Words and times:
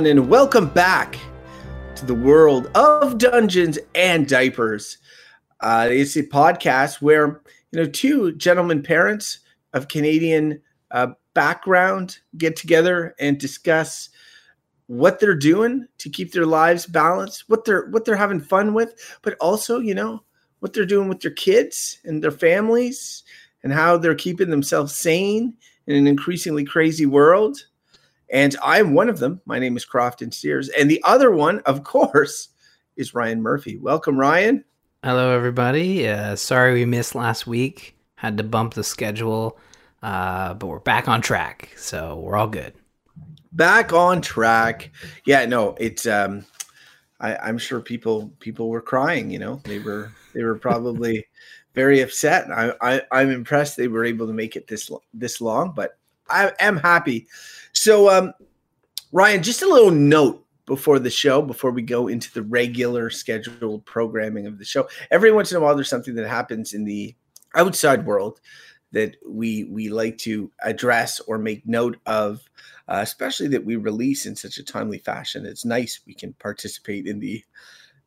everyone, 0.00 0.18
and 0.18 0.30
welcome 0.30 0.66
back 0.66 1.18
to 1.94 2.06
the 2.06 2.14
world 2.14 2.70
of 2.74 3.18
Dungeons 3.18 3.78
and 3.94 4.26
Diapers. 4.26 4.96
Uh, 5.60 5.88
it's 5.90 6.16
a 6.16 6.22
podcast 6.22 7.02
where 7.02 7.42
you 7.70 7.80
know 7.80 7.84
two 7.84 8.32
gentlemen 8.36 8.82
parents 8.82 9.40
of 9.74 9.88
Canadian 9.88 10.62
uh, 10.90 11.08
background 11.34 12.18
get 12.38 12.56
together 12.56 13.14
and 13.20 13.36
discuss 13.36 14.08
what 14.86 15.20
they're 15.20 15.34
doing 15.34 15.86
to 15.98 16.08
keep 16.08 16.32
their 16.32 16.46
lives 16.46 16.86
balanced, 16.86 17.44
what 17.48 17.66
they're 17.66 17.86
what 17.90 18.06
they're 18.06 18.16
having 18.16 18.40
fun 18.40 18.72
with, 18.72 18.94
but 19.20 19.36
also 19.38 19.80
you 19.80 19.94
know 19.94 20.22
what 20.60 20.72
they're 20.72 20.86
doing 20.86 21.10
with 21.10 21.20
their 21.20 21.30
kids 21.30 21.98
and 22.04 22.24
their 22.24 22.30
families, 22.30 23.22
and 23.62 23.72
how 23.72 23.98
they're 23.98 24.14
keeping 24.14 24.48
themselves 24.48 24.96
sane 24.96 25.52
in 25.86 25.94
an 25.94 26.06
increasingly 26.06 26.64
crazy 26.64 27.04
world. 27.04 27.66
And 28.30 28.54
I'm 28.62 28.94
one 28.94 29.08
of 29.08 29.18
them. 29.18 29.40
My 29.44 29.58
name 29.58 29.76
is 29.76 29.84
Crofton 29.84 30.30
Sears. 30.30 30.68
And 30.70 30.90
the 30.90 31.02
other 31.04 31.32
one, 31.32 31.60
of 31.60 31.82
course, 31.84 32.50
is 32.96 33.14
Ryan 33.14 33.42
Murphy. 33.42 33.76
Welcome, 33.76 34.16
Ryan. 34.18 34.64
Hello, 35.02 35.34
everybody. 35.34 36.06
Uh, 36.06 36.36
sorry 36.36 36.74
we 36.74 36.84
missed 36.84 37.14
last 37.14 37.46
week. 37.46 37.96
Had 38.14 38.36
to 38.36 38.44
bump 38.44 38.74
the 38.74 38.84
schedule, 38.84 39.58
uh, 40.02 40.54
but 40.54 40.66
we're 40.66 40.78
back 40.78 41.08
on 41.08 41.22
track. 41.22 41.70
So 41.76 42.16
we're 42.16 42.36
all 42.36 42.46
good. 42.46 42.74
Back 43.52 43.92
on 43.92 44.20
track. 44.20 44.92
Yeah, 45.24 45.46
no, 45.46 45.74
it's. 45.80 46.06
Um, 46.06 46.44
I, 47.18 47.36
I'm 47.36 47.58
sure 47.58 47.80
people 47.80 48.30
people 48.38 48.68
were 48.68 48.82
crying. 48.82 49.30
You 49.30 49.38
know, 49.38 49.60
they 49.64 49.78
were 49.78 50.12
they 50.34 50.44
were 50.44 50.58
probably 50.58 51.26
very 51.74 52.02
upset. 52.02 52.50
I, 52.50 52.74
I 52.82 53.02
I'm 53.10 53.30
impressed 53.30 53.76
they 53.76 53.88
were 53.88 54.04
able 54.04 54.26
to 54.26 54.34
make 54.34 54.54
it 54.54 54.66
this 54.68 54.90
this 55.14 55.40
long, 55.40 55.72
but 55.74 55.98
I 56.28 56.52
am 56.60 56.76
happy 56.76 57.26
so, 57.80 58.10
um, 58.10 58.34
Ryan, 59.10 59.42
just 59.42 59.62
a 59.62 59.66
little 59.66 59.90
note 59.90 60.44
before 60.66 60.98
the 60.98 61.08
show, 61.08 61.40
before 61.40 61.70
we 61.70 61.80
go 61.80 62.08
into 62.08 62.30
the 62.30 62.42
regular 62.42 63.08
scheduled 63.08 63.86
programming 63.86 64.46
of 64.46 64.58
the 64.58 64.66
show. 64.66 64.86
Every 65.10 65.32
once 65.32 65.50
in 65.50 65.56
a 65.56 65.60
while, 65.60 65.74
there's 65.74 65.88
something 65.88 66.14
that 66.16 66.28
happens 66.28 66.74
in 66.74 66.84
the 66.84 67.14
outside 67.54 68.04
world 68.04 68.38
that 68.92 69.16
we 69.26 69.64
we 69.64 69.88
like 69.88 70.18
to 70.18 70.50
address 70.62 71.20
or 71.20 71.38
make 71.38 71.66
note 71.66 71.96
of, 72.04 72.42
uh, 72.86 72.98
especially 73.00 73.48
that 73.48 73.64
we 73.64 73.76
release 73.76 74.26
in 74.26 74.36
such 74.36 74.58
a 74.58 74.62
timely 74.62 74.98
fashion. 74.98 75.46
It's 75.46 75.64
nice 75.64 76.00
we 76.06 76.12
can 76.12 76.34
participate 76.34 77.06
in 77.06 77.18
the 77.18 77.42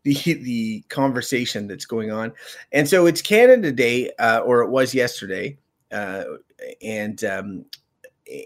the 0.04 0.14
the 0.14 0.82
conversation 0.88 1.66
that's 1.66 1.88
going 1.88 2.12
on, 2.12 2.32
and 2.74 2.88
so 2.88 3.08
it's 3.08 3.24
Canada 3.24 3.72
Day, 3.72 4.12
uh, 4.20 4.42
or 4.42 4.62
it 4.62 4.70
was 4.70 4.94
yesterday, 4.94 5.58
uh, 5.92 6.26
and 6.84 7.24
um, 7.24 7.66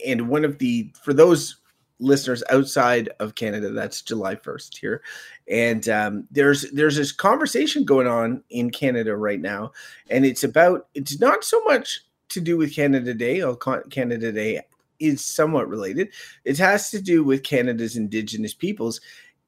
and 0.05 0.29
one 0.29 0.45
of 0.45 0.57
the 0.59 0.91
for 1.03 1.13
those 1.13 1.57
listeners 1.99 2.43
outside 2.49 3.09
of 3.19 3.35
Canada, 3.35 3.71
that's 3.71 4.01
July 4.01 4.35
1st 4.35 4.77
here. 4.77 5.01
And 5.47 5.87
um, 5.89 6.27
there's 6.31 6.69
there's 6.71 6.95
this 6.95 7.11
conversation 7.11 7.83
going 7.85 8.07
on 8.07 8.43
in 8.49 8.69
Canada 8.69 9.15
right 9.15 9.39
now, 9.39 9.71
and 10.09 10.25
it's 10.25 10.43
about 10.43 10.87
it's 10.93 11.19
not 11.19 11.43
so 11.43 11.63
much 11.63 12.01
to 12.29 12.41
do 12.41 12.57
with 12.57 12.75
Canada 12.75 13.13
Day. 13.13 13.43
Canada 13.89 14.31
Day 14.31 14.61
is 14.99 15.23
somewhat 15.23 15.69
related. 15.69 16.09
It 16.43 16.57
has 16.57 16.89
to 16.89 17.01
do 17.01 17.23
with 17.23 17.43
Canada's 17.43 17.95
Indigenous 17.95 18.53
peoples. 18.53 18.99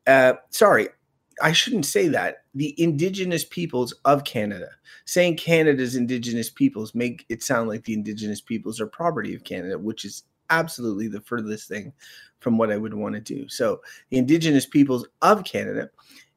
Uh, 0.08 0.34
sorry, 0.50 0.88
I 1.42 1.52
shouldn't 1.52 1.86
say 1.86 2.08
that. 2.10 2.44
The 2.56 2.74
Indigenous 2.82 3.44
peoples 3.44 3.94
of 4.06 4.24
Canada. 4.24 4.70
Saying 5.06 5.38
Canada's 5.38 5.96
Indigenous 5.96 6.50
peoples 6.50 6.94
make 6.94 7.26
it 7.30 7.44
sound 7.44 7.68
like 7.68 7.84
the 7.84 7.94
Indigenous 7.94 8.42
peoples 8.42 8.80
are 8.80 8.88
property 8.88 9.34
of 9.36 9.44
Canada, 9.44 9.78
which 9.78 10.06
is 10.06 10.24
absolutely 10.50 11.08
the 11.08 11.22
furthest 11.22 11.68
thing 11.68 11.94
from 12.40 12.58
what 12.58 12.72
I 12.72 12.78
would 12.78 12.94
want 12.94 13.16
to 13.16 13.22
do. 13.22 13.48
So, 13.50 13.82
the 14.10 14.18
Indigenous 14.18 14.66
peoples 14.66 15.08
of 15.22 15.44
Canada, 15.44 15.90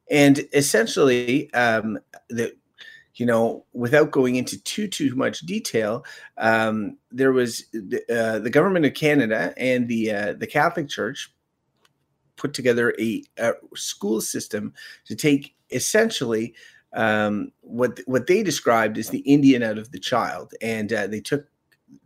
and 0.09 0.45
essentially, 0.53 1.53
um, 1.53 1.99
the 2.29 2.53
you 3.15 3.25
know, 3.27 3.63
without 3.73 4.11
going 4.11 4.35
into 4.35 4.61
too 4.63 4.87
too 4.87 5.15
much 5.15 5.41
detail, 5.41 6.03
um, 6.37 6.97
there 7.11 7.31
was 7.31 7.65
the, 7.71 8.01
uh, 8.09 8.39
the 8.39 8.49
government 8.49 8.85
of 8.85 8.93
Canada 8.95 9.53
and 9.57 9.87
the 9.87 10.11
uh, 10.11 10.33
the 10.33 10.47
Catholic 10.47 10.89
Church 10.89 11.31
put 12.35 12.53
together 12.53 12.95
a, 12.99 13.23
a 13.37 13.53
school 13.75 14.19
system 14.19 14.73
to 15.05 15.15
take 15.15 15.55
essentially 15.69 16.55
um, 16.93 17.51
what 17.61 17.99
what 18.05 18.27
they 18.27 18.41
described 18.41 18.97
as 18.97 19.09
the 19.09 19.19
Indian 19.19 19.61
out 19.61 19.77
of 19.77 19.91
the 19.91 19.99
child, 19.99 20.53
and 20.61 20.91
uh, 20.91 21.07
they 21.07 21.21
took 21.21 21.45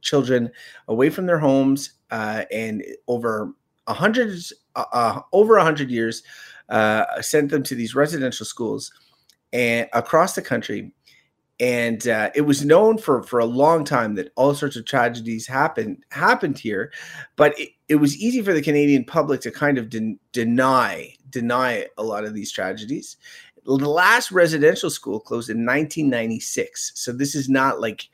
children 0.01 0.51
away 0.87 1.09
from 1.09 1.25
their 1.25 1.39
homes 1.39 1.91
uh, 2.11 2.43
and 2.51 2.83
over 3.07 3.53
a 3.87 3.93
hundred 3.93 4.37
uh, 4.75 4.85
uh, 4.91 5.21
over 5.33 5.57
a 5.57 5.63
hundred 5.63 5.89
years 5.89 6.23
uh, 6.69 7.21
sent 7.21 7.49
them 7.49 7.63
to 7.63 7.75
these 7.75 7.95
residential 7.95 8.45
schools 8.45 8.91
and 9.53 9.87
across 9.93 10.35
the 10.35 10.41
country. 10.41 10.91
And 11.59 12.07
uh, 12.07 12.29
it 12.35 12.41
was 12.41 12.63
known 12.63 12.99
for 12.99 13.23
for 13.23 13.39
a 13.39 13.45
long 13.45 13.83
time 13.83 14.13
that 14.15 14.31
all 14.35 14.53
sorts 14.53 14.75
of 14.75 14.85
tragedies 14.85 15.47
happened 15.47 16.03
happened 16.11 16.59
here 16.59 16.91
but 17.35 17.59
it, 17.59 17.69
it 17.89 17.95
was 17.95 18.15
easy 18.17 18.43
for 18.43 18.53
the 18.53 18.61
canadian 18.61 19.03
public 19.03 19.41
to 19.41 19.49
kind 19.49 19.79
of 19.79 19.89
de- 19.89 20.19
deny 20.33 21.11
deny 21.31 21.87
a 21.97 22.03
lot 22.03 22.25
of 22.25 22.35
these 22.35 22.51
tragedies. 22.51 23.17
The 23.65 23.73
last 23.73 24.31
residential 24.31 24.91
school 24.91 25.19
closed 25.19 25.49
in 25.49 25.65
1996 25.65 26.91
so 26.93 27.11
this 27.11 27.33
is 27.33 27.49
not 27.49 27.81
like 27.81 28.07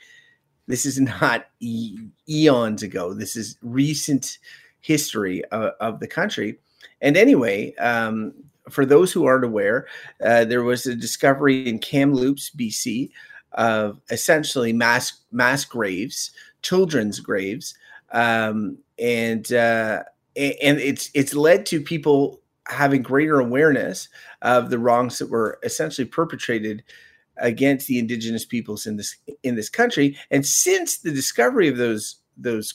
this 0.68 0.86
is 0.86 1.00
not 1.00 1.48
e- 1.60 1.98
eons 2.28 2.84
ago. 2.84 3.14
This 3.14 3.36
is 3.36 3.58
recent 3.62 4.38
history 4.82 5.44
of, 5.46 5.72
of 5.80 6.00
the 6.00 6.08
country. 6.08 6.58
And 7.02 7.18
anyway 7.18 7.76
um, 7.76 8.34
for 8.70 8.86
those 8.86 9.12
who 9.12 9.26
aren't 9.26 9.46
aware, 9.46 9.88
uh, 10.24 10.46
there 10.46 10.64
was 10.64 10.86
a 10.86 10.96
discovery 10.96 11.68
in 11.68 11.80
Kamloops, 11.80 12.52
BC, 12.52 13.12
of 13.54 14.00
essentially 14.10 14.74
mass 14.74 15.22
mass 15.32 15.66
graves, 15.66 16.32
children's 16.62 17.20
graves, 17.20 17.76
um, 18.12 18.78
and 18.98 19.52
uh, 19.54 20.04
and 20.36 20.80
it's 20.80 21.12
it's 21.14 21.34
led 21.34 21.66
to 21.68 21.82
people 21.82 22.40
having 22.68 23.02
greater 23.02 23.40
awareness 23.40 24.08
of 24.42 24.70
the 24.70 24.80
wrongs 24.80 25.20
that 25.20 25.30
were 25.30 25.60
essentially 25.64 26.08
perpetrated 26.08 26.84
against 27.38 27.88
the 27.88 28.00
indigenous 28.00 28.46
peoples 28.46 28.86
in 28.86 28.98
this 28.98 29.16
in 29.44 29.56
this 29.56 29.70
country. 29.70 30.18
And 30.32 30.46
since 30.46 30.98
the 30.98 31.12
discovery 31.12 31.68
of 31.68 31.78
those 31.78 32.18
those 32.36 32.74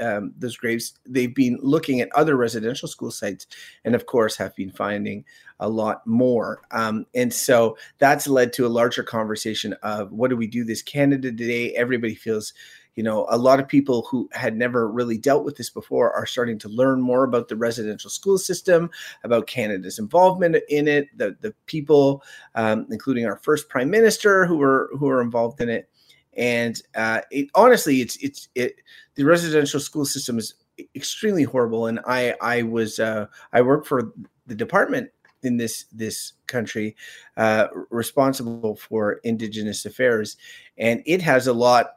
um, 0.00 0.32
those 0.38 0.56
graves, 0.56 0.94
they've 1.06 1.34
been 1.34 1.58
looking 1.62 2.00
at 2.00 2.14
other 2.14 2.36
residential 2.36 2.88
school 2.88 3.10
sites, 3.10 3.46
and 3.84 3.94
of 3.94 4.06
course 4.06 4.36
have 4.36 4.54
been 4.54 4.70
finding 4.70 5.24
a 5.58 5.68
lot 5.68 6.06
more. 6.06 6.62
Um, 6.70 7.06
and 7.14 7.32
so 7.32 7.76
that's 7.98 8.26
led 8.26 8.52
to 8.54 8.66
a 8.66 8.68
larger 8.68 9.02
conversation 9.02 9.74
of 9.82 10.10
what 10.12 10.30
do 10.30 10.36
we 10.36 10.46
do 10.46 10.64
this 10.64 10.82
Canada 10.82 11.30
today? 11.30 11.74
Everybody 11.74 12.14
feels, 12.14 12.54
you 12.94 13.02
know, 13.02 13.26
a 13.30 13.38
lot 13.38 13.60
of 13.60 13.68
people 13.68 14.06
who 14.10 14.28
had 14.32 14.56
never 14.56 14.90
really 14.90 15.18
dealt 15.18 15.44
with 15.44 15.56
this 15.56 15.70
before 15.70 16.12
are 16.12 16.26
starting 16.26 16.58
to 16.58 16.68
learn 16.68 17.00
more 17.00 17.24
about 17.24 17.48
the 17.48 17.56
residential 17.56 18.10
school 18.10 18.38
system, 18.38 18.90
about 19.24 19.46
Canada's 19.46 19.98
involvement 19.98 20.56
in 20.68 20.88
it, 20.88 21.08
the 21.16 21.36
the 21.40 21.54
people, 21.66 22.22
um, 22.54 22.86
including 22.90 23.26
our 23.26 23.36
first 23.36 23.68
prime 23.68 23.90
minister, 23.90 24.46
who 24.46 24.56
were 24.56 24.90
who 24.98 25.06
were 25.06 25.22
involved 25.22 25.60
in 25.60 25.68
it 25.68 25.88
and 26.34 26.80
uh, 26.94 27.20
it, 27.30 27.48
honestly, 27.54 28.00
it's 28.00 28.16
it's 28.16 28.48
it. 28.54 28.76
The 29.14 29.24
residential 29.24 29.80
school 29.80 30.04
system 30.04 30.38
is 30.38 30.54
extremely 30.94 31.42
horrible, 31.42 31.86
and 31.86 32.00
I 32.06 32.34
I 32.40 32.62
was 32.62 32.98
uh, 32.98 33.26
I 33.52 33.62
work 33.62 33.84
for 33.84 34.12
the 34.46 34.54
department 34.54 35.10
in 35.42 35.56
this 35.56 35.86
this 35.92 36.34
country 36.46 36.96
uh, 37.36 37.66
responsible 37.90 38.76
for 38.76 39.14
Indigenous 39.24 39.84
affairs, 39.84 40.36
and 40.78 41.02
it 41.04 41.20
has 41.22 41.46
a 41.46 41.52
lot 41.52 41.96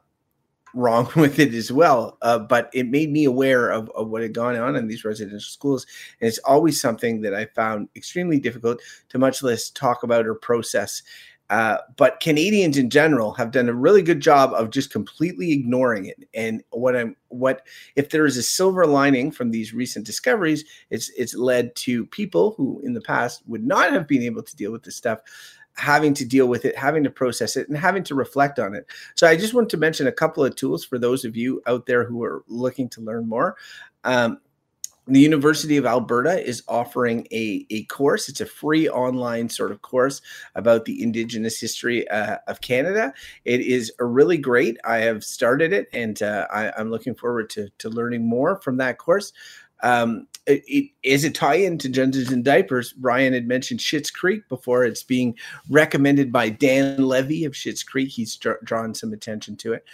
wrong 0.74 1.08
with 1.16 1.38
it 1.38 1.54
as 1.54 1.72
well. 1.72 2.18
Uh, 2.22 2.38
but 2.38 2.70
it 2.72 2.88
made 2.88 3.10
me 3.10 3.24
aware 3.24 3.70
of, 3.70 3.90
of 3.90 4.08
what 4.08 4.22
had 4.22 4.34
gone 4.34 4.56
on 4.56 4.76
in 4.76 4.88
these 4.88 5.04
residential 5.04 5.40
schools. 5.40 5.86
And 6.20 6.28
it's 6.28 6.38
always 6.38 6.80
something 6.80 7.20
that 7.22 7.34
I 7.34 7.46
found 7.46 7.88
extremely 7.96 8.38
difficult 8.38 8.80
to 9.10 9.18
much 9.18 9.42
less 9.42 9.70
talk 9.70 10.02
about 10.02 10.26
or 10.26 10.34
process. 10.34 11.02
Uh, 11.50 11.76
but 11.96 12.20
Canadians 12.20 12.78
in 12.78 12.88
general 12.88 13.32
have 13.34 13.50
done 13.50 13.68
a 13.68 13.74
really 13.74 14.02
good 14.02 14.20
job 14.20 14.52
of 14.54 14.70
just 14.70 14.90
completely 14.90 15.52
ignoring 15.52 16.06
it. 16.06 16.26
And 16.32 16.62
what 16.70 16.96
I'm 16.96 17.16
what 17.28 17.66
if 17.96 18.10
there 18.10 18.24
is 18.24 18.38
a 18.38 18.42
silver 18.42 18.86
lining 18.86 19.30
from 19.30 19.50
these 19.50 19.74
recent 19.74 20.06
discoveries, 20.06 20.64
it's 20.88 21.10
it's 21.18 21.34
led 21.34 21.76
to 21.76 22.06
people 22.06 22.54
who 22.56 22.80
in 22.82 22.94
the 22.94 23.00
past 23.02 23.42
would 23.46 23.64
not 23.64 23.92
have 23.92 24.08
been 24.08 24.22
able 24.22 24.42
to 24.42 24.56
deal 24.56 24.72
with 24.72 24.84
this 24.84 24.96
stuff 24.96 25.20
having 25.76 26.14
to 26.14 26.24
deal 26.24 26.46
with 26.46 26.64
it, 26.64 26.76
having 26.76 27.04
to 27.04 27.10
process 27.10 27.56
it, 27.56 27.68
and 27.68 27.76
having 27.76 28.04
to 28.04 28.14
reflect 28.14 28.58
on 28.58 28.74
it. 28.74 28.86
So 29.14 29.26
I 29.26 29.36
just 29.36 29.54
want 29.54 29.68
to 29.70 29.76
mention 29.76 30.06
a 30.06 30.12
couple 30.12 30.44
of 30.44 30.56
tools 30.56 30.84
for 30.84 30.98
those 30.98 31.24
of 31.24 31.36
you 31.36 31.62
out 31.66 31.86
there 31.86 32.04
who 32.04 32.22
are 32.22 32.44
looking 32.48 32.88
to 32.90 33.00
learn 33.00 33.28
more. 33.28 33.56
Um, 34.04 34.38
the 35.06 35.20
University 35.20 35.76
of 35.76 35.84
Alberta 35.84 36.42
is 36.42 36.62
offering 36.66 37.26
a, 37.30 37.66
a 37.68 37.84
course. 37.84 38.28
It's 38.28 38.40
a 38.40 38.46
free 38.46 38.88
online 38.88 39.50
sort 39.50 39.70
of 39.70 39.82
course 39.82 40.22
about 40.54 40.86
the 40.86 41.02
Indigenous 41.02 41.60
history 41.60 42.08
uh, 42.08 42.38
of 42.46 42.62
Canada. 42.62 43.12
It 43.44 43.60
is 43.60 43.92
really 43.98 44.38
great. 44.38 44.78
I 44.84 44.98
have 44.98 45.22
started 45.22 45.74
it 45.74 45.88
and 45.92 46.22
uh, 46.22 46.46
I, 46.50 46.72
am 46.80 46.90
looking 46.90 47.14
forward 47.14 47.50
to, 47.50 47.68
to 47.78 47.90
learning 47.90 48.26
more 48.26 48.60
from 48.60 48.78
that 48.78 48.96
course. 48.96 49.34
Um, 49.82 50.26
it, 50.46 50.62
it 50.66 50.90
is 51.02 51.24
a 51.24 51.30
tie-in 51.30 51.78
to 51.78 51.88
Dungeons 51.88 52.30
and 52.30 52.44
Diapers. 52.44 52.94
Ryan 53.00 53.32
had 53.32 53.48
mentioned 53.48 53.80
Schitt's 53.80 54.10
Creek 54.10 54.48
before. 54.48 54.84
It's 54.84 55.02
being 55.02 55.36
recommended 55.70 56.32
by 56.32 56.50
Dan 56.50 57.06
Levy 57.06 57.44
of 57.44 57.52
Schitt's 57.52 57.82
Creek. 57.82 58.10
He's 58.10 58.36
dr- 58.36 58.62
drawn 58.64 58.94
some 58.94 59.12
attention 59.12 59.56
to 59.56 59.72
it. 59.72 59.84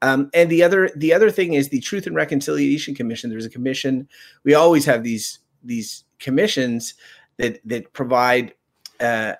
Um, 0.00 0.30
and 0.32 0.48
the 0.50 0.62
other 0.62 0.90
the 0.94 1.12
other 1.12 1.30
thing 1.30 1.54
is 1.54 1.68
the 1.68 1.80
Truth 1.80 2.06
and 2.06 2.14
Reconciliation 2.14 2.94
Commission. 2.94 3.30
There's 3.30 3.44
a 3.44 3.50
commission. 3.50 4.08
We 4.44 4.54
always 4.54 4.84
have 4.84 5.02
these 5.02 5.40
these 5.62 6.04
commissions 6.20 6.94
that 7.36 7.60
that 7.64 7.92
provide 7.92 8.54
uh, 9.00 9.34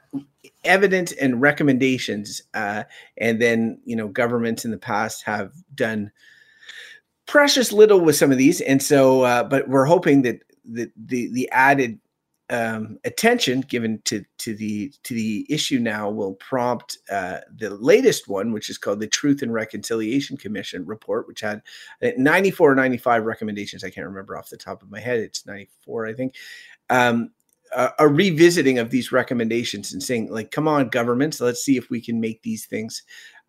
evidence 0.64 1.12
and 1.12 1.40
recommendations, 1.40 2.42
uh, 2.54 2.84
and 3.18 3.40
then 3.40 3.80
you 3.84 3.94
know 3.94 4.08
governments 4.08 4.64
in 4.64 4.72
the 4.72 4.78
past 4.78 5.22
have 5.24 5.52
done 5.74 6.10
precious 7.28 7.72
little 7.72 8.00
with 8.00 8.16
some 8.16 8.32
of 8.32 8.38
these, 8.38 8.60
and 8.60 8.82
so 8.82 9.22
uh, 9.22 9.44
but 9.44 9.68
we're 9.68 9.84
hoping 9.84 10.22
that 10.22 10.40
the 10.64 10.90
the 10.96 11.28
the 11.32 11.48
added 11.52 12.00
um, 12.50 12.98
attention 13.04 13.60
given 13.60 14.00
to 14.06 14.24
to 14.38 14.56
the 14.56 14.92
to 15.04 15.14
the 15.14 15.46
issue 15.48 15.78
now 15.78 16.10
will 16.10 16.34
prompt 16.34 16.98
uh, 17.12 17.38
the 17.56 17.70
latest 17.70 18.26
one, 18.26 18.52
which 18.52 18.70
is 18.70 18.78
called 18.78 19.00
the 19.00 19.06
Truth 19.06 19.42
and 19.42 19.52
Reconciliation 19.52 20.36
Commission 20.36 20.84
report, 20.86 21.28
which 21.28 21.42
had 21.42 21.62
94 22.00 22.72
or 22.72 22.74
95 22.74 23.24
recommendations. 23.24 23.84
I 23.84 23.90
can't 23.90 24.06
remember 24.06 24.36
off 24.36 24.48
the 24.48 24.56
top 24.56 24.82
of 24.82 24.90
my 24.90 24.98
head. 24.98 25.20
It's 25.20 25.46
94, 25.46 26.06
I 26.06 26.12
think. 26.14 26.34
Um, 26.90 27.30
a, 27.74 27.90
a 27.98 28.08
revisiting 28.08 28.78
of 28.78 28.88
these 28.88 29.12
recommendations 29.12 29.92
and 29.92 30.02
saying, 30.02 30.30
like, 30.30 30.50
come 30.50 30.66
on, 30.66 30.88
governments, 30.88 31.38
let's 31.38 31.62
see 31.62 31.76
if 31.76 31.90
we 31.90 32.00
can 32.00 32.18
make 32.18 32.42
these 32.42 32.64
things 32.64 33.02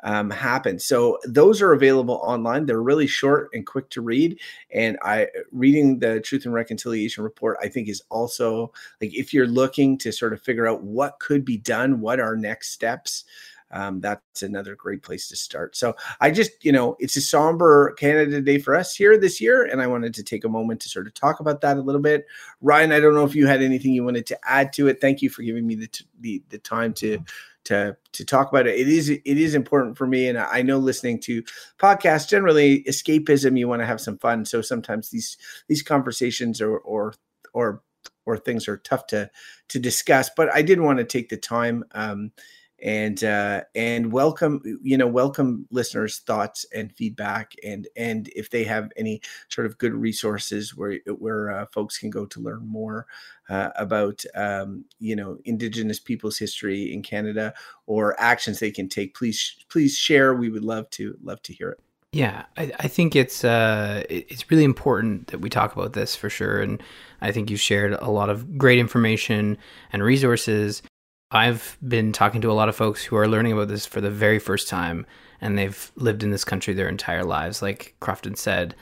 um, 0.03 0.29
happen. 0.29 0.79
So 0.79 1.19
those 1.25 1.61
are 1.61 1.73
available 1.73 2.21
online. 2.23 2.65
They're 2.65 2.81
really 2.81 3.07
short 3.07 3.49
and 3.53 3.65
quick 3.65 3.89
to 3.91 4.01
read. 4.01 4.39
And 4.73 4.97
I 5.01 5.27
reading 5.51 5.99
the 5.99 6.21
Truth 6.21 6.45
and 6.45 6.53
Reconciliation 6.53 7.23
report, 7.23 7.57
I 7.61 7.67
think 7.67 7.87
is 7.87 8.03
also 8.09 8.71
like 9.01 9.13
if 9.13 9.33
you're 9.33 9.47
looking 9.47 9.97
to 9.99 10.11
sort 10.11 10.33
of 10.33 10.41
figure 10.41 10.67
out 10.67 10.83
what 10.83 11.19
could 11.19 11.43
be 11.43 11.57
done, 11.57 12.01
what 12.01 12.19
are 12.19 12.35
next 12.35 12.71
steps. 12.71 13.25
Um, 13.71 14.01
that's 14.01 14.41
another 14.41 14.75
great 14.75 15.03
place 15.03 15.27
to 15.29 15.35
start. 15.35 15.75
So 15.75 15.95
I 16.19 16.31
just, 16.31 16.65
you 16.65 16.71
know, 16.71 16.95
it's 16.97 17.15
a 17.17 17.21
somber 17.21 17.93
Canada 17.93 18.41
Day 18.41 18.57
for 18.57 18.75
us 18.75 18.95
here 18.95 19.15
this 19.15 19.39
year, 19.39 19.63
and 19.63 19.79
I 19.79 19.85
wanted 19.85 20.15
to 20.15 20.23
take 20.23 20.43
a 20.43 20.49
moment 20.49 20.81
to 20.81 20.89
sort 20.89 21.05
of 21.05 21.13
talk 21.13 21.39
about 21.39 21.61
that 21.61 21.77
a 21.77 21.81
little 21.81 22.01
bit. 22.01 22.25
Ryan, 22.61 22.91
I 22.91 22.99
don't 22.99 23.13
know 23.13 23.25
if 23.25 23.35
you 23.35 23.45
had 23.45 23.61
anything 23.61 23.93
you 23.93 24.03
wanted 24.03 24.25
to 24.25 24.39
add 24.43 24.73
to 24.73 24.87
it. 24.87 24.99
Thank 24.99 25.21
you 25.21 25.29
for 25.29 25.43
giving 25.43 25.67
me 25.67 25.75
the 25.75 25.87
t- 25.87 26.05
the, 26.19 26.43
the 26.49 26.57
time 26.57 26.93
to 26.95 27.19
to 27.65 27.97
to 28.13 28.25
talk 28.25 28.50
about 28.50 28.67
it. 28.67 28.79
It 28.79 28.88
is 28.88 29.09
it 29.09 29.21
is 29.25 29.56
important 29.56 29.97
for 29.97 30.07
me, 30.07 30.27
and 30.27 30.38
I 30.38 30.61
know 30.61 30.77
listening 30.77 31.19
to 31.21 31.44
podcasts 31.77 32.27
generally 32.27 32.83
escapism. 32.83 33.57
You 33.57 33.67
want 33.67 33.81
to 33.81 33.85
have 33.85 34.01
some 34.01 34.17
fun, 34.17 34.45
so 34.45 34.61
sometimes 34.61 35.09
these 35.09 35.38
these 35.67 35.81
conversations 35.83 36.61
or 36.61 36.77
or 36.79 37.13
or 37.53 37.81
or 38.25 38.38
things 38.38 38.67
are 38.67 38.77
tough 38.77 39.07
to 39.07 39.29
to 39.69 39.79
discuss. 39.79 40.29
But 40.35 40.53
I 40.53 40.61
did 40.61 40.79
want 40.81 41.00
to 41.00 41.06
take 41.06 41.29
the 41.29 41.38
time. 41.38 41.83
Um, 41.91 42.31
and 42.81 43.23
uh, 43.23 43.61
and 43.75 44.11
welcome 44.11 44.61
you 44.81 44.97
know 44.97 45.07
welcome 45.07 45.67
listeners 45.71 46.19
thoughts 46.19 46.65
and 46.73 46.91
feedback 46.95 47.53
and 47.63 47.87
and 47.95 48.29
if 48.35 48.49
they 48.49 48.63
have 48.63 48.91
any 48.97 49.21
sort 49.49 49.67
of 49.67 49.77
good 49.77 49.93
resources 49.93 50.75
where 50.75 50.99
where 51.17 51.51
uh, 51.51 51.65
folks 51.71 51.97
can 51.97 52.09
go 52.09 52.25
to 52.25 52.39
learn 52.39 52.65
more 52.65 53.05
uh, 53.49 53.69
about 53.75 54.23
um, 54.35 54.85
you 54.99 55.15
know 55.15 55.37
indigenous 55.45 55.99
people's 55.99 56.37
history 56.37 56.93
in 56.93 57.01
canada 57.01 57.53
or 57.85 58.19
actions 58.19 58.59
they 58.59 58.71
can 58.71 58.87
take 58.87 59.15
please 59.15 59.57
please 59.69 59.97
share. 59.97 60.33
We 60.33 60.49
would 60.49 60.63
love 60.63 60.89
to 60.91 61.17
love 61.21 61.41
to 61.43 61.53
hear 61.53 61.69
it. 61.69 61.79
Yeah, 62.11 62.45
I, 62.57 62.71
I 62.79 62.87
think 62.87 63.15
it's 63.15 63.43
uh, 63.43 64.03
it's 64.09 64.49
really 64.49 64.63
important 64.63 65.27
that 65.27 65.39
we 65.39 65.49
talk 65.49 65.73
about 65.73 65.93
this 65.93 66.15
for 66.15 66.29
sure, 66.29 66.59
and 66.59 66.81
I 67.21 67.31
think 67.31 67.51
you've 67.51 67.59
shared 67.59 67.93
a 67.93 68.09
lot 68.09 68.29
of 68.29 68.57
great 68.57 68.79
information 68.79 69.57
and 69.93 70.03
resources 70.03 70.81
I've 71.31 71.77
been 71.85 72.11
talking 72.11 72.41
to 72.41 72.51
a 72.51 72.53
lot 72.53 72.69
of 72.69 72.75
folks 72.75 73.03
who 73.03 73.15
are 73.15 73.27
learning 73.27 73.53
about 73.53 73.67
this 73.67 73.85
for 73.85 74.01
the 74.01 74.09
very 74.09 74.39
first 74.39 74.67
time 74.67 75.05
and 75.41 75.57
they've 75.57 75.91
lived 75.95 76.23
in 76.23 76.31
this 76.31 76.43
country 76.43 76.73
their 76.73 76.89
entire 76.89 77.23
lives. 77.23 77.61
Like 77.61 77.95
Crofton 77.99 78.35
said, 78.35 78.75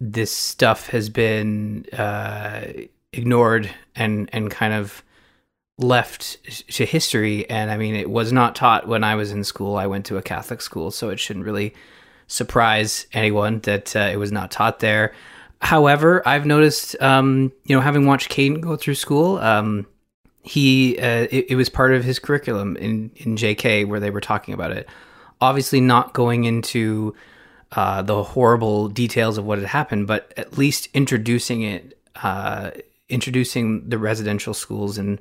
this 0.00 0.30
stuff 0.30 0.88
has 0.88 1.08
been 1.08 1.86
uh, 1.92 2.64
ignored 3.12 3.70
and, 3.96 4.28
and 4.32 4.50
kind 4.50 4.74
of 4.74 5.02
left 5.78 6.38
to 6.72 6.84
history. 6.84 7.48
And 7.48 7.70
I 7.70 7.76
mean, 7.76 7.94
it 7.94 8.10
was 8.10 8.32
not 8.32 8.54
taught 8.54 8.86
when 8.86 9.02
I 9.02 9.14
was 9.14 9.32
in 9.32 9.44
school. 9.44 9.76
I 9.76 9.86
went 9.86 10.06
to 10.06 10.18
a 10.18 10.22
Catholic 10.22 10.60
school, 10.60 10.90
so 10.90 11.08
it 11.08 11.18
shouldn't 11.18 11.46
really 11.46 11.74
surprise 12.26 13.06
anyone 13.12 13.60
that 13.60 13.94
uh, 13.96 14.10
it 14.12 14.16
was 14.16 14.32
not 14.32 14.50
taught 14.50 14.80
there. 14.80 15.12
However, 15.60 16.26
I've 16.26 16.46
noticed, 16.46 17.00
um, 17.00 17.52
you 17.64 17.74
know, 17.76 17.82
having 17.82 18.06
watched 18.06 18.30
Caden 18.30 18.60
go 18.60 18.76
through 18.76 18.96
school, 18.96 19.38
um, 19.38 19.86
he 20.42 20.98
uh, 20.98 21.26
it, 21.30 21.46
it, 21.50 21.56
was 21.56 21.68
part 21.68 21.92
of 21.92 22.04
his 22.04 22.18
curriculum 22.18 22.76
in 22.76 23.12
in 23.16 23.36
JK 23.36 23.86
where 23.86 24.00
they 24.00 24.10
were 24.10 24.20
talking 24.20 24.54
about 24.54 24.72
it. 24.72 24.88
Obviously, 25.40 25.80
not 25.80 26.14
going 26.14 26.44
into 26.44 27.14
uh, 27.72 28.02
the 28.02 28.22
horrible 28.22 28.88
details 28.88 29.38
of 29.38 29.44
what 29.44 29.58
had 29.58 29.68
happened, 29.68 30.06
but 30.06 30.32
at 30.36 30.58
least 30.58 30.88
introducing 30.94 31.62
it, 31.62 31.98
uh, 32.22 32.72
introducing 33.08 33.88
the 33.88 33.98
residential 33.98 34.52
schools 34.52 34.98
and 34.98 35.20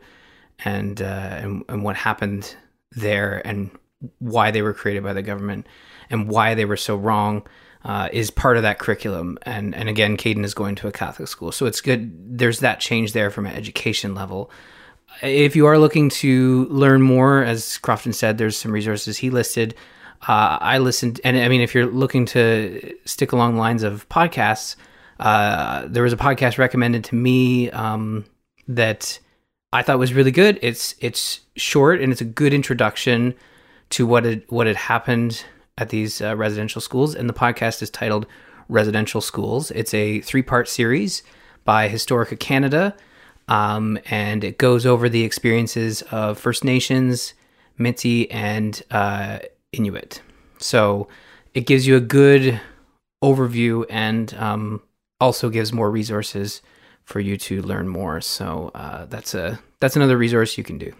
and, 0.65 1.01
uh, 1.01 1.05
and 1.05 1.63
and 1.69 1.83
what 1.83 1.95
happened 1.95 2.55
there 2.91 3.41
and 3.45 3.71
why 4.17 4.49
they 4.49 4.63
were 4.63 4.73
created 4.73 5.03
by 5.03 5.13
the 5.13 5.21
government 5.21 5.67
and 6.09 6.27
why 6.27 6.55
they 6.55 6.65
were 6.65 6.77
so 6.77 6.95
wrong. 6.95 7.45
Uh, 7.83 8.07
is 8.11 8.29
part 8.29 8.57
of 8.57 8.61
that 8.61 8.77
curriculum. 8.77 9.39
And 9.41 9.73
and 9.73 9.89
again, 9.89 10.15
Caden 10.15 10.45
is 10.45 10.53
going 10.53 10.75
to 10.75 10.87
a 10.87 10.91
Catholic 10.91 11.27
school, 11.27 11.51
so 11.51 11.65
it's 11.65 11.81
good. 11.81 12.37
There's 12.37 12.59
that 12.59 12.79
change 12.79 13.13
there 13.13 13.31
from 13.31 13.47
an 13.47 13.55
education 13.55 14.13
level 14.13 14.51
if 15.21 15.55
you 15.55 15.65
are 15.67 15.77
looking 15.77 16.09
to 16.09 16.65
learn 16.69 17.01
more, 17.01 17.43
as 17.43 17.77
Crofton 17.79 18.13
said, 18.13 18.37
there's 18.37 18.57
some 18.57 18.71
resources 18.71 19.17
he 19.17 19.29
listed. 19.29 19.75
Uh, 20.27 20.57
I 20.61 20.77
listened, 20.77 21.19
and 21.23 21.37
I 21.37 21.47
mean, 21.47 21.61
if 21.61 21.73
you're 21.73 21.87
looking 21.87 22.25
to 22.27 22.95
stick 23.05 23.31
along 23.31 23.57
lines 23.57 23.83
of 23.83 24.07
podcasts, 24.09 24.75
uh, 25.19 25.85
there 25.87 26.03
was 26.03 26.13
a 26.13 26.17
podcast 26.17 26.57
recommended 26.57 27.03
to 27.05 27.15
me 27.15 27.69
um, 27.71 28.25
that 28.67 29.19
I 29.73 29.83
thought 29.83 29.99
was 29.99 30.13
really 30.13 30.31
good. 30.31 30.59
It's 30.61 30.95
it's 30.99 31.41
short 31.55 32.01
and 32.01 32.11
it's 32.11 32.21
a 32.21 32.25
good 32.25 32.53
introduction 32.53 33.35
to 33.91 34.05
what 34.05 34.25
had 34.25 34.43
what 34.49 34.67
had 34.67 34.75
happened 34.75 35.45
at 35.77 35.89
these 35.89 36.21
uh, 36.21 36.35
residential 36.35 36.81
schools. 36.81 37.15
And 37.15 37.29
the 37.29 37.33
podcast 37.33 37.81
is 37.81 37.89
titled 37.89 38.25
Residential 38.67 39.21
Schools. 39.21 39.71
It's 39.71 39.93
a 39.93 40.21
three 40.21 40.41
part 40.41 40.67
series 40.67 41.23
by 41.63 41.87
Historica 41.87 42.37
Canada 42.39 42.95
um, 43.51 43.99
and 44.05 44.45
it 44.45 44.57
goes 44.57 44.85
over 44.85 45.09
the 45.09 45.23
experiences 45.25 46.03
of 46.03 46.39
First 46.39 46.63
Nations, 46.63 47.33
Métis, 47.77 48.27
and 48.31 48.81
uh, 48.91 49.39
Inuit. 49.73 50.21
So 50.57 51.09
it 51.53 51.65
gives 51.67 51.85
you 51.85 51.97
a 51.97 51.99
good 51.99 52.61
overview 53.21 53.85
and 53.89 54.33
um, 54.35 54.81
also 55.19 55.49
gives 55.49 55.73
more 55.73 55.91
resources 55.91 56.61
for 57.03 57.19
you 57.19 57.35
to 57.35 57.61
learn 57.61 57.89
more. 57.89 58.21
So 58.21 58.71
uh, 58.73 59.05
that's 59.07 59.35
a 59.35 59.59
that's 59.81 59.97
another 59.97 60.17
resource 60.17 60.57
you 60.57 60.63
can 60.63 60.77
do. 60.77 60.93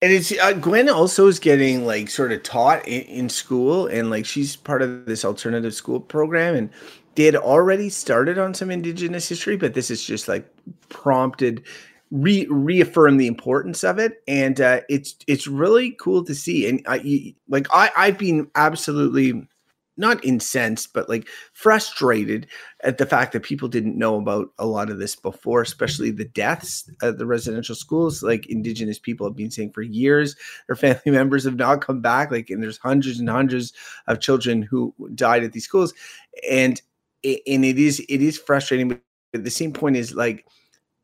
And 0.00 0.12
it's 0.12 0.30
uh, 0.38 0.52
Gwen 0.52 0.88
also 0.88 1.26
is 1.26 1.40
getting 1.40 1.84
like 1.84 2.08
sort 2.08 2.30
of 2.30 2.44
taught 2.44 2.86
in, 2.86 3.02
in, 3.02 3.28
school, 3.28 3.88
and 3.88 4.10
like 4.10 4.26
she's 4.26 4.54
part 4.54 4.80
of 4.80 5.06
this 5.06 5.24
alternative 5.24 5.74
school 5.74 5.98
program, 5.98 6.54
and 6.54 6.70
they 7.14 7.24
had 7.24 7.36
already 7.36 7.88
started 7.88 8.38
on 8.38 8.54
some 8.54 8.70
indigenous 8.70 9.28
history, 9.28 9.56
but 9.56 9.74
this 9.74 9.90
is 9.90 10.04
just 10.04 10.28
like 10.28 10.48
prompted 10.88 11.64
re 12.10 12.46
reaffirm 12.50 13.16
the 13.16 13.26
importance 13.26 13.84
of 13.84 13.98
it. 13.98 14.22
And 14.28 14.60
uh, 14.60 14.80
it's 14.88 15.16
it's 15.26 15.46
really 15.46 15.92
cool 15.92 16.24
to 16.24 16.34
see. 16.34 16.68
And 16.68 16.82
I 16.86 17.34
like 17.48 17.66
I 17.72 17.90
I've 17.96 18.18
been 18.18 18.48
absolutely 18.54 19.46
not 19.96 20.24
incensed 20.24 20.94
but 20.94 21.10
like 21.10 21.28
frustrated 21.52 22.46
at 22.84 22.96
the 22.96 23.04
fact 23.04 23.32
that 23.32 23.42
people 23.42 23.68
didn't 23.68 23.98
know 23.98 24.16
about 24.16 24.48
a 24.58 24.64
lot 24.64 24.88
of 24.88 24.98
this 24.98 25.14
before 25.14 25.60
especially 25.60 26.10
the 26.10 26.24
deaths 26.24 26.90
at 27.02 27.18
the 27.18 27.26
residential 27.26 27.74
schools. 27.74 28.22
Like 28.22 28.46
indigenous 28.46 28.98
people 28.98 29.26
have 29.26 29.36
been 29.36 29.50
saying 29.50 29.72
for 29.72 29.82
years 29.82 30.36
their 30.68 30.76
family 30.76 31.02
members 31.06 31.44
have 31.44 31.56
not 31.56 31.82
come 31.82 32.00
back. 32.00 32.30
Like 32.30 32.50
and 32.50 32.62
there's 32.62 32.78
hundreds 32.78 33.20
and 33.20 33.28
hundreds 33.28 33.72
of 34.06 34.20
children 34.20 34.62
who 34.62 34.94
died 35.14 35.44
at 35.44 35.52
these 35.52 35.64
schools. 35.64 35.92
And 36.48 36.80
and 37.24 37.64
it 37.64 37.78
is 37.78 38.00
it 38.08 38.22
is 38.22 38.38
frustrating 38.38 38.88
but 38.88 39.44
the 39.44 39.50
same 39.50 39.72
point 39.72 39.96
is 39.96 40.14
like 40.14 40.46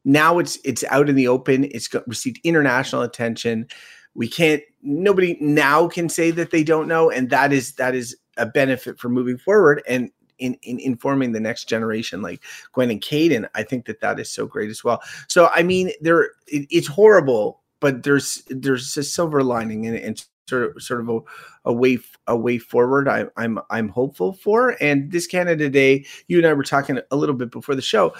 now 0.05 0.39
it's 0.39 0.59
it's 0.65 0.85
out 0.85 1.09
in 1.09 1.17
the 1.17 1.29
open 1.29 1.65
it's 1.65 1.89
got, 1.89 2.07
received 2.09 2.41
international 2.45 3.03
attention. 3.03 3.67
We 4.15 4.29
can't 4.29 4.63
nobody 4.83 5.37
now 5.41 5.89
can 5.89 6.09
say 6.09 6.31
that 6.31 6.51
they 6.51 6.63
don't 6.63 6.89
know 6.89 7.11
and 7.11 7.29
that 7.31 7.53
is 7.53 7.75
that 7.75 7.95
is 7.95 8.17
a 8.39 8.47
benefit 8.47 8.99
for 8.99 9.09
moving 9.09 9.37
forward 9.37 9.83
and 9.89 10.11
in, 10.39 10.55
in 10.63 10.79
informing 10.79 11.33
the 11.33 11.41
next 11.41 11.65
generation 11.65 12.21
like 12.21 12.43
gwen 12.73 12.91
and 12.91 13.01
caden 13.01 13.49
i 13.55 13.63
think 13.63 13.87
that 13.87 14.01
that 14.01 14.21
is 14.21 14.31
so 14.31 14.47
great 14.47 14.71
as 14.71 14.85
well. 14.85 15.03
So 15.29 15.51
i 15.55 15.63
mean 15.63 15.91
there 16.01 16.25
it, 16.47 16.67
it's 16.71 16.87
horrible 16.87 17.63
but 17.81 18.03
there's 18.03 18.43
there's 18.49 18.97
a 18.97 19.03
silver 19.03 19.43
lining 19.43 19.87
and, 19.87 19.97
and 19.97 20.25
sort 20.49 20.77
of 20.77 20.83
sort 20.83 21.01
of 21.01 21.09
a, 21.09 21.21
a 21.67 21.73
way 21.73 21.99
a 22.27 22.37
way 22.37 22.59
forward 22.59 23.09
I, 23.09 23.27
i'm 23.37 23.59
i'm 23.71 23.89
hopeful 23.89 24.33
for. 24.33 24.77
And 24.81 25.11
this 25.11 25.27
canada 25.27 25.69
day 25.69 26.07
you 26.29 26.39
and 26.39 26.47
i 26.47 26.53
were 26.53 26.63
talking 26.63 26.99
a 27.11 27.17
little 27.17 27.35
bit 27.35 27.51
before 27.51 27.75
the 27.75 27.83
show. 27.83 28.15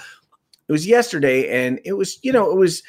It 0.67 0.73
was 0.73 0.85
yesterday, 0.85 1.47
and 1.49 1.79
it 1.85 1.93
was 1.93 2.19
you 2.23 2.31
know 2.33 2.51
it 2.51 2.57
was 2.57 2.83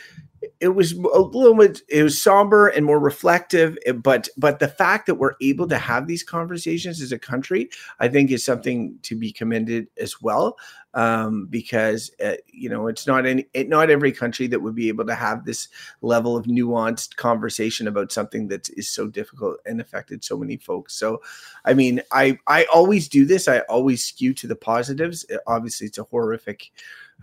it 0.60 0.68
was 0.68 0.92
a 0.92 1.20
little 1.20 1.54
bit 1.54 1.82
it 1.88 2.02
was 2.02 2.20
somber 2.20 2.68
and 2.68 2.84
more 2.84 2.98
reflective 2.98 3.78
eh, 3.86 3.92
but 3.92 4.28
but 4.36 4.58
the 4.58 4.68
fact 4.68 5.06
that 5.06 5.14
we're 5.14 5.34
able 5.40 5.68
to 5.68 5.78
have 5.78 6.06
these 6.06 6.22
conversations 6.22 7.00
as 7.00 7.12
a 7.12 7.18
country 7.18 7.68
i 8.00 8.08
think 8.08 8.30
is 8.30 8.44
something 8.44 8.98
to 9.02 9.16
be 9.16 9.32
commended 9.32 9.88
as 9.98 10.20
well 10.20 10.56
um, 10.94 11.46
because 11.46 12.10
uh, 12.24 12.34
you 12.46 12.68
know 12.68 12.88
it's 12.88 13.06
not 13.06 13.26
any 13.26 13.46
it, 13.52 13.68
not 13.68 13.90
every 13.90 14.10
country 14.10 14.46
that 14.46 14.60
would 14.60 14.74
be 14.74 14.88
able 14.88 15.04
to 15.06 15.14
have 15.14 15.44
this 15.44 15.68
level 16.00 16.36
of 16.36 16.46
nuanced 16.46 17.16
conversation 17.16 17.86
about 17.86 18.10
something 18.10 18.48
that 18.48 18.68
is 18.70 18.88
so 18.88 19.06
difficult 19.06 19.58
and 19.66 19.80
affected 19.80 20.24
so 20.24 20.36
many 20.36 20.56
folks. 20.56 20.94
So 20.94 21.20
i 21.64 21.74
mean 21.74 22.00
i 22.10 22.38
i 22.46 22.66
always 22.74 23.08
do 23.08 23.24
this. 23.24 23.48
I 23.48 23.60
always 23.60 24.04
skew 24.04 24.32
to 24.34 24.46
the 24.46 24.56
positives. 24.56 25.26
Obviously 25.46 25.86
it's 25.86 25.98
a 25.98 26.04
horrific 26.04 26.70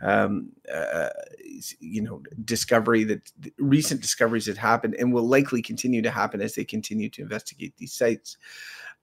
um, 0.01 0.49
uh, 0.73 1.09
you 1.79 2.01
know, 2.01 2.21
discovery 2.43 3.03
that 3.05 3.31
recent 3.57 4.01
discoveries 4.01 4.45
that 4.45 4.57
happened 4.57 4.95
and 4.95 5.13
will 5.13 5.27
likely 5.27 5.61
continue 5.61 6.01
to 6.01 6.11
happen 6.11 6.41
as 6.41 6.55
they 6.55 6.65
continue 6.65 7.09
to 7.09 7.21
investigate 7.21 7.73
these 7.77 7.93
sites. 7.93 8.37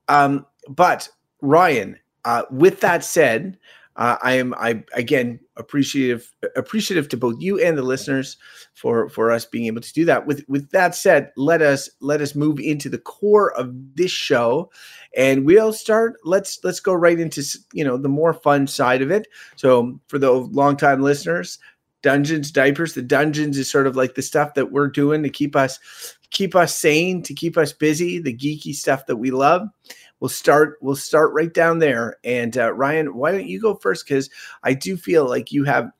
Um, 0.07 0.45
but 0.69 1.09
Ryan, 1.41 1.99
uh, 2.25 2.43
with 2.51 2.79
that 2.81 3.03
said, 3.03 3.57
uh, 3.95 4.17
I 4.21 4.33
am 4.33 4.53
I 4.57 4.83
again 4.93 5.39
appreciative 5.55 6.33
appreciative 6.55 7.09
to 7.09 7.17
both 7.17 7.39
you 7.39 7.59
and 7.59 7.77
the 7.77 7.83
listeners 7.83 8.37
for 8.73 9.07
for 9.09 9.31
us 9.31 9.45
being 9.45 9.65
able 9.65 9.81
to 9.81 9.93
do 9.93 10.05
that. 10.05 10.25
With 10.25 10.43
with 10.47 10.71
that 10.71 10.95
said, 10.95 11.31
let 11.37 11.61
us 11.61 11.89
let 12.01 12.21
us 12.21 12.35
move 12.35 12.59
into 12.59 12.89
the 12.89 12.97
core 12.97 13.53
of 13.53 13.71
this 13.95 14.11
show, 14.11 14.71
and 15.15 15.45
we'll 15.45 15.73
start. 15.73 16.15
Let's 16.23 16.59
let's 16.63 16.79
go 16.79 16.93
right 16.93 17.19
into 17.19 17.43
you 17.71 17.83
know 17.83 17.97
the 17.97 18.09
more 18.09 18.33
fun 18.33 18.65
side 18.67 19.01
of 19.01 19.11
it. 19.11 19.27
So 19.55 19.99
for 20.07 20.17
the 20.17 20.31
longtime 20.31 21.01
listeners, 21.01 21.59
dungeons 22.01 22.51
diapers. 22.51 22.95
The 22.95 23.03
dungeons 23.03 23.57
is 23.57 23.69
sort 23.69 23.85
of 23.85 23.95
like 23.95 24.15
the 24.15 24.21
stuff 24.21 24.55
that 24.55 24.71
we're 24.71 24.89
doing 24.89 25.21
to 25.23 25.29
keep 25.29 25.55
us 25.55 25.79
keep 26.31 26.55
us 26.55 26.75
sane, 26.75 27.21
to 27.21 27.33
keep 27.35 27.59
us 27.59 27.71
busy, 27.71 28.17
the 28.17 28.35
geeky 28.35 28.73
stuff 28.73 29.05
that 29.05 29.17
we 29.17 29.29
love 29.29 29.69
we'll 30.23 30.29
start 30.29 30.77
we'll 30.79 30.95
start 30.95 31.33
right 31.33 31.53
down 31.53 31.79
there. 31.79 32.15
And 32.23 32.57
uh, 32.57 32.71
Ryan, 32.71 33.13
why 33.13 33.33
don't 33.33 33.45
you 33.45 33.59
go 33.59 33.75
first? 33.75 34.07
Because 34.07 34.29
I 34.63 34.73
do 34.73 34.95
feel 34.95 35.27
like 35.27 35.51
you 35.51 35.65
have 35.65 35.91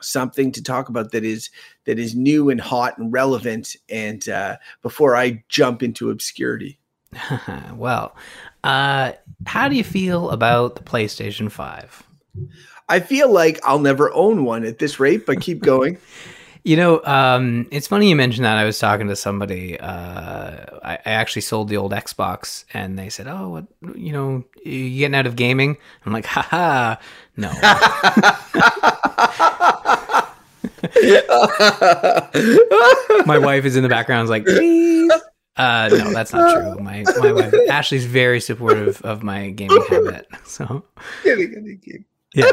something 0.00 0.50
to 0.50 0.62
talk 0.62 0.88
about 0.88 1.12
that 1.12 1.22
is 1.24 1.50
that 1.84 2.00
is 2.00 2.16
new 2.16 2.50
and 2.50 2.60
hot 2.60 2.98
and 2.98 3.12
relevant. 3.12 3.76
And 3.88 4.28
uh, 4.28 4.56
before 4.82 5.14
I 5.14 5.44
jump 5.48 5.84
into 5.84 6.10
obscurity. 6.10 6.80
well, 7.74 8.16
uh, 8.64 9.12
how 9.46 9.68
do 9.68 9.76
you 9.76 9.84
feel 9.84 10.30
about 10.30 10.74
the 10.74 10.82
PlayStation 10.82 11.48
Five? 11.48 12.02
I 12.88 12.98
feel 12.98 13.32
like 13.32 13.60
I'll 13.62 13.78
never 13.78 14.12
own 14.12 14.44
one 14.44 14.64
at 14.64 14.80
this 14.80 14.98
rate, 14.98 15.24
but 15.24 15.40
keep 15.40 15.62
going. 15.62 15.98
You 16.66 16.76
know, 16.76 17.00
um, 17.04 17.68
it's 17.70 17.86
funny 17.86 18.10
you 18.10 18.16
mentioned 18.16 18.44
that. 18.44 18.58
I 18.58 18.64
was 18.64 18.76
talking 18.76 19.06
to 19.06 19.14
somebody. 19.14 19.78
Uh, 19.78 20.66
I, 20.82 20.98
I, 21.06 21.10
actually 21.12 21.42
sold 21.42 21.68
the 21.68 21.76
old 21.76 21.92
Xbox, 21.92 22.64
and 22.74 22.98
they 22.98 23.08
said, 23.08 23.28
"Oh, 23.28 23.50
what, 23.50 23.66
you 23.96 24.10
know, 24.10 24.42
you 24.64 24.98
getting 24.98 25.14
out 25.14 25.28
of 25.28 25.36
gaming?" 25.36 25.76
I'm 26.04 26.12
like, 26.12 26.26
"Ha 26.26 26.42
ha, 26.42 26.98
no." 27.36 27.52
my 33.26 33.38
wife 33.38 33.64
is 33.64 33.76
in 33.76 33.84
the 33.84 33.88
background, 33.88 34.28
like, 34.28 34.44
"Please." 34.44 35.12
Uh, 35.56 35.88
no, 35.92 36.12
that's 36.12 36.32
not 36.32 36.52
true. 36.52 36.82
My 36.82 37.04
my 37.20 37.30
wife 37.30 37.54
Ashley's 37.70 38.06
very 38.06 38.40
supportive 38.40 39.00
of 39.02 39.22
my 39.22 39.50
gaming 39.50 39.84
habit. 39.88 40.26
So, 40.44 40.82
yeah. 42.34 42.50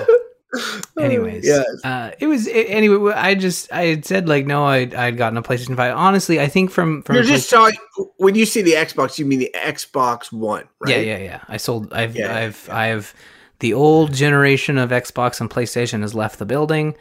Anyways, 0.99 1.45
yes. 1.45 1.65
uh, 1.83 2.11
it 2.19 2.27
was 2.27 2.47
it, 2.47 2.67
anyway. 2.69 3.13
I 3.13 3.35
just 3.35 3.71
I 3.71 3.85
had 3.85 4.05
said 4.05 4.27
like 4.27 4.45
no, 4.45 4.65
I 4.65 4.89
I'd 4.95 5.17
gotten 5.17 5.37
a 5.37 5.43
PlayStation 5.43 5.75
Five. 5.75 5.95
Honestly, 5.95 6.39
I 6.39 6.47
think 6.47 6.71
from 6.71 7.01
from 7.03 7.15
you're 7.15 7.23
just 7.23 7.49
talking 7.49 7.79
when 8.17 8.35
you 8.35 8.45
see 8.45 8.61
the 8.61 8.73
Xbox, 8.73 9.17
you 9.17 9.25
mean 9.25 9.39
the 9.39 9.53
Xbox 9.55 10.31
One, 10.31 10.65
right? 10.79 10.91
Yeah, 10.91 11.01
yeah, 11.01 11.17
yeah. 11.17 11.43
I 11.47 11.57
sold. 11.57 11.91
I've 11.93 12.15
yeah, 12.15 12.35
I've 12.35 12.65
yeah. 12.67 12.77
I've 12.77 13.15
the 13.59 13.73
old 13.73 14.13
generation 14.13 14.77
of 14.77 14.91
Xbox 14.91 15.41
and 15.41 15.49
PlayStation 15.49 16.01
has 16.01 16.13
left 16.13 16.39
the 16.39 16.45
building. 16.45 16.95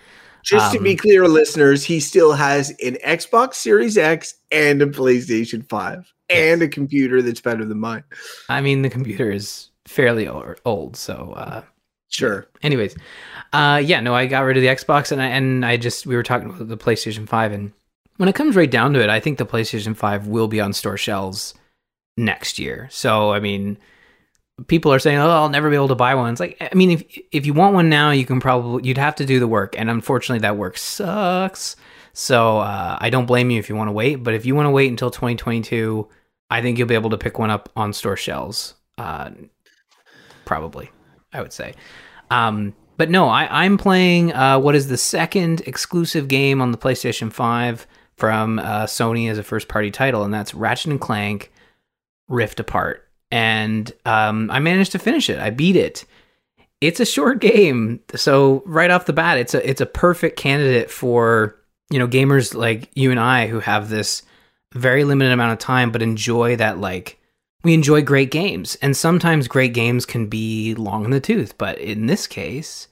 Just 0.45 0.67
um, 0.67 0.73
to 0.73 0.83
be 0.83 0.93
um, 0.93 0.97
clear, 0.97 1.29
listeners, 1.29 1.85
he 1.85 2.01
still 2.01 2.33
has 2.33 2.71
an 2.83 2.97
Xbox 3.05 3.55
Series 3.55 3.97
X 3.97 4.35
and 4.51 4.83
a 4.83 4.87
PlayStation 4.87 5.69
Five 5.69 6.13
and 6.31 6.63
a 6.63 6.69
computer 6.69 7.23
that's 7.23 7.41
better 7.41 7.65
than 7.65 7.79
mine. 7.79 8.05
I 8.49 8.61
mean, 8.61 8.83
the 8.83 8.91
computer 8.91 9.31
is 9.31 9.71
fairly 9.87 10.29
old, 10.29 10.97
so 10.97 11.35
uh, 11.37 11.63
sure. 12.13 12.47
Anyways, 12.63 12.97
uh, 13.53 13.83
yeah, 13.85 14.01
no, 14.01 14.15
I 14.15 14.27
got 14.27 14.41
rid 14.41 14.57
of 14.57 14.63
the 14.63 14.69
Xbox, 14.69 15.13
and 15.13 15.21
I 15.21 15.27
and 15.27 15.65
I 15.65 15.77
just 15.77 16.07
we 16.07 16.17
were 16.17 16.23
talking 16.23 16.49
about 16.49 16.69
the 16.69 16.77
PlayStation 16.77 17.29
Five, 17.29 17.53
and 17.53 17.73
when 18.17 18.29
it 18.29 18.35
comes 18.35 18.57
right 18.57 18.71
down 18.71 18.93
to 18.95 19.03
it, 19.03 19.11
I 19.11 19.21
think 19.21 19.39
the 19.39 19.47
PlayStation 19.47 19.97
Five 19.97 20.27
will 20.27 20.49
be 20.49 20.61
on 20.61 20.73
store 20.73 20.97
shelves 20.97 21.55
next 22.17 22.59
year. 22.59 22.89
So 22.91 23.33
I 23.33 23.41
mean, 23.41 23.79
people 24.67 24.93
are 24.93 24.99
saying, 24.99 25.19
"Oh, 25.19 25.31
I'll 25.31 25.49
never 25.49 25.71
be 25.71 25.77
able 25.77 25.89
to 25.89 25.95
buy 25.95 26.15
one." 26.15 26.31
It's 26.31 26.41
like, 26.41 26.57
I 26.61 26.75
mean, 26.75 26.93
if 26.93 27.19
if 27.33 27.47
you 27.47 27.55
want 27.55 27.75
one 27.75 27.89
now, 27.89 28.11
you 28.11 28.25
can 28.25 28.41
probably 28.41 28.87
you'd 28.87 28.99
have 28.99 29.17
to 29.17 29.27
do 29.27 29.41
the 29.41 29.49
work, 29.49 29.75
and 29.79 29.91
unfortunately, 29.91 30.41
that 30.41 30.57
work 30.57 30.79
sucks. 30.79 31.77
So 32.13 32.59
uh, 32.59 32.99
I 33.01 33.11
don't 33.11 33.27
blame 33.27 33.51
you 33.51 33.59
if 33.59 33.69
you 33.69 33.77
want 33.77 33.89
to 33.89 33.93
wait, 33.93 34.17
but 34.17 34.35
if 34.35 34.45
you 34.45 34.55
want 34.55 34.67
to 34.67 34.71
wait 34.71 34.91
until 34.91 35.11
2022, 35.11 36.09
I 36.51 36.61
think 36.61 36.77
you'll 36.77 36.89
be 36.89 36.95
able 36.95 37.11
to 37.11 37.19
pick 37.19 37.39
one 37.39 37.51
up 37.51 37.71
on 37.75 37.93
store 37.93 38.17
shelves. 38.17 38.75
Uh, 38.99 39.31
probably, 40.45 40.91
I 41.33 41.41
would 41.41 41.53
say. 41.53 41.75
Um, 42.31 42.75
but 42.97 43.11
no, 43.11 43.29
I, 43.29 43.65
am 43.65 43.79
playing 43.79 44.33
uh, 44.33 44.59
what 44.59 44.75
is 44.75 44.89
the 44.89 44.97
second 44.97 45.63
exclusive 45.63 46.29
game 46.29 46.61
on 46.61 46.73
the 46.73 46.79
PlayStation 46.79 47.33
5 47.33 47.87
from 48.17 48.59
uh, 48.59 48.85
Sony 48.85 49.31
as 49.31 49.39
a 49.39 49.43
first 49.43 49.69
party 49.69 49.91
title, 49.91 50.23
and 50.23 50.33
that's 50.33 50.55
Ratchet 50.55 50.91
and 50.93 51.01
Clank 51.01 51.51
Rift 52.29 52.61
Apart. 52.61 53.09
And 53.31 53.91
um, 54.05 54.51
I 54.51 54.59
managed 54.59 54.93
to 54.93 54.99
finish 54.99 55.31
it. 55.31 55.39
I 55.39 55.51
beat 55.51 55.77
it. 55.77 56.05
It's 56.81 57.01
a 57.01 57.07
short 57.07 57.41
game, 57.41 58.01
so 58.15 58.63
right 58.67 58.91
off 58.91 59.07
the 59.07 59.13
bat, 59.13 59.39
it's 59.39 59.55
a 59.55 59.69
it's 59.69 59.81
a 59.81 59.87
perfect 59.87 60.37
candidate 60.37 60.91
for 60.91 61.57
you 61.91 61.99
know 61.99 62.09
gamers 62.09 62.55
like 62.55 62.91
you 62.95 63.13
and 63.13 63.21
I 63.21 63.47
who 63.47 63.61
have 63.61 63.89
this 63.89 64.25
very 64.75 65.05
limited 65.05 65.33
amount 65.33 65.53
of 65.53 65.59
time, 65.61 65.93
but 65.93 66.03
enjoy 66.03 66.57
that 66.57 66.79
like 66.79 67.22
we 67.65 67.75
enjoy 67.75 68.03
great 68.03 68.31
games, 68.31 68.77
and 68.83 68.97
sometimes 68.97 69.49
great 69.49 69.73
games 69.73 70.05
can 70.05 70.27
be 70.27 70.75
long 70.75 71.05
in 71.05 71.11
the 71.11 71.21
tooth. 71.21 71.57
But 71.59 71.79
in 71.79 72.07
this 72.07 72.27
case, 72.27 72.89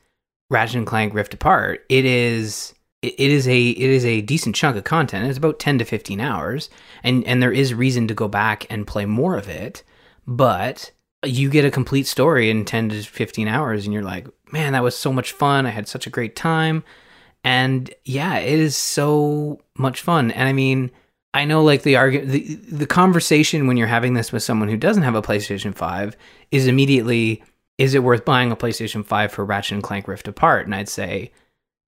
Ratchet 0.51 0.77
and 0.77 0.87
Clank 0.87 1.15
Rift 1.15 1.35
Apart, 1.35 1.85
it 1.89 2.05
is 2.05 2.75
it 3.03 3.19
is 3.19 3.49
a 3.49 3.69
it 3.71 3.91
is 3.91 4.05
a 4.05 4.21
decent 4.21 4.55
chunk 4.55 4.77
of 4.77 4.85
content. 4.85 5.29
It's 5.29 5.39
about 5.39 5.59
ten 5.59 5.79
to 5.79 5.85
fifteen 5.85 6.21
hours, 6.21 6.71
and 7.03 7.25
and 7.27 7.43
there 7.43 7.53
is 7.53 7.75
reason 7.75 8.07
to 8.09 8.15
go 8.15 8.29
back 8.29 8.67
and 8.71 8.87
play 8.87 9.07
more 9.07 9.37
of 9.37 9.49
it. 9.49 9.83
But 10.27 10.93
you 11.25 11.51
get 11.51 11.65
a 11.65 11.71
complete 11.71 12.07
story 12.07 12.51
in 12.51 12.65
ten 12.65 12.89
to 12.91 13.03
fifteen 13.03 13.49
hours, 13.49 13.85
and 13.85 13.95
you're 13.95 14.03
like, 14.03 14.29
man, 14.53 14.73
that 14.75 14.83
was 14.83 14.97
so 14.97 15.13
much 15.13 15.33
fun. 15.33 15.67
I 15.67 15.71
had 15.71 15.89
such 15.89 16.07
a 16.07 16.11
great 16.11 16.37
time, 16.37 16.85
and 17.43 17.93
yeah, 18.05 18.39
it 18.39 18.59
is 18.59 18.77
so 18.77 19.61
much 19.77 20.01
fun. 20.03 20.31
And 20.31 20.49
I 20.49 20.53
mean, 20.53 20.91
I 21.33 21.45
know 21.45 21.63
like 21.63 21.83
the 21.83 21.97
argument, 21.97 22.31
the, 22.31 22.55
the 22.55 22.87
conversation 22.87 23.67
when 23.67 23.77
you're 23.77 23.87
having 23.87 24.15
this 24.15 24.33
with 24.33 24.43
someone 24.43 24.69
who 24.69 24.77
doesn't 24.77 25.05
have 25.05 25.15
a 25.15 25.23
PlayStation 25.23 25.75
5 25.75 26.17
is 26.51 26.67
immediately, 26.67 27.45
is 27.79 27.95
it 27.95 28.03
worth 28.03 28.25
buying 28.25 28.51
a 28.51 28.57
PlayStation 28.57 29.05
5 29.05 29.33
for 29.33 29.45
Ratchet 29.45 29.75
and 29.75 29.83
Clank 29.83 30.09
Rift 30.09 30.27
Apart? 30.27 30.67
And 30.67 30.75
I'd 30.75 30.89
say 30.89 31.33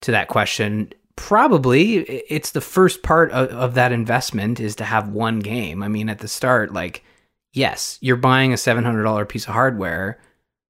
to 0.03 0.13
that 0.13 0.29
question, 0.29 0.93
probably 1.17 1.97
it's 1.97 2.53
the 2.53 2.61
first 2.61 3.03
part 3.03 3.33
of, 3.33 3.49
of 3.49 3.75
that 3.75 3.93
investment 3.93 4.61
is 4.61 4.77
to 4.77 4.85
have 4.85 5.09
one 5.09 5.41
game. 5.41 5.83
I 5.83 5.89
mean, 5.89 6.09
at 6.09 6.21
the 6.21 6.29
start, 6.29 6.73
like, 6.73 7.05
yes, 7.53 7.99
you're 8.01 8.17
buying 8.17 8.53
a 8.53 8.57
$700 8.57 9.29
piece 9.29 9.47
of 9.47 9.55
hardware 9.55 10.21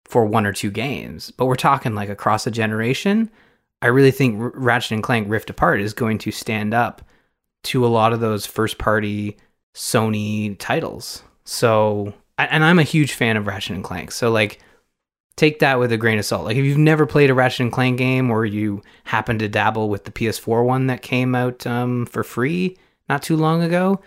for 0.04 0.24
one 0.24 0.46
or 0.46 0.52
two 0.52 0.70
games, 0.70 1.30
but 1.30 1.46
we're 1.46 1.54
talking 1.56 1.94
like 1.94 2.08
across 2.08 2.46
a 2.46 2.50
generation. 2.50 3.30
I 3.82 3.88
really 3.88 4.10
think 4.10 4.36
Ratchet 4.38 4.92
and 4.92 5.02
Clank 5.02 5.28
Rift 5.28 5.50
Apart 5.50 5.80
is 5.80 5.92
going 5.92 6.18
to 6.18 6.30
stand 6.30 6.72
up 6.72 7.02
to 7.64 7.86
a 7.86 7.88
lot 7.88 8.12
of 8.12 8.20
those 8.20 8.46
first 8.46 8.78
party 8.78 9.36
Sony 9.74 10.56
titles. 10.58 11.22
So, 11.44 12.12
and 12.38 12.64
I'm 12.64 12.78
a 12.78 12.84
huge 12.84 13.12
fan 13.12 13.36
of 13.36 13.46
Ratchet 13.46 13.76
and 13.76 13.84
Clank. 13.84 14.12
So, 14.12 14.30
like, 14.30 14.60
take 15.36 15.60
that 15.60 15.78
with 15.78 15.92
a 15.92 15.96
grain 15.96 16.18
of 16.18 16.24
salt. 16.24 16.44
Like, 16.44 16.56
if 16.56 16.64
you've 16.64 16.78
never 16.78 17.06
played 17.06 17.30
a 17.30 17.34
Ratchet 17.34 17.60
and 17.60 17.72
Clank 17.72 17.98
game 17.98 18.30
or 18.30 18.44
you 18.44 18.82
happen 19.04 19.38
to 19.38 19.48
dabble 19.48 19.88
with 19.88 20.04
the 20.04 20.10
PS4 20.10 20.64
one 20.64 20.88
that 20.88 21.02
came 21.02 21.34
out 21.34 21.66
um, 21.66 22.06
for 22.06 22.22
free 22.22 22.76
not 23.08 23.22
too 23.22 23.36
long 23.36 23.62
ago, 23.62 24.00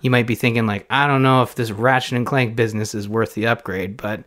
you 0.00 0.10
might 0.10 0.26
be 0.26 0.34
thinking, 0.34 0.66
like, 0.66 0.86
I 0.90 1.06
don't 1.06 1.22
know 1.22 1.42
if 1.42 1.54
this 1.54 1.70
Ratchet 1.70 2.16
and 2.16 2.26
Clank 2.26 2.56
business 2.56 2.94
is 2.94 3.08
worth 3.08 3.34
the 3.34 3.46
upgrade, 3.46 3.96
but 3.96 4.24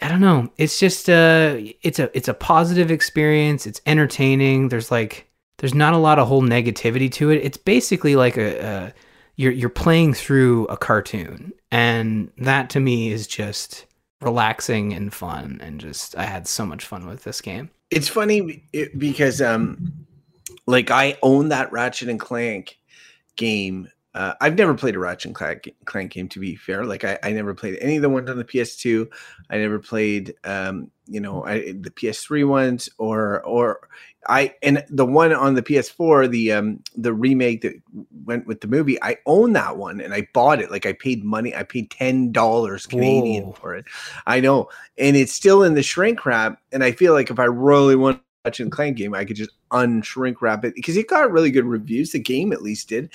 I 0.00 0.08
don't 0.08 0.20
know. 0.20 0.50
It's 0.56 0.80
just 0.80 1.08
a, 1.08 1.70
uh, 1.70 1.72
it's 1.82 1.98
a, 2.00 2.16
it's 2.16 2.28
a 2.28 2.34
positive 2.34 2.90
experience. 2.90 3.66
It's 3.66 3.80
entertaining. 3.86 4.68
There's 4.68 4.90
like, 4.90 5.28
there's 5.58 5.74
not 5.74 5.94
a 5.94 5.98
lot 5.98 6.18
of 6.18 6.28
whole 6.28 6.42
negativity 6.42 7.10
to 7.12 7.30
it. 7.30 7.36
It's 7.44 7.56
basically 7.56 8.16
like 8.16 8.36
a, 8.36 8.58
a 8.58 8.94
you're 9.36 9.52
you're 9.52 9.68
playing 9.70 10.14
through 10.14 10.66
a 10.66 10.76
cartoon, 10.76 11.52
and 11.70 12.30
that 12.38 12.70
to 12.70 12.80
me 12.80 13.12
is 13.12 13.26
just 13.26 13.86
relaxing 14.20 14.92
and 14.92 15.12
fun, 15.12 15.60
and 15.62 15.80
just 15.80 16.16
I 16.16 16.24
had 16.24 16.46
so 16.46 16.66
much 16.66 16.84
fun 16.84 17.06
with 17.06 17.24
this 17.24 17.40
game. 17.40 17.70
It's 17.90 18.08
funny 18.08 18.64
because 18.96 19.40
um, 19.40 19.92
like 20.66 20.90
I 20.90 21.16
own 21.22 21.48
that 21.48 21.72
Ratchet 21.72 22.08
and 22.08 22.20
Clank 22.20 22.78
game. 23.36 23.88
Uh, 24.14 24.34
I've 24.42 24.58
never 24.58 24.74
played 24.74 24.94
a 24.94 24.98
Ratchet 24.98 25.26
and 25.26 25.34
Clank, 25.34 25.74
Clank 25.86 26.12
game 26.12 26.28
to 26.30 26.38
be 26.38 26.54
fair. 26.54 26.84
Like 26.84 27.04
I, 27.04 27.18
I 27.22 27.32
never 27.32 27.54
played 27.54 27.78
any 27.80 27.96
of 27.96 28.02
the 28.02 28.10
ones 28.10 28.28
on 28.28 28.36
the 28.36 28.44
PS2. 28.44 29.10
I 29.48 29.56
never 29.56 29.78
played, 29.78 30.34
um, 30.44 30.90
you 31.06 31.20
know, 31.20 31.44
I, 31.44 31.72
the 31.72 31.90
PS3 31.90 32.46
ones 32.46 32.90
or 32.98 33.42
or 33.44 33.88
I 34.28 34.54
and 34.62 34.84
the 34.88 35.06
one 35.06 35.32
on 35.32 35.54
the 35.54 35.62
PS4, 35.62 36.30
the 36.30 36.52
um 36.52 36.82
the 36.96 37.12
remake 37.12 37.62
that 37.62 37.74
went 38.24 38.46
with 38.46 38.60
the 38.60 38.68
movie. 38.68 39.02
I 39.02 39.16
own 39.26 39.52
that 39.54 39.76
one 39.76 40.00
and 40.00 40.14
I 40.14 40.28
bought 40.32 40.60
it. 40.60 40.70
Like 40.70 40.86
I 40.86 40.92
paid 40.92 41.24
money. 41.24 41.54
I 41.54 41.64
paid 41.64 41.90
ten 41.90 42.30
dollars 42.32 42.86
Canadian 42.86 43.46
Whoa. 43.46 43.52
for 43.52 43.74
it. 43.74 43.84
I 44.26 44.40
know, 44.40 44.68
and 44.98 45.16
it's 45.16 45.32
still 45.32 45.62
in 45.64 45.74
the 45.74 45.82
shrink 45.82 46.24
wrap. 46.24 46.60
And 46.70 46.84
I 46.84 46.92
feel 46.92 47.14
like 47.14 47.30
if 47.30 47.38
I 47.38 47.44
really 47.44 47.96
want 47.96 48.20
Ratchet 48.44 48.64
and 48.64 48.72
Clank 48.72 48.96
game, 48.96 49.14
I 49.14 49.24
could 49.24 49.36
just 49.36 49.52
unshrink 49.70 50.36
wrap 50.40 50.64
it 50.64 50.74
because 50.74 50.96
it 50.96 51.08
got 51.08 51.32
really 51.32 51.50
good 51.50 51.64
reviews. 51.64 52.12
The 52.12 52.20
game 52.20 52.52
at 52.52 52.62
least 52.62 52.88
did, 52.88 53.10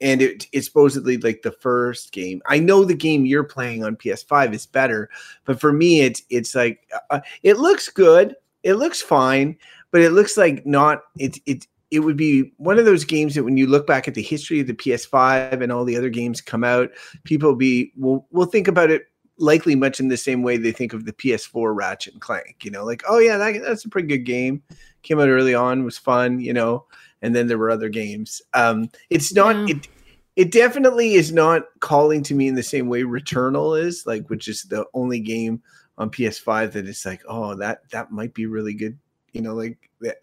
and 0.00 0.22
it, 0.22 0.46
it's 0.52 0.66
supposedly 0.66 1.16
like 1.18 1.42
the 1.42 1.52
first 1.52 2.12
game. 2.12 2.42
I 2.46 2.58
know 2.58 2.84
the 2.84 2.94
game 2.94 3.26
you're 3.26 3.44
playing 3.44 3.84
on 3.84 3.96
PS5 3.96 4.54
is 4.54 4.66
better, 4.66 5.10
but 5.44 5.60
for 5.60 5.72
me, 5.72 6.00
it's 6.00 6.22
it's 6.30 6.54
like 6.54 6.88
uh, 6.94 7.16
uh, 7.16 7.20
it 7.42 7.58
looks 7.58 7.88
good, 7.88 8.36
it 8.62 8.74
looks 8.74 9.00
fine, 9.00 9.56
but 9.96 10.02
it 10.02 10.10
looks 10.10 10.36
like 10.36 10.66
not. 10.66 11.04
It 11.18 11.38
it 11.46 11.66
it 11.90 12.00
would 12.00 12.18
be 12.18 12.52
one 12.58 12.78
of 12.78 12.84
those 12.84 13.02
games 13.02 13.34
that 13.34 13.44
when 13.44 13.56
you 13.56 13.66
look 13.66 13.86
back 13.86 14.06
at 14.06 14.12
the 14.12 14.20
history 14.20 14.60
of 14.60 14.66
the 14.66 14.74
PS5 14.74 15.62
and 15.62 15.72
all 15.72 15.86
the 15.86 15.96
other 15.96 16.10
games 16.10 16.42
come 16.42 16.64
out, 16.64 16.90
people 17.24 17.54
be 17.54 17.94
will 17.96 18.26
will 18.30 18.44
think 18.44 18.68
about 18.68 18.90
it 18.90 19.06
likely 19.38 19.74
much 19.74 19.98
in 19.98 20.08
the 20.08 20.18
same 20.18 20.42
way 20.42 20.58
they 20.58 20.70
think 20.70 20.92
of 20.92 21.06
the 21.06 21.14
PS4 21.14 21.74
Ratchet 21.74 22.12
and 22.12 22.20
Clank. 22.20 22.62
You 22.62 22.70
know, 22.72 22.84
like, 22.84 23.04
oh 23.08 23.18
yeah, 23.18 23.38
that, 23.38 23.62
that's 23.62 23.86
a 23.86 23.88
pretty 23.88 24.06
good 24.06 24.26
game. 24.26 24.62
Came 25.02 25.18
out 25.18 25.30
early 25.30 25.54
on, 25.54 25.82
was 25.82 25.96
fun. 25.96 26.40
You 26.40 26.52
know, 26.52 26.84
and 27.22 27.34
then 27.34 27.46
there 27.46 27.56
were 27.56 27.70
other 27.70 27.88
games. 27.88 28.42
Um, 28.52 28.90
it's 29.08 29.32
not 29.32 29.56
yeah. 29.66 29.76
it. 29.76 29.88
It 30.36 30.52
definitely 30.52 31.14
is 31.14 31.32
not 31.32 31.62
calling 31.80 32.22
to 32.24 32.34
me 32.34 32.48
in 32.48 32.54
the 32.54 32.62
same 32.62 32.90
way 32.90 33.00
Returnal 33.00 33.82
is, 33.82 34.04
like, 34.04 34.28
which 34.28 34.46
is 34.46 34.64
the 34.64 34.84
only 34.92 35.20
game 35.20 35.62
on 35.96 36.10
PS5 36.10 36.72
that 36.72 36.86
it's 36.86 37.06
like, 37.06 37.22
oh, 37.26 37.54
that 37.54 37.88
that 37.92 38.12
might 38.12 38.34
be 38.34 38.44
really 38.44 38.74
good. 38.74 38.98
You 39.36 39.42
know, 39.42 39.54
like 39.54 39.90
that 40.00 40.16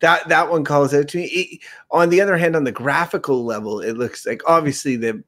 that 0.00 0.28
that 0.28 0.50
one 0.50 0.64
calls 0.64 0.94
out 0.94 1.08
to 1.08 1.18
me. 1.18 1.24
It, 1.24 1.60
on 1.90 2.08
the 2.08 2.20
other 2.20 2.36
hand, 2.36 2.56
on 2.56 2.64
the 2.64 2.72
graphical 2.72 3.44
level, 3.44 3.80
it 3.80 3.96
looks 3.96 4.26
like 4.26 4.42
obviously 4.46 4.96
the 4.96 5.22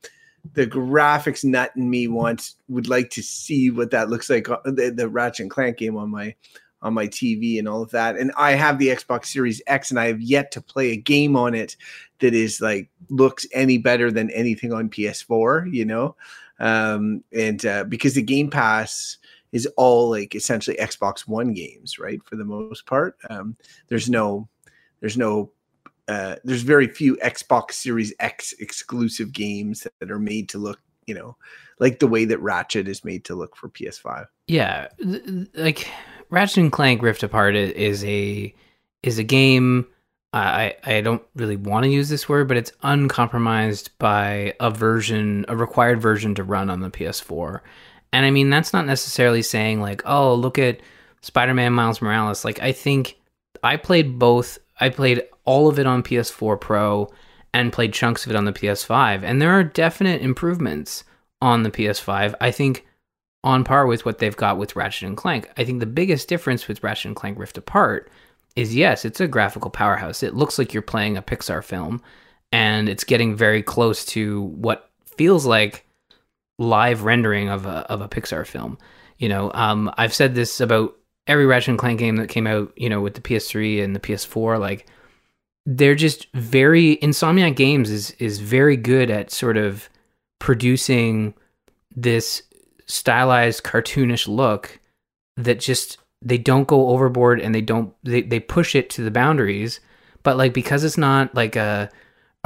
the 0.55 0.67
graphics 0.67 1.45
nut 1.45 1.73
in 1.77 1.91
me 1.91 2.07
wants 2.07 2.55
would 2.69 2.89
like 2.89 3.11
to 3.11 3.23
see 3.23 3.71
what 3.71 3.91
that 3.91 4.09
looks 4.09 4.31
like 4.31 4.49
uh, 4.49 4.59
the, 4.65 4.93
the 4.95 5.09
Ratchet 5.09 5.41
and 5.41 5.51
Clank 5.51 5.79
game 5.79 5.97
on 5.97 6.11
my 6.11 6.35
on 6.83 6.95
my 6.95 7.07
TV 7.07 7.59
and 7.59 7.67
all 7.67 7.83
of 7.83 7.91
that. 7.91 8.17
And 8.17 8.31
I 8.37 8.53
have 8.53 8.79
the 8.79 8.89
Xbox 8.89 9.27
Series 9.27 9.61
X 9.67 9.91
and 9.91 9.99
I 9.99 10.07
have 10.07 10.21
yet 10.21 10.53
to 10.53 10.61
play 10.61 10.91
a 10.91 10.97
game 10.97 11.35
on 11.35 11.55
it 11.55 11.77
that 12.21 12.35
is 12.35 12.61
like 12.61 12.89
looks 13.09 13.47
any 13.53 13.79
better 13.79 14.11
than 14.11 14.31
anything 14.31 14.73
on 14.73 14.89
PS4, 14.89 15.73
you 15.73 15.85
know? 15.85 16.17
Um, 16.61 17.25
and 17.33 17.65
uh, 17.67 17.85
because 17.85 18.15
the 18.15 18.23
Game 18.23 18.51
Pass 18.51 19.19
is 19.53 19.67
all 19.77 20.11
like 20.11 20.35
essentially 20.35 20.77
Xbox 20.77 21.27
One 21.27 21.53
games, 21.53 21.99
right? 21.99 22.23
For 22.25 22.37
the 22.37 22.45
most 22.45 22.87
part. 22.87 23.17
Um, 23.31 23.57
there's 23.89 24.11
no 24.11 24.49
there's 25.01 25.17
no 25.17 25.51
uh, 26.09 26.37
there's 26.45 26.63
very 26.63 26.87
few 26.87 27.17
Xbox 27.17 27.73
Series 27.73 28.15
X 28.21 28.53
exclusive 28.59 29.33
games 29.33 29.87
that 30.01 30.11
are 30.11 30.19
made 30.19 30.49
to 30.51 30.59
look, 30.59 30.81
you 31.07 31.15
know, 31.15 31.37
like 31.81 31.99
the 31.99 32.07
way 32.07 32.25
that 32.25 32.41
Ratchet 32.41 32.89
is 32.89 33.05
made 33.05 33.25
to 33.25 33.35
look 33.35 33.57
for 33.57 33.69
PS5. 33.69 34.27
Yeah, 34.47 34.89
like 35.55 35.89
Ratchet 36.31 36.59
and 36.59 36.73
Clank 36.73 37.03
Rift 37.03 37.23
Apart 37.23 37.57
is 37.57 38.05
a 38.05 38.55
is 39.03 39.19
a 39.19 39.25
game. 39.25 39.87
I 40.33 40.75
I 40.85 41.01
don't 41.01 41.23
really 41.35 41.57
want 41.57 41.85
to 41.85 41.91
use 41.91 42.09
this 42.09 42.29
word, 42.29 42.47
but 42.47 42.57
it's 42.57 42.73
uncompromised 42.83 43.91
by 43.99 44.55
a 44.61 44.71
version, 44.71 45.45
a 45.49 45.57
required 45.57 46.01
version 46.01 46.35
to 46.37 46.45
run 46.45 46.71
on 46.71 46.81
the 46.81 46.91
PS4. 46.91 47.61
And 48.17 48.25
I 48.25 48.31
mean, 48.31 48.49
that's 48.49 48.73
not 48.73 48.87
necessarily 48.87 49.43
saying 49.43 49.83
like, 49.83 50.01
oh, 50.07 50.35
look 50.35 50.59
at 50.59 50.81
Spider-Man 51.21 51.75
Miles 51.75 52.01
Morales. 52.01 52.47
Like, 52.47 52.63
I 52.63 52.73
think 52.73 53.21
I 53.63 53.77
played 53.77 54.19
both. 54.19 54.57
I 54.81 54.89
played 54.89 55.25
all 55.45 55.69
of 55.69 55.79
it 55.79 55.87
on 55.87 56.03
PS4 56.03 56.59
Pro 56.59 57.13
and 57.53 57.75
played 57.75 57.93
chunks 57.93 58.25
of 58.25 58.33
it 58.33 58.37
on 58.37 58.47
the 58.47 58.55
PS5. 58.55 59.23
And 59.23 59.43
there 59.43 59.51
are 59.51 59.63
definite 59.63 60.23
improvements 60.23 61.05
on 61.43 61.63
the 61.63 61.71
PS5. 61.71 62.35
I 62.41 62.51
think 62.53 62.87
on 63.45 63.65
par 63.65 63.87
with 63.87 64.07
what 64.07 64.17
they've 64.17 64.35
got 64.35 64.57
with 64.57 64.77
Ratchet 64.77 65.09
and 65.09 65.17
Clank. 65.19 65.51
I 65.59 65.65
think 65.65 65.81
the 65.81 65.85
biggest 65.85 66.27
difference 66.27 66.67
with 66.69 66.83
Ratchet 66.83 67.05
and 67.05 67.17
Clank 67.17 67.39
Rift 67.39 67.59
Apart 67.59 68.11
is 68.55 68.75
yes, 68.75 69.05
it's 69.05 69.21
a 69.21 69.29
graphical 69.29 69.71
powerhouse. 69.71 70.23
It 70.23 70.35
looks 70.35 70.59
like 70.59 70.73
you're 70.73 70.81
playing 70.81 71.19
a 71.19 71.23
Pixar 71.23 71.63
film 71.63 72.01
and 72.51 72.89
it's 72.89 73.05
getting 73.05 73.37
very 73.37 73.63
close 73.63 74.07
to 74.07 74.41
what 74.41 74.91
feels 75.19 75.45
like 75.45 75.86
live 76.59 77.03
rendering 77.03 77.49
of 77.49 77.67
a 77.67 77.91
of 77.91 78.01
a 78.01 78.09
Pixar 78.09 78.47
film. 78.47 78.79
You 79.19 79.29
know, 79.29 79.51
um, 79.55 79.91
I've 79.97 80.15
said 80.15 80.35
this 80.35 80.61
about 80.61 80.95
every 81.27 81.47
Ratchet 81.47 81.71
and 81.71 81.79
Clank 81.79 81.99
game 81.99 82.17
that 82.17 82.29
came 82.29 82.47
out, 82.47 82.73
you 82.77 82.89
know, 82.89 83.01
with 83.01 83.15
the 83.15 83.21
PS3 83.21 83.83
and 83.83 83.95
the 83.95 84.01
PS4 84.01 84.61
like 84.61 84.87
they're 85.67 85.97
just 85.97 86.33
very 86.33 86.97
Insomniac 86.99 87.57
Games 87.57 87.91
is 87.91 88.13
is 88.13 88.39
very 88.39 88.77
good 88.77 89.11
at 89.11 89.33
sort 89.33 89.57
of 89.57 89.91
producing 90.39 91.35
this 91.95 92.43
stylized 92.87 93.65
cartoonish 93.65 94.29
look 94.29 94.79
that 95.37 95.59
just 95.59 95.99
they 96.23 96.39
don't 96.39 96.69
go 96.69 96.91
overboard 96.91 97.41
and 97.41 97.55
they 97.55 97.61
don't 97.61 97.93
they, 98.05 98.23
they 98.23 98.39
push 98.39 98.75
it 98.75 98.89
to 98.91 99.03
the 99.03 99.11
boundaries 99.11 99.81
but 100.23 100.37
like 100.37 100.55
because 100.55 100.85
it's 100.85 100.97
not 100.97 101.35
like 101.35 101.57
a 101.57 101.91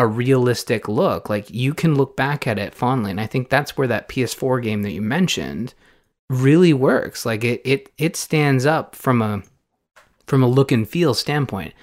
a 0.00 0.06
realistic 0.06 0.88
look 0.88 1.28
like 1.28 1.50
you 1.50 1.74
can 1.74 1.94
look 1.94 2.16
back 2.16 2.46
at 2.46 2.58
it 2.58 2.74
fondly 2.74 3.10
and 3.10 3.20
i 3.20 3.26
think 3.26 3.48
that's 3.48 3.76
where 3.76 3.88
that 3.88 4.08
ps4 4.08 4.62
game 4.62 4.82
that 4.82 4.92
you 4.92 5.02
mentioned 5.02 5.74
really 6.28 6.72
works 6.72 7.26
like 7.26 7.44
it 7.44 7.60
it 7.64 7.92
it 7.98 8.16
stands 8.16 8.66
up 8.66 8.94
from 8.94 9.20
a 9.22 9.42
from 10.26 10.42
a 10.42 10.48
look 10.48 10.72
and 10.72 10.88
feel 10.88 11.14
standpoint 11.14 11.74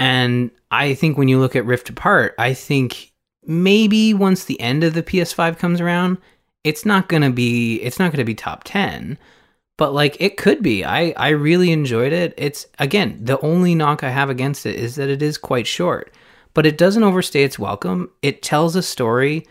and 0.00 0.50
I 0.70 0.94
think 0.94 1.18
when 1.18 1.28
you 1.28 1.38
look 1.38 1.54
at 1.54 1.66
Rift 1.66 1.90
Apart, 1.90 2.34
I 2.38 2.54
think 2.54 3.12
maybe 3.46 4.14
once 4.14 4.44
the 4.44 4.58
end 4.60 4.82
of 4.82 4.94
the 4.94 5.02
PS5 5.02 5.58
comes 5.58 5.80
around, 5.80 6.16
it's 6.64 6.86
not 6.86 7.08
going 7.08 7.22
to 7.22 7.30
be 7.30 7.76
it's 7.82 7.98
not 7.98 8.10
going 8.10 8.18
to 8.18 8.24
be 8.24 8.34
top 8.34 8.62
10, 8.64 9.18
but 9.76 9.92
like 9.92 10.16
it 10.18 10.38
could 10.38 10.62
be. 10.62 10.84
I 10.84 11.12
I 11.16 11.28
really 11.30 11.70
enjoyed 11.70 12.12
it. 12.14 12.32
It's 12.38 12.66
again, 12.78 13.18
the 13.22 13.38
only 13.40 13.74
knock 13.74 14.02
I 14.02 14.10
have 14.10 14.30
against 14.30 14.64
it 14.64 14.76
is 14.76 14.96
that 14.96 15.10
it 15.10 15.22
is 15.22 15.36
quite 15.36 15.66
short, 15.66 16.12
but 16.54 16.66
it 16.66 16.78
doesn't 16.78 17.04
overstay 17.04 17.42
its 17.42 17.58
welcome. 17.58 18.10
It 18.22 18.42
tells 18.42 18.76
a 18.76 18.82
story 18.82 19.46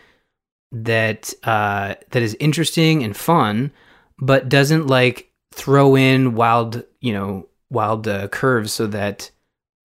that 0.72 1.34
uh 1.42 1.94
that 2.10 2.22
is 2.22 2.36
interesting 2.38 3.02
and 3.02 3.16
fun, 3.16 3.72
but 4.18 4.48
doesn't 4.48 4.86
like 4.86 5.30
throw 5.52 5.96
in 5.96 6.34
wild, 6.34 6.84
you 7.00 7.12
know, 7.12 7.48
wild 7.70 8.06
uh, 8.06 8.28
curves 8.28 8.72
so 8.72 8.86
that 8.88 9.30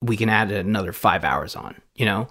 we 0.01 0.17
can 0.17 0.29
add 0.29 0.51
another 0.51 0.91
five 0.91 1.23
hours 1.23 1.55
on. 1.55 1.75
You 1.95 2.05
know, 2.05 2.27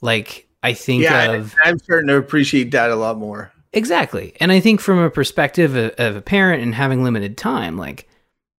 like 0.00 0.46
I 0.62 0.72
think 0.72 1.02
yeah, 1.02 1.32
of. 1.32 1.54
I'm 1.64 1.78
starting 1.78 2.08
to 2.08 2.16
appreciate 2.16 2.70
that 2.72 2.90
a 2.90 2.96
lot 2.96 3.18
more. 3.18 3.52
Exactly, 3.72 4.34
and 4.40 4.50
I 4.50 4.60
think 4.60 4.80
from 4.80 4.98
a 4.98 5.10
perspective 5.10 5.76
of, 5.76 5.92
of 5.98 6.16
a 6.16 6.22
parent 6.22 6.62
and 6.62 6.74
having 6.74 7.04
limited 7.04 7.36
time, 7.36 7.76
like 7.76 8.08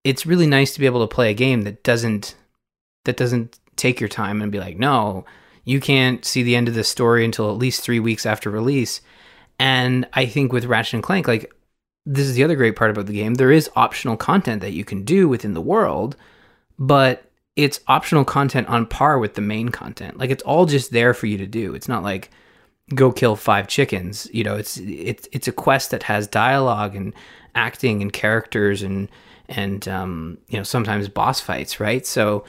it's 0.04 0.26
really 0.26 0.48
nice 0.48 0.74
to 0.74 0.80
be 0.80 0.86
able 0.86 1.06
to 1.06 1.14
play 1.14 1.32
a 1.32 1.36
game 1.36 1.64
that 1.64 1.84
doesn't 1.84 2.36
that 3.06 3.18
doesn't 3.18 3.60
take 3.76 4.00
your 4.00 4.10
time 4.10 4.42
and 4.42 4.52
be 4.52 4.60
like, 4.60 4.78
no, 4.78 5.26
you 5.70 5.80
can't 5.80 6.26
see 6.26 6.42
the 6.42 6.56
end 6.56 6.68
of 6.68 6.74
the 6.74 6.84
story 6.84 7.24
until 7.24 7.52
at 7.52 7.58
least 7.58 7.84
three 7.84 8.00
weeks 8.00 8.26
after 8.26 8.50
release. 8.50 9.02
And 9.60 10.08
I 10.14 10.26
think 10.26 10.52
with 10.52 10.66
Ratchet 10.66 10.96
and 10.96 11.04
Clank, 11.04 11.28
like 11.28 11.54
this 12.08 12.26
is 12.26 12.34
the 12.34 12.44
other 12.44 12.56
great 12.56 12.76
part 12.76 12.90
about 12.90 13.06
the 13.06 13.14
game. 13.14 13.36
There 13.36 13.52
is 13.52 13.70
optional 13.76 14.18
content 14.18 14.62
that 14.62 14.74
you 14.74 14.84
can 14.84 15.04
do 15.04 15.30
within 15.30 15.54
the 15.54 15.62
world, 15.62 16.16
but 16.80 17.30
it's 17.56 17.82
optional 17.88 18.26
content 18.26 18.68
on 18.68 18.88
par 18.88 19.20
with 19.20 19.36
the 19.36 19.42
main 19.42 19.70
content. 19.70 20.18
Like 20.18 20.32
it's 20.32 20.42
all 20.42 20.66
just 20.66 20.90
there 20.90 21.14
for 21.14 21.28
you 21.28 21.38
to 21.38 21.46
do. 21.46 21.76
It's 21.76 21.88
not 21.88 22.02
like 22.02 22.32
go 22.96 23.12
kill 23.12 23.36
five 23.36 23.68
chickens. 23.68 24.28
You 24.34 24.44
know, 24.46 24.56
it's 24.56 24.78
it's 24.78 25.28
it's 25.32 25.48
a 25.48 25.52
quest 25.52 25.92
that 25.92 26.02
has 26.02 26.26
dialogue 26.26 26.96
and 26.96 27.14
acting 27.54 28.02
and 28.02 28.12
characters 28.12 28.82
and 28.82 29.08
and 29.48 29.88
um, 29.88 30.40
you 30.48 30.58
know 30.58 30.64
sometimes 30.64 31.08
boss 31.10 31.40
fights, 31.40 31.80
right? 31.80 32.08
So 32.08 32.44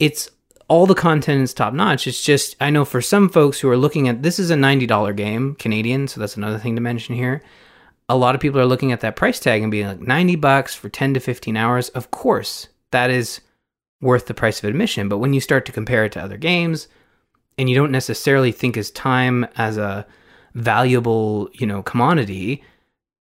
it's 0.00 0.28
all 0.68 0.86
the 0.86 0.94
content 0.94 1.42
is 1.42 1.54
top 1.54 1.74
notch. 1.74 2.06
It's 2.06 2.22
just 2.22 2.56
I 2.60 2.70
know 2.70 2.84
for 2.84 3.00
some 3.00 3.28
folks 3.28 3.60
who 3.60 3.68
are 3.68 3.76
looking 3.76 4.08
at 4.08 4.22
this 4.22 4.38
is 4.38 4.50
a 4.50 4.56
ninety 4.56 4.86
dollar 4.86 5.12
game 5.12 5.54
Canadian, 5.56 6.08
so 6.08 6.20
that's 6.20 6.36
another 6.36 6.58
thing 6.58 6.74
to 6.76 6.82
mention 6.82 7.14
here. 7.14 7.42
A 8.08 8.16
lot 8.16 8.34
of 8.34 8.40
people 8.40 8.60
are 8.60 8.66
looking 8.66 8.92
at 8.92 9.00
that 9.00 9.16
price 9.16 9.40
tag 9.40 9.62
and 9.62 9.70
being 9.70 9.86
like 9.86 10.00
ninety 10.00 10.36
bucks 10.36 10.74
for 10.74 10.88
ten 10.88 11.14
to 11.14 11.20
fifteen 11.20 11.56
hours. 11.56 11.88
Of 11.90 12.10
course, 12.10 12.68
that 12.90 13.10
is 13.10 13.40
worth 14.00 14.26
the 14.26 14.34
price 14.34 14.58
of 14.58 14.68
admission. 14.68 15.08
But 15.08 15.18
when 15.18 15.32
you 15.32 15.40
start 15.40 15.66
to 15.66 15.72
compare 15.72 16.04
it 16.04 16.12
to 16.12 16.22
other 16.22 16.36
games, 16.36 16.88
and 17.58 17.68
you 17.68 17.76
don't 17.76 17.92
necessarily 17.92 18.52
think 18.52 18.76
as 18.76 18.90
time 18.90 19.46
as 19.56 19.76
a 19.76 20.06
valuable, 20.54 21.50
you 21.52 21.66
know, 21.66 21.82
commodity, 21.82 22.62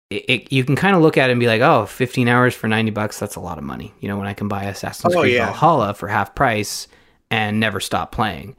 it, 0.09 0.25
it, 0.27 0.53
you 0.53 0.63
can 0.63 0.75
kind 0.75 0.95
of 0.95 1.01
look 1.01 1.17
at 1.17 1.29
it 1.29 1.33
and 1.33 1.39
be 1.39 1.47
like, 1.47 1.61
oh, 1.61 1.85
15 1.85 2.27
hours 2.27 2.53
for 2.53 2.67
90 2.67 2.91
bucks, 2.91 3.19
that's 3.19 3.35
a 3.35 3.39
lot 3.39 3.57
of 3.57 3.63
money. 3.63 3.93
You 3.99 4.07
know, 4.07 4.17
when 4.17 4.27
I 4.27 4.33
can 4.33 4.47
buy 4.47 4.65
Assassin's 4.65 5.15
oh, 5.15 5.21
Creed 5.21 5.35
yeah. 5.35 5.45
Valhalla 5.47 5.93
for 5.93 6.07
half 6.07 6.35
price 6.35 6.87
and 7.33 7.59
never 7.59 7.79
stop 7.79 8.11
playing. 8.11 8.55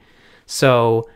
So, 0.47 1.09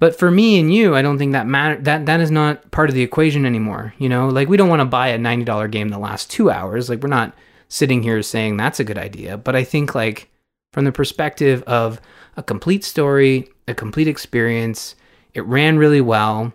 but 0.00 0.18
for 0.18 0.28
me 0.28 0.58
and 0.58 0.74
you, 0.74 0.96
I 0.96 1.02
don't 1.02 1.18
think 1.18 1.32
that 1.32 1.46
matter. 1.46 1.80
That 1.82 2.06
that 2.06 2.20
is 2.20 2.32
not 2.32 2.68
part 2.72 2.88
of 2.88 2.96
the 2.96 3.02
equation 3.02 3.46
anymore. 3.46 3.94
You 3.98 4.08
know, 4.08 4.28
like 4.28 4.48
we 4.48 4.56
don't 4.56 4.68
want 4.68 4.80
to 4.80 4.86
buy 4.86 5.08
a 5.08 5.18
ninety 5.18 5.44
dollar 5.44 5.68
game 5.68 5.90
that 5.90 6.00
lasts 6.00 6.26
two 6.26 6.50
hours. 6.50 6.88
Like 6.90 7.00
we're 7.00 7.08
not 7.08 7.32
sitting 7.68 8.02
here 8.02 8.20
saying 8.22 8.56
that's 8.56 8.80
a 8.80 8.84
good 8.84 8.98
idea. 8.98 9.36
But 9.36 9.54
I 9.54 9.62
think 9.62 9.94
like 9.94 10.30
from 10.72 10.84
the 10.84 10.90
perspective 10.90 11.62
of 11.62 12.00
a 12.36 12.42
complete 12.42 12.82
story, 12.82 13.48
a 13.68 13.74
complete 13.74 14.08
experience, 14.08 14.96
it 15.32 15.44
ran 15.44 15.78
really 15.78 16.00
well. 16.00 16.52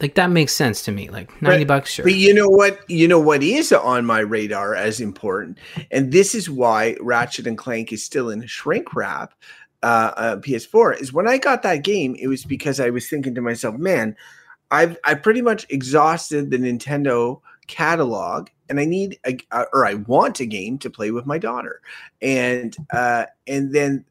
Like 0.00 0.14
that 0.14 0.30
makes 0.30 0.52
sense 0.52 0.82
to 0.84 0.92
me. 0.92 1.08
Like 1.08 1.40
ninety 1.42 1.64
bucks, 1.64 1.90
sure. 1.90 2.04
But 2.04 2.14
you 2.14 2.32
know 2.32 2.48
what? 2.48 2.78
You 2.88 3.08
know 3.08 3.18
what 3.18 3.42
is 3.42 3.72
on 3.72 4.04
my 4.04 4.20
radar 4.20 4.74
as 4.74 5.00
important, 5.00 5.58
and 5.90 6.12
this 6.12 6.34
is 6.34 6.50
why 6.50 6.96
Ratchet 7.00 7.46
and 7.46 7.56
Clank 7.56 7.92
is 7.92 8.04
still 8.04 8.28
in 8.30 8.46
shrink 8.46 8.94
wrap. 8.94 9.34
Uh, 9.84 10.12
uh, 10.16 10.36
PS4 10.36 10.98
is 10.98 11.12
when 11.12 11.28
I 11.28 11.36
got 11.36 11.62
that 11.62 11.84
game. 11.84 12.16
It 12.18 12.28
was 12.28 12.42
because 12.46 12.80
I 12.80 12.88
was 12.88 13.06
thinking 13.06 13.34
to 13.34 13.42
myself, 13.42 13.76
man, 13.76 14.16
I've 14.70 14.96
I 15.04 15.12
pretty 15.12 15.42
much 15.42 15.66
exhausted 15.68 16.50
the 16.50 16.56
Nintendo 16.56 17.42
catalog 17.66 18.48
and 18.70 18.80
I 18.80 18.86
need 18.86 19.18
a, 19.26 19.38
or 19.74 19.84
I 19.84 19.94
want 19.94 20.40
a 20.40 20.46
game 20.46 20.78
to 20.78 20.88
play 20.88 21.10
with 21.10 21.26
my 21.26 21.36
daughter. 21.36 21.82
And 22.22 22.74
uh 22.94 23.26
and 23.46 23.74
then 23.74 24.06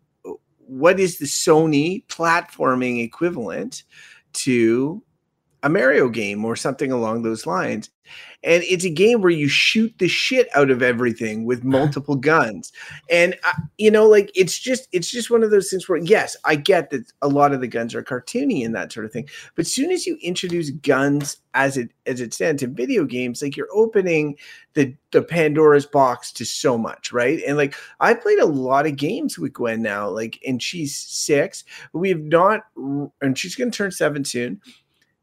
what 0.59 0.99
is 0.99 1.17
the 1.17 1.25
Sony 1.25 2.05
platforming 2.05 3.03
equivalent 3.03 3.83
to 4.33 5.01
a 5.63 5.69
Mario 5.69 6.09
game 6.09 6.45
or 6.45 6.55
something 6.55 6.91
along 6.91 7.23
those 7.23 7.47
lines? 7.47 7.89
and 8.43 8.63
it's 8.63 8.83
a 8.83 8.89
game 8.89 9.21
where 9.21 9.31
you 9.31 9.47
shoot 9.47 9.93
the 9.97 10.07
shit 10.07 10.49
out 10.55 10.69
of 10.69 10.81
everything 10.81 11.45
with 11.45 11.63
multiple 11.63 12.15
guns. 12.15 12.71
And 13.09 13.35
uh, 13.43 13.53
you 13.77 13.89
know 13.89 14.07
like 14.07 14.31
it's 14.35 14.59
just 14.59 14.87
it's 14.91 15.09
just 15.09 15.31
one 15.31 15.43
of 15.43 15.51
those 15.51 15.69
things 15.69 15.87
where 15.87 15.99
yes 15.99 16.35
i 16.45 16.55
get 16.55 16.89
that 16.89 17.11
a 17.21 17.27
lot 17.27 17.53
of 17.53 17.61
the 17.61 17.67
guns 17.67 17.95
are 17.95 18.03
cartoony 18.03 18.65
and 18.65 18.75
that 18.75 18.91
sort 18.91 19.05
of 19.05 19.11
thing. 19.11 19.27
But 19.55 19.67
soon 19.67 19.91
as 19.91 20.05
you 20.05 20.17
introduce 20.21 20.69
guns 20.69 21.37
as 21.53 21.77
it 21.77 21.91
as 22.05 22.19
it 22.19 22.33
stands 22.33 22.63
in 22.63 22.75
video 22.75 23.05
games 23.05 23.41
like 23.41 23.55
you're 23.55 23.67
opening 23.73 24.37
the 24.73 24.95
the 25.11 25.21
pandora's 25.21 25.85
box 25.85 26.31
to 26.33 26.45
so 26.45 26.77
much 26.77 27.11
right? 27.11 27.41
And 27.47 27.57
like 27.57 27.75
i 27.99 28.13
played 28.13 28.39
a 28.39 28.45
lot 28.45 28.85
of 28.85 28.95
games 28.95 29.37
with 29.37 29.53
gwen 29.53 29.81
now 29.81 30.09
like 30.09 30.39
and 30.45 30.61
she's 30.61 30.97
six. 30.97 31.63
We 31.93 32.09
have 32.09 32.21
not 32.21 32.61
and 33.21 33.37
she's 33.37 33.55
going 33.55 33.71
to 33.71 33.77
turn 33.77 33.91
seven 33.91 34.25
soon 34.25 34.61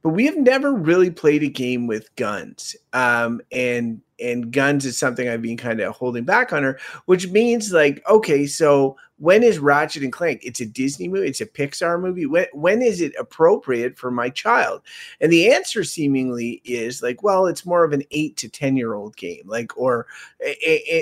but 0.02 0.10
we 0.10 0.26
have 0.26 0.36
never 0.36 0.72
really 0.72 1.10
played 1.10 1.42
a 1.42 1.48
game 1.48 1.86
with 1.86 2.14
guns. 2.16 2.76
Um, 2.92 3.40
and 3.52 4.00
and 4.18 4.52
guns 4.52 4.84
is 4.84 4.98
something 4.98 5.28
I've 5.28 5.42
been 5.42 5.56
kind 5.56 5.80
of 5.80 5.96
holding 5.96 6.24
back 6.24 6.52
on 6.52 6.62
her, 6.62 6.78
which 7.06 7.28
means 7.28 7.72
like, 7.72 8.02
okay, 8.06 8.46
so 8.46 8.96
when 9.16 9.42
is 9.42 9.58
Ratchet 9.58 10.02
and 10.02 10.12
Clank? 10.12 10.40
It's 10.42 10.60
a 10.60 10.66
Disney 10.66 11.08
movie, 11.08 11.28
it's 11.28 11.40
a 11.40 11.46
Pixar 11.46 12.00
movie. 12.00 12.26
When 12.26 12.46
when 12.52 12.82
is 12.82 13.00
it 13.00 13.14
appropriate 13.18 13.98
for 13.98 14.10
my 14.10 14.30
child? 14.30 14.82
And 15.20 15.30
the 15.32 15.52
answer 15.52 15.84
seemingly 15.84 16.62
is 16.64 17.02
like, 17.02 17.22
well, 17.22 17.46
it's 17.46 17.66
more 17.66 17.84
of 17.84 17.92
an 17.92 18.02
eight 18.10 18.36
to 18.38 18.48
ten 18.48 18.76
year 18.76 18.94
old 18.94 19.16
game, 19.16 19.42
like, 19.46 19.76
or 19.76 20.06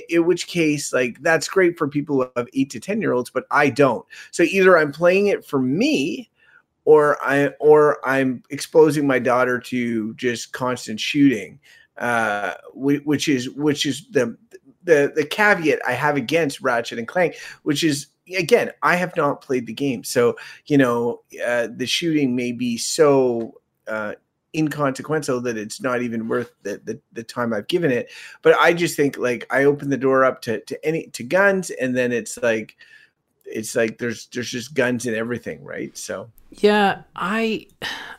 in 0.08 0.26
which 0.26 0.48
case, 0.48 0.92
like, 0.92 1.20
that's 1.22 1.48
great 1.48 1.78
for 1.78 1.88
people 1.88 2.30
have 2.36 2.48
eight 2.54 2.70
to 2.70 2.80
ten 2.80 3.00
year 3.00 3.12
olds, 3.12 3.30
but 3.30 3.46
I 3.50 3.70
don't. 3.70 4.04
So 4.32 4.42
either 4.42 4.76
I'm 4.78 4.92
playing 4.92 5.28
it 5.28 5.44
for 5.44 5.60
me 5.60 6.30
or 6.88 7.22
I 7.22 7.48
or 7.60 7.98
I'm 8.02 8.42
exposing 8.48 9.06
my 9.06 9.18
daughter 9.18 9.60
to 9.60 10.14
just 10.14 10.54
constant 10.54 10.98
shooting, 10.98 11.60
uh, 11.98 12.54
which 12.72 13.28
is 13.28 13.50
which 13.50 13.84
is 13.84 14.08
the 14.10 14.38
the 14.84 15.12
the 15.14 15.26
caveat 15.26 15.80
I 15.86 15.92
have 15.92 16.16
against 16.16 16.62
Ratchet 16.62 16.98
and 16.98 17.06
Clank, 17.06 17.36
which 17.62 17.84
is 17.84 18.06
again 18.34 18.72
I 18.82 18.96
have 18.96 19.14
not 19.18 19.42
played 19.42 19.66
the 19.66 19.74
game, 19.74 20.02
so 20.02 20.38
you 20.64 20.78
know 20.78 21.20
uh, 21.46 21.68
the 21.70 21.86
shooting 21.86 22.34
may 22.34 22.52
be 22.52 22.78
so. 22.78 23.60
Uh, 23.86 24.14
inconsequential 24.56 25.42
that 25.42 25.58
it's 25.58 25.80
not 25.82 26.00
even 26.00 26.26
worth 26.26 26.54
the, 26.62 26.80
the, 26.82 26.98
the 27.12 27.22
time 27.22 27.52
I've 27.52 27.68
given 27.68 27.90
it. 27.90 28.10
But 28.40 28.54
I 28.58 28.72
just 28.72 28.96
think 28.96 29.18
like 29.18 29.46
I 29.50 29.64
open 29.64 29.90
the 29.90 29.96
door 29.98 30.24
up 30.24 30.40
to 30.42 30.60
to 30.62 30.86
any 30.86 31.08
to 31.08 31.22
guns, 31.22 31.68
and 31.68 31.94
then 31.94 32.12
it's 32.12 32.38
like 32.42 32.74
it's 33.50 33.74
like 33.74 33.98
there's 33.98 34.26
there's 34.26 34.50
just 34.50 34.74
guns 34.74 35.06
and 35.06 35.16
everything, 35.16 35.64
right? 35.64 35.96
So 35.96 36.30
yeah, 36.50 37.02
I 37.14 37.66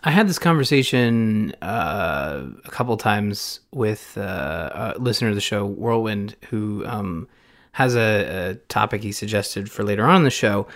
I 0.04 0.12
had 0.12 0.28
this 0.28 0.40
conversation 0.40 1.54
uh, 1.62 2.48
a 2.64 2.70
couple 2.70 2.96
times 2.98 3.60
with 3.72 4.18
uh, 4.18 4.94
a 4.96 5.00
listener 5.00 5.30
of 5.30 5.36
the 5.36 5.42
show, 5.42 5.66
Whirlwind, 5.66 6.36
who 6.50 6.86
um, 6.86 7.28
has 7.74 7.96
a, 7.96 8.50
a, 8.52 8.56
topic 8.68 9.02
he 9.02 9.12
suggested 9.12 9.72
for 9.72 9.84
later 9.84 10.06
on 10.06 10.18
in 10.18 10.24
the 10.24 10.30
show. 10.30 10.68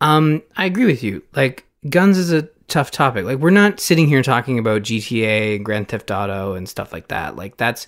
Um, 0.00 0.42
I 0.56 0.64
agree 0.64 0.86
with 0.86 1.02
you. 1.02 1.22
Like 1.34 1.66
guns 1.90 2.18
is 2.18 2.32
a 2.32 2.48
tough 2.68 2.90
topic. 2.90 3.24
Like 3.24 3.38
we're 3.38 3.50
not 3.50 3.78
sitting 3.78 4.08
here 4.08 4.22
talking 4.22 4.58
about 4.58 4.82
GTA, 4.82 5.62
Grand 5.62 5.88
Theft 5.88 6.10
Auto, 6.10 6.54
and 6.54 6.68
stuff 6.68 6.92
like 6.92 7.08
that. 7.08 7.36
Like 7.36 7.56
that's 7.56 7.86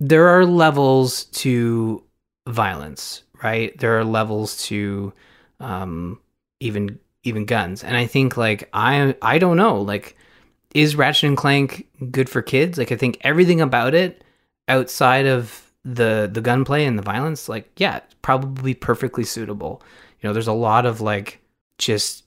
there 0.00 0.28
are 0.28 0.44
levels 0.44 1.24
to 1.26 2.02
violence, 2.48 3.22
right? 3.42 3.76
There 3.78 3.96
are 3.98 4.04
levels 4.04 4.64
to 4.64 5.12
um, 5.62 6.20
even 6.60 6.98
even 7.24 7.44
guns. 7.44 7.84
And 7.84 7.96
I 7.96 8.06
think 8.06 8.36
like 8.36 8.68
I 8.72 9.14
I 9.22 9.38
don't 9.38 9.56
know 9.56 9.80
like 9.80 10.16
is 10.74 10.96
Ratchet 10.96 11.28
and 11.28 11.36
Clank 11.36 11.86
good 12.10 12.28
for 12.28 12.42
kids? 12.42 12.78
Like 12.78 12.92
I 12.92 12.96
think 12.96 13.18
everything 13.22 13.60
about 13.60 13.94
it 13.94 14.24
outside 14.68 15.26
of 15.26 15.70
the 15.84 16.28
the 16.32 16.40
gunplay 16.40 16.84
and 16.84 16.98
the 16.98 17.02
violence 17.02 17.48
like 17.48 17.70
yeah, 17.76 18.00
probably 18.22 18.74
perfectly 18.74 19.24
suitable. 19.24 19.82
You 20.20 20.28
know, 20.28 20.32
there's 20.32 20.46
a 20.46 20.52
lot 20.52 20.86
of 20.86 21.00
like 21.00 21.40
just 21.78 22.24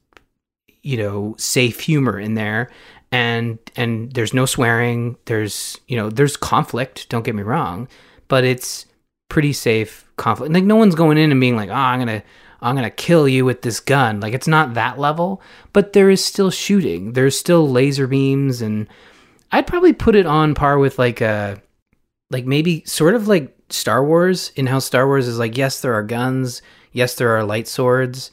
you 0.81 0.97
know, 0.97 1.35
safe 1.37 1.79
humor 1.79 2.19
in 2.19 2.35
there 2.35 2.69
and 3.11 3.57
and 3.75 4.11
there's 4.13 4.33
no 4.33 4.45
swearing, 4.45 5.17
there's 5.25 5.79
you 5.87 5.97
know, 5.97 6.09
there's 6.09 6.37
conflict, 6.37 7.09
don't 7.09 7.25
get 7.25 7.35
me 7.35 7.43
wrong, 7.43 7.87
but 8.27 8.43
it's 8.43 8.85
pretty 9.29 9.53
safe 9.53 10.07
conflict. 10.17 10.53
Like 10.53 10.63
no 10.63 10.75
one's 10.75 10.95
going 10.95 11.17
in 11.17 11.31
and 11.31 11.41
being 11.41 11.55
like, 11.55 11.69
"Oh, 11.69 11.73
I'm 11.73 12.05
to 12.07 12.23
I'm 12.65 12.75
going 12.75 12.83
to 12.83 12.89
kill 12.89 13.27
you 13.27 13.45
with 13.45 13.61
this 13.61 13.79
gun. 13.79 14.19
Like 14.19 14.33
it's 14.33 14.47
not 14.47 14.73
that 14.73 14.97
level, 14.97 15.39
but 15.71 15.93
there 15.93 16.09
is 16.09 16.25
still 16.25 16.49
shooting. 16.49 17.13
There's 17.13 17.37
still 17.37 17.69
laser 17.69 18.07
beams 18.07 18.59
and 18.59 18.87
I'd 19.51 19.67
probably 19.67 19.93
put 19.93 20.15
it 20.15 20.25
on 20.25 20.55
par 20.55 20.79
with 20.79 20.97
like 20.97 21.21
a 21.21 21.27
uh, 21.27 21.55
like 22.31 22.45
maybe 22.45 22.83
sort 22.85 23.13
of 23.13 23.27
like 23.27 23.55
Star 23.69 24.03
Wars 24.03 24.51
in 24.55 24.65
how 24.65 24.79
Star 24.79 25.05
Wars 25.05 25.27
is 25.27 25.37
like 25.37 25.55
yes, 25.55 25.81
there 25.81 25.93
are 25.93 26.01
guns, 26.01 26.63
yes, 26.91 27.13
there 27.13 27.37
are 27.37 27.43
light 27.43 27.67
swords. 27.67 28.31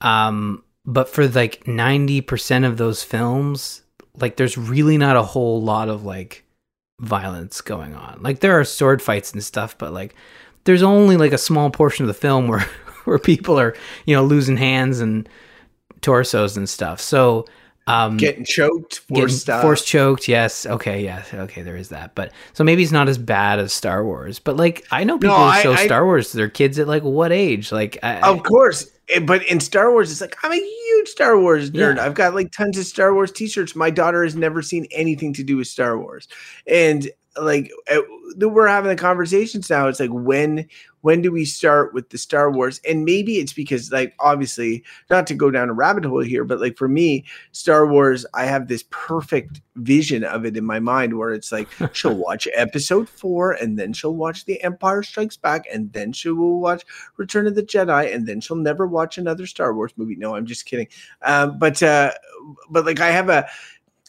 Um 0.00 0.62
but 0.84 1.08
for 1.08 1.26
like 1.26 1.64
90% 1.64 2.64
of 2.64 2.76
those 2.76 3.02
films, 3.02 3.82
like 4.16 4.36
there's 4.36 4.56
really 4.56 4.96
not 4.96 5.16
a 5.16 5.22
whole 5.22 5.60
lot 5.60 5.88
of 5.88 6.04
like 6.04 6.44
violence 7.00 7.60
going 7.60 7.96
on. 7.96 8.22
Like 8.22 8.38
there 8.38 8.60
are 8.60 8.64
sword 8.64 9.02
fights 9.02 9.32
and 9.32 9.42
stuff, 9.42 9.76
but 9.76 9.92
like 9.92 10.14
there's 10.62 10.84
only 10.84 11.16
like 11.16 11.32
a 11.32 11.38
small 11.38 11.70
portion 11.70 12.04
of 12.04 12.08
the 12.08 12.14
film 12.14 12.46
where 12.46 12.64
where 13.06 13.18
people 13.18 13.58
are 13.58 13.74
you 14.04 14.14
know 14.14 14.24
losing 14.24 14.56
hands 14.56 15.00
and 15.00 15.28
torsos 16.00 16.56
and 16.56 16.68
stuff. 16.68 17.00
So 17.00 17.46
um, 17.88 18.16
getting 18.16 18.44
choked, 18.44 18.98
force 19.00 19.44
getting 19.44 19.62
force 19.62 19.84
choked. 19.84 20.26
Yes, 20.26 20.66
okay, 20.66 21.04
yeah, 21.04 21.22
okay, 21.32 21.62
there 21.62 21.76
is 21.76 21.90
that. 21.90 22.14
But 22.16 22.32
so 22.52 22.64
maybe 22.64 22.82
it's 22.82 22.90
not 22.90 23.08
as 23.08 23.16
bad 23.16 23.60
as 23.60 23.72
Star 23.72 24.04
Wars. 24.04 24.40
But 24.40 24.56
like 24.56 24.84
I 24.90 25.04
know 25.04 25.18
people 25.18 25.38
no, 25.38 25.52
show 25.62 25.72
I, 25.72 25.86
Star 25.86 26.04
Wars 26.04 26.32
to 26.32 26.36
their 26.36 26.48
kids 26.48 26.78
at 26.80 26.88
like 26.88 27.04
what 27.04 27.30
age? 27.30 27.70
Like 27.70 27.98
I, 28.02 28.20
of 28.28 28.42
course. 28.42 28.90
Eh, 29.10 29.20
but 29.20 29.46
in 29.46 29.60
Star 29.60 29.92
Wars, 29.92 30.10
it's 30.10 30.20
like 30.20 30.36
I'm 30.42 30.52
a 30.52 30.56
huge 30.56 31.08
Star 31.08 31.38
Wars 31.38 31.70
nerd. 31.70 31.96
Yeah. 31.96 32.04
I've 32.04 32.14
got 32.14 32.34
like 32.34 32.50
tons 32.50 32.76
of 32.76 32.86
Star 32.86 33.14
Wars 33.14 33.30
T-shirts. 33.30 33.76
My 33.76 33.90
daughter 33.90 34.24
has 34.24 34.34
never 34.34 34.62
seen 34.62 34.88
anything 34.90 35.32
to 35.34 35.44
do 35.44 35.56
with 35.56 35.68
Star 35.68 35.96
Wars, 35.96 36.26
and 36.66 37.08
like 37.40 37.70
eh, 37.88 38.00
we're 38.38 38.66
having 38.66 38.88
the 38.88 38.96
conversations 38.96 39.70
now. 39.70 39.88
It's 39.88 40.00
like 40.00 40.10
when 40.10 40.68
when 41.06 41.22
do 41.22 41.30
we 41.30 41.44
start 41.44 41.94
with 41.94 42.10
the 42.10 42.18
Star 42.18 42.50
Wars? 42.50 42.80
And 42.88 43.04
maybe 43.04 43.36
it's 43.36 43.52
because, 43.52 43.92
like, 43.92 44.12
obviously, 44.18 44.82
not 45.08 45.24
to 45.28 45.34
go 45.34 45.52
down 45.52 45.68
a 45.68 45.72
rabbit 45.72 46.04
hole 46.04 46.20
here, 46.20 46.42
but 46.42 46.60
like 46.60 46.76
for 46.76 46.88
me, 46.88 47.24
Star 47.52 47.86
Wars, 47.86 48.26
I 48.34 48.44
have 48.46 48.66
this 48.66 48.84
perfect 48.90 49.60
vision 49.76 50.24
of 50.24 50.44
it 50.44 50.56
in 50.56 50.64
my 50.64 50.80
mind 50.80 51.16
where 51.16 51.32
it's 51.32 51.52
like 51.52 51.68
she'll 51.92 52.16
watch 52.16 52.48
episode 52.54 53.08
four 53.08 53.52
and 53.52 53.78
then 53.78 53.92
she'll 53.92 54.16
watch 54.16 54.46
The 54.46 54.60
Empire 54.64 55.04
Strikes 55.04 55.36
Back 55.36 55.66
and 55.72 55.92
then 55.92 56.12
she 56.12 56.30
will 56.30 56.58
watch 56.58 56.84
Return 57.18 57.46
of 57.46 57.54
the 57.54 57.62
Jedi 57.62 58.12
and 58.12 58.26
then 58.26 58.40
she'll 58.40 58.56
never 58.56 58.88
watch 58.88 59.16
another 59.16 59.46
Star 59.46 59.74
Wars 59.74 59.92
movie. 59.96 60.16
No, 60.16 60.34
I'm 60.34 60.46
just 60.46 60.66
kidding. 60.66 60.88
Um, 61.22 61.56
but, 61.56 61.80
uh, 61.84 62.10
but 62.68 62.84
like 62.84 62.98
I 62.98 63.12
have 63.12 63.28
a, 63.28 63.46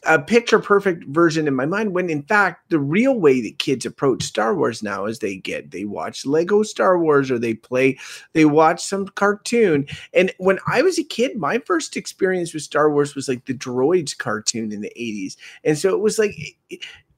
a 0.06 0.20
picture 0.20 0.60
perfect 0.60 1.04
version 1.06 1.48
in 1.48 1.56
my 1.56 1.66
mind 1.66 1.94
when 1.94 2.10
in 2.10 2.22
fact 2.24 2.70
the 2.70 2.80
real 2.80 3.20
way 3.20 3.42
that 3.42 3.58
kids 3.58 3.86
approach 3.86 4.24
Star 4.24 4.56
Wars 4.56 4.84
now 4.84 5.06
is 5.06 5.20
they 5.20 5.38
get 5.38 5.72
they 5.72 5.86
watch 5.86 6.26
Lego 6.26 6.62
Star 6.64 7.00
Wars 7.00 7.32
or 7.32 7.40
they 7.40 7.56
play 7.56 7.98
they 8.34 8.46
watch 8.46 8.84
some 8.84 9.08
cartoon 9.08 9.88
and 10.14 10.32
when 10.38 10.60
I 10.68 10.82
was 10.82 11.00
a 11.00 11.04
kid 11.04 11.36
my 11.38 11.58
first 11.60 11.98
experience 11.98 12.54
with 12.54 12.64
Star 12.64 12.92
Wars 12.92 13.16
was 13.16 13.28
like 13.28 13.46
the 13.46 13.56
droids 13.56 14.18
cartoon 14.18 14.72
in 14.72 14.82
the 14.82 14.92
80s 14.98 15.36
and 15.64 15.78
so 15.78 15.90
it 15.90 16.00
was 16.00 16.20
like 16.20 16.36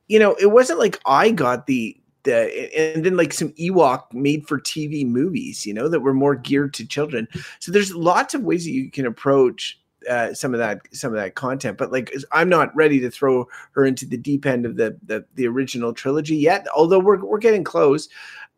you 0.07 0.19
know 0.19 0.35
it 0.35 0.51
wasn't 0.51 0.79
like 0.79 0.99
I 1.05 1.31
got 1.31 1.67
the 1.67 1.99
the, 2.23 2.95
and 2.95 3.05
then 3.05 3.15
like 3.15 3.33
some 3.33 3.53
Ewok 3.53 4.13
made 4.13 4.45
for 4.45 4.59
TV 4.59 5.05
movies, 5.05 5.65
you 5.65 5.73
know, 5.73 5.87
that 5.87 6.01
were 6.01 6.13
more 6.13 6.35
geared 6.35 6.73
to 6.75 6.85
children. 6.85 7.29
So 7.59 7.71
there's 7.71 7.95
lots 7.95 8.33
of 8.33 8.43
ways 8.43 8.65
that 8.65 8.71
you 8.71 8.91
can 8.91 9.05
approach 9.05 9.78
uh, 10.09 10.33
some 10.33 10.53
of 10.53 10.59
that 10.59 10.81
some 10.91 11.11
of 11.11 11.19
that 11.19 11.35
content. 11.35 11.77
But 11.77 11.91
like, 11.91 12.13
I'm 12.31 12.49
not 12.49 12.75
ready 12.75 12.99
to 12.99 13.09
throw 13.09 13.47
her 13.71 13.85
into 13.85 14.05
the 14.05 14.17
deep 14.17 14.45
end 14.45 14.65
of 14.65 14.75
the 14.75 14.97
the, 15.05 15.25
the 15.35 15.47
original 15.47 15.93
trilogy 15.93 16.35
yet. 16.35 16.67
Although 16.75 16.99
we're 16.99 17.23
we're 17.23 17.39
getting 17.39 17.63
close. 17.63 18.09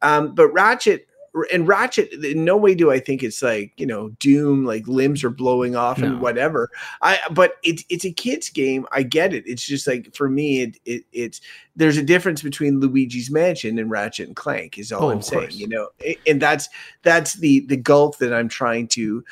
Um, 0.04 0.34
but 0.34 0.49
Ratchet 0.49 1.08
and 1.54 1.67
Ratchet, 1.67 2.12
in 2.12 2.43
no 2.43 2.58
way 2.58 2.75
do 2.75 2.91
I 2.91 2.99
think 2.99 3.23
it's 3.23 3.41
like 3.41 3.73
you 3.77 3.86
know 3.86 4.10
Doom, 4.19 4.65
like 4.65 4.88
limbs 4.88 5.23
are 5.23 5.30
blowing 5.30 5.75
off 5.75 5.99
no. 5.99 6.08
and 6.08 6.21
whatever. 6.21 6.69
I 7.01 7.19
but 7.32 7.54
it's 7.63 7.86
it's 7.89 8.06
a 8.06 8.12
kids 8.12 8.49
game. 8.49 8.86
I 8.91 9.04
get 9.04 9.34
it. 9.34 9.43
It's 9.47 9.65
just 9.65 9.88
like 9.88 10.13
for 10.13 10.30
me, 10.30 10.62
it, 10.62 10.77
it 10.86 11.06
it's 11.13 11.41
there's 11.75 11.97
a 11.97 12.04
difference 12.04 12.41
between 12.41 12.80
Luigi's 12.80 13.32
Mansion 13.32 13.80
and 13.80 13.89
Ratchet 13.89 14.27
and 14.27 14.36
Clank. 14.36 14.77
Is 14.77 14.91
all 14.91 15.06
oh, 15.06 15.12
I'm 15.12 15.21
saying. 15.21 15.51
You 15.51 15.67
know, 15.67 15.89
and 16.27 16.41
that's 16.41 16.67
that's 17.04 17.36
the 17.36 17.62
the 17.62 17.77
gulf 17.77 18.17
that 18.17 18.34
I'm 18.34 18.49
trying 18.49 18.88
to 18.89 19.23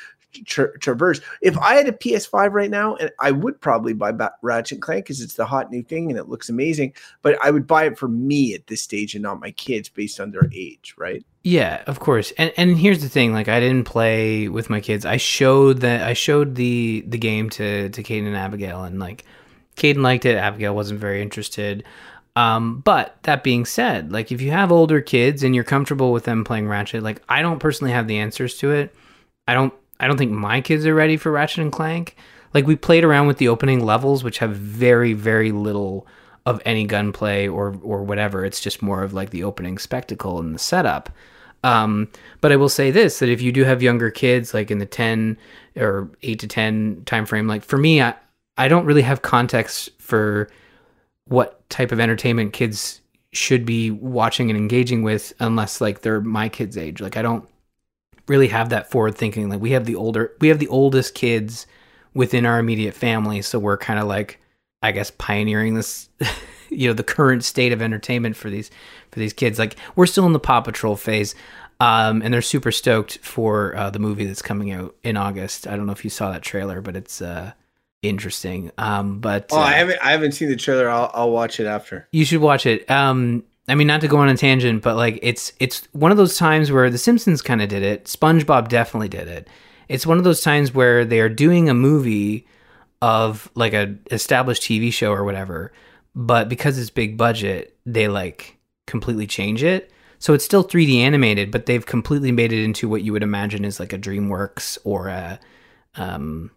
tra- 0.44 0.78
traverse. 0.78 1.20
If 1.42 1.58
I 1.58 1.74
had 1.74 1.88
a 1.88 1.92
PS5 1.92 2.52
right 2.52 2.70
now, 2.70 2.96
and 2.96 3.10
I 3.20 3.30
would 3.30 3.60
probably 3.60 3.92
buy 3.92 4.12
ba- 4.12 4.34
Ratchet 4.42 4.80
Clank 4.80 5.04
because 5.04 5.20
it's 5.20 5.34
the 5.34 5.46
hot 5.46 5.70
new 5.70 5.82
thing 5.82 6.10
and 6.10 6.18
it 6.18 6.28
looks 6.28 6.48
amazing, 6.48 6.94
but 7.22 7.38
I 7.42 7.50
would 7.50 7.66
buy 7.66 7.84
it 7.84 7.98
for 7.98 8.08
me 8.08 8.54
at 8.54 8.66
this 8.66 8.82
stage 8.82 9.14
and 9.14 9.22
not 9.22 9.40
my 9.40 9.50
kids 9.52 9.88
based 9.88 10.20
on 10.20 10.30
their 10.30 10.48
age, 10.52 10.94
right? 10.96 11.24
Yeah, 11.42 11.82
of 11.86 12.00
course. 12.00 12.32
And 12.36 12.52
and 12.56 12.76
here's 12.76 13.02
the 13.02 13.08
thing: 13.08 13.32
like, 13.32 13.48
I 13.48 13.60
didn't 13.60 13.84
play 13.84 14.48
with 14.48 14.68
my 14.68 14.80
kids. 14.80 15.06
I 15.06 15.16
showed 15.16 15.78
that 15.78 16.02
I 16.02 16.12
showed 16.12 16.54
the 16.54 17.04
the 17.06 17.18
game 17.18 17.48
to 17.50 17.88
to 17.88 18.02
Caden 18.02 18.26
and 18.26 18.36
Abigail, 18.36 18.84
and 18.84 18.98
like, 18.98 19.24
Caden 19.76 20.02
liked 20.02 20.26
it. 20.26 20.36
Abigail 20.36 20.74
wasn't 20.74 21.00
very 21.00 21.22
interested. 21.22 21.84
Um, 22.36 22.80
but 22.80 23.16
that 23.24 23.42
being 23.42 23.64
said, 23.64 24.12
like 24.12 24.30
if 24.30 24.40
you 24.40 24.50
have 24.52 24.70
older 24.70 25.00
kids 25.00 25.42
and 25.42 25.54
you're 25.54 25.64
comfortable 25.64 26.12
with 26.12 26.24
them 26.24 26.44
playing 26.44 26.68
Ratchet, 26.68 27.02
like 27.02 27.22
I 27.28 27.42
don't 27.42 27.58
personally 27.58 27.92
have 27.92 28.06
the 28.06 28.18
answers 28.18 28.56
to 28.58 28.70
it. 28.70 28.94
I 29.48 29.54
don't 29.54 29.74
I 30.00 30.06
don't 30.06 30.16
think 30.16 30.32
my 30.32 30.60
kids 30.60 30.86
are 30.86 30.94
ready 30.94 31.16
for 31.16 31.30
Ratchet 31.30 31.58
and 31.58 31.72
Clank. 31.72 32.16
Like 32.54 32.66
we 32.66 32.74
played 32.74 33.04
around 33.04 33.26
with 33.26 33.38
the 33.38 33.48
opening 33.48 33.84
levels, 33.84 34.24
which 34.24 34.38
have 34.38 34.56
very, 34.56 35.12
very 35.12 35.52
little 35.52 36.06
of 36.46 36.60
any 36.64 36.84
gunplay 36.84 37.46
or 37.46 37.78
or 37.82 38.02
whatever. 38.02 38.44
It's 38.44 38.60
just 38.60 38.82
more 38.82 39.02
of 39.02 39.12
like 39.12 39.30
the 39.30 39.44
opening 39.44 39.78
spectacle 39.78 40.40
and 40.40 40.54
the 40.54 40.58
setup. 40.58 41.10
Um, 41.62 42.08
but 42.40 42.52
I 42.52 42.56
will 42.56 42.68
say 42.68 42.90
this: 42.90 43.18
that 43.18 43.28
if 43.28 43.42
you 43.42 43.52
do 43.52 43.64
have 43.64 43.82
younger 43.82 44.10
kids, 44.10 44.54
like 44.54 44.70
in 44.70 44.78
the 44.78 44.86
ten 44.86 45.36
or 45.76 46.10
eight 46.22 46.40
to 46.40 46.48
ten 46.48 47.02
time 47.04 47.26
frame, 47.26 47.46
like 47.46 47.62
for 47.62 47.78
me, 47.78 48.02
I 48.02 48.14
I 48.56 48.68
don't 48.68 48.86
really 48.86 49.02
have 49.02 49.22
context 49.22 49.90
for 49.98 50.50
what 51.26 51.68
type 51.70 51.92
of 51.92 52.00
entertainment 52.00 52.52
kids 52.52 53.00
should 53.32 53.64
be 53.64 53.90
watching 53.90 54.50
and 54.50 54.58
engaging 54.58 55.02
with 55.02 55.32
unless 55.38 55.80
like 55.80 56.00
they're 56.00 56.20
my 56.20 56.48
kids' 56.48 56.76
age. 56.76 57.00
Like 57.00 57.16
I 57.16 57.22
don't 57.22 57.46
really 58.30 58.48
have 58.48 58.68
that 58.68 58.88
forward 58.88 59.16
thinking. 59.16 59.50
Like 59.50 59.60
we 59.60 59.72
have 59.72 59.84
the 59.84 59.96
older, 59.96 60.32
we 60.40 60.48
have 60.48 60.60
the 60.60 60.68
oldest 60.68 61.14
kids 61.14 61.66
within 62.14 62.46
our 62.46 62.60
immediate 62.60 62.94
family, 62.94 63.42
so 63.42 63.58
we're 63.58 63.76
kind 63.76 63.98
of 63.98 64.06
like, 64.06 64.40
I 64.82 64.92
guess, 64.92 65.10
pioneering 65.10 65.74
this, 65.74 66.08
you 66.70 66.86
know, 66.86 66.94
the 66.94 67.02
current 67.02 67.42
state 67.42 67.72
of 67.72 67.82
entertainment 67.82 68.36
for 68.36 68.48
these 68.48 68.70
for 69.10 69.18
these 69.18 69.32
kids. 69.32 69.58
Like 69.58 69.76
we're 69.96 70.06
still 70.06 70.26
in 70.26 70.32
the 70.32 70.38
Paw 70.38 70.60
Patrol 70.60 70.96
phase. 70.96 71.34
Um, 71.80 72.20
and 72.20 72.32
they're 72.32 72.42
super 72.42 72.70
stoked 72.70 73.18
for 73.18 73.74
uh, 73.74 73.88
the 73.88 73.98
movie 73.98 74.26
that's 74.26 74.42
coming 74.42 74.70
out 74.70 74.94
in 75.02 75.16
August. 75.16 75.66
I 75.66 75.76
don't 75.76 75.86
know 75.86 75.92
if 75.92 76.04
you 76.04 76.10
saw 76.10 76.30
that 76.30 76.42
trailer, 76.42 76.82
but 76.82 76.94
it's 76.94 77.22
uh, 77.22 77.52
interesting. 78.02 78.70
Um, 78.76 79.18
but 79.18 79.46
oh, 79.50 79.56
uh, 79.56 79.62
I 79.62 79.72
haven't 79.72 79.98
I 80.02 80.10
haven't 80.10 80.32
seen 80.32 80.50
the 80.50 80.56
trailer. 80.56 80.90
I'll 80.90 81.10
I'll 81.14 81.30
watch 81.30 81.58
it 81.58 81.66
after. 81.66 82.06
You 82.12 82.26
should 82.26 82.42
watch 82.42 82.66
it. 82.66 82.88
Um, 82.90 83.44
I 83.70 83.76
mean, 83.76 83.86
not 83.86 84.00
to 84.00 84.08
go 84.08 84.18
on 84.18 84.28
a 84.28 84.36
tangent, 84.36 84.82
but 84.82 84.96
like 84.96 85.20
it's 85.22 85.52
it's 85.60 85.86
one 85.92 86.10
of 86.10 86.16
those 86.16 86.36
times 86.36 86.72
where 86.72 86.90
The 86.90 86.98
Simpsons 86.98 87.40
kind 87.40 87.62
of 87.62 87.68
did 87.68 87.84
it. 87.84 88.04
SpongeBob 88.04 88.68
definitely 88.68 89.08
did 89.08 89.28
it. 89.28 89.48
It's 89.88 90.06
one 90.06 90.18
of 90.18 90.24
those 90.24 90.40
times 90.40 90.74
where 90.74 91.04
they 91.04 91.20
are 91.20 91.28
doing 91.28 91.68
a 91.68 91.74
movie 91.74 92.46
of 93.00 93.48
like 93.54 93.72
a 93.72 93.94
established 94.10 94.62
TV 94.62 94.92
show 94.92 95.12
or 95.12 95.24
whatever, 95.24 95.72
but 96.16 96.48
because 96.48 96.78
it's 96.78 96.90
big 96.90 97.16
budget, 97.16 97.76
they 97.86 98.08
like 98.08 98.58
completely 98.88 99.28
change 99.28 99.62
it. 99.62 99.92
So 100.18 100.34
it's 100.34 100.44
still 100.44 100.64
3D 100.64 100.96
animated, 100.96 101.50
but 101.50 101.66
they've 101.66 101.86
completely 101.86 102.32
made 102.32 102.52
it 102.52 102.62
into 102.62 102.88
what 102.88 103.02
you 103.02 103.12
would 103.12 103.22
imagine 103.22 103.64
is 103.64 103.80
like 103.80 103.92
a 103.92 103.98
DreamWorks 103.98 104.78
or 104.84 105.08
a 105.08 105.38
um, 105.94 106.50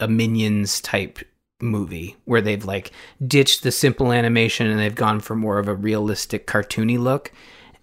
a 0.00 0.08
Minions 0.08 0.80
type 0.80 1.20
movie 1.60 2.16
where 2.24 2.40
they've 2.40 2.64
like 2.64 2.92
ditched 3.26 3.62
the 3.62 3.72
simple 3.72 4.12
animation 4.12 4.66
and 4.66 4.78
they've 4.78 4.94
gone 4.94 5.20
for 5.20 5.34
more 5.34 5.58
of 5.58 5.68
a 5.68 5.74
realistic 5.74 6.46
cartoony 6.46 6.98
look. 6.98 7.32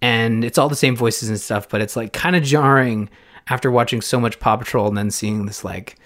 And 0.02 0.44
it's 0.44 0.58
all 0.58 0.68
the 0.68 0.76
same 0.76 0.96
voices 0.96 1.28
and 1.28 1.40
stuff 1.40 1.68
but 1.68 1.80
it's 1.80 1.96
like 1.96 2.12
kind 2.12 2.36
of 2.36 2.42
jarring 2.42 3.08
after 3.48 3.70
watching 3.70 4.00
so 4.00 4.20
much 4.20 4.40
paw 4.40 4.56
patrol 4.56 4.88
and 4.88 4.96
then 4.96 5.10
seeing 5.10 5.46
this 5.46 5.64
like 5.64 5.96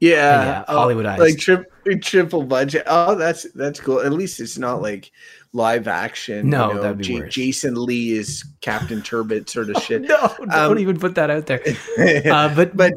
yeah, 0.00 0.44
yeah 0.44 0.64
oh, 0.68 0.86
hollywoodized 0.86 1.18
like 1.18 1.38
tri- 1.38 1.96
triple 2.02 2.42
budget. 2.42 2.82
Oh 2.86 3.14
that's 3.14 3.50
that's 3.52 3.80
cool. 3.80 4.00
At 4.00 4.12
least 4.12 4.40
it's 4.40 4.58
not 4.58 4.82
like 4.82 5.10
live 5.52 5.86
action 5.86 6.50
no 6.50 6.68
you 6.68 6.74
know, 6.74 6.82
that'd 6.82 6.98
be 6.98 7.04
J- 7.04 7.20
worse. 7.20 7.34
jason 7.34 7.74
lee 7.76 8.10
is 8.10 8.44
captain 8.60 9.00
turbot 9.02 9.48
sort 9.48 9.70
of 9.70 9.80
shit. 9.84 10.02
no 10.02 10.34
don't 10.38 10.52
um, 10.52 10.78
even 10.78 10.98
put 10.98 11.14
that 11.14 11.30
out 11.30 11.46
there. 11.46 11.62
Uh, 12.26 12.54
but 12.54 12.76
but 12.76 12.92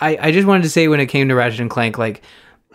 I, 0.00 0.18
I 0.20 0.32
just 0.32 0.46
wanted 0.46 0.64
to 0.64 0.70
say 0.70 0.88
when 0.88 1.00
it 1.00 1.06
came 1.06 1.28
to 1.28 1.34
ratchet 1.34 1.60
and 1.60 1.70
clank 1.70 1.98
like 1.98 2.22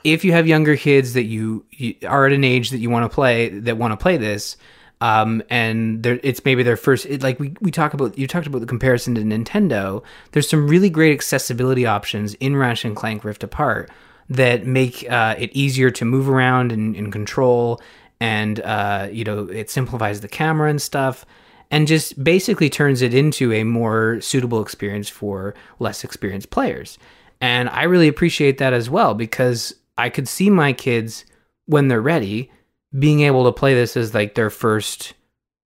if 0.04 0.24
you 0.24 0.32
have 0.32 0.48
younger 0.48 0.78
kids 0.78 1.14
that 1.14 1.24
you, 1.24 1.66
you 1.72 1.96
are 2.08 2.26
at 2.26 2.34
an 2.34 2.44
age 2.44 2.70
that 2.72 2.80
you 2.80 2.90
want 2.90 3.10
to 3.10 3.14
play 3.14 3.50
that 3.50 3.78
want 3.78 3.92
to 3.92 3.98
play 3.98 4.18
this 4.18 4.58
um, 5.00 5.44
and 5.50 6.06
it's 6.06 6.44
maybe 6.44 6.64
their 6.64 6.78
first 6.78 7.06
it, 7.06 7.22
like 7.22 7.40
we, 7.40 7.54
we 7.62 7.70
talk 7.70 7.94
about 7.94 8.18
you 8.18 8.26
talked 8.26 8.48
about 8.48 8.62
the 8.62 8.68
comparison 8.68 9.16
to 9.16 9.22
nintendo. 9.22 10.04
There's 10.32 10.50
some 10.50 10.68
really 10.68 10.90
great 10.90 11.14
accessibility 11.14 11.86
options 11.86 12.34
in 12.36 12.56
ratchet 12.56 12.86
and 12.86 12.96
clank 12.96 13.24
rift 13.24 13.44
apart 13.44 13.92
that 14.30 14.66
make 14.66 15.10
uh, 15.10 15.36
it 15.38 15.52
easier 15.54 15.92
to 15.92 16.04
move 16.04 16.28
around 16.30 16.72
and, 16.72 16.96
and 16.96 17.12
control 17.12 17.80
and 18.20 18.60
uh, 18.62 19.08
you 19.12 19.24
know 19.24 19.46
it 19.46 19.70
simplifies 19.70 20.22
the 20.22 20.28
camera 20.28 20.70
and 20.70 20.82
stuff 20.82 21.26
and 21.70 21.86
just 21.86 22.24
basically 22.24 22.70
turns 22.70 23.02
it 23.02 23.14
into 23.14 23.54
a 23.54 23.64
more 23.64 24.20
suitable 24.22 24.62
experience 24.62 25.10
for 25.10 25.54
less 25.80 26.04
experienced 26.04 26.50
players. 26.50 26.98
And 27.40 27.70
i 27.70 27.84
really 27.84 28.08
appreciate 28.08 28.58
that 28.58 28.74
as 28.74 28.90
well 28.90 29.14
because 29.14 29.76
I 29.98 30.10
could 30.10 30.28
see 30.28 30.50
my 30.50 30.74
kids 30.74 31.26
when 31.66 31.88
they're 31.88 32.02
ready 32.02 32.52
being 32.98 33.22
able 33.22 33.46
to 33.46 33.52
play 33.52 33.74
this 33.74 33.98
as 33.98 34.14
like 34.14 34.36
their 34.36 34.50
first 34.50 35.14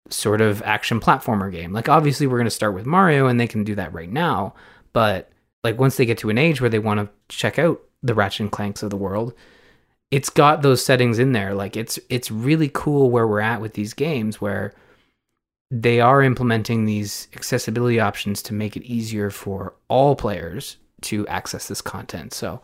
sort 0.10 0.42
of 0.42 0.62
action 0.64 1.00
platformer 1.00 1.52
game. 1.52 1.74
Like 1.74 1.90
obviously 1.90 2.28
we're 2.28 2.38
going 2.38 2.46
to 2.46 2.52
start 2.52 2.74
with 2.74 2.86
Mario 2.86 3.28
and 3.28 3.40
they 3.40 3.48
can 3.48 3.64
do 3.64 3.76
that 3.76 3.94
right 3.94 4.12
now, 4.12 4.54
but 4.94 5.32
like 5.64 5.80
once 5.80 5.98
they 5.98 6.06
get 6.06 6.18
to 6.20 6.30
an 6.30 6.38
age 6.38 6.62
where 6.62 6.70
they 6.70 6.80
want 6.80 7.00
to 7.00 7.10
check 7.36 7.58
out 7.58 7.82
the 8.04 8.14
Ratchet 8.14 8.42
and 8.42 8.52
Clanks 8.52 8.84
of 8.84 8.92
the 8.92 8.98
world, 8.98 9.34
it's 10.12 10.30
got 10.30 10.62
those 10.62 10.86
settings 10.86 11.18
in 11.18 11.32
there. 11.32 11.56
Like 11.56 11.76
it's 11.76 11.98
it's 12.10 12.30
really 12.30 12.70
cool 12.72 13.10
where 13.10 13.28
we're 13.28 13.40
at 13.40 13.62
with 13.62 13.74
these 13.74 13.94
games 13.94 14.40
where 14.40 14.74
they 15.72 16.00
are 16.00 16.22
implementing 16.22 16.86
these 16.86 17.28
accessibility 17.36 18.00
options 18.00 18.44
to 18.44 18.54
make 18.54 18.78
it 18.78 18.84
easier 18.84 19.32
for 19.32 19.74
all 19.88 20.16
players 20.16 20.78
to 21.02 21.28
access 21.28 21.68
this 21.68 21.82
content. 21.82 22.34
So 22.34 22.62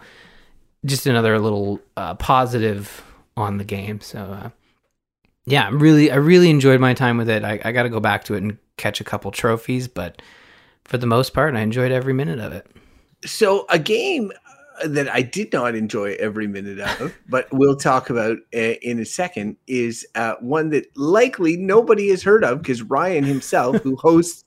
just 0.86 1.06
another 1.08 1.40
little 1.40 1.80
uh, 1.98 2.16
positive 2.16 3.04
on 3.38 3.58
the 3.58 3.64
game. 3.64 4.02
So 4.02 4.20
uh, 4.20 4.50
yeah, 5.46 5.66
I'm 5.66 5.80
really 5.80 6.12
I 6.12 6.16
really 6.16 6.50
enjoyed 6.50 6.80
my 6.80 6.94
time 6.94 7.18
with 7.18 7.30
it. 7.30 7.44
I, 7.44 7.60
I 7.64 7.72
got 7.72 7.84
to 7.84 7.90
go 7.90 8.00
back 8.00 8.24
to 8.26 8.36
it 8.36 8.44
and 8.44 8.58
catch 8.78 9.02
a 9.02 9.04
couple 9.04 9.32
trophies, 9.32 9.88
but 9.88 10.22
for 10.86 10.98
the 10.98 11.08
most 11.08 11.34
part, 11.34 11.56
I 11.56 11.62
enjoyed 11.62 11.92
every 11.92 12.14
minute 12.14 12.40
of 12.40 12.54
it. 12.54 12.68
So 13.26 13.66
a 13.70 13.78
game 13.78 14.32
that 14.86 15.10
I 15.10 15.22
did 15.22 15.54
not 15.54 15.76
enjoy 15.76 16.16
every 16.20 16.48
minute 16.48 16.80
of, 16.80 17.14
but 17.30 17.48
we'll 17.52 17.76
talk 17.76 18.10
about 18.10 18.38
uh, 18.54 18.58
in 18.82 19.00
a 19.00 19.06
second, 19.06 19.58
is 19.68 20.06
uh, 20.16 20.36
one 20.40 20.70
that 20.70 20.86
likely 20.98 21.58
nobody 21.58 22.10
has 22.10 22.24
heard 22.24 22.44
of 22.44 22.60
because 22.62 22.82
Ryan 22.82 23.24
himself, 23.24 23.78
who 23.78 23.96
hosts 24.02 24.44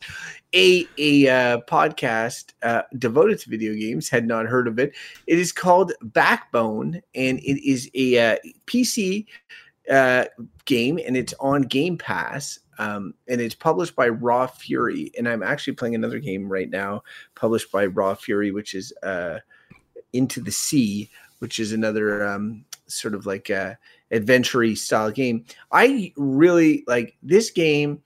a 0.55 0.87
a 0.99 1.29
uh, 1.29 1.59
podcast 1.69 2.53
uh, 2.63 2.83
devoted 2.97 3.39
to 3.41 3.51
video 3.51 3.75
games 3.75 4.09
had 4.09 4.27
not 4.27 4.47
heard 4.47 4.69
of 4.69 4.79
it. 4.79 4.95
It 5.27 5.39
is 5.39 5.53
called 5.53 5.93
Backbone, 6.03 7.03
and 7.15 7.39
it 7.41 7.69
is 7.69 7.91
a 7.95 8.19
uh, 8.19 8.37
PC 8.67 9.27
uh, 9.91 10.27
game, 10.65 10.99
and 11.05 11.17
it's 11.17 11.35
on 11.41 11.63
Game 11.63 11.99
Pass. 11.99 12.59
Um, 12.77 13.15
and 13.29 13.41
it's 13.41 13.55
published 13.55 13.95
by 13.95 14.09
Raw 14.09 14.49
Fury, 14.49 15.13
and 15.17 15.29
I'm 15.29 15.45
actually 15.45 15.75
playing 15.75 15.95
another 15.95 16.19
game 16.19 16.49
right 16.49 16.69
now, 16.69 17.05
published 17.37 17.71
by 17.71 17.87
Raw 17.87 18.15
Fury, 18.15 18.51
which 18.51 18.75
is 18.75 18.93
uh, 19.05 19.39
Into 20.15 20.41
the 20.41 20.53
Sea, 20.53 21.11
which 21.41 21.59
is 21.59 21.73
another 21.73 22.27
um, 22.27 22.65
sort 22.87 23.15
of 23.15 23.27
like 23.27 23.51
a 23.51 23.79
adventure 24.11 24.75
style 24.77 25.11
game. 25.11 25.45
I 25.73 26.13
really 26.17 26.85
like 26.87 27.17
this 27.23 27.51
game 27.51 28.03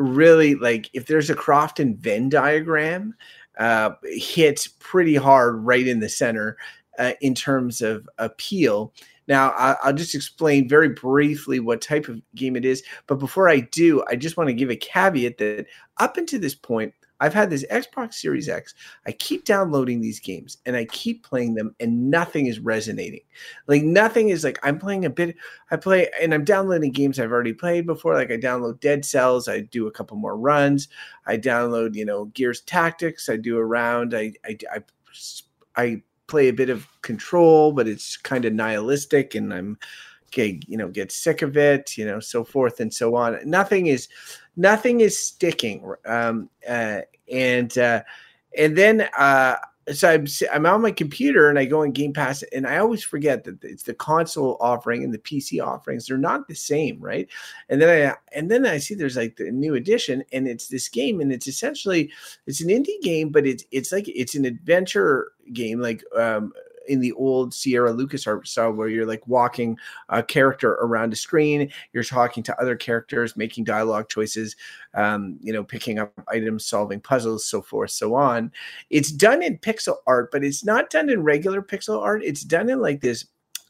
really 0.00 0.54
like 0.54 0.90
if 0.94 1.06
there's 1.06 1.30
a 1.30 1.34
Crofton 1.34 1.96
Venn 1.96 2.28
diagram, 2.28 3.14
uh, 3.58 3.90
hits 4.04 4.68
pretty 4.78 5.14
hard 5.14 5.56
right 5.64 5.86
in 5.86 6.00
the 6.00 6.08
center 6.08 6.56
uh, 6.98 7.12
in 7.20 7.34
terms 7.34 7.80
of 7.82 8.08
appeal. 8.18 8.92
Now, 9.28 9.50
I'll 9.50 9.92
just 9.92 10.16
explain 10.16 10.68
very 10.68 10.88
briefly 10.88 11.60
what 11.60 11.80
type 11.80 12.08
of 12.08 12.20
game 12.34 12.56
it 12.56 12.64
is. 12.64 12.82
But 13.06 13.20
before 13.20 13.48
I 13.48 13.60
do, 13.60 14.02
I 14.08 14.16
just 14.16 14.36
want 14.36 14.48
to 14.48 14.54
give 14.54 14.70
a 14.70 14.76
caveat 14.76 15.38
that 15.38 15.66
up 15.98 16.16
until 16.16 16.40
this 16.40 16.54
point, 16.54 16.92
I've 17.20 17.34
had 17.34 17.50
this 17.50 17.64
Xbox 17.70 18.14
Series 18.14 18.48
X. 18.48 18.74
I 19.06 19.12
keep 19.12 19.44
downloading 19.44 20.00
these 20.00 20.20
games 20.20 20.58
and 20.66 20.74
I 20.74 20.86
keep 20.86 21.22
playing 21.22 21.54
them, 21.54 21.74
and 21.78 22.10
nothing 22.10 22.46
is 22.46 22.58
resonating. 22.60 23.20
Like 23.66 23.82
nothing 23.82 24.30
is 24.30 24.42
like 24.42 24.58
I'm 24.62 24.78
playing 24.78 25.04
a 25.04 25.10
bit. 25.10 25.36
I 25.70 25.76
play 25.76 26.08
and 26.20 26.32
I'm 26.32 26.44
downloading 26.44 26.92
games 26.92 27.18
I've 27.18 27.32
already 27.32 27.52
played 27.52 27.86
before. 27.86 28.14
Like 28.14 28.30
I 28.30 28.36
download 28.38 28.80
Dead 28.80 29.04
Cells. 29.04 29.48
I 29.48 29.60
do 29.60 29.86
a 29.86 29.92
couple 29.92 30.16
more 30.16 30.36
runs. 30.36 30.88
I 31.26 31.36
download 31.36 31.94
you 31.94 32.04
know 32.04 32.26
Gears 32.26 32.62
Tactics. 32.62 33.28
I 33.28 33.36
do 33.36 33.58
a 33.58 33.64
round. 33.64 34.14
I 34.14 34.32
I 34.44 34.56
I, 34.72 34.82
I 35.76 36.02
play 36.26 36.48
a 36.48 36.52
bit 36.52 36.70
of 36.70 36.86
Control, 37.02 37.72
but 37.72 37.88
it's 37.88 38.16
kind 38.16 38.44
of 38.44 38.52
nihilistic, 38.52 39.34
and 39.34 39.52
I'm 39.52 39.78
okay, 40.32 40.60
you 40.66 40.76
know, 40.76 40.88
get 40.88 41.10
sick 41.12 41.42
of 41.42 41.56
it, 41.56 41.96
you 41.98 42.06
know, 42.06 42.20
so 42.20 42.44
forth 42.44 42.80
and 42.80 42.92
so 42.92 43.16
on. 43.16 43.38
Nothing 43.44 43.86
is, 43.86 44.08
nothing 44.56 45.00
is 45.00 45.18
sticking. 45.18 45.84
Um, 46.06 46.48
uh, 46.68 47.00
and 47.30 47.76
uh, 47.78 48.02
and 48.56 48.76
then 48.76 49.08
uh, 49.16 49.56
so 49.92 50.10
I'm 50.10 50.26
I'm 50.52 50.66
on 50.66 50.82
my 50.82 50.92
computer 50.92 51.48
and 51.48 51.58
I 51.58 51.64
go 51.64 51.82
in 51.82 51.92
Game 51.92 52.12
Pass 52.12 52.42
and 52.52 52.66
I 52.66 52.78
always 52.78 53.02
forget 53.02 53.44
that 53.44 53.62
it's 53.64 53.82
the 53.82 53.94
console 53.94 54.56
offering 54.60 55.02
and 55.04 55.12
the 55.12 55.18
PC 55.18 55.64
offerings 55.64 56.06
they're 56.06 56.18
not 56.18 56.48
the 56.48 56.54
same, 56.54 57.00
right? 57.00 57.28
And 57.68 57.80
then 57.80 58.10
I 58.10 58.14
and 58.36 58.50
then 58.50 58.66
I 58.66 58.78
see 58.78 58.94
there's 58.94 59.16
like 59.16 59.36
the 59.36 59.50
new 59.50 59.74
edition 59.74 60.22
and 60.32 60.46
it's 60.46 60.68
this 60.68 60.88
game 60.88 61.20
and 61.20 61.32
it's 61.32 61.48
essentially 61.48 62.10
it's 62.46 62.60
an 62.60 62.68
indie 62.68 63.00
game, 63.02 63.30
but 63.30 63.46
it's 63.46 63.64
it's 63.70 63.92
like 63.92 64.08
it's 64.08 64.34
an 64.34 64.44
adventure 64.44 65.32
game 65.52 65.80
like 65.80 66.04
um 66.16 66.52
in 66.88 67.00
the 67.00 67.12
old 67.12 67.54
Sierra 67.54 67.92
LucasArts 67.92 68.48
style 68.48 68.72
where 68.72 68.88
you're 68.88 69.06
like 69.06 69.26
walking 69.26 69.78
a 70.08 70.22
character 70.22 70.72
around 70.74 71.12
a 71.12 71.16
screen, 71.16 71.70
you're 71.92 72.04
talking 72.04 72.42
to 72.44 72.60
other 72.60 72.76
characters, 72.76 73.36
making 73.36 73.64
dialogue 73.64 74.08
choices, 74.08 74.56
um, 74.94 75.38
you 75.40 75.52
know, 75.52 75.62
picking 75.62 75.98
up 75.98 76.12
items, 76.28 76.66
solving 76.66 77.00
puzzles, 77.00 77.44
so 77.44 77.62
forth, 77.62 77.90
so 77.90 78.14
on. 78.14 78.50
It's 78.90 79.12
done 79.12 79.42
in 79.42 79.58
pixel 79.58 79.96
art, 80.06 80.30
but 80.30 80.44
it's 80.44 80.64
not 80.64 80.90
done 80.90 81.10
in 81.10 81.22
regular 81.22 81.62
pixel 81.62 82.00
art. 82.00 82.22
It's 82.24 82.42
done 82.42 82.70
in 82.70 82.80
like 82.80 83.00
this 83.00 83.26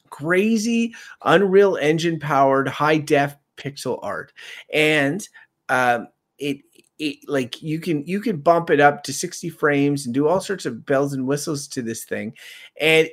crazy 0.09 0.93
Unreal 1.23 1.77
Engine 1.77 2.19
powered 2.19 2.67
high 2.67 2.97
def 2.97 3.35
pixel 3.57 3.99
art. 4.01 4.33
And 4.73 5.27
um, 5.69 6.07
it 6.37 6.61
it, 7.01 7.17
like 7.27 7.61
you 7.61 7.79
can 7.79 8.05
you 8.05 8.21
can 8.21 8.37
bump 8.37 8.69
it 8.69 8.79
up 8.79 9.03
to 9.03 9.13
60 9.13 9.49
frames 9.49 10.05
and 10.05 10.13
do 10.13 10.27
all 10.27 10.39
sorts 10.39 10.65
of 10.65 10.85
bells 10.85 11.13
and 11.13 11.25
whistles 11.25 11.67
to 11.69 11.81
this 11.81 12.05
thing 12.05 12.33
and 12.79 13.09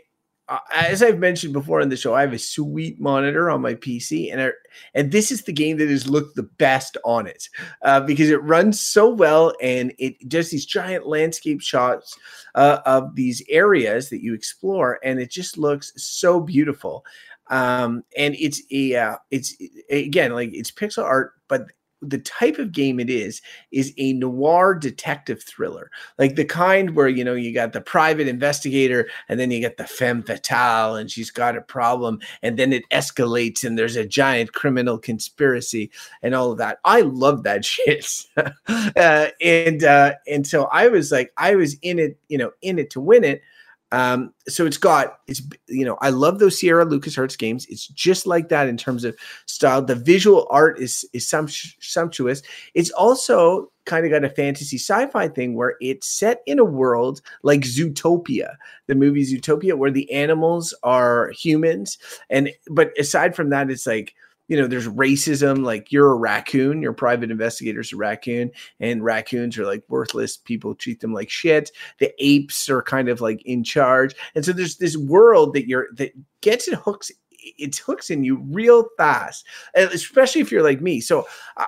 uh, 0.50 0.58
as 0.74 1.02
I've 1.02 1.18
mentioned 1.18 1.52
before 1.52 1.82
in 1.82 1.90
the 1.90 1.96
show, 1.96 2.14
I 2.14 2.22
have 2.22 2.32
a 2.32 2.38
sweet 2.38 2.98
monitor 2.98 3.50
on 3.50 3.60
my 3.60 3.74
PC, 3.74 4.32
and 4.32 4.40
I, 4.40 4.50
and 4.94 5.12
this 5.12 5.30
is 5.30 5.42
the 5.42 5.52
game 5.52 5.76
that 5.76 5.90
has 5.90 6.08
looked 6.08 6.36
the 6.36 6.44
best 6.44 6.96
on 7.04 7.26
it 7.26 7.46
uh, 7.82 8.00
because 8.00 8.30
it 8.30 8.42
runs 8.42 8.80
so 8.80 9.10
well, 9.10 9.52
and 9.60 9.92
it 9.98 10.26
does 10.26 10.50
these 10.50 10.64
giant 10.64 11.06
landscape 11.06 11.60
shots 11.60 12.18
uh, 12.54 12.78
of 12.86 13.14
these 13.14 13.42
areas 13.50 14.08
that 14.08 14.22
you 14.22 14.32
explore, 14.32 14.98
and 15.04 15.20
it 15.20 15.30
just 15.30 15.58
looks 15.58 15.92
so 15.96 16.40
beautiful. 16.40 17.04
Um, 17.50 18.04
and 18.16 18.34
it's 18.38 18.62
a 18.70 18.96
uh, 18.96 19.16
it's 19.30 19.54
again 19.90 20.32
like 20.32 20.50
it's 20.54 20.70
pixel 20.70 21.04
art, 21.04 21.32
but 21.48 21.66
the 22.02 22.18
type 22.18 22.58
of 22.58 22.72
game 22.72 23.00
it 23.00 23.10
is 23.10 23.42
is 23.72 23.92
a 23.98 24.12
noir 24.14 24.74
detective 24.74 25.42
thriller. 25.42 25.90
Like 26.18 26.36
the 26.36 26.44
kind 26.44 26.94
where 26.94 27.08
you 27.08 27.24
know 27.24 27.34
you 27.34 27.52
got 27.52 27.72
the 27.72 27.80
private 27.80 28.28
investigator 28.28 29.08
and 29.28 29.38
then 29.38 29.50
you 29.50 29.60
get 29.60 29.76
the 29.76 29.86
femme 29.86 30.22
fatale 30.22 30.96
and 30.96 31.10
she's 31.10 31.30
got 31.30 31.56
a 31.56 31.62
problem 31.62 32.20
and 32.42 32.58
then 32.58 32.72
it 32.72 32.84
escalates 32.90 33.64
and 33.64 33.78
there's 33.78 33.96
a 33.96 34.06
giant 34.06 34.52
criminal 34.52 34.98
conspiracy 34.98 35.90
and 36.22 36.34
all 36.34 36.52
of 36.52 36.58
that. 36.58 36.78
I 36.84 37.00
love 37.00 37.42
that 37.42 37.64
shit. 37.64 38.06
Uh, 38.36 39.28
and 39.40 39.84
uh, 39.84 40.14
and 40.26 40.46
so 40.46 40.68
i 40.72 40.88
was 40.88 41.10
like 41.10 41.32
i 41.36 41.54
was 41.54 41.76
in 41.82 41.98
it 41.98 42.18
you 42.28 42.38
know 42.38 42.50
in 42.62 42.78
it 42.78 42.90
to 42.90 43.00
win 43.00 43.24
it 43.24 43.42
um, 43.90 44.34
so 44.46 44.66
it's 44.66 44.76
got 44.76 45.20
it's 45.26 45.40
you 45.66 45.84
know 45.84 45.96
I 46.00 46.10
love 46.10 46.38
those 46.38 46.58
Sierra 46.58 46.84
Lucas 46.84 47.16
LucasArts 47.16 47.38
games. 47.38 47.66
It's 47.66 47.86
just 47.88 48.26
like 48.26 48.48
that 48.50 48.68
in 48.68 48.76
terms 48.76 49.04
of 49.04 49.16
style. 49.46 49.82
The 49.82 49.94
visual 49.94 50.46
art 50.50 50.78
is 50.78 51.08
is 51.12 51.28
sumptuous. 51.28 52.42
It's 52.74 52.90
also 52.90 53.70
kind 53.86 54.04
of 54.04 54.12
got 54.12 54.24
a 54.24 54.28
fantasy 54.28 54.76
sci-fi 54.76 55.28
thing 55.28 55.54
where 55.54 55.76
it's 55.80 56.06
set 56.06 56.42
in 56.44 56.58
a 56.58 56.64
world 56.64 57.22
like 57.42 57.60
Zootopia, 57.60 58.56
the 58.86 58.94
movie 58.94 59.24
Zootopia, 59.24 59.74
where 59.74 59.90
the 59.90 60.10
animals 60.12 60.74
are 60.82 61.30
humans, 61.30 61.96
and 62.28 62.50
but 62.70 62.90
aside 62.98 63.34
from 63.34 63.50
that, 63.50 63.70
it's 63.70 63.86
like 63.86 64.14
you 64.48 64.56
know, 64.56 64.66
there's 64.66 64.88
racism. 64.88 65.62
Like 65.64 65.92
you're 65.92 66.10
a 66.10 66.16
raccoon, 66.16 66.82
your 66.82 66.94
private 66.94 67.30
investigator's 67.30 67.92
a 67.92 67.96
raccoon, 67.96 68.50
and 68.80 69.04
raccoons 69.04 69.58
are 69.58 69.66
like 69.66 69.84
worthless. 69.88 70.36
People 70.36 70.74
treat 70.74 71.00
them 71.00 71.12
like 71.12 71.30
shit. 71.30 71.70
The 71.98 72.12
apes 72.18 72.68
are 72.68 72.82
kind 72.82 73.08
of 73.08 73.20
like 73.20 73.42
in 73.42 73.62
charge, 73.62 74.14
and 74.34 74.44
so 74.44 74.52
there's 74.52 74.78
this 74.78 74.96
world 74.96 75.54
that 75.54 75.68
you're 75.68 75.88
that 75.96 76.12
gets 76.40 76.66
it 76.66 76.74
hooks 76.74 77.12
it 77.40 77.76
hooks 77.76 78.10
in 78.10 78.24
you 78.24 78.38
real 78.50 78.88
fast, 78.96 79.46
especially 79.74 80.40
if 80.40 80.50
you're 80.50 80.62
like 80.62 80.80
me. 80.80 81.00
So 81.00 81.26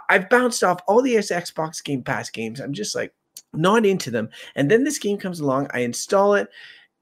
I've 0.09 0.29
bounced 0.29 0.65
off 0.65 0.81
all 0.89 1.01
the 1.01 1.15
Xbox 1.15 1.83
Game 1.83 2.03
Pass 2.03 2.29
games. 2.31 2.61
I'm 2.61 2.73
just 2.73 2.95
like 2.95 3.15
not 3.53 3.87
into 3.87 4.11
them, 4.11 4.31
and 4.57 4.71
then 4.71 4.85
this 4.85 4.99
game 4.99 5.19
comes 5.19 5.41
along. 5.41 5.69
I 5.73 5.81
install 5.81 6.35
it, 6.35 6.49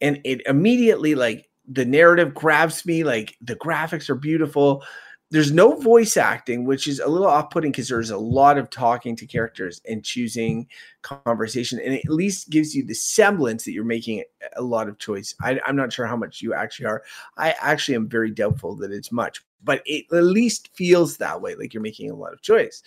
and 0.00 0.20
it 0.24 0.42
immediately 0.46 1.14
like 1.14 1.48
the 1.68 1.84
narrative 1.84 2.34
grabs 2.34 2.84
me. 2.84 3.04
Like 3.04 3.36
the 3.40 3.56
graphics 3.56 4.10
are 4.10 4.16
beautiful 4.16 4.82
there's 5.30 5.52
no 5.52 5.76
voice 5.76 6.16
acting, 6.16 6.64
which 6.64 6.88
is 6.88 7.00
a 7.00 7.06
little 7.06 7.26
off-putting 7.26 7.70
because 7.70 7.88
there's 7.88 8.10
a 8.10 8.16
lot 8.18 8.56
of 8.56 8.70
talking 8.70 9.14
to 9.16 9.26
characters 9.26 9.80
and 9.86 10.02
choosing 10.02 10.66
conversation, 11.02 11.78
and 11.84 11.94
it 11.94 12.04
at 12.06 12.10
least 12.10 12.48
gives 12.48 12.74
you 12.74 12.84
the 12.84 12.94
semblance 12.94 13.64
that 13.64 13.72
you're 13.72 13.84
making 13.84 14.24
a 14.56 14.62
lot 14.62 14.88
of 14.88 14.98
choice. 14.98 15.34
I, 15.42 15.60
am 15.66 15.76
not 15.76 15.92
sure 15.92 16.06
how 16.06 16.16
much 16.16 16.40
you 16.40 16.54
actually 16.54 16.86
are. 16.86 17.02
I 17.36 17.54
actually 17.60 17.96
am 17.96 18.08
very 18.08 18.30
doubtful 18.30 18.74
that 18.76 18.90
it's 18.90 19.12
much, 19.12 19.42
but 19.62 19.82
it 19.84 20.06
at 20.12 20.24
least 20.24 20.70
feels 20.74 21.18
that 21.18 21.42
way, 21.42 21.54
like 21.56 21.74
you're 21.74 21.82
making 21.82 22.10
a 22.10 22.16
lot 22.16 22.32
of 22.32 22.40
choice. 22.40 22.82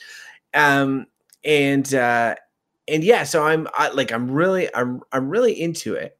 Um, 0.55 1.05
and 1.43 1.93
uh, 1.93 2.35
and 2.87 3.03
yeah, 3.03 3.23
so 3.23 3.45
I'm 3.45 3.67
I, 3.75 3.89
like 3.89 4.11
I'm 4.11 4.29
really 4.31 4.73
I'm 4.75 5.01
I'm 5.11 5.29
really 5.29 5.59
into 5.59 5.93
it 5.93 6.17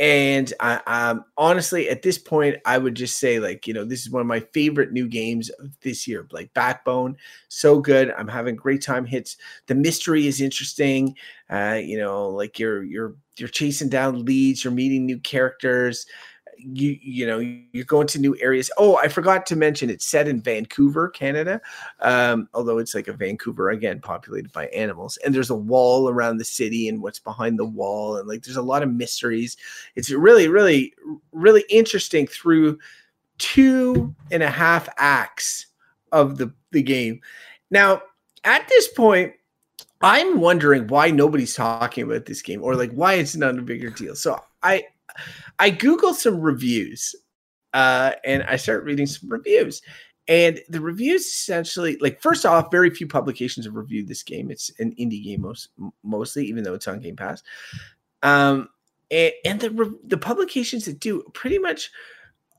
and 0.00 0.52
I, 0.58 0.80
um, 0.86 1.24
honestly, 1.36 1.88
at 1.88 2.02
this 2.02 2.18
point, 2.18 2.56
I 2.64 2.78
would 2.78 2.94
just 2.96 3.18
say, 3.18 3.38
like, 3.38 3.66
you 3.66 3.74
know, 3.74 3.84
this 3.84 4.02
is 4.02 4.10
one 4.10 4.20
of 4.20 4.26
my 4.26 4.40
favorite 4.40 4.92
new 4.92 5.06
games 5.08 5.50
of 5.50 5.70
this 5.82 6.08
year. 6.08 6.26
Like 6.32 6.52
Backbone, 6.52 7.16
so 7.48 7.78
good. 7.80 8.10
I'm 8.18 8.26
having 8.28 8.56
great 8.56 8.82
time. 8.82 9.04
Hits 9.06 9.36
the 9.66 9.74
mystery 9.74 10.26
is 10.26 10.40
interesting. 10.40 11.16
Uh, 11.48 11.80
you 11.82 11.96
know, 11.98 12.28
like 12.28 12.58
you're 12.58 12.82
you're 12.82 13.14
you're 13.36 13.48
chasing 13.48 13.88
down 13.88 14.24
leads. 14.24 14.64
You're 14.64 14.72
meeting 14.72 15.06
new 15.06 15.20
characters 15.20 16.06
you 16.58 16.98
you 17.00 17.26
know 17.26 17.38
you're 17.72 17.84
going 17.84 18.06
to 18.08 18.18
new 18.18 18.36
areas. 18.40 18.70
Oh 18.78 18.96
i 18.96 19.08
forgot 19.08 19.46
to 19.46 19.56
mention 19.56 19.90
it's 19.90 20.06
set 20.06 20.28
in 20.28 20.40
vancouver 20.40 21.08
canada. 21.08 21.60
Um, 22.00 22.48
although 22.54 22.78
it's 22.78 22.94
like 22.94 23.08
a 23.08 23.12
vancouver 23.12 23.70
again 23.70 24.00
populated 24.00 24.52
by 24.52 24.66
animals. 24.68 25.18
And 25.24 25.34
there's 25.34 25.50
a 25.50 25.54
wall 25.54 26.08
around 26.08 26.38
the 26.38 26.44
city 26.44 26.88
and 26.88 27.02
what's 27.02 27.18
behind 27.18 27.58
the 27.58 27.64
wall. 27.64 28.16
And 28.16 28.28
like 28.28 28.42
there's 28.42 28.56
a 28.56 28.62
lot 28.62 28.82
of 28.82 28.92
mysteries. 28.92 29.56
It's 29.96 30.10
really 30.10 30.48
really 30.48 30.94
really 31.32 31.64
interesting 31.68 32.26
through 32.26 32.78
two 33.38 34.14
and 34.30 34.42
a 34.42 34.50
half 34.50 34.88
acts 34.96 35.66
of 36.12 36.38
the 36.38 36.52
the 36.72 36.82
game. 36.82 37.20
Now 37.70 38.02
at 38.44 38.68
this 38.68 38.88
point 38.88 39.32
i'm 40.02 40.38
wondering 40.38 40.86
why 40.88 41.10
nobody's 41.10 41.54
talking 41.54 42.04
about 42.04 42.26
this 42.26 42.42
game 42.42 42.62
or 42.62 42.74
like 42.74 42.92
why 42.92 43.14
it's 43.14 43.36
not 43.36 43.58
a 43.58 43.62
bigger 43.62 43.90
deal. 43.90 44.14
So 44.14 44.38
i 44.62 44.84
I 45.58 45.70
Googled 45.70 46.14
some 46.14 46.40
reviews 46.40 47.14
uh, 47.72 48.12
and 48.24 48.42
I 48.44 48.56
started 48.56 48.86
reading 48.86 49.06
some 49.06 49.28
reviews. 49.28 49.82
And 50.26 50.60
the 50.70 50.80
reviews 50.80 51.26
essentially, 51.26 51.98
like, 52.00 52.22
first 52.22 52.46
off, 52.46 52.70
very 52.70 52.88
few 52.88 53.06
publications 53.06 53.66
have 53.66 53.74
reviewed 53.74 54.08
this 54.08 54.22
game. 54.22 54.50
It's 54.50 54.70
an 54.78 54.94
indie 54.98 55.22
game 55.22 55.42
most, 55.42 55.68
mostly, 56.02 56.46
even 56.46 56.64
though 56.64 56.72
it's 56.72 56.88
on 56.88 57.00
Game 57.00 57.16
Pass. 57.16 57.42
Um, 58.22 58.70
and, 59.10 59.32
and 59.44 59.60
the 59.60 59.98
the 60.04 60.16
publications 60.16 60.86
that 60.86 60.98
do 60.98 61.22
pretty 61.34 61.58
much 61.58 61.90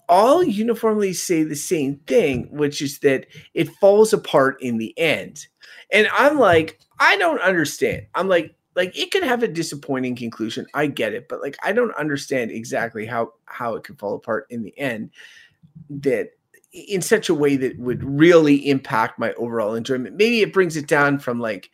all 0.07 0.43
uniformly 0.43 1.13
say 1.13 1.41
the 1.41 1.55
same 1.55 1.95
thing, 2.05 2.47
which 2.51 2.83
is 2.83 2.99
that 2.99 3.25
it 3.55 3.69
falls 3.81 4.13
apart 4.13 4.61
in 4.61 4.77
the 4.77 4.93
end. 4.99 5.47
And 5.91 6.07
I'm 6.13 6.37
like, 6.37 6.79
I 6.99 7.17
don't 7.17 7.41
understand. 7.41 8.05
I'm 8.13 8.27
like, 8.27 8.55
like 8.75 8.97
it 8.97 9.11
could 9.11 9.23
have 9.23 9.43
a 9.43 9.47
disappointing 9.47 10.15
conclusion 10.15 10.65
i 10.73 10.85
get 10.85 11.13
it 11.13 11.27
but 11.29 11.41
like 11.41 11.57
i 11.63 11.71
don't 11.71 11.95
understand 11.95 12.51
exactly 12.51 13.05
how 13.05 13.31
how 13.45 13.75
it 13.75 13.83
could 13.83 13.97
fall 13.97 14.15
apart 14.15 14.45
in 14.49 14.63
the 14.63 14.77
end 14.77 15.09
that 15.89 16.31
in 16.75 17.01
such 17.01 17.29
a 17.29 17.33
way 17.33 17.55
that 17.55 17.79
would 17.79 18.03
really 18.03 18.69
impact 18.69 19.17
my 19.17 19.33
overall 19.33 19.75
enjoyment. 19.75 20.17
Maybe 20.17 20.41
it 20.41 20.53
brings 20.53 20.75
it 20.75 20.87
down 20.87 21.19
from 21.19 21.39
like 21.39 21.71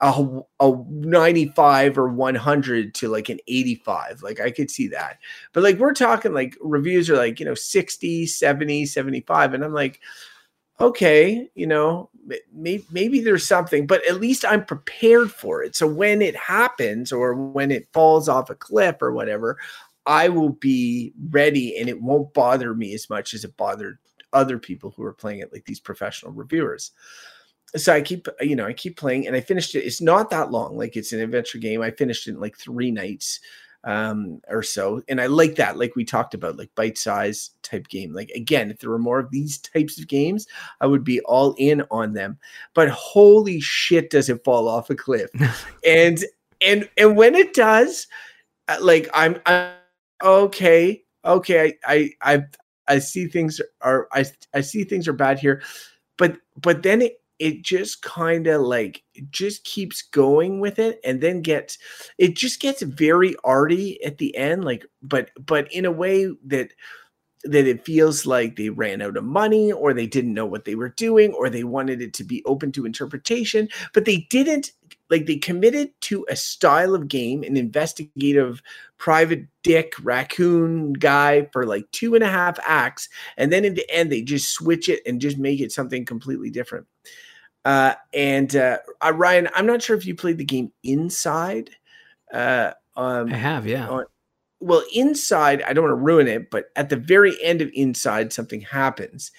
a, 0.00 0.40
a 0.60 0.72
95 0.88 1.98
or 1.98 2.08
100 2.08 2.94
to 2.94 3.08
like 3.08 3.28
an 3.28 3.40
85 3.48 4.22
like 4.22 4.40
i 4.40 4.50
could 4.50 4.70
see 4.70 4.88
that. 4.88 5.18
But 5.52 5.64
like 5.64 5.78
we're 5.78 5.92
talking 5.92 6.32
like 6.32 6.56
reviews 6.60 7.10
are 7.10 7.16
like 7.16 7.40
you 7.40 7.46
know 7.46 7.54
60 7.54 8.26
70 8.26 8.86
75 8.86 9.54
and 9.54 9.64
i'm 9.64 9.74
like 9.74 10.00
okay, 10.80 11.48
you 11.54 11.66
know, 11.66 12.08
maybe, 12.52 12.84
maybe 12.90 13.20
there's 13.20 13.46
something, 13.46 13.86
but 13.86 14.06
at 14.06 14.20
least 14.20 14.44
I'm 14.44 14.64
prepared 14.64 15.30
for 15.30 15.62
it. 15.62 15.74
So 15.74 15.86
when 15.86 16.22
it 16.22 16.36
happens 16.36 17.12
or 17.12 17.34
when 17.34 17.70
it 17.70 17.88
falls 17.92 18.28
off 18.28 18.50
a 18.50 18.54
cliff 18.54 18.96
or 19.00 19.12
whatever, 19.12 19.58
I 20.06 20.28
will 20.28 20.50
be 20.50 21.12
ready 21.30 21.76
and 21.78 21.88
it 21.88 22.00
won't 22.00 22.32
bother 22.32 22.74
me 22.74 22.94
as 22.94 23.10
much 23.10 23.34
as 23.34 23.44
it 23.44 23.56
bothered 23.56 23.98
other 24.32 24.58
people 24.58 24.92
who 24.96 25.02
are 25.02 25.12
playing 25.12 25.40
it, 25.40 25.52
like 25.52 25.64
these 25.64 25.80
professional 25.80 26.32
reviewers. 26.32 26.92
So 27.76 27.92
I 27.92 28.00
keep, 28.00 28.28
you 28.40 28.56
know, 28.56 28.66
I 28.66 28.72
keep 28.72 28.96
playing 28.96 29.26
and 29.26 29.36
I 29.36 29.40
finished 29.40 29.74
it. 29.74 29.84
It's 29.84 30.00
not 30.00 30.30
that 30.30 30.50
long. 30.50 30.78
Like 30.78 30.96
it's 30.96 31.12
an 31.12 31.20
adventure 31.20 31.58
game. 31.58 31.82
I 31.82 31.90
finished 31.90 32.26
it 32.26 32.30
in 32.30 32.40
like 32.40 32.56
three 32.56 32.90
nights 32.90 33.40
um, 33.84 34.40
or 34.48 34.62
so. 34.62 35.02
And 35.08 35.20
I 35.20 35.26
like 35.26 35.56
that, 35.56 35.78
like 35.78 35.96
we 35.96 36.04
talked 36.04 36.34
about, 36.34 36.56
like 36.56 36.70
bite 36.74 36.98
size 36.98 37.50
type 37.62 37.88
game. 37.88 38.12
Like 38.12 38.30
again, 38.30 38.70
if 38.70 38.78
there 38.78 38.90
were 38.90 38.98
more 38.98 39.18
of 39.18 39.30
these 39.30 39.58
types 39.58 39.98
of 39.98 40.08
games, 40.08 40.46
I 40.80 40.86
would 40.86 41.04
be 41.04 41.20
all 41.20 41.54
in 41.58 41.82
on 41.90 42.12
them. 42.12 42.38
But 42.74 42.88
holy 42.88 43.60
shit, 43.60 44.10
does 44.10 44.28
it 44.28 44.44
fall 44.44 44.68
off 44.68 44.90
a 44.90 44.94
cliff? 44.94 45.30
and 45.86 46.24
and 46.60 46.88
and 46.96 47.16
when 47.16 47.34
it 47.34 47.54
does, 47.54 48.06
uh, 48.68 48.78
like 48.80 49.08
I'm, 49.14 49.40
I'm 49.46 49.72
okay, 50.22 51.02
okay, 51.24 51.74
I 51.86 52.10
I 52.22 52.34
I, 52.34 52.42
I 52.88 52.98
see 52.98 53.26
things 53.26 53.60
are 53.80 54.08
I 54.12 54.24
I 54.54 54.60
see 54.60 54.84
things 54.84 55.06
are 55.06 55.12
bad 55.12 55.38
here, 55.38 55.62
but 56.16 56.36
but 56.60 56.82
then 56.82 57.02
it 57.02 57.20
it 57.38 57.62
just 57.62 58.02
kind 58.02 58.46
of 58.46 58.62
like 58.62 59.02
just 59.30 59.64
keeps 59.64 60.02
going 60.02 60.60
with 60.60 60.78
it 60.78 61.00
and 61.04 61.20
then 61.20 61.42
gets 61.42 61.78
it 62.18 62.34
just 62.34 62.60
gets 62.60 62.82
very 62.82 63.34
arty 63.44 64.02
at 64.04 64.18
the 64.18 64.36
end 64.36 64.64
like 64.64 64.84
but 65.02 65.30
but 65.38 65.72
in 65.72 65.84
a 65.84 65.92
way 65.92 66.28
that 66.44 66.72
that 67.44 67.66
it 67.68 67.84
feels 67.84 68.26
like 68.26 68.56
they 68.56 68.68
ran 68.68 69.00
out 69.00 69.16
of 69.16 69.24
money 69.24 69.70
or 69.70 69.94
they 69.94 70.06
didn't 70.06 70.34
know 70.34 70.46
what 70.46 70.64
they 70.64 70.74
were 70.74 70.88
doing 70.88 71.32
or 71.34 71.48
they 71.48 71.64
wanted 71.64 72.02
it 72.02 72.12
to 72.12 72.24
be 72.24 72.42
open 72.46 72.72
to 72.72 72.84
interpretation 72.84 73.68
but 73.94 74.04
they 74.04 74.26
didn't 74.28 74.72
like 75.08 75.26
they 75.26 75.36
committed 75.36 75.90
to 76.00 76.26
a 76.28 76.34
style 76.34 76.94
of 76.94 77.06
game 77.06 77.44
an 77.44 77.56
investigative 77.56 78.60
private 78.96 79.46
dick 79.62 79.94
raccoon 80.02 80.92
guy 80.94 81.48
for 81.52 81.64
like 81.64 81.88
two 81.92 82.16
and 82.16 82.24
a 82.24 82.28
half 82.28 82.58
acts 82.64 83.08
and 83.36 83.52
then 83.52 83.64
in 83.64 83.74
the 83.74 83.88
end 83.90 84.10
they 84.10 84.20
just 84.20 84.52
switch 84.52 84.88
it 84.88 85.00
and 85.06 85.20
just 85.20 85.38
make 85.38 85.60
it 85.60 85.70
something 85.70 86.04
completely 86.04 86.50
different 86.50 86.86
uh, 87.64 87.94
and 88.12 88.54
uh, 88.56 88.78
uh, 89.04 89.12
Ryan, 89.12 89.48
I'm 89.54 89.66
not 89.66 89.82
sure 89.82 89.96
if 89.96 90.06
you 90.06 90.14
played 90.14 90.38
the 90.38 90.44
game 90.44 90.72
Inside. 90.82 91.70
Uh, 92.32 92.72
um, 92.96 93.32
I 93.32 93.36
have, 93.36 93.66
yeah. 93.66 93.88
On, 93.88 94.04
well, 94.60 94.82
Inside, 94.94 95.62
I 95.62 95.72
don't 95.72 95.84
want 95.84 95.92
to 95.92 96.04
ruin 96.04 96.28
it, 96.28 96.50
but 96.50 96.66
at 96.76 96.88
the 96.88 96.96
very 96.96 97.36
end 97.42 97.60
of 97.60 97.70
Inside, 97.74 98.32
something 98.32 98.60
happens. 98.60 99.30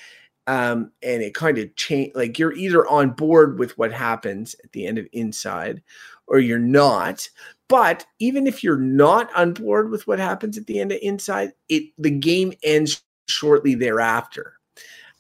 Um, 0.48 0.92
and 1.04 1.22
it 1.22 1.36
kind 1.36 1.58
of 1.60 1.76
change 1.76 2.14
like 2.16 2.40
you're 2.40 2.54
either 2.54 2.88
on 2.88 3.12
board 3.12 3.60
with 3.60 3.78
what 3.78 3.92
happens 3.92 4.56
at 4.64 4.72
the 4.72 4.88
end 4.88 4.98
of 4.98 5.08
Inside 5.14 5.84
or 6.28 6.40
you're 6.40 6.58
not. 6.58 7.30
But 7.68 8.06
even 8.20 8.48
if 8.48 8.64
you're 8.64 8.80
not 8.80 9.34
on 9.36 9.54
board 9.54 9.92
with 9.92 10.08
what 10.08 10.18
happens 10.18 10.58
at 10.58 10.66
the 10.66 10.80
end 10.80 10.92
of 10.92 11.00
Inside, 11.02 11.52
it 11.68 11.84
the 12.00 12.10
game 12.10 12.54
ends 12.64 13.04
shortly 13.28 13.76
thereafter 13.76 14.59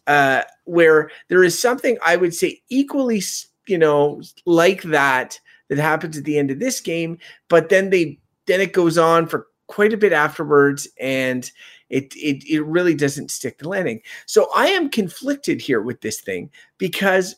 uh, 0.09 0.43
where 0.65 1.11
there 1.27 1.43
is 1.43 1.57
something 1.57 1.97
I 2.03 2.15
would 2.15 2.33
say 2.33 2.61
equally, 2.69 3.21
you 3.67 3.77
know, 3.77 4.21
like 4.45 4.81
that 4.81 5.39
that 5.69 5.77
happens 5.77 6.17
at 6.17 6.23
the 6.23 6.39
end 6.39 6.49
of 6.49 6.59
this 6.59 6.81
game, 6.81 7.19
but 7.47 7.69
then 7.69 7.91
they 7.91 8.19
then 8.47 8.59
it 8.59 8.73
goes 8.73 8.97
on 8.97 9.27
for 9.27 9.47
quite 9.67 9.93
a 9.93 9.97
bit 9.97 10.11
afterwards, 10.11 10.87
and 10.99 11.51
it 11.91 12.11
it 12.15 12.43
it 12.49 12.65
really 12.65 12.95
doesn't 12.95 13.29
stick 13.29 13.59
the 13.59 13.69
landing. 13.69 14.01
So 14.25 14.49
I 14.55 14.67
am 14.69 14.89
conflicted 14.89 15.61
here 15.61 15.81
with 15.81 16.01
this 16.01 16.19
thing 16.19 16.49
because 16.79 17.35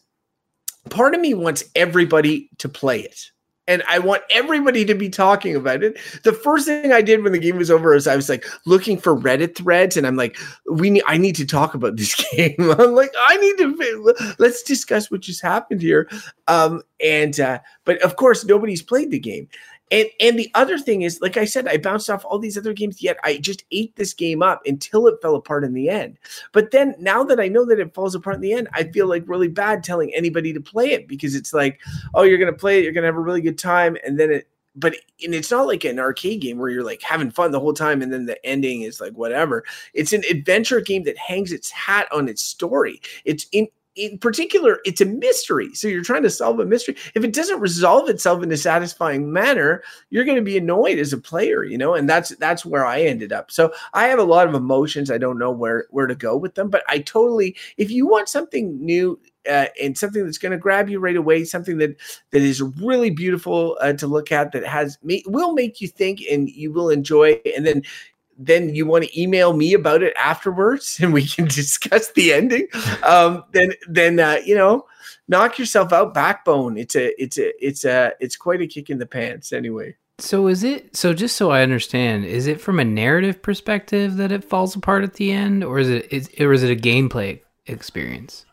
part 0.90 1.14
of 1.14 1.20
me 1.20 1.34
wants 1.34 1.66
everybody 1.76 2.50
to 2.60 2.70
play 2.70 3.02
it 3.02 3.31
and 3.68 3.84
I 3.88 4.00
want 4.00 4.24
everybody 4.30 4.86
to 4.86 4.96
be 4.96 5.10
talking 5.10 5.56
about 5.56 5.84
it. 5.84 5.98
The 6.24 6.34
first 6.34 6.66
thing 6.66 6.92
I 6.92 7.02
did 7.02 7.24
when 7.24 7.32
the 7.32 7.40
game 7.40 7.58
was 7.58 7.70
over 7.70 7.94
is 7.94 8.08
I 8.08 8.16
was 8.16 8.28
like 8.28 8.46
looking 8.66 8.98
for 8.98 9.16
Reddit 9.16 9.56
threads, 9.56 9.98
and 9.98 10.08
I'm 10.08 10.16
like, 10.16 10.38
we 10.70 10.90
need, 10.90 11.04
I 11.08 11.18
need 11.18 11.36
to 11.36 11.46
talk 11.46 11.74
about 11.74 11.96
this 11.96 12.16
game. 12.32 12.56
I'm 12.60 12.94
like, 12.94 13.14
I 13.30 13.38
need 13.38 13.58
to 13.60 14.36
let's 14.40 14.64
discuss 14.64 15.12
what 15.12 15.22
just 15.22 15.42
happened 15.42 15.82
here. 15.82 16.10
Um, 16.48 16.82
and 17.04 17.40
uh, 17.40 17.60
but 17.86 18.02
of 18.02 18.16
course, 18.16 18.44
nobody's 18.44 18.82
played 18.82 19.12
the 19.12 19.20
game, 19.20 19.48
and 19.92 20.08
and 20.20 20.40
the 20.40 20.50
other 20.56 20.80
thing 20.80 21.04
is, 21.04 21.20
like 21.22 21.38
I 21.38 21.46
said, 21.46 21.68
I 21.68 21.78
bounced 21.78 22.10
off 22.10 22.26
all 22.26 22.40
these 22.40 22.58
other 22.58 22.74
games, 22.74 23.04
yet 23.04 23.18
I 23.24 23.38
just 23.38 23.66
ate 23.72 23.96
this 23.96 24.14
game 24.14 24.42
up 24.42 24.62
until 24.66 25.08
it 25.08 25.22
fell 25.22 25.36
apart 25.36 25.64
in 25.64 25.74
the 25.74 25.90
end. 25.90 26.18
But 26.54 26.72
then 26.72 26.96
now 26.98 27.24
that 27.26 27.40
I 27.40 27.48
know 27.48 27.66
that 27.66 27.80
it 27.80 27.94
falls 27.94 28.16
apart 28.16 28.36
in 28.38 28.42
the 28.42 28.54
end, 28.54 28.70
I 28.74 28.84
feel 28.86 29.08
like 29.08 29.24
really 29.28 29.50
bad 29.50 29.84
telling 29.84 30.14
anybody 30.16 30.54
to 30.54 30.62
play 30.62 30.92
it 30.92 31.08
because 31.08 31.36
it's 31.36 31.54
like, 31.54 31.80
oh, 32.14 32.24
you're 32.24 32.40
gonna 32.40 32.54
play 32.54 32.80
it, 32.80 32.84
you're 32.84 32.94
gonna 32.94 33.08
have 33.08 33.16
a 33.18 33.22
really 33.22 33.42
good 33.42 33.60
time, 33.60 33.98
and 34.06 34.20
then 34.20 34.32
it 34.32 34.48
but 34.76 34.96
and 35.24 35.36
it's 35.36 35.52
not 35.52 35.68
like 35.68 35.84
an 35.84 36.00
arcade 36.00 36.42
game 36.42 36.58
where 36.58 36.70
you're 36.70 36.84
like 36.84 37.02
having 37.02 37.30
fun 37.30 37.52
the 37.52 37.60
whole 37.60 37.74
time 37.74 38.02
and 38.02 38.12
then 38.14 38.26
the 38.26 38.44
ending 38.46 38.84
is 38.84 39.02
like 39.02 39.14
whatever. 39.14 39.66
It's 39.94 40.14
an 40.14 40.24
adventure 40.30 40.80
game 40.80 41.04
that 41.04 41.18
hangs 41.18 41.52
its 41.52 41.70
hat 41.72 42.08
on 42.12 42.30
its 42.30 42.42
story. 42.42 43.02
It's 43.26 43.48
in 43.52 43.68
in 43.96 44.18
particular, 44.20 44.80
it's 44.86 45.02
a 45.02 45.06
mystery. 45.06 45.74
So 45.74 45.88
you're 45.88 46.04
trying 46.04 46.24
to 46.24 46.30
solve 46.30 46.60
a 46.60 46.66
mystery. 46.66 46.96
If 47.14 47.24
it 47.24 47.34
doesn't 47.34 47.60
resolve 47.60 48.10
itself 48.10 48.42
in 48.42 48.52
a 48.52 48.58
satisfying 48.58 49.34
manner, 49.34 49.84
you're 50.10 50.24
going 50.24 50.38
to 50.38 50.42
be 50.42 50.58
annoyed 50.58 50.98
as 50.98 51.12
a 51.12 51.18
player, 51.18 51.64
you 51.64 51.78
know, 51.78 51.94
and 51.94 52.10
that's 52.10 52.30
that's 52.38 52.66
where 52.66 52.86
I 52.86 53.02
ended 53.02 53.34
up. 53.34 53.52
So 53.52 53.74
I 53.94 54.08
have 54.08 54.20
a 54.20 54.24
lot 54.24 54.48
of 54.48 54.56
emotions. 54.56 55.12
I 55.12 55.18
don't 55.18 55.38
know 55.38 55.52
where 55.52 55.88
where 55.90 56.08
to 56.08 56.16
go 56.16 56.38
with 56.38 56.56
them, 56.56 56.70
but 56.70 56.84
I 56.88 57.00
totally 57.00 57.56
if 57.78 57.92
you 57.92 58.08
want 58.08 58.30
something 58.30 58.84
new 58.84 59.20
uh, 59.50 59.66
and 59.82 59.98
something 59.98 60.24
that's 60.24 60.38
going 60.38 60.52
to 60.52 60.58
grab 60.58 60.90
you 60.90 61.00
right 61.00 61.18
away, 61.18 61.44
something 61.44 61.78
that 61.80 61.96
that 62.32 62.42
is 62.42 62.62
really 62.62 63.10
beautiful 63.10 63.78
uh, 63.82 63.94
to 63.94 64.08
look 64.08 64.32
at, 64.32 64.54
that 64.54 64.66
has 64.66 64.98
will 65.04 65.54
make 65.54 65.82
you 65.82 65.88
think 65.88 66.22
and 66.32 66.50
you 66.50 66.72
will 66.72 66.90
enjoy, 66.90 67.40
and 67.56 67.66
then 67.66 67.82
then 68.38 68.74
you 68.74 68.86
want 68.86 69.04
to 69.04 69.22
email 69.22 69.54
me 69.54 69.74
about 69.74 70.04
it 70.04 70.14
afterwards 70.18 71.00
and 71.02 71.14
we 71.14 71.26
can 71.26 71.46
discuss 71.46 72.12
the 72.12 72.34
ending. 72.34 72.68
Um, 73.04 73.44
then 73.52 73.74
then 73.88 74.20
uh, 74.20 74.38
you 74.46 74.56
know 74.56 74.86
knock 75.28 75.58
yourself 75.58 75.94
out 75.94 76.14
backbone. 76.14 76.78
It's 76.78 76.96
a 76.96 77.22
it's 77.22 77.38
a 77.38 77.66
it's 77.66 77.86
a 77.86 78.14
it's 78.20 78.36
quite 78.36 78.62
a 78.62 78.68
kick 78.68 78.90
in 78.90 79.00
the 79.00 79.06
pants 79.06 79.52
anyway. 79.54 79.96
So 80.20 80.48
is 80.48 80.64
it 80.64 80.96
so 80.96 81.14
just 81.16 81.36
so 81.36 81.50
i 81.50 81.64
understand 81.64 82.26
is 82.26 82.46
it 82.46 82.62
from 82.62 82.80
a 82.80 82.84
narrative 82.84 83.42
perspective 83.42 84.18
that 84.18 84.32
it 84.32 84.44
falls 84.44 84.76
apart 84.76 85.04
at 85.04 85.16
the 85.16 85.32
end 85.32 85.64
or 85.64 85.80
is 85.80 85.90
it 85.90 86.14
is, 86.14 86.30
or 86.40 86.54
is 86.54 86.62
it 86.62 86.70
a 86.70 86.80
gameplay 86.80 87.42
experience? 87.66 88.46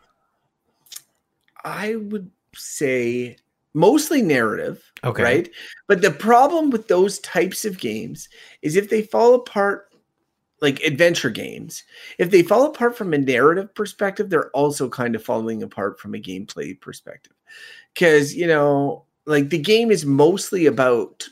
I 1.63 1.95
would 1.95 2.31
say 2.55 3.37
mostly 3.73 4.21
narrative 4.21 4.91
okay. 5.03 5.23
right? 5.23 5.49
But 5.87 6.01
the 6.01 6.11
problem 6.11 6.69
with 6.69 6.87
those 6.87 7.19
types 7.19 7.65
of 7.65 7.79
games 7.79 8.29
is 8.61 8.75
if 8.75 8.89
they 8.89 9.01
fall 9.01 9.35
apart 9.35 9.85
like 10.61 10.81
adventure 10.81 11.29
games 11.29 11.83
if 12.17 12.31
they 12.31 12.43
fall 12.43 12.65
apart 12.65 12.97
from 12.97 13.13
a 13.13 13.17
narrative 13.17 13.73
perspective 13.75 14.29
they're 14.29 14.49
also 14.49 14.89
kind 14.89 15.15
of 15.15 15.23
falling 15.23 15.63
apart 15.63 15.99
from 15.99 16.13
a 16.15 16.19
gameplay 16.19 16.79
perspective. 16.79 17.33
Because 17.93 18.35
you 18.35 18.47
know 18.47 19.05
like 19.25 19.49
the 19.49 19.59
game 19.59 19.91
is 19.91 20.05
mostly 20.05 20.65
about 20.65 21.27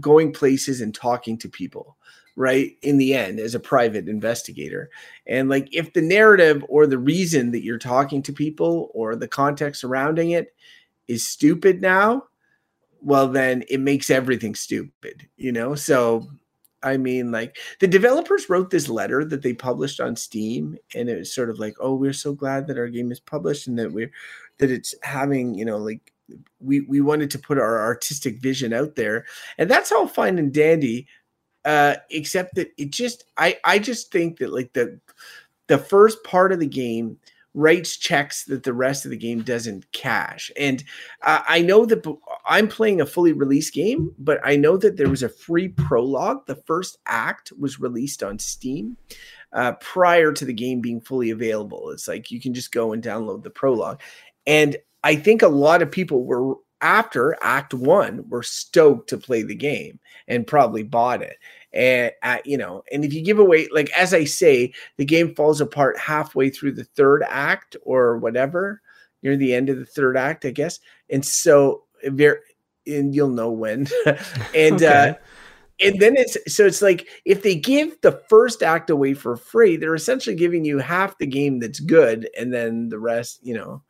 going 0.00 0.32
places 0.32 0.80
and 0.80 0.94
talking 0.94 1.38
to 1.38 1.48
people 1.48 1.96
right 2.36 2.72
in 2.82 2.98
the 2.98 3.14
end 3.14 3.38
as 3.38 3.54
a 3.54 3.60
private 3.60 4.08
investigator. 4.08 4.90
And 5.26 5.48
like 5.48 5.68
if 5.72 5.92
the 5.92 6.02
narrative 6.02 6.64
or 6.68 6.86
the 6.86 6.98
reason 6.98 7.52
that 7.52 7.62
you're 7.62 7.78
talking 7.78 8.22
to 8.22 8.32
people 8.32 8.90
or 8.92 9.14
the 9.14 9.28
context 9.28 9.80
surrounding 9.80 10.30
it 10.30 10.52
is 11.08 11.26
stupid 11.26 11.80
now, 11.80 12.24
well, 13.00 13.28
then 13.28 13.64
it 13.68 13.80
makes 13.80 14.10
everything 14.10 14.54
stupid, 14.54 15.28
you 15.36 15.52
know? 15.52 15.74
So, 15.74 16.26
I 16.82 16.96
mean, 16.96 17.32
like 17.32 17.56
the 17.80 17.86
developers 17.86 18.48
wrote 18.48 18.70
this 18.70 18.88
letter 18.88 19.24
that 19.24 19.42
they 19.42 19.52
published 19.52 20.00
on 20.00 20.16
Steam, 20.16 20.76
and 20.94 21.08
it 21.08 21.18
was 21.18 21.34
sort 21.34 21.50
of 21.50 21.58
like, 21.58 21.74
oh, 21.80 21.94
we're 21.94 22.12
so 22.12 22.32
glad 22.32 22.66
that 22.66 22.78
our 22.78 22.88
game 22.88 23.12
is 23.12 23.20
published 23.20 23.66
and 23.66 23.78
that 23.78 23.92
we're, 23.92 24.10
that 24.58 24.70
it's 24.70 24.94
having, 25.02 25.54
you 25.54 25.64
know, 25.64 25.78
like 25.78 26.12
we, 26.60 26.80
we 26.80 27.00
wanted 27.00 27.30
to 27.30 27.38
put 27.38 27.58
our 27.58 27.80
artistic 27.82 28.40
vision 28.40 28.72
out 28.72 28.96
there. 28.96 29.26
And 29.58 29.70
that's 29.70 29.92
all 29.92 30.06
fine 30.06 30.38
and 30.38 30.52
dandy. 30.52 31.06
Uh, 31.66 31.96
except 32.10 32.54
that 32.56 32.70
it 32.76 32.90
just, 32.90 33.24
I, 33.38 33.56
I 33.64 33.78
just 33.78 34.12
think 34.12 34.38
that 34.38 34.52
like 34.52 34.74
the, 34.74 35.00
the 35.66 35.78
first 35.78 36.22
part 36.22 36.52
of 36.52 36.60
the 36.60 36.66
game 36.66 37.18
writes 37.54 37.96
checks 37.96 38.44
that 38.44 38.64
the 38.64 38.72
rest 38.72 39.04
of 39.04 39.10
the 39.10 39.16
game 39.16 39.42
doesn't 39.42 39.90
cash. 39.92 40.50
And 40.56 40.82
uh, 41.22 41.42
I 41.48 41.62
know 41.62 41.86
that 41.86 42.04
I'm 42.44 42.68
playing 42.68 43.00
a 43.00 43.06
fully 43.06 43.32
released 43.32 43.72
game, 43.72 44.12
but 44.18 44.40
I 44.44 44.56
know 44.56 44.76
that 44.76 44.96
there 44.96 45.08
was 45.08 45.22
a 45.22 45.28
free 45.28 45.68
prologue. 45.68 46.46
The 46.46 46.56
first 46.56 46.98
act 47.06 47.52
was 47.58 47.80
released 47.80 48.22
on 48.22 48.38
Steam 48.38 48.96
uh, 49.52 49.72
prior 49.74 50.32
to 50.32 50.44
the 50.44 50.52
game 50.52 50.80
being 50.80 51.00
fully 51.00 51.30
available. 51.30 51.90
It's 51.90 52.08
like 52.08 52.30
you 52.30 52.40
can 52.40 52.52
just 52.52 52.72
go 52.72 52.92
and 52.92 53.02
download 53.02 53.44
the 53.44 53.50
prologue. 53.50 54.00
And 54.46 54.76
I 55.04 55.14
think 55.16 55.42
a 55.42 55.48
lot 55.48 55.80
of 55.80 55.90
people 55.90 56.24
were 56.24 56.56
after 56.80 57.36
Act 57.40 57.72
One 57.72 58.28
were 58.28 58.42
stoked 58.42 59.08
to 59.10 59.16
play 59.16 59.42
the 59.42 59.54
game 59.54 60.00
and 60.28 60.46
probably 60.46 60.82
bought 60.82 61.22
it. 61.22 61.36
And 61.74 62.12
uh, 62.22 62.38
you 62.44 62.56
know, 62.56 62.82
and 62.92 63.04
if 63.04 63.12
you 63.12 63.22
give 63.22 63.38
away, 63.38 63.68
like 63.72 63.90
as 63.90 64.14
I 64.14 64.24
say, 64.24 64.72
the 64.96 65.04
game 65.04 65.34
falls 65.34 65.60
apart 65.60 65.98
halfway 65.98 66.48
through 66.48 66.72
the 66.72 66.84
third 66.84 67.24
act 67.28 67.76
or 67.82 68.16
whatever, 68.18 68.80
near 69.22 69.36
the 69.36 69.54
end 69.54 69.68
of 69.68 69.78
the 69.78 69.84
third 69.84 70.16
act, 70.16 70.44
I 70.44 70.50
guess. 70.50 70.78
And 71.10 71.24
so, 71.24 71.82
and 72.04 73.14
you'll 73.14 73.28
know 73.28 73.50
when. 73.50 73.88
and 74.54 74.82
uh, 74.82 74.86
okay. 74.86 75.08
uh, 75.10 75.14
and 75.80 76.00
then 76.00 76.14
it's 76.16 76.36
so 76.54 76.64
it's 76.64 76.80
like 76.80 77.08
if 77.24 77.42
they 77.42 77.56
give 77.56 78.00
the 78.02 78.22
first 78.28 78.62
act 78.62 78.88
away 78.88 79.12
for 79.14 79.36
free, 79.36 79.76
they're 79.76 79.96
essentially 79.96 80.36
giving 80.36 80.64
you 80.64 80.78
half 80.78 81.18
the 81.18 81.26
game 81.26 81.58
that's 81.58 81.80
good, 81.80 82.30
and 82.38 82.54
then 82.54 82.88
the 82.88 82.98
rest, 83.00 83.40
you 83.42 83.54
know 83.54 83.82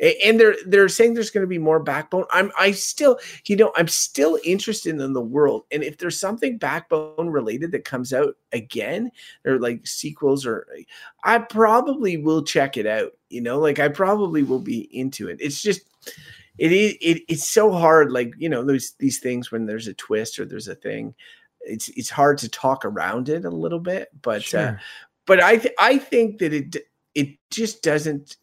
and 0.00 0.40
they're 0.40 0.56
they're 0.66 0.88
saying 0.88 1.14
there's 1.14 1.30
going 1.30 1.42
to 1.42 1.48
be 1.48 1.58
more 1.58 1.80
backbone 1.80 2.24
i'm 2.30 2.50
i 2.58 2.70
still 2.70 3.18
you 3.46 3.56
know 3.56 3.72
i'm 3.76 3.88
still 3.88 4.38
interested 4.44 4.98
in 4.98 5.12
the 5.12 5.20
world 5.20 5.64
and 5.70 5.82
if 5.82 5.98
there's 5.98 6.18
something 6.18 6.58
backbone 6.58 7.28
related 7.28 7.70
that 7.70 7.84
comes 7.84 8.12
out 8.12 8.36
again 8.52 9.10
or 9.44 9.58
like 9.58 9.86
sequels 9.86 10.46
or 10.46 10.66
i 11.24 11.38
probably 11.38 12.16
will 12.16 12.42
check 12.42 12.76
it 12.76 12.86
out 12.86 13.12
you 13.28 13.40
know 13.40 13.58
like 13.58 13.78
i 13.78 13.88
probably 13.88 14.42
will 14.42 14.60
be 14.60 14.88
into 14.96 15.28
it 15.28 15.38
it's 15.40 15.62
just 15.62 15.82
it 16.58 16.72
is 16.72 16.96
it, 17.00 17.22
it's 17.28 17.48
so 17.48 17.70
hard 17.70 18.10
like 18.10 18.32
you 18.38 18.48
know 18.48 18.64
those 18.64 18.92
these 18.98 19.18
things 19.18 19.50
when 19.50 19.66
there's 19.66 19.88
a 19.88 19.94
twist 19.94 20.38
or 20.38 20.44
there's 20.44 20.68
a 20.68 20.74
thing 20.74 21.14
it's 21.62 21.88
it's 21.90 22.10
hard 22.10 22.38
to 22.38 22.48
talk 22.48 22.84
around 22.84 23.28
it 23.28 23.44
a 23.44 23.50
little 23.50 23.78
bit 23.78 24.08
but 24.22 24.38
uh, 24.38 24.40
sure. 24.40 24.60
uh 24.60 24.76
but 25.26 25.42
i 25.42 25.56
th- 25.56 25.74
i 25.78 25.98
think 25.98 26.38
that 26.38 26.52
it 26.52 26.76
it 27.14 27.36
just 27.50 27.82
doesn't 27.82 28.36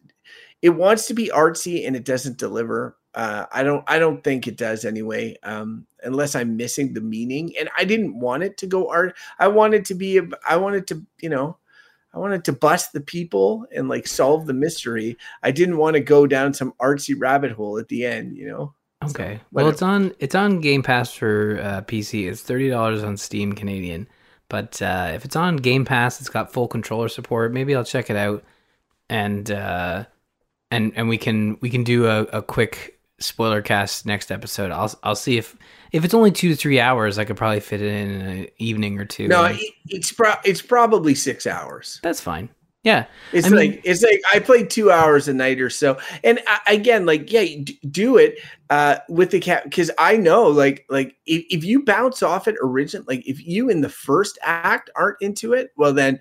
it 0.62 0.70
wants 0.70 1.06
to 1.06 1.14
be 1.14 1.30
artsy 1.34 1.86
and 1.86 1.94
it 1.96 2.04
doesn't 2.04 2.38
deliver. 2.38 2.96
Uh, 3.14 3.46
I 3.50 3.62
don't 3.62 3.84
I 3.86 3.98
don't 3.98 4.22
think 4.22 4.46
it 4.46 4.56
does 4.56 4.84
anyway. 4.84 5.36
Um, 5.42 5.86
unless 6.02 6.34
I'm 6.34 6.56
missing 6.56 6.94
the 6.94 7.00
meaning. 7.00 7.54
And 7.58 7.68
I 7.76 7.84
didn't 7.84 8.18
want 8.18 8.42
it 8.42 8.58
to 8.58 8.66
go 8.66 8.88
art. 8.90 9.16
I 9.38 9.48
wanted 9.48 9.84
to 9.86 9.94
be. 9.94 10.20
I 10.48 10.56
wanted 10.56 10.86
to 10.88 11.02
you 11.20 11.28
know. 11.28 11.58
I 12.14 12.18
wanted 12.18 12.44
to 12.46 12.52
bust 12.52 12.92
the 12.92 13.02
people 13.02 13.66
and 13.74 13.88
like 13.88 14.06
solve 14.06 14.46
the 14.46 14.54
mystery. 14.54 15.18
I 15.42 15.50
didn't 15.50 15.76
want 15.76 15.94
to 15.94 16.00
go 16.00 16.26
down 16.26 16.54
some 16.54 16.72
artsy 16.80 17.14
rabbit 17.16 17.52
hole 17.52 17.78
at 17.78 17.88
the 17.88 18.06
end, 18.06 18.36
you 18.36 18.48
know. 18.48 18.74
Okay. 19.04 19.36
So, 19.36 19.46
well, 19.52 19.68
it's 19.68 19.82
on 19.82 20.14
it's 20.18 20.34
on 20.34 20.60
Game 20.60 20.82
Pass 20.82 21.12
for 21.12 21.60
uh, 21.62 21.82
PC. 21.82 22.28
It's 22.28 22.42
thirty 22.42 22.68
dollars 22.68 23.04
on 23.04 23.16
Steam 23.16 23.52
Canadian. 23.52 24.08
But 24.48 24.80
uh, 24.80 25.12
if 25.14 25.24
it's 25.24 25.36
on 25.36 25.56
Game 25.56 25.84
Pass, 25.84 26.20
it's 26.20 26.30
got 26.30 26.52
full 26.52 26.68
controller 26.68 27.08
support. 27.08 27.52
Maybe 27.52 27.76
I'll 27.76 27.84
check 27.84 28.08
it 28.08 28.16
out. 28.16 28.42
And 29.10 29.50
uh, 29.50 30.06
and 30.70 30.92
and 30.96 31.08
we 31.08 31.18
can 31.18 31.58
we 31.60 31.70
can 31.70 31.84
do 31.84 32.06
a, 32.06 32.22
a 32.24 32.42
quick 32.42 32.98
spoiler 33.20 33.62
cast 33.62 34.06
next 34.06 34.30
episode. 34.30 34.70
I'll 34.70 34.92
I'll 35.02 35.16
see 35.16 35.38
if 35.38 35.56
if 35.92 36.04
it's 36.04 36.14
only 36.14 36.30
two 36.30 36.50
to 36.50 36.56
three 36.56 36.80
hours, 36.80 37.18
I 37.18 37.24
could 37.24 37.36
probably 37.36 37.60
fit 37.60 37.80
it 37.80 37.92
in, 37.92 38.10
in 38.10 38.26
an 38.26 38.46
evening 38.58 38.98
or 38.98 39.04
two. 39.04 39.28
No, 39.28 39.56
it's 39.86 40.12
pro- 40.12 40.34
it's 40.44 40.62
probably 40.62 41.14
six 41.14 41.46
hours. 41.46 42.00
That's 42.02 42.20
fine. 42.20 42.50
Yeah, 42.84 43.06
it's 43.32 43.48
I 43.48 43.50
like 43.50 43.70
mean, 43.70 43.80
it's 43.84 44.02
like 44.02 44.20
I 44.32 44.38
played 44.38 44.70
two 44.70 44.90
hours 44.90 45.26
a 45.26 45.34
night 45.34 45.60
or 45.60 45.68
so, 45.68 45.98
and 46.22 46.40
I, 46.46 46.74
again, 46.74 47.06
like 47.06 47.30
yeah, 47.32 47.44
do 47.90 48.16
it 48.18 48.38
uh, 48.70 48.98
with 49.08 49.30
the 49.30 49.40
cat 49.40 49.64
because 49.64 49.90
I 49.98 50.16
know 50.16 50.44
like 50.44 50.86
like 50.88 51.16
if, 51.26 51.44
if 51.50 51.64
you 51.64 51.84
bounce 51.84 52.22
off 52.22 52.46
it 52.46 52.54
original, 52.62 53.04
like 53.08 53.26
if 53.26 53.44
you 53.44 53.68
in 53.68 53.80
the 53.80 53.88
first 53.88 54.38
act 54.42 54.90
aren't 54.94 55.20
into 55.20 55.54
it, 55.54 55.72
well 55.76 55.92
then 55.92 56.20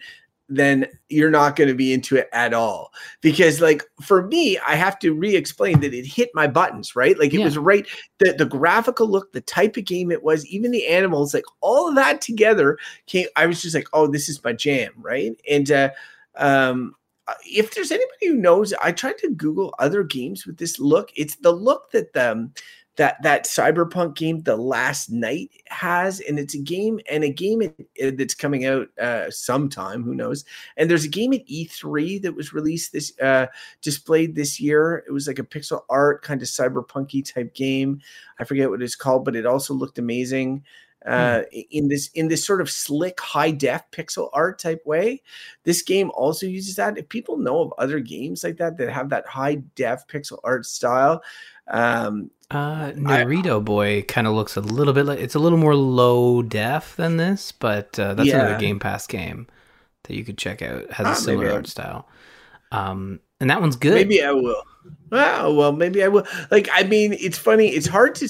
then 0.49 0.87
you're 1.09 1.29
not 1.29 1.55
going 1.55 1.67
to 1.67 1.75
be 1.75 1.93
into 1.93 2.15
it 2.15 2.29
at 2.31 2.53
all. 2.53 2.91
Because, 3.21 3.61
like, 3.61 3.83
for 4.01 4.25
me, 4.27 4.57
I 4.59 4.75
have 4.75 4.97
to 4.99 5.13
re 5.13 5.35
explain 5.35 5.79
that 5.81 5.93
it 5.93 6.05
hit 6.05 6.29
my 6.33 6.47
buttons, 6.47 6.95
right? 6.95 7.17
Like, 7.19 7.33
it 7.33 7.39
yeah. 7.39 7.45
was 7.45 7.57
right. 7.57 7.85
The, 8.19 8.33
the 8.33 8.45
graphical 8.45 9.07
look, 9.07 9.31
the 9.31 9.41
type 9.41 9.77
of 9.77 9.85
game 9.85 10.11
it 10.11 10.23
was, 10.23 10.45
even 10.45 10.71
the 10.71 10.87
animals, 10.87 11.33
like, 11.33 11.45
all 11.61 11.89
of 11.89 11.95
that 11.95 12.21
together 12.21 12.77
came. 13.07 13.27
I 13.35 13.45
was 13.45 13.61
just 13.61 13.75
like, 13.75 13.87
oh, 13.93 14.07
this 14.07 14.29
is 14.29 14.43
my 14.43 14.53
jam, 14.53 14.93
right? 14.97 15.33
And, 15.49 15.71
uh, 15.71 15.89
um, 16.35 16.95
uh, 17.27 17.33
if 17.45 17.75
there's 17.75 17.91
anybody 17.91 18.27
who 18.27 18.35
knows, 18.35 18.73
I 18.81 18.93
tried 18.93 19.17
to 19.17 19.29
Google 19.31 19.75
other 19.79 20.01
games 20.03 20.45
with 20.45 20.57
this 20.57 20.79
look. 20.79 21.11
It's 21.15 21.35
the 21.35 21.51
look 21.51 21.91
that 21.91 22.13
the 22.13 22.31
um, 22.31 22.53
that 22.97 23.21
that 23.21 23.45
cyberpunk 23.45 24.15
game 24.15 24.41
the 24.41 24.57
last 24.57 25.09
night 25.09 25.49
has 25.67 26.19
and 26.19 26.37
it's 26.37 26.53
a 26.53 26.59
game 26.59 26.99
and 27.09 27.23
a 27.23 27.29
game 27.29 27.61
that's 28.13 28.33
coming 28.33 28.65
out 28.65 28.87
uh 28.99 29.29
sometime 29.31 30.03
who 30.03 30.13
knows 30.13 30.43
and 30.75 30.89
there's 30.89 31.05
a 31.05 31.09
game 31.09 31.31
at 31.31 31.47
e3 31.47 32.21
that 32.21 32.35
was 32.35 32.53
released 32.53 32.91
this 32.91 33.17
uh 33.19 33.47
displayed 33.81 34.35
this 34.35 34.59
year 34.59 35.03
it 35.07 35.11
was 35.11 35.27
like 35.27 35.39
a 35.39 35.43
pixel 35.43 35.81
art 35.89 36.21
kind 36.23 36.41
of 36.41 36.47
cyberpunky 36.47 37.23
type 37.23 37.53
game 37.53 38.01
i 38.39 38.43
forget 38.43 38.69
what 38.69 38.81
it's 38.81 38.95
called 38.95 39.23
but 39.23 39.35
it 39.35 39.45
also 39.45 39.73
looked 39.73 39.99
amazing 39.99 40.63
uh, 41.05 41.43
hmm. 41.53 41.59
in 41.71 41.87
this 41.87 42.09
in 42.15 42.27
this 42.27 42.43
sort 42.43 42.59
of 42.59 42.69
slick 42.69 43.19
high 43.21 43.51
def 43.51 43.89
pixel 43.91 44.29
art 44.33 44.59
type 44.59 44.81
way. 44.85 45.21
This 45.63 45.81
game 45.81 46.11
also 46.13 46.45
uses 46.45 46.75
that. 46.75 46.97
If 46.97 47.07
people 47.07 47.37
know 47.37 47.61
of 47.61 47.73
other 47.77 47.99
games 47.99 48.43
like 48.43 48.57
that 48.57 48.77
that 48.77 48.91
have 48.91 49.09
that 49.09 49.25
high 49.25 49.61
def 49.75 50.05
pixel 50.07 50.39
art 50.43 50.65
style, 50.65 51.21
um, 51.69 52.31
uh, 52.49 52.91
Narita 52.91 53.57
I, 53.57 53.59
Boy 53.59 54.01
kind 54.03 54.27
of 54.27 54.33
looks 54.33 54.55
a 54.55 54.61
little 54.61 54.93
bit 54.93 55.05
like 55.05 55.19
it's 55.19 55.35
a 55.35 55.39
little 55.39 55.57
more 55.57 55.75
low 55.75 56.41
def 56.41 56.95
than 56.95 57.17
this, 57.17 57.51
but 57.51 57.97
uh, 57.99 58.13
that's 58.13 58.29
yeah. 58.29 58.39
another 58.39 58.59
Game 58.59 58.79
Pass 58.79 59.05
game 59.07 59.47
that 60.03 60.15
you 60.15 60.23
could 60.23 60.37
check 60.37 60.61
out. 60.61 60.83
It 60.83 60.93
has 60.93 61.07
ah, 61.07 61.11
a 61.11 61.15
similar 61.15 61.51
art 61.51 61.67
style. 61.67 62.07
Um, 62.71 63.19
and 63.39 63.49
that 63.49 63.61
one's 63.61 63.75
good. 63.75 63.93
Maybe 63.93 64.23
I 64.23 64.31
will. 64.31 64.63
Oh 65.11 65.53
well, 65.53 65.73
maybe 65.73 66.03
I 66.03 66.07
will. 66.07 66.25
Like, 66.49 66.69
I 66.73 66.83
mean, 66.83 67.13
it's 67.13 67.37
funny. 67.37 67.67
It's 67.67 67.87
hard 67.87 68.15
to 68.15 68.29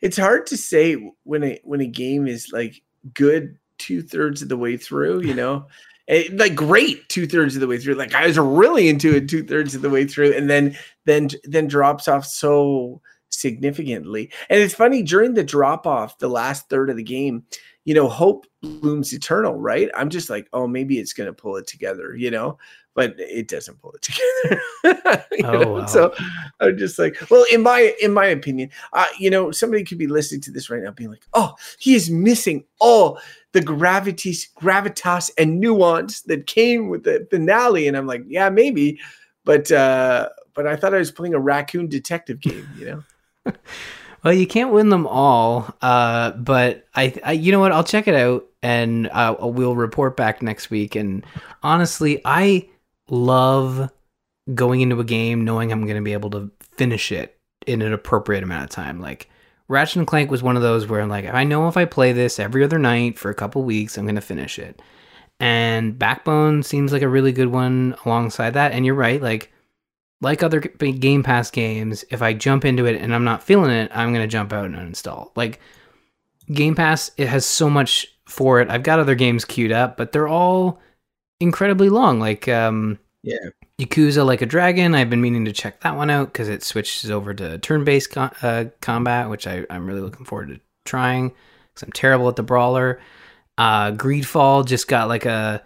it's 0.00 0.16
hard 0.16 0.46
to 0.48 0.56
say 0.56 1.12
when 1.24 1.42
a 1.42 1.60
when 1.64 1.80
a 1.80 1.86
game 1.86 2.26
is 2.26 2.50
like 2.52 2.82
good 3.14 3.58
two 3.78 4.02
thirds 4.02 4.42
of 4.42 4.48
the 4.48 4.56
way 4.56 4.76
through. 4.76 5.22
You 5.22 5.34
know. 5.34 5.66
It, 6.06 6.36
like 6.36 6.54
great 6.54 7.08
two 7.08 7.26
thirds 7.26 7.54
of 7.54 7.60
the 7.60 7.66
way 7.66 7.78
through. 7.78 7.94
Like 7.94 8.14
I 8.14 8.26
was 8.26 8.38
really 8.38 8.88
into 8.88 9.16
it 9.16 9.28
two 9.28 9.42
thirds 9.42 9.74
of 9.74 9.82
the 9.82 9.90
way 9.90 10.06
through, 10.06 10.34
and 10.34 10.50
then 10.50 10.76
then 11.06 11.30
then 11.44 11.66
drops 11.66 12.08
off 12.08 12.26
so 12.26 13.00
significantly. 13.30 14.30
And 14.48 14.60
it's 14.60 14.74
funny 14.74 15.02
during 15.02 15.34
the 15.34 15.44
drop 15.44 15.86
off, 15.86 16.18
the 16.18 16.28
last 16.28 16.68
third 16.68 16.90
of 16.90 16.96
the 16.96 17.02
game, 17.02 17.44
you 17.84 17.94
know, 17.94 18.08
hope 18.08 18.46
blooms 18.62 19.12
eternal, 19.12 19.54
right? 19.54 19.90
I'm 19.94 20.08
just 20.08 20.30
like, 20.30 20.48
oh, 20.52 20.66
maybe 20.66 20.98
it's 20.98 21.12
going 21.12 21.26
to 21.26 21.32
pull 21.32 21.56
it 21.56 21.66
together, 21.66 22.14
you 22.16 22.30
know, 22.30 22.58
but 22.94 23.14
it 23.18 23.48
doesn't 23.48 23.80
pull 23.80 23.92
it 23.92 24.02
together. 24.82 25.24
oh, 25.44 25.72
wow. 25.72 25.86
So 25.86 26.14
I'm 26.60 26.78
just 26.78 26.98
like, 26.98 27.16
well, 27.30 27.44
in 27.52 27.62
my 27.62 27.94
in 28.00 28.12
my 28.12 28.26
opinion, 28.26 28.70
uh, 28.92 29.06
you 29.18 29.30
know, 29.30 29.50
somebody 29.50 29.84
could 29.84 29.98
be 29.98 30.06
listening 30.06 30.40
to 30.42 30.50
this 30.50 30.70
right 30.70 30.82
now, 30.82 30.92
being 30.92 31.10
like, 31.10 31.26
oh, 31.34 31.54
he 31.78 31.94
is 31.94 32.10
missing 32.10 32.64
all 32.78 33.20
the 33.54 33.62
gravitas, 33.62 34.46
gravitas, 34.60 35.30
and 35.38 35.58
nuance 35.58 36.20
that 36.22 36.46
came 36.46 36.90
with 36.90 37.04
the 37.04 37.26
finale, 37.30 37.88
and 37.88 37.96
I'm 37.96 38.06
like, 38.06 38.24
yeah, 38.28 38.50
maybe, 38.50 39.00
but 39.44 39.72
uh, 39.72 40.28
but 40.52 40.66
I 40.66 40.76
thought 40.76 40.94
I 40.94 40.98
was 40.98 41.10
playing 41.10 41.34
a 41.34 41.40
raccoon 41.40 41.88
detective 41.88 42.40
game, 42.40 42.68
you 42.76 42.86
know 42.86 43.04
well, 44.24 44.32
you 44.32 44.46
can't 44.46 44.72
win 44.72 44.88
them 44.88 45.06
all, 45.06 45.74
uh, 45.82 46.32
but 46.32 46.86
I, 46.94 47.14
I, 47.24 47.32
you 47.32 47.52
know 47.52 47.60
what? 47.60 47.72
I'll 47.72 47.84
check 47.84 48.08
it 48.08 48.14
out 48.14 48.46
and 48.62 49.08
uh, 49.08 49.36
we'll 49.40 49.76
report 49.76 50.16
back 50.16 50.42
next 50.42 50.70
week. 50.70 50.94
And 50.96 51.24
honestly, 51.62 52.20
I 52.24 52.68
love 53.08 53.90
going 54.54 54.80
into 54.80 55.00
a 55.00 55.04
game 55.04 55.44
knowing 55.44 55.72
I'm 55.72 55.84
going 55.84 55.96
to 55.96 56.02
be 56.02 56.12
able 56.12 56.30
to 56.30 56.50
finish 56.60 57.12
it 57.12 57.38
in 57.66 57.82
an 57.82 57.92
appropriate 57.92 58.42
amount 58.42 58.64
of 58.64 58.70
time. 58.70 59.00
Like 59.00 59.28
Ratchet 59.68 59.96
and 59.96 60.06
Clank 60.06 60.30
was 60.30 60.42
one 60.42 60.56
of 60.56 60.62
those 60.62 60.86
where 60.86 61.00
I'm 61.00 61.08
like, 61.08 61.26
I 61.26 61.44
know 61.44 61.68
if 61.68 61.76
I 61.76 61.84
play 61.84 62.12
this 62.12 62.38
every 62.38 62.62
other 62.64 62.78
night 62.78 63.18
for 63.18 63.30
a 63.30 63.34
couple 63.34 63.62
weeks, 63.62 63.96
I'm 63.96 64.04
going 64.04 64.14
to 64.14 64.20
finish 64.20 64.58
it. 64.58 64.80
And 65.40 65.98
Backbone 65.98 66.62
seems 66.62 66.92
like 66.92 67.02
a 67.02 67.08
really 67.08 67.32
good 67.32 67.48
one 67.48 67.96
alongside 68.04 68.50
that. 68.54 68.72
And 68.72 68.84
you're 68.84 68.94
right, 68.94 69.20
like 69.20 69.52
like 70.20 70.42
other 70.42 70.60
Game 70.60 71.22
Pass 71.22 71.50
games, 71.50 72.04
if 72.10 72.22
I 72.22 72.32
jump 72.32 72.64
into 72.64 72.86
it 72.86 73.00
and 73.00 73.14
I'm 73.14 73.24
not 73.24 73.42
feeling 73.42 73.70
it, 73.70 73.90
I'm 73.94 74.12
going 74.12 74.22
to 74.22 74.32
jump 74.32 74.52
out 74.52 74.66
and 74.66 74.74
uninstall. 74.74 75.32
Like 75.36 75.60
Game 76.52 76.74
Pass, 76.74 77.10
it 77.16 77.28
has 77.28 77.44
so 77.44 77.68
much 77.68 78.06
for 78.26 78.60
it. 78.60 78.70
I've 78.70 78.82
got 78.82 79.00
other 79.00 79.14
games 79.14 79.44
queued 79.44 79.72
up, 79.72 79.96
but 79.96 80.12
they're 80.12 80.28
all 80.28 80.80
incredibly 81.40 81.88
long. 81.88 82.20
Like 82.20 82.48
um 82.48 82.98
yeah. 83.22 83.38
Yakuza 83.80 84.24
Like 84.24 84.40
a 84.40 84.46
Dragon, 84.46 84.94
I've 84.94 85.10
been 85.10 85.20
meaning 85.20 85.44
to 85.46 85.52
check 85.52 85.80
that 85.80 85.96
one 85.96 86.10
out 86.10 86.32
because 86.32 86.48
it 86.48 86.62
switches 86.62 87.10
over 87.10 87.34
to 87.34 87.58
turn-based 87.58 88.10
co- 88.10 88.30
uh, 88.42 88.66
combat, 88.80 89.28
which 89.28 89.46
I, 89.46 89.66
I'm 89.68 89.86
really 89.86 90.00
looking 90.00 90.24
forward 90.24 90.48
to 90.48 90.60
trying 90.84 91.30
because 91.30 91.82
I'm 91.82 91.92
terrible 91.92 92.28
at 92.28 92.36
the 92.36 92.44
brawler. 92.44 93.00
Uh, 93.58 93.90
Greedfall 93.92 94.66
just 94.66 94.88
got 94.88 95.08
like 95.08 95.26
a. 95.26 95.62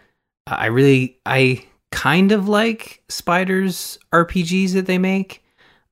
I 0.47 0.67
really 0.67 1.19
I 1.27 1.67
kind 1.93 2.33
of 2.33 2.49
like 2.49 3.03
Spiders 3.11 3.99
RPGs 4.13 4.73
that 4.73 4.87
they 4.87 4.99
make. 4.99 5.45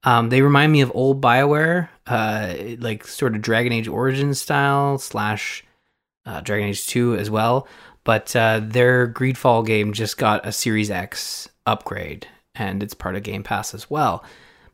Um, 0.04 0.30
they 0.30 0.40
remind 0.40 0.72
me 0.72 0.80
of 0.80 0.92
old 0.94 1.20
Bioware, 1.20 1.88
uh, 2.06 2.54
like 2.78 3.06
sort 3.06 3.34
of 3.34 3.42
Dragon 3.42 3.72
Age 3.72 3.88
Origins 3.88 4.40
style 4.40 4.98
slash 4.98 5.64
uh, 6.24 6.40
Dragon 6.40 6.68
Age 6.68 6.86
2 6.86 7.16
as 7.16 7.28
well. 7.28 7.66
But 8.04 8.34
uh, 8.36 8.60
their 8.62 9.12
Greedfall 9.12 9.66
game 9.66 9.92
just 9.92 10.16
got 10.16 10.46
a 10.46 10.52
Series 10.52 10.90
X 10.90 11.48
upgrade, 11.66 12.26
and 12.54 12.82
it's 12.82 12.94
part 12.94 13.16
of 13.16 13.22
Game 13.22 13.42
Pass 13.42 13.74
as 13.74 13.90
well. 13.90 14.24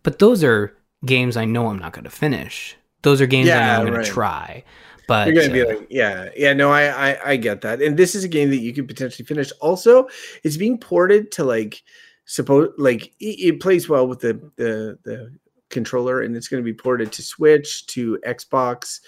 But 0.03 0.19
those 0.19 0.45
are 0.45 0.77
games 1.05 1.37
I 1.37 1.45
know 1.45 1.69
I'm 1.69 1.79
not 1.79 1.93
going 1.93 2.05
to 2.05 2.11
finish. 2.11 2.77
Those 3.03 3.21
are 3.21 3.27
games 3.27 3.49
yeah, 3.49 3.59
I 3.59 3.67
know 3.67 3.81
I'm 3.81 3.87
going 3.87 3.99
right. 3.99 4.07
to 4.07 4.11
try. 4.11 4.65
But 5.09 5.27
you're 5.29 5.43
gonna 5.43 5.53
be 5.53 5.65
like, 5.65 5.87
yeah, 5.91 6.29
yeah, 6.37 6.53
no, 6.53 6.71
I, 6.71 7.11
I, 7.11 7.31
I 7.33 7.37
get 7.37 7.63
that, 7.63 7.83
and 7.83 7.97
this 7.97 8.15
is 8.15 8.23
a 8.23 8.29
game 8.29 8.51
that 8.51 8.59
you 8.59 8.73
could 8.73 8.87
potentially 8.87 9.27
finish. 9.27 9.51
Also, 9.61 10.09
it's 10.45 10.57
being 10.57 10.79
ported 10.79 11.33
to 11.33 11.45
like 11.45 11.83
suppose 12.25 12.71
like 12.79 13.07
it, 13.19 13.55
it 13.55 13.61
plays 13.61 13.89
well 13.89 14.07
with 14.07 14.21
the 14.21 14.35
the 14.57 14.99
the 15.03 15.37
controller, 15.71 16.21
and 16.21 16.37
it's 16.37 16.49
going 16.49 16.63
to 16.63 16.65
be 16.65 16.73
ported 16.73 17.11
to 17.13 17.23
Switch, 17.23 17.85
to 17.89 18.19
Xbox, 18.25 19.01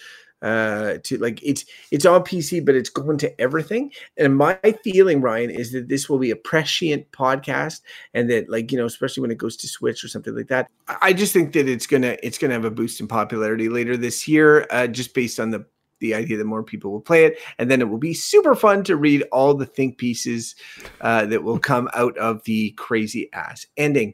uh, 0.45 0.99
to 1.03 1.16
like 1.18 1.40
it's 1.42 1.64
it's 1.90 2.05
on 2.05 2.22
PC, 2.22 2.64
but 2.64 2.74
it's 2.74 2.90
going 2.90 3.16
to 3.18 3.40
everything. 3.40 3.90
And 4.18 4.36
my 4.36 4.59
feeling, 4.84 5.22
Ryan, 5.22 5.51
is 5.51 5.72
that 5.72 5.88
this 5.88 6.09
will 6.09 6.18
be 6.18 6.30
a 6.30 6.36
prescient 6.36 7.11
podcast, 7.12 7.80
and 8.12 8.30
that 8.30 8.51
like 8.51 8.70
you 8.70 8.76
know, 8.78 8.84
especially 8.84 9.22
when 9.22 9.30
it 9.30 9.38
goes 9.38 9.57
to 9.57 9.68
Switch 9.68 10.05
or 10.05 10.09
something 10.09 10.36
like 10.36 10.49
that. 10.49 10.68
I 11.01 11.14
just 11.14 11.32
think 11.32 11.55
that 11.55 11.66
it's 11.66 11.86
gonna 11.86 12.18
it's 12.22 12.36
gonna 12.36 12.53
have 12.53 12.66
a 12.66 12.70
boost 12.70 13.01
in 13.01 13.09
popularity 13.09 13.70
later 13.70 13.97
this 13.97 14.28
year, 14.28 14.66
uh, 14.70 14.86
just 14.86 15.14
based 15.14 15.40
on 15.40 15.51
the 15.51 15.64
the 16.01 16.14
idea 16.14 16.36
that 16.36 16.45
more 16.45 16.62
people 16.62 16.92
will 16.92 17.01
play 17.01 17.24
it, 17.24 17.38
and 17.59 17.70
then 17.70 17.80
it 17.80 17.88
will 17.88 17.99
be 17.99 18.12
super 18.12 18.55
fun 18.55 18.84
to 18.84 18.97
read 18.97 19.22
all 19.32 19.55
the 19.55 19.64
think 19.64 19.97
pieces 19.97 20.55
uh, 21.01 21.24
that 21.24 21.42
will 21.42 21.59
come 21.59 21.88
out 21.95 22.16
of 22.18 22.45
the 22.45 22.72
crazy 22.72 23.32
ass 23.32 23.66
ending. 23.78 24.12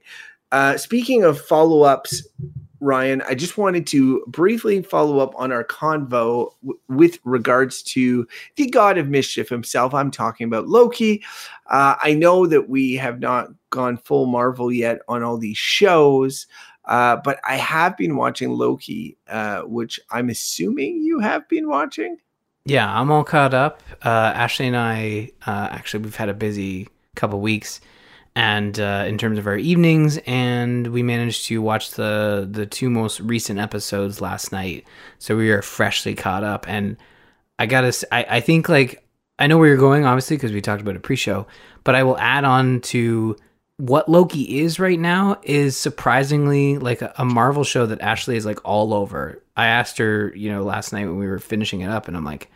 Uh, 0.53 0.77
speaking 0.77 1.25
of 1.25 1.41
follow 1.41 1.83
ups, 1.83 2.27
Ryan, 2.81 3.23
I 3.23 3.35
just 3.35 3.59
wanted 3.59 3.87
to 3.89 4.25
briefly 4.27 4.83
follow 4.83 5.19
up 5.19 5.35
on 5.37 5.53
our 5.53 5.65
convo 5.65 6.53
w- 6.63 6.81
with 6.89 7.19
regards 7.25 7.83
to 7.85 8.27
the 8.57 8.67
god 8.71 8.97
of 8.97 9.09
mischief 9.09 9.49
himself. 9.49 9.93
I'm 9.93 10.11
talking 10.11 10.47
about 10.47 10.69
Loki. 10.69 11.23
Uh, 11.67 11.97
I 12.03 12.15
know 12.15 12.47
that 12.47 12.69
we 12.71 12.95
have 12.95 13.21
not 13.21 13.49
gone 13.69 13.99
full 13.99 14.27
Marvel 14.27 14.73
yet 14.73 15.01
on 15.09 15.23
all 15.23 15.37
these 15.37 15.59
shows. 15.59 16.47
Uh, 16.87 17.17
but 17.17 17.39
I 17.47 17.57
have 17.57 17.97
been 17.97 18.17
watching 18.17 18.51
Loki, 18.51 19.17
uh, 19.29 19.61
which 19.63 20.01
I'm 20.11 20.31
assuming 20.31 21.03
you 21.03 21.21
have 21.21 21.49
been 21.49 21.69
watching. 21.69 22.17
Yeah, 22.65 22.93
I'm 22.93 23.11
all 23.11 23.25
caught 23.25 23.55
up. 23.55 23.83
Uh, 24.05 24.33
Ashley 24.35 24.67
and 24.67 24.77
I, 24.77 25.31
uh, 25.47 25.69
actually, 25.71 26.03
we've 26.03 26.17
had 26.17 26.29
a 26.29 26.35
busy 26.35 26.89
couple 27.15 27.41
weeks, 27.41 27.81
and 28.41 28.81
uh, 28.81 29.05
in 29.07 29.19
terms 29.19 29.39
of 29.39 29.47
our 29.47 29.59
evenings, 29.59 30.17
and 30.27 30.87
we 30.87 31.03
managed 31.03 31.45
to 31.45 31.61
watch 31.61 31.91
the 31.91 32.49
the 32.51 32.65
two 32.65 32.89
most 32.89 33.21
recent 33.21 33.61
episodes 33.61 34.23
last 34.23 34.51
night, 34.51 34.87
so 35.19 35.37
we 35.37 35.51
are 35.51 35.61
freshly 35.61 36.15
caught 36.15 36.43
up. 36.43 36.67
And 36.67 36.97
I 37.59 37.67
gotta, 37.67 37.93
I, 38.11 38.25
I 38.37 38.41
think 38.41 38.71
like 38.71 39.07
I 39.39 39.47
know 39.47 39.59
where 39.59 39.69
you're 39.69 39.77
going, 39.77 40.07
obviously, 40.07 40.39
because 40.39 40.53
we 40.53 40.63
talked 40.63 40.81
about 40.81 40.97
a 40.97 41.01
pre-show, 41.01 41.47
but 41.85 41.95
I 41.95 42.03
will 42.03 42.17
add 42.17 42.45
on 42.45 42.81
to 42.93 43.37
what 43.77 44.09
Loki 44.09 44.61
is 44.61 44.81
right 44.81 44.99
now 44.99 45.39
is 45.43 45.77
surprisingly 45.77 46.79
like 46.79 47.03
a, 47.03 47.13
a, 47.19 47.27
Marvel 47.27 47.65
show 47.65 47.85
that 47.85 48.01
Ashley 48.01 48.37
is 48.37 48.47
like 48.47 48.61
all 48.65 48.95
over. 48.95 49.43
I 49.55 49.67
asked 49.67 49.99
her, 49.99 50.33
you 50.35 50.51
know, 50.51 50.63
last 50.63 50.95
night 50.95 51.05
when 51.05 51.19
we 51.19 51.27
were 51.27 51.41
finishing 51.41 51.83
it 51.83 51.91
up, 51.91 52.09
and 52.09 52.17
I'm 52.17 52.25
like, 52.25 52.51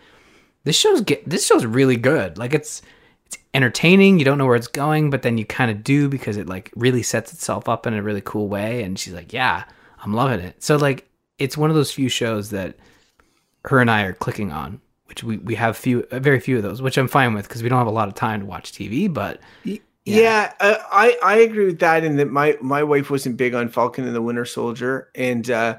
this 0.65 0.77
show's 0.77 1.03
get 1.03 1.29
this 1.29 1.47
show's 1.47 1.67
really 1.67 1.97
good. 1.97 2.39
Like 2.39 2.55
it's 2.55 2.81
it's 3.27 3.39
entertaining. 3.53 4.19
You 4.19 4.25
don't 4.25 4.39
know 4.39 4.47
where 4.47 4.57
it's 4.57 4.67
going, 4.67 5.11
but 5.11 5.23
then 5.23 5.39
you 5.39 5.45
kind 5.45 5.71
of 5.71 5.85
do 5.85 6.09
because 6.09 6.37
it 6.37 6.49
like 6.49 6.71
really 6.75 7.03
sets 7.03 7.33
itself 7.33 7.69
up 7.69 7.87
in 7.87 7.95
a 7.95 8.03
really 8.03 8.21
cool 8.21 8.49
way. 8.49 8.83
And 8.83 8.99
she's 8.99 9.15
like, 9.15 9.33
yeah, 9.33 9.65
I'm 10.03 10.15
loving 10.15 10.41
it. 10.41 10.63
So 10.63 10.77
like 10.77 11.09
it's 11.39 11.57
one 11.57 11.71
of 11.71 11.77
those 11.77 11.93
few 11.93 12.09
shows 12.09 12.51
that 12.51 12.77
her 13.65 13.81
and 13.81 13.91
I 13.91 14.03
are 14.03 14.13
clicking 14.13 14.53
on. 14.53 14.81
Which 15.07 15.23
we, 15.23 15.37
we 15.37 15.55
have 15.57 15.77
few 15.77 16.07
very 16.11 16.41
few 16.41 16.57
of 16.57 16.63
those, 16.63 16.81
which 16.81 16.97
I'm 16.97 17.09
fine 17.09 17.35
with 17.35 17.47
because 17.47 17.63
we 17.63 17.69
don't 17.69 17.79
have 17.79 17.87
a 17.87 17.91
lot 17.91 18.09
of 18.09 18.15
time 18.15 18.41
to 18.41 18.47
watch 18.47 18.73
TV. 18.73 19.13
But 19.13 19.39
yeah, 19.63 19.77
yeah 20.05 20.53
uh, 20.61 20.79
I 20.91 21.19
I 21.23 21.37
agree 21.41 21.67
with 21.67 21.79
that. 21.81 22.05
And 22.05 22.19
that 22.19 22.31
my 22.31 22.57
my 22.63 22.83
wife 22.83 23.11
wasn't 23.11 23.37
big 23.37 23.55
on 23.55 23.69
Falcon 23.69 24.07
and 24.07 24.17
the 24.17 24.23
Winter 24.23 24.47
Soldier, 24.47 25.11
and 25.15 25.49
uh, 25.51 25.79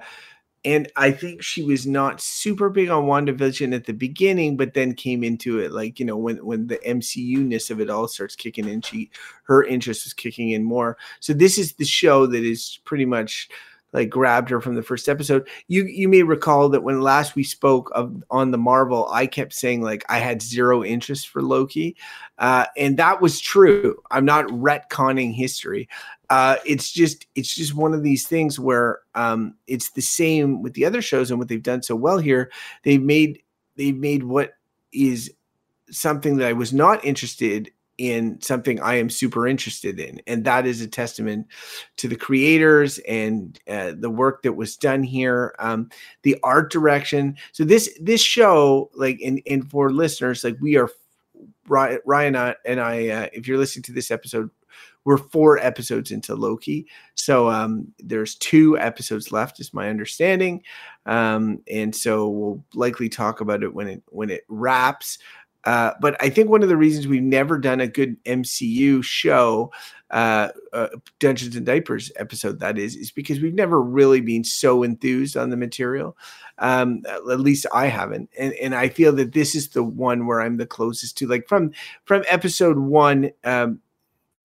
and 0.66 0.92
I 0.96 1.12
think 1.12 1.44
she 1.44 1.64
was 1.64 1.86
not 1.86 2.20
super 2.20 2.70
big 2.70 2.90
on 2.90 3.04
WandaVision 3.04 3.74
at 3.74 3.86
the 3.86 3.94
beginning, 3.94 4.58
but 4.58 4.74
then 4.74 4.96
came 4.96 5.24
into 5.24 5.60
it 5.60 5.72
like 5.72 6.00
you 6.00 6.06
know 6.06 6.18
when 6.18 6.44
when 6.44 6.68
the 6.68 6.80
MCU 6.80 7.38
ness 7.38 7.70
of 7.70 7.80
it 7.80 7.90
all 7.90 8.08
starts 8.08 8.36
kicking 8.36 8.68
in, 8.68 8.82
she 8.82 9.12
her 9.44 9.64
interest 9.64 10.06
was 10.06 10.14
kicking 10.14 10.50
in 10.50 10.64
more. 10.64 10.98
So 11.20 11.34
this 11.34 11.58
is 11.58 11.74
the 11.74 11.86
show 11.86 12.26
that 12.26 12.44
is 12.44 12.80
pretty 12.84 13.06
much 13.06 13.48
like 13.96 14.10
grabbed 14.10 14.50
her 14.50 14.60
from 14.60 14.76
the 14.76 14.84
first 14.84 15.08
episode. 15.08 15.48
You 15.68 15.86
you 15.86 16.10
may 16.10 16.24
recall 16.24 16.68
that 16.70 16.84
when 16.84 17.00
last 17.00 17.36
we 17.36 17.44
spoke 17.44 17.92
of 17.96 18.24
on 18.30 18.52
the 18.52 18.58
Marvel, 18.58 19.08
I 19.12 19.26
kept 19.26 19.54
saying 19.54 19.82
like 19.82 20.04
I 20.10 20.18
had 20.18 20.42
zero 20.42 20.84
interest 20.84 21.30
for 21.30 21.42
Loki, 21.42 21.96
uh, 22.38 22.66
and 22.76 22.98
that 22.98 23.22
was 23.22 23.40
true. 23.40 23.96
I'm 24.12 24.26
not 24.26 24.48
retconning 24.48 25.34
history. 25.34 25.88
Uh, 26.30 26.58
it's 26.66 26.92
just 26.92 27.28
it's 27.36 27.54
just 27.54 27.76
one 27.76 27.94
of 27.94 28.04
these 28.04 28.28
things 28.28 28.60
where 28.60 29.00
um, 29.16 29.56
it's 29.68 29.92
the 29.92 30.02
same 30.02 30.62
with 30.62 30.74
the 30.74 30.86
other 30.86 31.02
shows 31.02 31.30
and 31.30 31.40
what 31.40 31.48
they've 31.48 31.62
done 31.62 31.84
so 31.84 31.96
well 31.96 32.18
here. 32.18 32.52
They've 32.84 33.02
made 33.02 33.42
they've 33.76 33.98
made 33.98 34.24
what 34.24 34.54
is 34.92 35.34
something 35.92 36.38
that 36.38 36.48
I 36.48 36.54
was 36.54 36.74
not 36.74 37.04
interested 37.06 37.72
in 37.98 38.42
something 38.42 38.82
I 38.82 38.96
am 38.96 39.10
super 39.10 39.48
interested 39.48 40.00
in. 40.00 40.22
And 40.28 40.44
that 40.46 40.66
is 40.66 40.82
a 40.82 40.88
testament 40.88 41.48
to 41.98 42.08
the 42.08 42.16
creators 42.16 42.98
and 43.00 43.58
uh, 43.70 43.94
the 43.98 44.10
work 44.10 44.44
that 44.44 44.54
was 44.54 44.76
done 44.76 45.04
here, 45.04 45.56
um, 45.60 45.90
the 46.24 46.38
art 46.44 46.72
direction. 46.72 47.38
So 47.54 47.64
this 47.64 47.90
this 48.02 48.22
show, 48.22 48.90
like, 48.96 49.22
and, 49.24 49.42
and 49.50 49.70
for 49.70 49.92
listeners, 49.92 50.44
like 50.44 50.58
we 50.60 50.76
are 50.76 50.90
Ryan 51.68 52.36
and 52.66 52.80
I, 52.80 53.08
uh, 53.10 53.28
if 53.34 53.48
you're 53.48 53.58
listening 53.58 53.84
to 53.84 53.94
this 53.94 54.12
episode, 54.12 54.50
we're 55.06 55.18
four 55.18 55.60
episodes 55.60 56.12
into 56.12 56.36
Loki. 56.36 56.88
So 57.14 57.50
um, 57.50 57.94
there's 58.00 58.36
two 58.36 58.78
episodes 58.78 59.32
left, 59.32 59.60
is 59.60 59.74
my 59.74 59.90
understanding. 59.90 60.64
Um, 61.06 61.62
and 61.72 61.96
so 61.96 62.28
we'll 62.28 62.66
likely 62.74 63.08
talk 63.08 63.40
about 63.40 63.64
it 63.64 63.74
when 63.74 63.88
it 63.88 64.04
when 64.08 64.30
it 64.30 64.44
wraps. 64.50 65.20
Uh, 65.64 65.94
but 66.00 66.16
I 66.22 66.30
think 66.30 66.50
one 66.50 66.62
of 66.62 66.70
the 66.70 66.78
reasons 66.78 67.08
we've 67.08 67.24
never 67.24 67.58
done 67.58 67.82
a 67.82 67.88
good 67.88 68.24
MCU 68.26 69.04
show, 69.04 69.72
uh, 70.12 70.50
uh, 70.74 70.90
Dungeons 71.20 71.56
and 71.56 71.66
Diapers 71.66 72.12
episode, 72.18 72.60
that 72.60 72.78
is, 72.78 72.96
is 72.96 73.10
because 73.12 73.40
we've 73.40 73.56
never 73.56 73.82
really 73.82 74.22
been 74.22 74.44
so 74.44 74.84
enthused 74.84 75.36
on 75.36 75.50
the 75.50 75.58
material. 75.58 76.16
Um, 76.60 77.02
at 77.08 77.40
least 77.40 77.66
I 77.74 77.88
haven't, 77.88 78.30
and 78.38 78.54
and 78.54 78.76
I 78.76 78.90
feel 78.90 79.12
that 79.14 79.34
this 79.34 79.56
is 79.56 79.70
the 79.70 79.84
one 79.84 80.26
where 80.28 80.40
I'm 80.40 80.58
the 80.58 80.68
closest 80.68 81.18
to. 81.18 81.28
Like 81.28 81.48
from 81.50 81.72
from 82.06 82.24
episode 82.30 82.78
one, 82.78 83.32
um, 83.44 83.82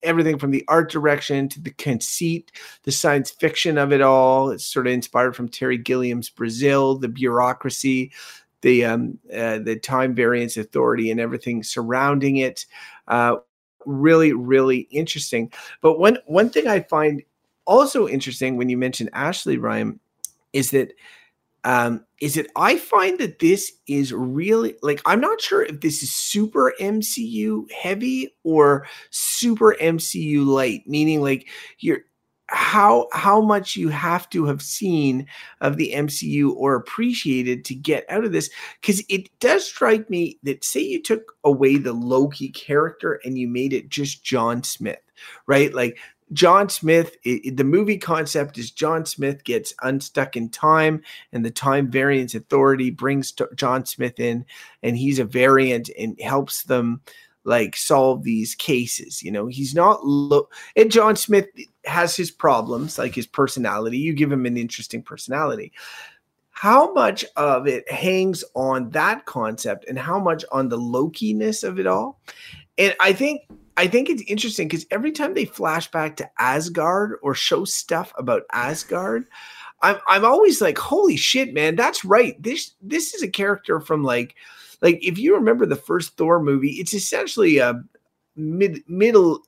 everything 0.03 0.39
from 0.39 0.51
the 0.51 0.65
art 0.69 0.91
direction 0.91 1.49
to 1.51 1.61
the 1.61 1.71
conceit, 1.71 2.53
the 2.85 2.93
science 2.93 3.31
fiction 3.31 3.79
of 3.79 3.93
it 3.93 4.01
all. 4.01 4.51
It's 4.51 4.65
sort 4.65 4.87
of 4.87 4.93
inspired 4.93 5.37
from 5.37 5.49
Terry 5.49 5.79
Gilliam's 5.79 6.31
Brazil, 6.31 6.97
the 6.97 7.09
bureaucracy, 7.09 8.13
the 8.63 8.85
um, 8.85 9.19
uh, 9.33 9.59
the 9.59 9.79
time 9.79 10.15
variance 10.15 10.57
authority 10.57 11.11
and 11.11 11.21
everything 11.21 11.63
surrounding 11.63 12.37
it. 12.37 12.67
Uh, 13.09 13.37
really, 13.87 14.33
really 14.33 14.81
interesting. 14.91 15.53
But 15.81 15.99
one 15.99 16.19
one 16.27 16.51
thing 16.51 16.67
I 16.67 16.81
find 16.81 17.23
also 17.67 18.09
interesting 18.09 18.57
when 18.57 18.69
you 18.69 18.77
mention 18.77 19.11
Ashley 19.13 19.57
Ryan 19.57 20.01
is 20.53 20.71
that 20.73 20.93
um, 21.65 22.05
is 22.21 22.35
that 22.35 22.51
I 22.57 22.79
find 22.79 23.19
that 23.19 23.39
this 23.39 23.73
is 23.87 24.13
really 24.13 24.77
like 24.83 25.01
I'm 25.07 25.21
not 25.21 25.41
sure 25.41 25.63
if 25.63 25.81
this 25.81 26.03
is 26.03 26.13
super 26.13 26.75
MCU 26.81 27.71
heavy 27.71 28.35
or 28.45 28.87
super 29.11 29.77
MCU 29.81 30.47
light, 30.47 30.83
meaning 30.87 31.21
like 31.23 31.49
you're 31.79 32.01
how 32.49 33.09
how 33.13 33.41
much 33.41 33.77
you 33.77 33.91
have 33.91 34.29
to 34.31 34.45
have 34.45 34.63
seen 34.63 35.27
of 35.61 35.77
the 35.77 35.93
MCU 35.93 36.53
or 36.57 36.75
appreciated 36.75 37.65
to 37.67 37.75
get 37.75 38.05
out 38.09 38.25
of 38.25 38.33
this. 38.33 38.51
Because 38.81 39.03
it 39.09 39.29
does 39.39 39.65
strike 39.67 40.09
me 40.11 40.39
that 40.43 40.65
say 40.65 40.81
you 40.81 41.03
took 41.03 41.33
away 41.45 41.77
the 41.77 41.93
Loki 41.93 42.49
character 42.49 43.21
and 43.25 43.39
you 43.39 43.49
made 43.49 43.73
it 43.73 43.89
just 43.89 44.25
John 44.25 44.63
Smith 44.63 44.99
right? 45.47 45.73
Like 45.73 45.99
John 46.33 46.69
Smith 46.69 47.17
it, 47.25 47.57
the 47.57 47.65
movie 47.65 47.99
concept 47.99 48.59
is 48.59 48.71
John 48.71 49.05
Smith 49.05 49.45
gets 49.45 49.75
unstuck 49.83 50.37
in 50.37 50.49
time 50.49 51.03
and 51.33 51.45
the 51.45 51.51
time 51.51 51.91
variance 51.91 52.35
authority 52.35 52.91
brings 52.91 53.35
John 53.57 53.85
Smith 53.85 54.21
in 54.21 54.45
and 54.83 54.97
he's 54.97 55.19
a 55.19 55.25
variant 55.25 55.91
and 55.99 56.21
helps 56.21 56.65
them 56.65 57.01
like 57.45 57.75
solve 57.75 58.23
these 58.23 58.55
cases. 58.55 59.23
You 59.23 59.33
know, 59.33 59.47
he's 59.47 59.75
not 59.75 60.05
look 60.05 60.53
and 60.77 60.91
John 60.91 61.17
Smith 61.17 61.47
has 61.85 62.17
his 62.17 62.31
problems, 62.31 62.99
like 62.99 63.15
his 63.15 63.27
personality. 63.27 63.99
You 63.99 64.13
give 64.13 64.31
him 64.31 64.47
an 64.47 64.57
interesting 64.57 65.03
personality. 65.03 65.73
How 66.51 66.93
much 66.93 67.25
of 67.37 67.67
it 67.67 67.91
hangs 67.91 68.45
on 68.55 68.91
that 68.91 69.25
concept 69.25 69.87
and 69.89 69.99
how 69.99 70.21
much 70.21 70.45
on 70.53 70.69
the 70.69 70.77
Loki-ness 70.77 71.63
of 71.63 71.81
it 71.81 71.87
all? 71.87 72.21
And 72.77 72.95
I 73.01 73.15
think 73.15 73.43
I 73.77 73.87
think 73.87 74.11
it's 74.11 74.23
interesting 74.23 74.69
because 74.69 74.87
every 74.91 75.13
time 75.13 75.35
they 75.35 75.45
flash 75.45 75.91
back 75.91 76.17
to 76.17 76.31
Asgard 76.39 77.19
or 77.23 77.35
show 77.35 77.65
stuff 77.65 78.13
about 78.19 78.43
Asgard, 78.53 79.27
I'm 79.83 79.97
I'm 80.07 80.25
always 80.25 80.61
like, 80.61 80.79
holy 80.79 81.17
shit, 81.17 81.55
man, 81.55 81.77
that's 81.77 82.05
right. 82.05 82.41
This 82.43 82.73
this 82.83 83.15
is 83.15 83.23
a 83.23 83.29
character 83.29 83.81
from 83.81 84.05
like 84.05 84.35
like 84.83 84.99
if 85.03 85.19
you 85.19 85.35
remember 85.35 85.67
the 85.67 85.77
first 85.77 86.17
Thor 86.17 86.41
movie, 86.43 86.73
it's 86.73 86.95
essentially 86.95 87.59
a 87.59 87.83
mid 88.37 88.83
middle 88.89 89.43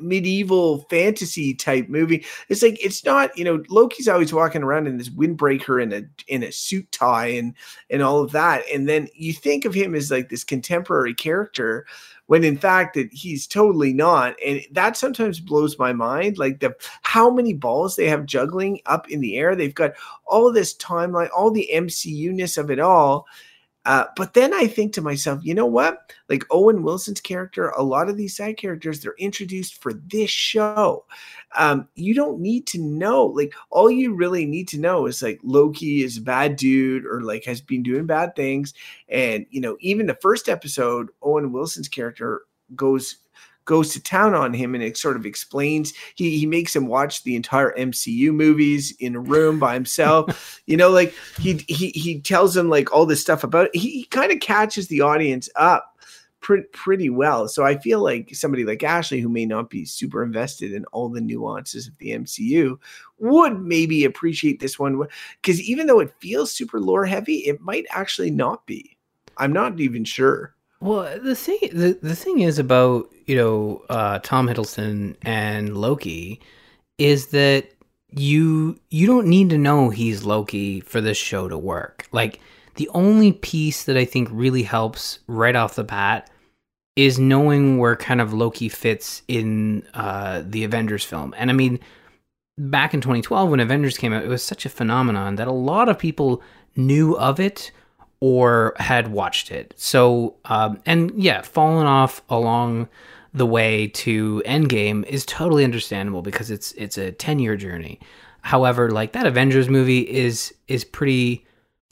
medieval 0.00 0.80
fantasy 0.90 1.54
type 1.54 1.88
movie. 1.88 2.24
It's 2.48 2.62
like 2.62 2.84
it's 2.84 3.04
not, 3.04 3.36
you 3.36 3.44
know, 3.44 3.62
Loki's 3.68 4.08
always 4.08 4.32
walking 4.32 4.62
around 4.62 4.86
in 4.86 4.98
this 4.98 5.08
windbreaker 5.08 5.82
and 5.82 5.92
a 5.92 6.04
in 6.28 6.42
a 6.42 6.52
suit 6.52 6.90
tie 6.92 7.28
and 7.28 7.54
and 7.90 8.02
all 8.02 8.20
of 8.20 8.32
that. 8.32 8.62
And 8.72 8.88
then 8.88 9.08
you 9.14 9.32
think 9.32 9.64
of 9.64 9.74
him 9.74 9.94
as 9.94 10.10
like 10.10 10.28
this 10.28 10.44
contemporary 10.44 11.14
character 11.14 11.86
when 12.26 12.44
in 12.44 12.56
fact 12.56 12.94
that 12.94 13.12
he's 13.12 13.46
totally 13.46 13.92
not. 13.92 14.36
And 14.44 14.62
that 14.72 14.96
sometimes 14.96 15.40
blows 15.40 15.78
my 15.78 15.92
mind 15.92 16.38
like 16.38 16.60
the 16.60 16.74
how 17.02 17.30
many 17.30 17.52
balls 17.52 17.96
they 17.96 18.08
have 18.08 18.26
juggling 18.26 18.80
up 18.86 19.10
in 19.10 19.20
the 19.20 19.36
air. 19.36 19.54
They've 19.54 19.74
got 19.74 19.92
all 20.26 20.52
this 20.52 20.74
timeline 20.76 21.30
all 21.36 21.50
the 21.50 21.68
mcu-ness 21.72 22.56
of 22.56 22.70
it 22.70 22.80
all 22.80 23.26
uh, 23.84 24.04
but 24.16 24.34
then 24.34 24.54
I 24.54 24.68
think 24.68 24.92
to 24.92 25.02
myself, 25.02 25.40
you 25.42 25.54
know 25.54 25.66
what? 25.66 26.12
Like 26.28 26.44
Owen 26.50 26.84
Wilson's 26.84 27.20
character, 27.20 27.70
a 27.70 27.82
lot 27.82 28.08
of 28.08 28.16
these 28.16 28.36
side 28.36 28.56
characters, 28.56 29.00
they're 29.00 29.14
introduced 29.18 29.82
for 29.82 29.92
this 29.92 30.30
show. 30.30 31.04
Um, 31.56 31.88
you 31.96 32.14
don't 32.14 32.40
need 32.40 32.66
to 32.68 32.78
know. 32.78 33.26
Like 33.26 33.52
all 33.70 33.90
you 33.90 34.14
really 34.14 34.46
need 34.46 34.68
to 34.68 34.78
know 34.78 35.06
is 35.06 35.20
like 35.20 35.40
Loki 35.42 36.04
is 36.04 36.18
a 36.18 36.22
bad 36.22 36.56
dude 36.56 37.04
or 37.04 37.22
like 37.22 37.44
has 37.44 37.60
been 37.60 37.82
doing 37.82 38.06
bad 38.06 38.36
things. 38.36 38.72
And 39.08 39.46
you 39.50 39.60
know, 39.60 39.76
even 39.80 40.06
the 40.06 40.18
first 40.22 40.48
episode, 40.48 41.08
Owen 41.20 41.50
Wilson's 41.50 41.88
character 41.88 42.42
goes 42.76 43.16
goes 43.64 43.92
to 43.92 44.02
town 44.02 44.34
on 44.34 44.52
him 44.52 44.74
and 44.74 44.82
it 44.82 44.96
sort 44.96 45.16
of 45.16 45.26
explains 45.26 45.92
he 46.14 46.38
he 46.38 46.46
makes 46.46 46.74
him 46.74 46.86
watch 46.86 47.22
the 47.22 47.36
entire 47.36 47.72
MCU 47.76 48.32
movies 48.32 48.94
in 48.98 49.14
a 49.14 49.20
room 49.20 49.58
by 49.58 49.74
himself. 49.74 50.60
you 50.66 50.76
know, 50.76 50.90
like 50.90 51.14
he 51.38 51.64
he 51.68 51.90
he 51.90 52.20
tells 52.20 52.56
him 52.56 52.68
like 52.68 52.92
all 52.92 53.06
this 53.06 53.20
stuff 53.20 53.44
about 53.44 53.66
it. 53.66 53.76
he, 53.76 53.90
he 53.90 54.04
kind 54.04 54.32
of 54.32 54.40
catches 54.40 54.88
the 54.88 55.00
audience 55.00 55.48
up 55.56 55.92
pretty 56.42 56.64
pretty 56.72 57.08
well. 57.08 57.48
So 57.48 57.64
I 57.64 57.78
feel 57.78 58.02
like 58.02 58.34
somebody 58.34 58.64
like 58.64 58.82
Ashley 58.82 59.20
who 59.20 59.28
may 59.28 59.46
not 59.46 59.70
be 59.70 59.84
super 59.84 60.22
invested 60.22 60.72
in 60.72 60.84
all 60.86 61.08
the 61.08 61.20
nuances 61.20 61.86
of 61.86 61.96
the 61.98 62.10
MCU 62.10 62.78
would 63.18 63.62
maybe 63.62 64.04
appreciate 64.04 64.60
this 64.60 64.78
one 64.78 65.00
because 65.40 65.62
even 65.62 65.86
though 65.86 66.00
it 66.00 66.14
feels 66.20 66.52
super 66.52 66.80
lore 66.80 67.06
heavy, 67.06 67.38
it 67.38 67.60
might 67.60 67.86
actually 67.90 68.30
not 68.30 68.66
be. 68.66 68.96
I'm 69.38 69.52
not 69.52 69.80
even 69.80 70.04
sure. 70.04 70.54
Well, 70.82 71.16
the 71.20 71.36
thing 71.36 71.58
the, 71.72 71.96
the 72.02 72.16
thing 72.16 72.40
is 72.40 72.58
about 72.58 73.08
you 73.26 73.36
know 73.36 73.84
uh, 73.88 74.18
Tom 74.18 74.48
Hiddleston 74.48 75.14
and 75.22 75.76
Loki 75.76 76.40
is 76.98 77.28
that 77.28 77.70
you 78.10 78.80
you 78.90 79.06
don't 79.06 79.28
need 79.28 79.50
to 79.50 79.58
know 79.58 79.90
he's 79.90 80.24
Loki 80.24 80.80
for 80.80 81.00
this 81.00 81.16
show 81.16 81.48
to 81.48 81.56
work. 81.56 82.08
Like 82.10 82.40
the 82.74 82.88
only 82.88 83.30
piece 83.30 83.84
that 83.84 83.96
I 83.96 84.04
think 84.04 84.28
really 84.32 84.64
helps 84.64 85.20
right 85.28 85.54
off 85.54 85.76
the 85.76 85.84
bat 85.84 86.28
is 86.96 87.16
knowing 87.16 87.78
where 87.78 87.94
kind 87.94 88.20
of 88.20 88.34
Loki 88.34 88.68
fits 88.68 89.22
in 89.28 89.84
uh, 89.94 90.42
the 90.44 90.64
Avengers 90.64 91.04
film. 91.04 91.32
And 91.38 91.48
I 91.48 91.52
mean, 91.52 91.78
back 92.58 92.92
in 92.92 93.00
2012 93.00 93.50
when 93.50 93.60
Avengers 93.60 93.96
came 93.96 94.12
out, 94.12 94.24
it 94.24 94.28
was 94.28 94.42
such 94.42 94.66
a 94.66 94.68
phenomenon 94.68 95.36
that 95.36 95.46
a 95.46 95.52
lot 95.52 95.88
of 95.88 95.96
people 95.96 96.42
knew 96.74 97.16
of 97.18 97.38
it 97.38 97.70
or 98.22 98.72
had 98.76 99.08
watched 99.08 99.50
it. 99.50 99.74
So, 99.76 100.36
um, 100.44 100.80
and 100.86 101.10
yeah, 101.20 101.42
falling 101.42 101.88
off 101.88 102.22
along 102.28 102.88
the 103.34 103.44
way 103.44 103.88
to 103.88 104.40
Endgame 104.46 105.04
is 105.06 105.26
totally 105.26 105.64
understandable 105.64 106.22
because 106.22 106.48
it's 106.48 106.70
it's 106.72 106.96
a 106.96 107.10
ten 107.10 107.40
year 107.40 107.56
journey. 107.56 107.98
However, 108.42 108.92
like 108.92 109.10
that 109.12 109.26
Avengers 109.26 109.68
movie 109.68 110.02
is 110.02 110.54
is 110.68 110.84
pretty 110.84 111.44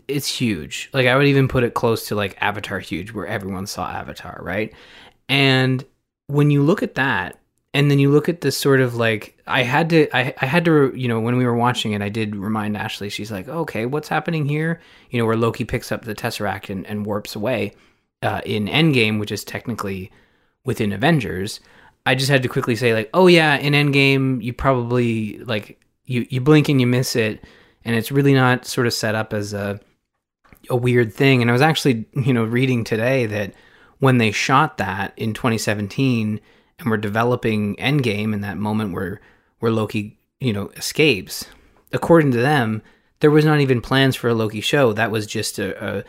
it's 0.06 0.28
huge. 0.28 0.88
Like 0.92 1.08
I 1.08 1.16
would 1.16 1.26
even 1.26 1.48
put 1.48 1.64
it 1.64 1.74
close 1.74 2.06
to 2.06 2.14
like 2.14 2.40
Avatar 2.40 2.78
huge 2.78 3.12
where 3.12 3.26
everyone 3.26 3.66
saw 3.66 3.90
Avatar, 3.90 4.38
right? 4.40 4.72
And 5.28 5.84
when 6.28 6.52
you 6.52 6.62
look 6.62 6.84
at 6.84 6.94
that 6.94 7.39
and 7.72 7.90
then 7.90 7.98
you 7.98 8.10
look 8.10 8.28
at 8.28 8.40
this 8.40 8.56
sort 8.56 8.80
of 8.80 8.94
like 8.94 9.38
i 9.46 9.62
had 9.62 9.90
to 9.90 10.08
I, 10.16 10.34
I 10.40 10.46
had 10.46 10.64
to 10.64 10.92
you 10.94 11.08
know 11.08 11.20
when 11.20 11.36
we 11.36 11.46
were 11.46 11.54
watching 11.54 11.92
it 11.92 12.02
i 12.02 12.08
did 12.08 12.34
remind 12.36 12.76
ashley 12.76 13.08
she's 13.08 13.30
like 13.30 13.48
okay 13.48 13.86
what's 13.86 14.08
happening 14.08 14.46
here? 14.46 14.80
You 15.10 15.18
know 15.18 15.26
where 15.26 15.36
loki 15.36 15.64
picks 15.64 15.92
up 15.92 16.04
the 16.04 16.14
tesseract 16.14 16.70
and, 16.70 16.86
and 16.86 17.06
warps 17.06 17.34
away 17.34 17.74
uh, 18.22 18.40
in 18.44 18.66
endgame 18.66 19.18
which 19.18 19.32
is 19.32 19.44
technically 19.44 20.10
within 20.64 20.92
avengers. 20.92 21.60
I 22.06 22.14
just 22.14 22.30
had 22.30 22.42
to 22.42 22.48
quickly 22.48 22.76
say 22.76 22.92
like 22.94 23.10
oh 23.14 23.26
yeah 23.26 23.56
in 23.56 23.72
endgame 23.72 24.42
you 24.42 24.52
probably 24.52 25.38
like 25.38 25.80
you 26.04 26.26
you 26.28 26.40
blink 26.40 26.68
and 26.68 26.80
you 26.80 26.86
miss 26.86 27.16
it 27.16 27.44
and 27.84 27.96
it's 27.96 28.12
really 28.12 28.34
not 28.34 28.66
sort 28.66 28.86
of 28.86 28.92
set 28.92 29.14
up 29.14 29.32
as 29.32 29.52
a 29.52 29.80
a 30.68 30.76
weird 30.76 31.14
thing. 31.14 31.40
And 31.40 31.50
i 31.50 31.52
was 31.52 31.62
actually 31.62 32.06
you 32.14 32.32
know 32.32 32.44
reading 32.44 32.84
today 32.84 33.26
that 33.26 33.54
when 34.00 34.18
they 34.18 34.30
shot 34.30 34.78
that 34.78 35.12
in 35.16 35.34
2017 35.34 36.40
and 36.80 36.90
we're 36.90 36.96
developing 36.96 37.76
Endgame 37.76 38.34
in 38.34 38.40
that 38.40 38.56
moment 38.56 38.92
where 38.92 39.20
where 39.60 39.70
Loki, 39.70 40.18
you 40.40 40.52
know, 40.52 40.68
escapes. 40.70 41.44
According 41.92 42.32
to 42.32 42.38
them, 42.38 42.82
there 43.20 43.30
was 43.30 43.44
not 43.44 43.60
even 43.60 43.80
plans 43.80 44.16
for 44.16 44.28
a 44.28 44.34
Loki 44.34 44.60
show. 44.60 44.92
That 44.92 45.10
was 45.10 45.26
just 45.26 45.58
a, 45.58 45.98
a 45.98 46.04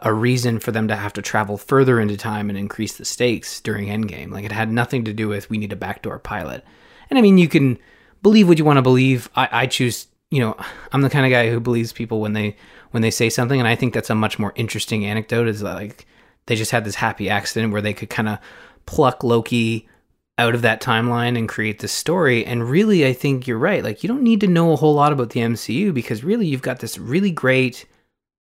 a 0.00 0.14
reason 0.14 0.60
for 0.60 0.72
them 0.72 0.88
to 0.88 0.96
have 0.96 1.12
to 1.12 1.20
travel 1.20 1.58
further 1.58 2.00
into 2.00 2.16
time 2.16 2.48
and 2.48 2.58
increase 2.58 2.96
the 2.96 3.04
stakes 3.04 3.60
during 3.60 3.88
Endgame. 3.88 4.30
Like 4.30 4.46
it 4.46 4.52
had 4.52 4.70
nothing 4.70 5.04
to 5.04 5.12
do 5.12 5.28
with 5.28 5.50
we 5.50 5.58
need 5.58 5.72
a 5.72 5.76
backdoor 5.76 6.18
pilot. 6.20 6.64
And 7.10 7.18
I 7.18 7.22
mean, 7.22 7.36
you 7.36 7.48
can 7.48 7.78
believe 8.22 8.48
what 8.48 8.58
you 8.58 8.64
want 8.64 8.78
to 8.78 8.82
believe. 8.82 9.28
I, 9.36 9.48
I 9.52 9.66
choose, 9.66 10.06
you 10.30 10.40
know, 10.40 10.56
I'm 10.92 11.02
the 11.02 11.10
kind 11.10 11.26
of 11.26 11.30
guy 11.30 11.50
who 11.50 11.60
believes 11.60 11.92
people 11.92 12.20
when 12.20 12.32
they 12.32 12.56
when 12.92 13.02
they 13.02 13.10
say 13.10 13.28
something, 13.28 13.60
and 13.60 13.68
I 13.68 13.74
think 13.74 13.92
that's 13.92 14.10
a 14.10 14.14
much 14.14 14.38
more 14.38 14.52
interesting 14.56 15.04
anecdote. 15.04 15.48
Is 15.48 15.62
like 15.62 16.06
they 16.46 16.56
just 16.56 16.70
had 16.70 16.84
this 16.84 16.94
happy 16.94 17.28
accident 17.28 17.72
where 17.72 17.82
they 17.82 17.92
could 17.92 18.10
kind 18.10 18.28
of 18.28 18.38
pluck 18.86 19.22
Loki 19.22 19.88
out 20.36 20.54
of 20.54 20.62
that 20.62 20.82
timeline 20.82 21.38
and 21.38 21.48
create 21.48 21.78
this 21.78 21.92
story. 21.92 22.44
And 22.44 22.68
really, 22.68 23.06
I 23.06 23.12
think 23.12 23.46
you're 23.46 23.58
right. 23.58 23.84
Like, 23.84 24.02
you 24.02 24.08
don't 24.08 24.22
need 24.22 24.40
to 24.40 24.46
know 24.46 24.72
a 24.72 24.76
whole 24.76 24.94
lot 24.94 25.12
about 25.12 25.30
the 25.30 25.40
MCU 25.40 25.94
because 25.94 26.24
really, 26.24 26.46
you've 26.46 26.62
got 26.62 26.80
this 26.80 26.98
really 26.98 27.30
great 27.30 27.86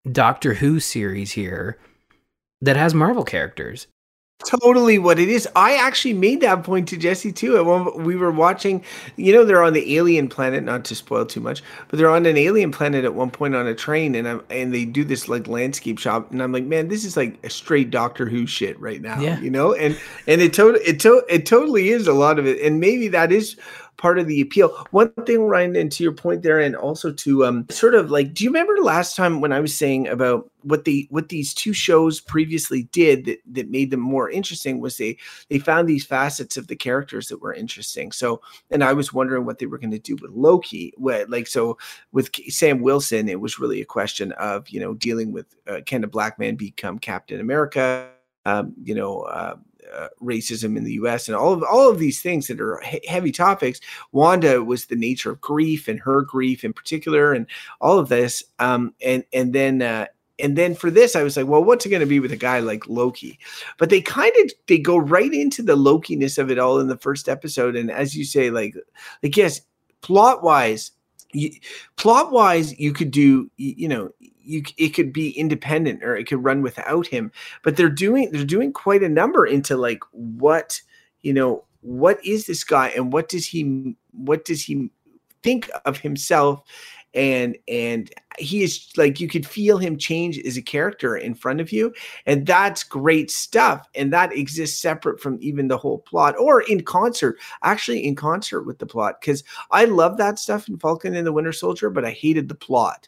Doctor 0.10 0.56
Who 0.56 0.80
series 0.80 1.32
here 1.34 1.78
that 2.62 2.78
has 2.78 2.94
Marvel 2.94 3.24
characters 3.24 3.88
totally 4.48 4.98
what 4.98 5.20
it 5.20 5.30
is. 5.30 5.48
I 5.56 5.76
actually 5.76 6.14
made 6.14 6.42
that 6.42 6.64
point 6.64 6.88
to 6.90 6.98
Jesse 6.98 7.32
too. 7.32 7.58
At 7.58 7.66
one, 7.66 8.04
we 8.04 8.16
were 8.16 8.32
watching, 8.32 8.84
you 9.16 9.34
know, 9.34 9.46
they're 9.46 9.64
on 9.64 9.74
the 9.74 9.96
alien 9.98 10.28
planet. 10.28 10.64
Not 10.64 10.86
to 10.86 10.96
spoil 10.96 11.26
too 11.26 11.40
much, 11.40 11.64
but 11.88 11.98
they're 11.98 12.10
on 12.10 12.26
an 12.26 12.38
alien 12.38 12.72
planet 12.72 13.06
at 13.06 13.16
one 13.16 13.32
point 13.32 13.56
on 13.56 13.68
a 13.68 13.76
train, 13.76 14.16
and 14.16 14.28
I'm 14.28 14.42
and 14.50 14.74
they 14.74 14.86
do 14.86 15.04
this 15.04 15.28
like 15.28 15.48
landscape 15.48 16.00
shop, 16.00 16.32
and 16.32 16.42
I'm 16.42 16.52
like, 16.52 16.66
man, 16.66 16.88
this 16.88 17.06
is 17.06 17.18
like 17.18 17.38
a 17.44 17.50
straight 17.50 17.90
Doctor 17.90 18.28
Who 18.28 18.46
shit 18.46 18.80
right 18.80 19.02
now, 19.02 19.20
yeah. 19.20 19.40
you 19.40 19.50
know. 19.50 19.74
And 19.74 19.98
and 20.28 20.42
it 20.42 20.54
totally 20.54 20.84
it 20.86 21.00
to- 21.02 21.26
it 21.30 21.46
totally 21.46 21.90
is 21.90 22.08
a 22.08 22.14
lot 22.14 22.40
of 22.40 22.46
it, 22.46 22.62
and 22.62 22.80
maybe 22.80 23.08
that 23.10 23.32
is 23.32 23.58
part 23.98 24.20
of 24.20 24.28
the 24.28 24.42
appeal. 24.42 24.70
One 24.92 25.14
thing, 25.26 25.44
Ryan, 25.44 25.76
and 25.76 25.92
to 25.94 26.04
your 26.04 26.12
point 26.12 26.42
there, 26.42 26.60
and 26.60 26.76
also 26.76 27.14
to 27.14 27.46
um, 27.46 27.68
sort 27.70 27.96
of 27.96 28.12
like, 28.12 28.34
do 28.34 28.44
you 28.44 28.50
remember 28.50 28.82
last 28.82 29.16
time 29.16 29.40
when 29.40 29.54
I 29.54 29.60
was 29.60 29.76
saying 29.76 30.08
about 30.08 30.51
what 30.64 30.86
the 30.86 31.08
what 31.10 31.30
these 31.30 31.54
two 31.54 31.74
shows 31.74 32.20
previously 32.20 32.84
did 32.92 33.26
that 33.26 33.42
that 33.52 33.70
made 33.70 33.92
them 33.92 34.00
more 34.00 34.30
interesting 34.30 34.80
was 34.80 34.98
they 34.98 35.18
they 35.50 35.60
found 35.60 35.88
these 35.88 36.06
facets 36.06 36.58
of 36.58 36.68
the 36.68 36.76
characters 36.76 37.28
that 37.28 37.42
were 37.42 37.54
interesting. 37.54 38.12
So, 38.12 38.42
and 38.70 38.84
I 38.84 38.94
was 38.94 39.14
wondering 39.14 39.46
what 39.46 39.60
they 39.60 39.66
were 39.66 39.78
going 39.78 39.92
to 39.92 40.00
do 40.00 40.16
with 40.18 40.32
Loki. 40.32 40.94
What 40.98 41.30
like 41.30 41.48
so 41.48 41.78
with 42.12 42.30
Sam 42.50 42.82
Wilson, 42.82 43.30
it 43.30 43.40
was 43.40 43.60
really 43.60 43.82
a 43.82 43.86
question 43.86 44.32
of 44.34 44.70
you 44.70 44.80
know 44.80 44.94
dealing 44.94 45.32
with 45.32 45.48
uh, 45.68 45.82
can 45.86 46.04
a 46.04 46.08
black 46.08 46.40
man 46.40 46.56
become 46.56 47.00
Captain 47.00 47.40
America? 47.40 48.10
Um, 48.46 48.74
you 48.84 48.96
know. 48.96 49.22
Uh, 49.22 49.56
uh, 49.94 50.08
racism 50.22 50.78
in 50.78 50.84
the 50.84 50.94
U.S. 50.94 51.28
and 51.28 51.36
all 51.36 51.54
of 51.54 51.64
all 51.64 51.90
of 51.90 52.00
these 52.00 52.22
things 52.22 52.48
that 52.48 52.62
are 52.62 52.80
he- 52.82 53.06
heavy 53.08 53.32
topics. 53.32 53.80
Wanda 54.12 54.64
was 54.64 54.86
the 54.86 54.96
nature 54.96 55.32
of 55.32 55.42
grief 55.42 55.88
and 55.88 56.00
her 56.00 56.22
grief 56.22 56.64
in 56.64 56.74
particular, 56.74 57.34
and 57.34 57.46
all 57.80 58.00
of 58.00 58.10
this. 58.10 58.44
Um, 58.60 58.94
and 59.04 59.24
and 59.34 59.54
then 59.54 59.82
uh, 59.82 60.06
and 60.42 60.58
then 60.58 60.76
for 60.76 60.90
this, 60.90 61.16
I 61.16 61.24
was 61.24 61.38
like, 61.38 61.48
well, 61.48 61.64
what's 61.64 61.86
it 61.86 61.90
going 61.90 62.02
to 62.02 62.06
be 62.06 62.20
with 62.20 62.32
a 62.32 62.38
guy 62.38 62.60
like 62.60 62.88
Loki? 62.88 63.40
But 63.78 63.90
they 63.90 64.02
kind 64.02 64.32
of 64.44 64.52
they 64.68 64.78
go 64.78 64.98
right 64.98 65.34
into 65.34 65.62
the 65.62 65.76
Lokiness 65.76 66.38
of 66.38 66.52
it 66.52 66.60
all 66.60 66.80
in 66.80 66.88
the 66.88 66.98
first 66.98 67.30
episode, 67.30 67.76
and 67.76 67.92
as 67.92 68.16
you 68.16 68.26
say, 68.26 68.50
like 68.50 68.76
like 69.24 69.38
yes, 69.38 69.62
plot 70.02 70.44
wise, 70.44 70.92
plot 71.96 72.32
wise, 72.32 72.78
you 72.80 72.94
could 72.94 73.12
do 73.12 73.50
you 73.58 73.88
know 73.88 74.12
you 74.20 74.64
it 74.78 74.90
could 74.90 75.14
be 75.14 75.32
independent 75.32 76.04
or 76.04 76.16
it 76.16 76.28
could 76.28 76.44
run 76.44 76.62
without 76.62 77.08
him. 77.08 77.32
But 77.64 77.78
they're 77.78 77.90
doing 77.90 78.32
they're 78.32 78.46
doing 78.46 78.74
quite 78.74 79.04
a 79.04 79.10
number 79.10 79.46
into 79.46 79.78
like 79.78 80.02
what 80.12 80.82
you 81.22 81.34
know 81.34 81.66
what 81.82 82.24
is 82.26 82.46
this 82.46 82.64
guy 82.64 82.90
and 82.90 83.12
what 83.12 83.30
does 83.30 83.46
he 83.46 83.96
what 84.12 84.46
does 84.46 84.64
he 84.64 84.90
think 85.44 85.70
of 85.86 85.98
himself 85.98 86.64
and 87.14 87.58
and 87.68 88.12
he 88.40 88.64
is 88.64 88.90
like 88.96 89.20
you 89.20 89.28
could 89.28 89.46
feel 89.46 89.78
him 89.78 89.98
change 89.98 90.40
as 90.40 90.58
a 90.58 90.62
character 90.62 91.18
in 91.18 91.34
front 91.34 91.60
of 91.60 91.72
you 91.72 91.94
and 92.26 92.46
that's 92.46 92.84
great 92.84 93.30
stuff 93.30 93.88
and 93.96 94.14
that 94.14 94.36
exists 94.36 94.82
separate 94.82 95.20
from 95.20 95.38
even 95.42 95.68
the 95.68 95.78
whole 95.78 96.00
plot 96.00 96.36
or 96.40 96.62
in 96.62 96.82
concert 96.82 97.38
actually 97.64 98.06
in 98.06 98.16
concert 98.16 98.64
with 98.64 98.80
the 98.80 98.86
plot 98.86 99.20
because 99.20 99.44
i 99.72 99.84
love 99.84 100.18
that 100.18 100.40
stuff 100.40 100.70
in 100.70 100.78
falcon 100.78 101.16
and 101.16 101.28
the 101.28 101.34
winter 101.34 101.52
soldier 101.52 101.90
but 101.90 102.06
i 102.06 102.12
hated 102.12 102.48
the 102.48 102.56
plot 102.56 103.08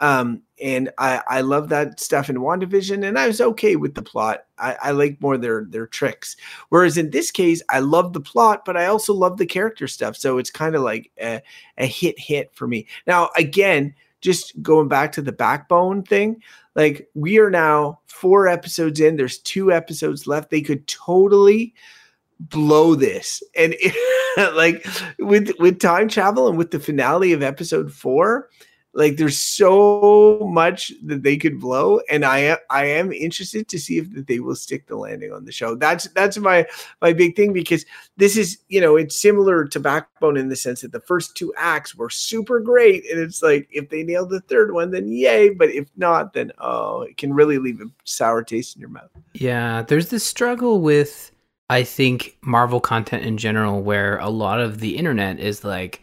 Um, 0.00 0.42
and 0.62 0.90
I, 0.98 1.22
I 1.28 1.40
love 1.42 1.68
that 1.70 2.00
stuff 2.00 2.28
in 2.28 2.36
WandaVision, 2.36 3.06
and 3.06 3.18
I 3.18 3.26
was 3.26 3.40
okay 3.40 3.76
with 3.76 3.94
the 3.94 4.02
plot. 4.02 4.44
I, 4.58 4.76
I 4.82 4.90
like 4.92 5.20
more 5.20 5.36
their 5.38 5.64
their 5.64 5.86
tricks. 5.86 6.36
Whereas 6.68 6.96
in 6.96 7.10
this 7.10 7.30
case, 7.30 7.62
I 7.70 7.80
love 7.80 8.12
the 8.12 8.20
plot, 8.20 8.64
but 8.64 8.76
I 8.76 8.86
also 8.86 9.14
love 9.14 9.36
the 9.36 9.46
character 9.46 9.86
stuff. 9.86 10.16
So 10.16 10.38
it's 10.38 10.50
kind 10.50 10.74
of 10.74 10.82
like 10.82 11.10
a, 11.20 11.42
a 11.78 11.86
hit 11.86 12.18
hit 12.18 12.54
for 12.54 12.66
me. 12.66 12.86
Now, 13.06 13.30
again, 13.36 13.94
just 14.20 14.60
going 14.62 14.88
back 14.88 15.12
to 15.12 15.22
the 15.22 15.32
backbone 15.32 16.02
thing, 16.02 16.42
like 16.74 17.08
we 17.14 17.38
are 17.38 17.50
now 17.50 18.00
four 18.06 18.48
episodes 18.48 19.00
in. 19.00 19.16
There's 19.16 19.38
two 19.38 19.72
episodes 19.72 20.26
left. 20.26 20.50
They 20.50 20.62
could 20.62 20.86
totally 20.86 21.74
blow 22.38 22.94
this 22.94 23.42
and 23.56 23.74
it, 23.78 23.94
like 24.54 24.86
with 25.18 25.52
with 25.58 25.80
time 25.80 26.06
travel 26.06 26.48
and 26.48 26.58
with 26.58 26.70
the 26.70 26.78
finale 26.78 27.32
of 27.32 27.42
episode 27.42 27.90
four 27.90 28.50
like 28.96 29.18
there's 29.18 29.38
so 29.38 30.40
much 30.50 30.90
that 31.04 31.22
they 31.22 31.36
could 31.36 31.60
blow, 31.60 32.00
and 32.10 32.24
I 32.24 32.38
am 32.38 32.56
I 32.70 32.86
am 32.86 33.12
interested 33.12 33.68
to 33.68 33.78
see 33.78 33.98
if 33.98 34.08
they 34.26 34.40
will 34.40 34.56
stick 34.56 34.86
the 34.86 34.96
landing 34.96 35.32
on 35.32 35.44
the 35.44 35.52
show. 35.52 35.74
That's 35.74 36.08
that's 36.08 36.38
my 36.38 36.66
my 37.02 37.12
big 37.12 37.36
thing 37.36 37.52
because 37.52 37.84
this 38.16 38.38
is 38.38 38.58
you 38.68 38.80
know 38.80 38.96
it's 38.96 39.20
similar 39.20 39.66
to 39.66 39.78
Backbone 39.78 40.38
in 40.38 40.48
the 40.48 40.56
sense 40.56 40.80
that 40.80 40.92
the 40.92 41.00
first 41.00 41.36
two 41.36 41.52
acts 41.58 41.94
were 41.94 42.08
super 42.08 42.58
great, 42.58 43.04
and 43.10 43.20
it's 43.20 43.42
like 43.42 43.68
if 43.70 43.90
they 43.90 44.02
nail 44.02 44.24
the 44.24 44.40
third 44.40 44.72
one, 44.72 44.90
then 44.90 45.12
yay. 45.12 45.50
But 45.50 45.68
if 45.68 45.90
not, 45.98 46.32
then 46.32 46.50
oh, 46.58 47.02
it 47.02 47.18
can 47.18 47.34
really 47.34 47.58
leave 47.58 47.82
a 47.82 47.90
sour 48.04 48.42
taste 48.42 48.76
in 48.76 48.80
your 48.80 48.90
mouth. 48.90 49.10
Yeah, 49.34 49.82
there's 49.82 50.08
this 50.08 50.24
struggle 50.24 50.80
with 50.80 51.32
I 51.68 51.84
think 51.84 52.38
Marvel 52.40 52.80
content 52.80 53.26
in 53.26 53.36
general, 53.36 53.82
where 53.82 54.16
a 54.20 54.30
lot 54.30 54.58
of 54.58 54.80
the 54.80 54.96
internet 54.96 55.38
is 55.38 55.64
like 55.64 56.02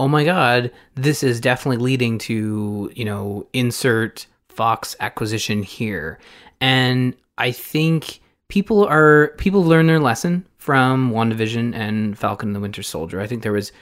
oh 0.00 0.08
my 0.08 0.24
god, 0.24 0.72
this 0.94 1.22
is 1.22 1.42
definitely 1.42 1.76
leading 1.76 2.16
to, 2.16 2.90
you 2.96 3.04
know, 3.04 3.46
insert 3.52 4.26
Fox 4.48 4.96
acquisition 4.98 5.62
here. 5.62 6.18
And 6.58 7.14
I 7.36 7.52
think 7.52 8.20
people 8.48 8.86
are 8.86 9.34
people 9.36 9.62
learn 9.62 9.88
their 9.88 10.00
lesson 10.00 10.46
from 10.56 11.12
WandaVision 11.12 11.74
and 11.74 12.18
Falcon 12.18 12.48
and 12.48 12.56
the 12.56 12.60
Winter 12.60 12.82
Soldier. 12.82 13.20
I 13.20 13.26
think 13.26 13.42
there 13.42 13.52
was 13.52 13.72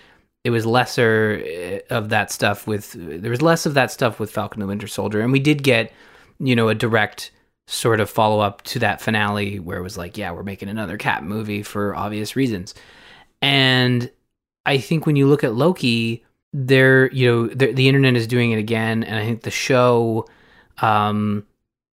it 0.43 0.51
was 0.51 0.67
lesser 0.67 1.41
eh, 1.45 1.81
of 1.89 2.09
that 2.09 2.33
stuff 2.33 2.67
with 2.67 2.97
there 2.97 3.31
was 3.31 3.41
less 3.41 3.65
of 3.65 3.75
that 3.75 3.93
stuff 3.93 4.19
with 4.19 4.33
Falcon 4.33 4.61
and 4.61 4.69
the 4.69 4.73
Winter 4.73 4.89
Soldier 4.89 5.21
and 5.21 5.31
we 5.31 5.39
did 5.39 5.63
get, 5.63 5.93
you 6.41 6.57
know, 6.57 6.69
a 6.69 6.75
direct 6.75 7.31
sort 7.69 8.01
of 8.01 8.11
follow 8.11 8.41
up 8.41 8.63
to 8.63 8.81
that 8.81 9.01
finale 9.01 9.61
where 9.61 9.79
it 9.79 9.83
was 9.83 9.97
like, 9.97 10.19
yeah, 10.19 10.33
we're 10.33 10.43
making 10.43 10.69
another 10.69 10.99
cat 10.99 11.23
movie 11.23 11.63
for 11.63 11.95
obvious 11.95 12.35
reasons. 12.35 12.75
And 13.41 14.11
I 14.69 14.77
think 14.77 15.07
when 15.07 15.17
you 15.17 15.27
look 15.27 15.43
at 15.45 15.55
Loki, 15.55 16.27
there, 16.53 17.11
you 17.11 17.27
know, 17.27 17.47
the, 17.47 17.73
the 17.73 17.89
internet 17.89 18.17
is 18.17 18.27
doing 18.27 18.53
it 18.53 18.59
again, 18.59 19.03
and 19.03 19.19
I 19.19 19.25
think 19.25 19.41
the 19.41 19.51
show 19.51 20.27
um, 20.83 21.47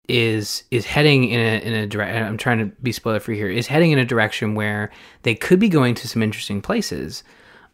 is 0.09 0.65
is 0.71 0.85
heading 0.85 1.29
in 1.29 1.39
a 1.39 1.65
in 1.65 1.73
a 1.73 1.87
direction. 1.87 2.21
I'm 2.21 2.37
trying 2.37 2.59
to 2.59 2.65
be 2.83 2.91
spoiler 2.91 3.21
free 3.21 3.37
here. 3.37 3.47
Is 3.49 3.67
heading 3.67 3.91
in 3.91 3.97
a 3.97 4.03
direction 4.03 4.55
where 4.55 4.91
they 5.23 5.35
could 5.35 5.57
be 5.57 5.69
going 5.69 5.95
to 5.95 6.07
some 6.09 6.21
interesting 6.21 6.61
places, 6.61 7.23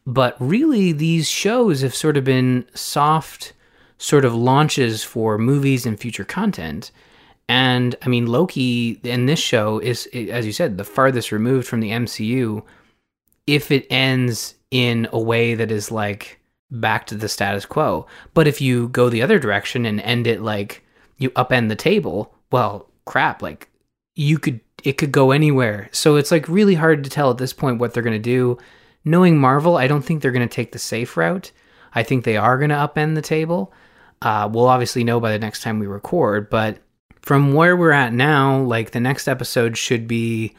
but 0.06 0.36
really 0.39 0.91
these 0.91 1.28
shows 1.28 1.82
have 1.82 1.95
sort 1.95 2.16
of 2.16 2.24
been 2.24 2.68
soft 2.76 3.54
sort 3.97 4.24
of 4.24 4.36
launches 4.36 5.04
for 5.04 5.39
movies 5.39 5.88
and 5.88 5.99
future 5.99 6.26
content. 6.26 6.91
And 7.49 7.95
I 8.04 8.08
mean, 8.08 8.28
Loki 8.28 8.99
in 9.04 9.26
this 9.26 9.39
show 9.39 9.80
is, 9.80 10.08
as 10.14 10.45
you 10.45 10.54
said, 10.54 10.78
the 10.78 10.84
farthest 10.84 11.32
removed 11.32 11.68
from 11.68 11.80
the 11.80 11.89
MCU. 11.89 12.64
If 13.47 13.72
it 13.72 13.88
ends 13.89 14.54
in 14.72 15.07
a 15.11 15.19
way 15.19 15.53
that 15.53 15.72
is 15.72 15.91
like 15.91 16.39
back 16.72 17.05
to 17.07 17.15
the 17.15 17.30
status 17.30 17.65
quo. 17.65 18.07
But 18.34 18.47
if 18.47 18.61
you 18.61 18.88
go 18.89 19.09
the 19.09 19.22
other 19.22 19.38
direction 19.38 19.86
and 19.86 19.99
end 20.01 20.26
it 20.26 20.41
like 20.41 20.84
you 21.17 21.30
upend 21.32 21.69
the 21.69 21.76
table, 21.76 22.34
well, 22.51 22.89
crap, 23.05 23.41
like 23.41 23.69
you 24.15 24.39
could 24.39 24.61
it 24.84 24.93
could 24.93 25.11
go 25.11 25.32
anywhere. 25.32 25.89
So 25.91 26.15
it's 26.15 26.32
like 26.32 26.47
really 26.47 26.76
hard 26.76 27.03
to 27.03 27.09
tell 27.09 27.30
at 27.30 27.38
this 27.38 27.53
point 27.53 27.80
what 27.80 27.93
they're 27.93 28.01
going 28.01 28.13
to 28.15 28.19
do. 28.19 28.57
Knowing 29.03 29.38
Marvel, 29.38 29.78
I 29.78 29.88
don't 29.88 30.01
think 30.03 30.22
they're 30.22 30.32
going 30.32 30.47
to 30.47 30.53
take 30.53 30.72
the 30.72 30.80
safe 30.80 31.17
route. 31.17 31.51
I 31.93 32.03
think 32.03 32.24
they 32.24 32.38
are 32.38 32.57
going 32.57 32.69
to 32.69 32.76
upend 32.76 33.15
the 33.15 33.22
table. 33.22 33.74
Uh, 34.22 34.49
we'll 34.51 34.67
obviously 34.67 35.03
know 35.03 35.19
by 35.19 35.32
the 35.32 35.39
next 35.39 35.61
time 35.61 35.80
we 35.80 35.88
record, 35.88 36.49
but 36.49 36.78
from 37.22 37.53
where 37.53 37.76
we're 37.76 37.91
at 37.91 38.13
now, 38.13 38.59
like 38.59 38.91
the 38.91 38.99
next 38.99 39.28
episode 39.28 39.78
should 39.78 40.07
be 40.07 40.55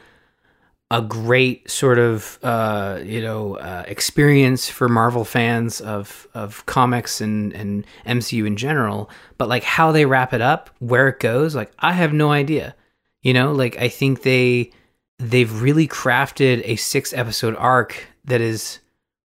a 0.91 1.01
great 1.01 1.69
sort 1.69 1.97
of 1.97 2.37
uh, 2.43 2.99
you 3.03 3.21
know 3.21 3.55
uh, 3.55 3.83
experience 3.87 4.69
for 4.69 4.87
Marvel 4.87 5.25
fans 5.25 5.81
of 5.81 6.27
of 6.33 6.65
comics 6.65 7.21
and 7.21 7.53
and 7.53 7.85
MCU 8.05 8.45
in 8.45 8.57
general. 8.57 9.09
But 9.37 9.49
like 9.49 9.63
how 9.63 9.91
they 9.91 10.05
wrap 10.05 10.33
it 10.33 10.41
up, 10.41 10.69
where 10.79 11.07
it 11.07 11.19
goes, 11.19 11.55
like 11.55 11.71
I 11.79 11.93
have 11.93 12.13
no 12.13 12.31
idea. 12.31 12.75
You 13.21 13.33
know, 13.33 13.53
like 13.53 13.77
I 13.77 13.89
think 13.89 14.21
they 14.21 14.71
they've 15.17 15.61
really 15.61 15.87
crafted 15.87 16.61
a 16.65 16.75
six 16.75 17.13
episode 17.13 17.55
arc 17.55 18.07
that 18.25 18.41
is 18.41 18.79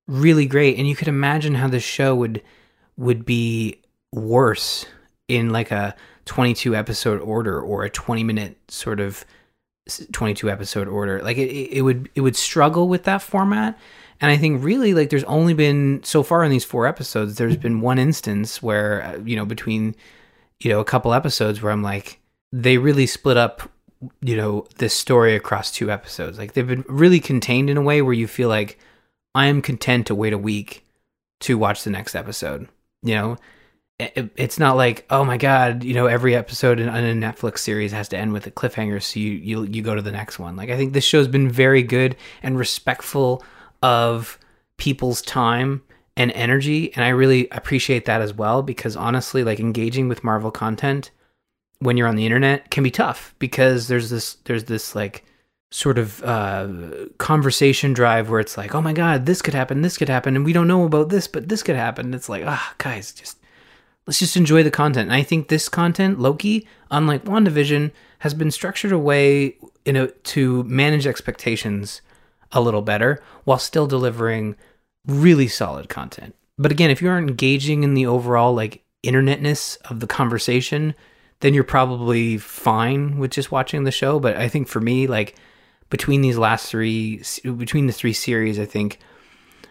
really 0.07 0.47
great, 0.47 0.79
and 0.79 0.89
you 0.89 0.97
could 0.97 1.09
imagine 1.09 1.55
how 1.55 1.69
the 1.69 1.81
show 1.81 2.15
would 2.15 2.43
would 2.97 3.25
be 3.25 3.83
worse 4.13 4.87
in 5.29 5.51
like 5.51 5.71
a 5.71 5.95
22 6.25 6.75
episode 6.75 7.21
order 7.21 7.61
or 7.61 7.85
a 7.85 7.91
20 7.91 8.25
minute 8.25 8.57
sort 8.69 9.01
of 9.01 9.25
22 10.12 10.51
episode 10.51 10.89
order. 10.89 11.22
Like 11.22 11.39
it, 11.39 11.51
it 11.51 11.82
would 11.82 12.09
it 12.14 12.20
would 12.20 12.36
struggle 12.36 12.89
with 12.89 13.05
that 13.05 13.22
format. 13.22 13.78
And 14.20 14.32
i 14.32 14.36
think 14.36 14.64
really 14.64 14.95
like 14.95 15.11
there's 15.11 15.22
only 15.24 15.55
been 15.55 16.03
so 16.03 16.24
far 16.24 16.43
in 16.43 16.51
these 16.51 16.64
four 16.64 16.89
episodes 16.89 17.36
there's 17.36 17.57
been 17.57 17.80
one 17.80 18.01
instance 18.01 18.61
where 18.61 19.05
uh, 19.05 19.18
you 19.18 19.36
know 19.36 19.45
between 19.45 19.95
you 20.59 20.72
know 20.72 20.80
a 20.80 20.84
couple 20.84 21.14
episodes 21.14 21.62
where 21.62 21.70
i'm 21.70 21.84
like 21.84 22.18
they 22.53 22.78
really 22.78 23.07
split 23.07 23.36
up 23.36 23.70
you 24.20 24.36
know 24.36 24.66
this 24.78 24.95
story 24.95 25.34
across 25.34 25.70
two 25.70 25.91
episodes. 25.91 26.39
Like 26.39 26.53
they've 26.53 26.66
been 26.66 26.84
really 26.89 27.20
contained 27.20 27.70
in 27.70 27.76
a 27.76 27.82
way 27.82 28.03
where 28.03 28.12
you 28.12 28.26
feel 28.26 28.49
like 28.49 28.78
i 29.34 29.47
am 29.47 29.62
content 29.62 30.07
to 30.07 30.14
wait 30.14 30.32
a 30.32 30.39
week 30.39 30.84
to 31.41 31.59
watch 31.59 31.84
the 31.84 31.91
next 31.91 32.14
episode 32.14 32.66
you 33.03 33.14
know 33.14 33.36
it's 34.01 34.61
not 34.61 34.76
like 34.76 35.05
oh 35.11 35.24
my 35.24 35.36
god 35.36 35.82
you 35.82 35.92
know 35.92 36.07
every 36.07 36.34
episode 36.34 36.78
in, 36.78 36.88
in, 36.88 37.22
a 37.22 37.32
netflix 37.32 37.59
series 37.59 37.90
has 37.90 38.09
to 38.09 38.16
end 38.16 38.32
with 38.32 38.46
a 38.46 38.51
cliffhanger 38.51 39.03
so 39.03 39.18
you, 39.18 39.32
you 39.32 39.64
you 39.64 39.82
go 39.82 39.94
to 39.94 40.03
the 40.03 40.12
next 40.12 40.38
one. 40.38 40.55
Like 40.55 40.70
i 40.70 40.76
think 40.76 40.92
this 40.92 41.05
show's 41.05 41.28
been 41.28 41.51
very 41.51 41.82
good 41.82 42.16
and 42.42 42.59
respectful 42.59 43.42
of 43.82 44.38
people's 44.76 45.20
time 45.22 45.82
and 46.16 46.30
energy 46.32 46.92
and 46.94 47.05
i 47.05 47.09
really 47.09 47.49
appreciate 47.51 48.05
that 48.05 48.20
as 48.20 48.32
well 48.32 48.62
because 48.62 48.96
honestly 48.96 49.42
like 49.42 49.59
engaging 49.59 50.09
with 50.09 50.22
marvel 50.22 50.51
content 50.51 51.11
when 51.80 51.96
you're 51.96 52.09
on 52.09 52.16
the 52.16 52.26
internet 52.26 52.70
can 52.70 52.84
be 52.84 52.90
tough 52.90 53.34
because 53.38 53.88
there's 53.88 54.11
this 54.11 54.34
there's 54.44 54.64
this 54.64 54.94
like 54.94 55.24
sort 55.70 55.99
of 55.99 56.22
uh, 56.24 56.68
conversation 57.18 57.92
drive 57.92 58.30
where 58.30 58.40
it's 58.40 58.57
like 58.57 58.74
oh 58.74 58.80
my 58.80 58.92
god 58.92 59.26
this 59.26 59.42
could 59.42 59.55
happen 59.55 59.82
this 59.82 59.99
could 59.99 60.09
happen 60.09 60.34
and 60.34 60.44
we 60.44 60.53
don't 60.53 60.68
know 60.68 60.84
about 60.84 61.09
this 61.11 61.28
but 61.28 61.49
this 61.49 61.62
could 61.62 61.76
happen. 61.76 62.14
It's 62.14 62.28
like 62.28 62.44
ah 62.46 62.74
guys 62.78 63.12
just 63.12 63.38
let's 64.09 64.19
just 64.19 64.39
enjoy 64.39 64.63
the 64.63 64.71
content. 64.71 65.11
And 65.11 65.15
I 65.15 65.23
think 65.23 65.49
this 65.49 65.69
content, 65.69 66.19
Loki, 66.19 66.67
unlike 66.91 67.27
WandaVision, 67.27 67.93
has 68.21 68.33
been 68.33 68.51
structured 68.51 68.91
a 68.91 68.99
way 68.99 69.59
in 69.85 69.97
a, 69.97 70.07
to 70.07 70.65
manage 70.65 71.07
expectations 71.07 72.01
a 72.51 72.63
little 72.63 72.81
better 72.81 73.23
while 73.45 73.59
still 73.59 73.87
delivering 73.87 74.57
really 75.07 75.47
solid 75.47 75.91
content. 75.91 76.35
But 76.57 76.73
again, 76.73 76.89
if 76.89 77.03
you 77.03 77.11
aren't 77.11 77.29
engaging 77.29 77.83
in 77.83 77.93
the 77.93 78.07
overall 78.07 78.55
like 78.55 78.83
internetness 79.05 79.77
of 79.91 80.01
the 80.01 80.07
conversation, 80.07 80.95
then 81.41 81.53
you're 81.53 81.63
probably 81.63 82.39
fine 82.39 83.19
with 83.19 83.31
just 83.31 83.53
watching 83.53 83.85
the 83.85 83.91
show. 83.91 84.19
But 84.19 84.39
I 84.39 84.49
think 84.49 84.69
for 84.69 84.81
me, 84.81 85.07
like 85.07 85.37
between 85.91 86.23
these 86.23 86.39
last 86.39 86.71
three, 86.71 87.23
between 87.43 87.87
the 87.87 87.93
three 87.93 88.15
series, 88.15 88.59
I 88.59 88.65
think 88.65 89.01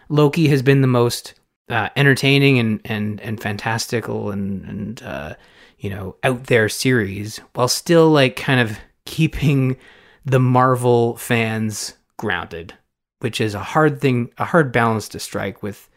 Loki 0.08 0.46
has 0.46 0.62
been 0.62 0.80
the 0.80 0.86
most 0.86 1.34
uh, 1.70 1.88
entertaining 1.96 2.58
and 2.58 2.80
and 2.84 3.20
and 3.20 3.40
fantastical 3.40 4.30
and 4.30 4.64
and 4.64 5.02
uh, 5.02 5.34
you 5.78 5.90
know 5.90 6.16
out 6.22 6.44
there 6.44 6.68
series 6.68 7.38
while 7.54 7.68
still 7.68 8.10
like 8.10 8.36
kind 8.36 8.60
of 8.60 8.78
keeping 9.04 9.76
the 10.24 10.40
Marvel 10.40 11.16
fans 11.16 11.94
grounded, 12.16 12.74
which 13.20 13.40
is 13.40 13.54
a 13.54 13.62
hard 13.62 14.00
thing, 14.00 14.30
a 14.38 14.44
hard 14.44 14.72
balance 14.72 15.08
to 15.10 15.18
strike 15.18 15.62
with 15.62 15.88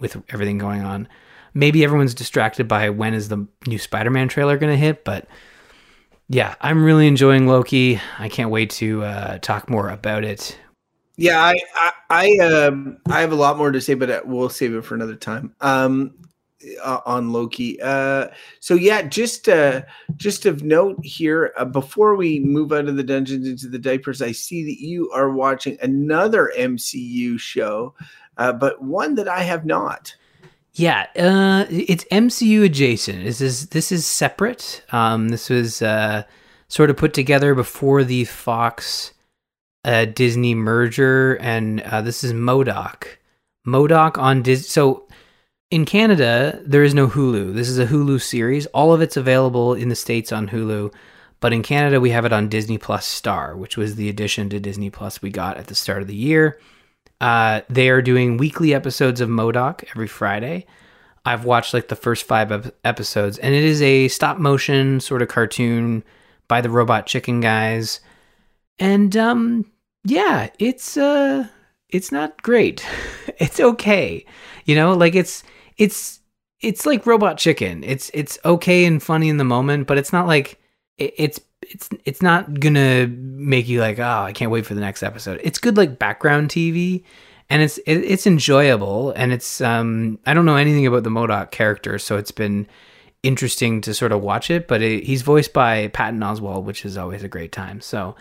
with 0.00 0.22
everything 0.30 0.58
going 0.58 0.82
on. 0.82 1.08
Maybe 1.54 1.84
everyone's 1.84 2.14
distracted 2.14 2.68
by 2.68 2.90
when 2.90 3.14
is 3.14 3.28
the 3.28 3.46
new 3.66 3.78
Spider-Man 3.78 4.28
trailer 4.28 4.58
going 4.58 4.72
to 4.72 4.78
hit, 4.78 5.04
but 5.04 5.26
yeah, 6.28 6.54
I'm 6.60 6.84
really 6.84 7.06
enjoying 7.06 7.46
Loki. 7.46 8.00
I 8.18 8.28
can't 8.28 8.50
wait 8.50 8.70
to 8.70 9.04
uh, 9.04 9.38
talk 9.38 9.70
more 9.70 9.88
about 9.88 10.24
it 10.24 10.58
yeah, 11.16 11.40
I 11.40 11.54
I 11.74 11.92
I, 12.10 12.38
um, 12.38 12.98
I 13.10 13.20
have 13.20 13.32
a 13.32 13.36
lot 13.36 13.56
more 13.58 13.72
to 13.72 13.80
say, 13.80 13.94
but 13.94 14.10
uh, 14.10 14.20
we'll 14.24 14.48
save 14.48 14.74
it 14.74 14.84
for 14.84 14.94
another 14.94 15.16
time. 15.16 15.54
Um, 15.60 16.14
uh, 16.82 17.00
on 17.06 17.32
Loki. 17.32 17.80
Uh, 17.80 18.28
so 18.60 18.74
yeah, 18.74 19.02
just 19.02 19.48
uh, 19.48 19.82
just 20.16 20.46
of 20.46 20.62
note 20.62 20.98
here, 21.04 21.52
uh, 21.56 21.64
before 21.64 22.16
we 22.16 22.40
move 22.40 22.72
out 22.72 22.88
of 22.88 22.96
the 22.96 23.02
dungeons 23.02 23.46
into 23.46 23.68
the 23.68 23.78
diapers, 23.78 24.22
I 24.22 24.32
see 24.32 24.64
that 24.64 24.80
you 24.80 25.10
are 25.12 25.30
watching 25.30 25.78
another 25.82 26.52
MCU 26.56 27.38
show, 27.38 27.94
uh, 28.38 28.52
but 28.52 28.82
one 28.82 29.14
that 29.16 29.28
I 29.28 29.42
have 29.42 29.64
not. 29.64 30.14
Yeah, 30.74 31.06
uh, 31.16 31.64
it's 31.70 32.04
MCU 32.04 32.64
adjacent. 32.64 33.24
This 33.24 33.40
is 33.40 33.68
this 33.68 33.90
is 33.90 34.06
separate. 34.06 34.82
Um, 34.92 35.28
this 35.28 35.48
was 35.48 35.80
uh, 35.80 36.24
sort 36.68 36.90
of 36.90 36.96
put 36.96 37.14
together 37.14 37.54
before 37.54 38.04
the 38.04 38.24
Fox 38.24 39.12
uh, 39.86 40.04
Disney 40.04 40.54
merger, 40.54 41.38
and 41.40 41.80
uh, 41.82 42.02
this 42.02 42.24
is 42.24 42.34
Modoc. 42.34 43.18
M.O.D.O.K. 43.66 44.20
on 44.20 44.42
Disney. 44.42 44.68
So 44.68 45.08
in 45.70 45.84
Canada, 45.84 46.60
there 46.64 46.82
is 46.82 46.92
no 46.92 47.08
Hulu. 47.08 47.54
This 47.54 47.68
is 47.68 47.78
a 47.78 47.86
Hulu 47.86 48.20
series. 48.20 48.66
All 48.66 48.92
of 48.92 49.00
it's 49.00 49.16
available 49.16 49.74
in 49.74 49.88
the 49.88 49.96
states 49.96 50.32
on 50.32 50.48
Hulu, 50.48 50.92
but 51.40 51.52
in 51.52 51.62
Canada, 51.62 52.00
we 52.00 52.10
have 52.10 52.24
it 52.24 52.32
on 52.32 52.48
Disney 52.48 52.78
Plus 52.78 53.06
Star, 53.06 53.56
which 53.56 53.76
was 53.76 53.94
the 53.94 54.08
addition 54.08 54.48
to 54.50 54.60
Disney 54.60 54.90
Plus 54.90 55.22
we 55.22 55.30
got 55.30 55.56
at 55.56 55.68
the 55.68 55.74
start 55.74 56.02
of 56.02 56.08
the 56.08 56.14
year. 56.14 56.60
Uh, 57.20 57.62
they 57.68 57.88
are 57.88 58.02
doing 58.02 58.36
weekly 58.36 58.74
episodes 58.74 59.20
of 59.20 59.28
M.O.D.O.K. 59.28 59.88
every 59.90 60.08
Friday. 60.08 60.66
I've 61.24 61.44
watched 61.44 61.74
like 61.74 61.88
the 61.88 61.96
first 61.96 62.24
five 62.24 62.52
ep- 62.52 62.74
episodes, 62.84 63.38
and 63.38 63.54
it 63.54 63.64
is 63.64 63.82
a 63.82 64.08
stop 64.08 64.38
motion 64.38 65.00
sort 65.00 65.22
of 65.22 65.28
cartoon 65.28 66.04
by 66.48 66.60
the 66.60 66.70
Robot 66.70 67.06
Chicken 67.06 67.40
guys. 67.40 68.00
And 68.78 69.16
um, 69.16 69.64
yeah, 70.06 70.50
it's 70.58 70.96
uh, 70.96 71.48
it's 71.88 72.12
not 72.12 72.40
great. 72.42 72.86
it's 73.38 73.58
okay, 73.58 74.24
you 74.64 74.74
know, 74.74 74.94
like 74.94 75.14
it's 75.14 75.42
it's 75.76 76.20
it's 76.60 76.86
like 76.86 77.06
Robot 77.06 77.38
Chicken. 77.38 77.82
It's 77.82 78.10
it's 78.14 78.38
okay 78.44 78.84
and 78.84 79.02
funny 79.02 79.28
in 79.28 79.36
the 79.36 79.44
moment, 79.44 79.86
but 79.86 79.98
it's 79.98 80.12
not 80.12 80.26
like 80.26 80.60
it, 80.96 81.12
it's 81.16 81.40
it's 81.62 81.88
it's 82.04 82.22
not 82.22 82.60
gonna 82.60 83.08
make 83.08 83.66
you 83.68 83.80
like 83.80 83.98
oh 83.98 84.22
I 84.22 84.32
can't 84.32 84.52
wait 84.52 84.64
for 84.64 84.74
the 84.74 84.80
next 84.80 85.02
episode. 85.02 85.40
It's 85.42 85.58
good 85.58 85.76
like 85.76 85.98
background 85.98 86.50
TV, 86.50 87.02
and 87.50 87.62
it's 87.62 87.78
it, 87.78 87.96
it's 87.96 88.28
enjoyable, 88.28 89.10
and 89.10 89.32
it's 89.32 89.60
um 89.60 90.20
I 90.24 90.34
don't 90.34 90.46
know 90.46 90.56
anything 90.56 90.86
about 90.86 91.02
the 91.02 91.10
M.O.D.O.K 91.10 91.48
character, 91.50 91.98
so 91.98 92.16
it's 92.16 92.30
been 92.30 92.68
interesting 93.24 93.80
to 93.80 93.92
sort 93.92 94.12
of 94.12 94.22
watch 94.22 94.52
it. 94.52 94.68
But 94.68 94.82
it, 94.82 95.02
he's 95.02 95.22
voiced 95.22 95.52
by 95.52 95.88
Patton 95.88 96.20
Oswalt, 96.20 96.62
which 96.62 96.84
is 96.84 96.96
always 96.96 97.24
a 97.24 97.28
great 97.28 97.50
time. 97.50 97.80
So 97.80 98.14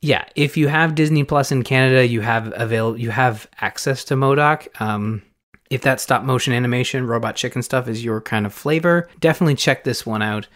yeah, 0.00 0.24
if 0.36 0.56
you 0.56 0.68
have 0.68 0.94
Disney 0.94 1.24
Plus 1.24 1.50
in 1.50 1.64
Canada, 1.64 2.06
you 2.06 2.20
have 2.20 2.52
avail 2.56 2.96
you 2.96 3.10
have 3.10 3.48
access 3.60 4.04
to 4.04 4.14
M.O.D.O.K. 4.14 4.68
Um, 4.78 5.22
if 5.70 5.82
that 5.82 6.00
stop 6.00 6.22
motion 6.22 6.52
animation, 6.52 7.06
robot 7.06 7.36
chicken 7.36 7.62
stuff 7.62 7.88
is 7.88 8.04
your 8.04 8.20
kind 8.20 8.46
of 8.46 8.54
flavor, 8.54 9.08
definitely 9.20 9.54
check 9.54 9.84
this 9.84 10.06
one 10.06 10.22
out. 10.22 10.46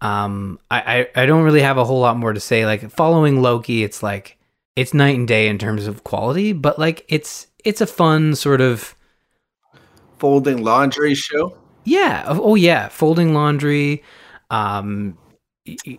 Um, 0.00 0.58
I, 0.70 1.08
I, 1.14 1.22
I 1.22 1.26
don't 1.26 1.44
really 1.44 1.62
have 1.62 1.78
a 1.78 1.84
whole 1.84 2.00
lot 2.00 2.16
more 2.16 2.32
to 2.32 2.40
say. 2.40 2.66
Like 2.66 2.90
following 2.90 3.42
Loki, 3.42 3.84
it's 3.84 4.02
like 4.02 4.38
it's 4.76 4.92
night 4.92 5.16
and 5.16 5.28
day 5.28 5.48
in 5.48 5.58
terms 5.58 5.86
of 5.86 6.04
quality, 6.04 6.52
but 6.52 6.78
like 6.78 7.04
it's 7.08 7.46
it's 7.64 7.80
a 7.80 7.86
fun 7.86 8.34
sort 8.34 8.60
of 8.60 8.94
folding 10.18 10.62
laundry 10.64 11.14
show. 11.14 11.56
Yeah. 11.84 12.24
Oh, 12.26 12.40
oh 12.42 12.54
yeah, 12.54 12.88
folding 12.88 13.34
laundry. 13.34 14.02
Um, 14.50 15.16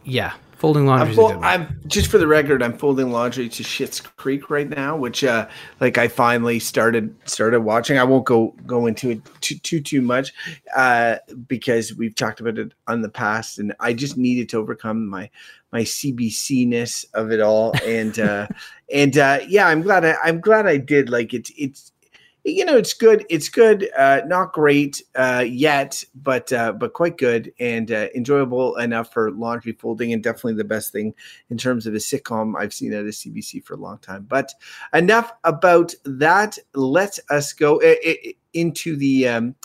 yeah, 0.04 0.34
Folding 0.62 0.86
laundry. 0.86 1.18
I'm, 1.18 1.44
I'm, 1.44 1.80
just 1.88 2.12
for 2.12 2.20
the 2.20 2.28
record, 2.28 2.62
I'm 2.62 2.78
folding 2.78 3.12
laundry 3.12 3.50
to 3.50 3.64
Schitt's 3.64 4.00
Creek 4.00 4.52
right 4.52 4.70
now, 4.70 4.96
which 4.96 5.24
uh, 5.24 5.48
like 5.80 5.98
I 5.98 6.08
finally 6.08 6.60
started 6.60 7.16
started 7.28 7.62
watching. 7.62 7.98
I 7.98 8.04
won't 8.04 8.26
go 8.26 8.54
go 8.68 8.86
into 8.86 9.10
it 9.10 9.22
too 9.42 9.56
too 9.56 9.82
too 9.82 10.04
much 10.04 10.32
uh, 10.76 11.16
because 11.48 11.96
we've 11.96 12.14
talked 12.14 12.42
about 12.42 12.60
it 12.60 12.76
on 12.86 13.02
the 13.02 13.10
past, 13.10 13.58
and 13.58 13.74
I 13.80 13.94
just 13.94 14.18
needed 14.18 14.50
to 14.50 14.58
overcome 14.58 15.08
my 15.08 15.32
my 15.72 15.82
CBC 15.82 16.68
ness 16.68 17.06
of 17.16 17.32
it 17.32 17.42
all, 17.42 17.74
and 17.84 18.20
uh, 18.20 18.48
and 18.94 19.18
uh, 19.18 19.40
yeah, 19.48 19.66
I'm 19.68 19.82
glad 19.82 20.06
I, 20.06 20.16
I'm 20.24 20.40
glad 20.42 20.68
I 20.68 20.78
did. 20.78 21.10
Like 21.10 21.34
it's 21.34 21.52
it's 21.58 21.92
you 22.44 22.66
know 22.66 22.76
it's 22.76 22.94
good 22.94 23.26
it's 23.30 23.50
good 23.50 23.90
uh 23.98 24.22
not 24.26 24.52
great 24.54 25.02
uh 25.16 25.46
yet 25.48 26.04
but 26.16 26.52
uh 26.52 26.72
but 26.72 26.94
quite 26.94 27.18
good 27.18 27.54
and 27.60 27.92
uh, 27.92 28.08
enjoyable 28.16 28.76
enough 28.78 29.14
for 29.14 29.32
laundry 29.32 29.74
folding 29.74 30.12
and 30.12 30.24
definitely 30.24 30.54
the 30.54 30.64
best 30.64 30.92
thing 30.92 31.14
in 31.50 31.58
terms 31.58 31.86
of 31.86 31.94
a 31.94 31.98
sitcom 31.98 32.54
i've 32.58 32.74
seen 32.74 32.94
at 32.94 33.06
a 33.06 33.10
cbc 33.10 33.64
for 33.64 33.74
a 33.74 33.78
long 33.78 33.98
time. 34.00 34.26
But 34.28 34.54
enough 34.94 35.32
about 35.44 35.94
that. 36.06 36.58
Let 36.74 37.20
us 37.30 37.54
go 37.54 37.82
uh, 37.82 37.96
into 38.54 38.96
the 38.96 39.28
um 39.28 39.56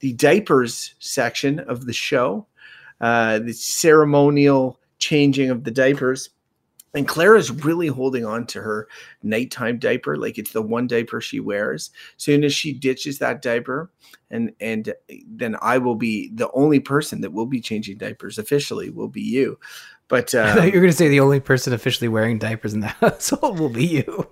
the 0.00 0.12
diapers 0.14 0.94
section 0.98 1.60
of 1.60 1.86
the 1.86 1.92
show 1.92 2.46
uh 3.00 3.38
the 3.38 3.52
ceremonial 3.52 4.80
changing 4.98 5.50
of 5.50 5.64
the 5.64 5.70
diapers 5.70 6.30
and 6.94 7.08
Clara's 7.08 7.50
really 7.50 7.86
holding 7.86 8.24
on 8.24 8.46
to 8.48 8.60
her 8.60 8.88
nighttime 9.22 9.78
diaper, 9.78 10.16
like 10.16 10.38
it's 10.38 10.52
the 10.52 10.62
one 10.62 10.86
diaper 10.86 11.20
she 11.20 11.40
wears. 11.40 11.90
Soon 12.16 12.44
as 12.44 12.52
she 12.54 12.72
ditches 12.72 13.18
that 13.18 13.42
diaper, 13.42 13.90
and 14.30 14.52
and 14.60 14.92
then 15.26 15.56
I 15.62 15.78
will 15.78 15.94
be 15.94 16.30
the 16.34 16.50
only 16.52 16.80
person 16.80 17.22
that 17.22 17.32
will 17.32 17.46
be 17.46 17.60
changing 17.60 17.98
diapers 17.98 18.38
officially. 18.38 18.90
Will 18.90 19.08
be 19.08 19.22
you, 19.22 19.58
but 20.08 20.34
um, 20.34 20.58
you're 20.58 20.72
going 20.72 20.86
to 20.86 20.92
say 20.92 21.08
the 21.08 21.20
only 21.20 21.40
person 21.40 21.72
officially 21.72 22.08
wearing 22.08 22.38
diapers 22.38 22.74
in 22.74 22.80
the 22.80 22.88
household 23.00 23.58
will 23.58 23.70
be 23.70 23.86
you. 23.86 24.28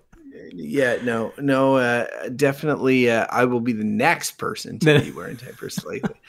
Yeah, 0.53 0.99
no, 1.05 1.33
no, 1.39 1.77
uh, 1.77 2.07
definitely. 2.35 3.09
Uh, 3.09 3.27
I 3.31 3.45
will 3.45 3.61
be 3.61 3.73
the 3.73 3.85
next 3.85 4.33
person 4.33 4.81
to 4.81 5.01
be 5.01 5.11
wearing 5.17 5.37
diapers. 5.37 5.85
Lately. 5.85 6.21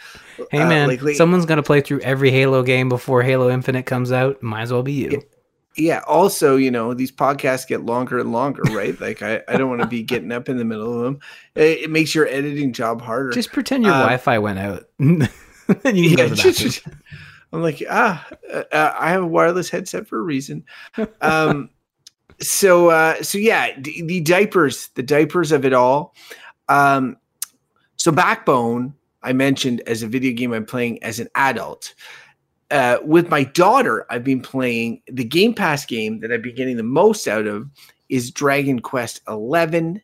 hey 0.52 0.60
man, 0.60 0.92
uh, 0.92 1.14
someone's 1.14 1.46
going 1.46 1.58
to 1.58 1.64
play 1.64 1.82
through 1.82 2.02
every 2.02 2.32
Halo 2.32 2.64
game 2.64 2.88
before 2.88 3.24
Halo 3.24 3.50
Infinite 3.50 3.88
comes 3.88 4.12
out. 4.12 4.42
Might 4.44 4.62
as 4.62 4.72
well 4.72 4.84
be 4.84 4.94
you. 4.94 5.24
Yeah 5.78 6.02
also 6.08 6.56
you 6.58 6.70
know 6.70 6.94
these 6.94 7.12
podcasts 7.12 7.68
get 7.68 7.86
longer 7.86 8.20
and 8.20 8.32
longer 8.32 8.62
right? 8.72 9.00
Like 9.00 9.22
i, 9.22 9.42
I 9.48 9.58
don't 9.58 9.70
want 9.70 9.82
to 9.82 9.88
be 9.88 10.04
getting 10.14 10.32
up 10.32 10.50
in 10.50 10.58
the 10.58 10.66
middle 10.66 10.94
of 10.94 11.04
them. 11.04 11.20
It, 11.56 11.80
it, 11.80 11.90
makes 11.90 12.14
your 12.14 12.28
editing 12.28 12.74
job 12.74 13.02
harder. 13.02 13.32
Just 13.32 13.52
pretend 13.52 13.84
your 13.84 13.94
um, 13.94 14.02
wi-fi 14.02 14.38
went 14.40 14.60
out. 14.60 14.86
Then 15.84 15.96
you 15.96 16.10
yeah, 16.18 16.28
just, 16.28 16.86
i'm 17.54 17.62
like 17.62 17.82
ah 17.90 18.28
uh, 18.54 18.64
uh, 18.74 18.96
i 19.00 19.10
have 19.10 19.24
a 19.24 19.28
wireless 19.28 19.70
headset 19.70 20.06
for 20.06 20.20
a 20.20 20.24
reason. 20.24 20.66
Um 21.22 21.70
so 22.42 22.90
uh 22.90 23.22
so 23.22 23.38
yeah 23.38 23.80
the, 23.80 24.02
the 24.02 24.20
diapers 24.20 24.90
the 24.96 25.04
diapers 25.04 25.54
of 25.54 25.64
it 25.64 25.74
all. 25.74 26.14
Um 26.68 27.16
so 27.96 28.12
backbone 28.12 28.94
i 29.24 29.32
mentioned 29.32 29.82
as 29.88 30.04
a 30.04 30.08
video 30.08 30.34
game 30.34 30.52
i'm 30.52 30.66
playing 30.66 31.02
as 31.04 31.20
an 31.20 31.30
adult 31.36 31.94
uh, 32.72 33.00
with 33.04 33.30
my 33.30 33.44
daughter, 33.44 34.06
I've 34.10 34.24
been 34.24 34.42
playing 34.42 35.02
the 35.08 35.24
Game 35.24 35.54
Pass 35.54 35.86
game 35.86 36.20
that 36.22 36.32
I've 36.32 36.42
been 36.42 36.56
getting 36.56 36.78
the 36.78 36.84
most 36.84 37.28
out 37.28 37.46
of 37.46 37.70
is 38.10 38.32
Dragon 38.32 38.80
Quest 38.80 39.22
Eleven. 39.28 40.02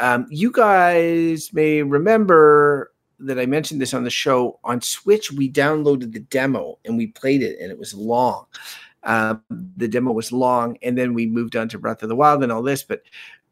Um, 0.00 0.26
you 0.30 0.50
guys 0.50 1.52
may 1.52 1.82
remember 1.82 2.92
that 3.20 3.38
I 3.38 3.46
mentioned 3.46 3.80
this 3.80 3.94
on 3.94 4.04
the 4.04 4.10
show 4.10 4.58
on 4.64 4.80
Switch. 4.80 5.32
We 5.32 5.50
downloaded 5.50 6.12
the 6.12 6.20
demo 6.20 6.78
and 6.84 6.96
we 6.96 7.08
played 7.08 7.42
it, 7.42 7.58
and 7.60 7.70
it 7.70 7.78
was 7.78 7.94
long. 7.94 8.46
Um, 9.04 9.42
the 9.76 9.88
demo 9.88 10.12
was 10.12 10.32
long, 10.32 10.78
and 10.82 10.96
then 10.96 11.14
we 11.14 11.26
moved 11.26 11.56
on 11.56 11.68
to 11.68 11.78
Breath 11.78 12.02
of 12.02 12.08
the 12.08 12.16
Wild 12.16 12.42
and 12.42 12.52
all 12.52 12.62
this. 12.62 12.82
But 12.82 13.02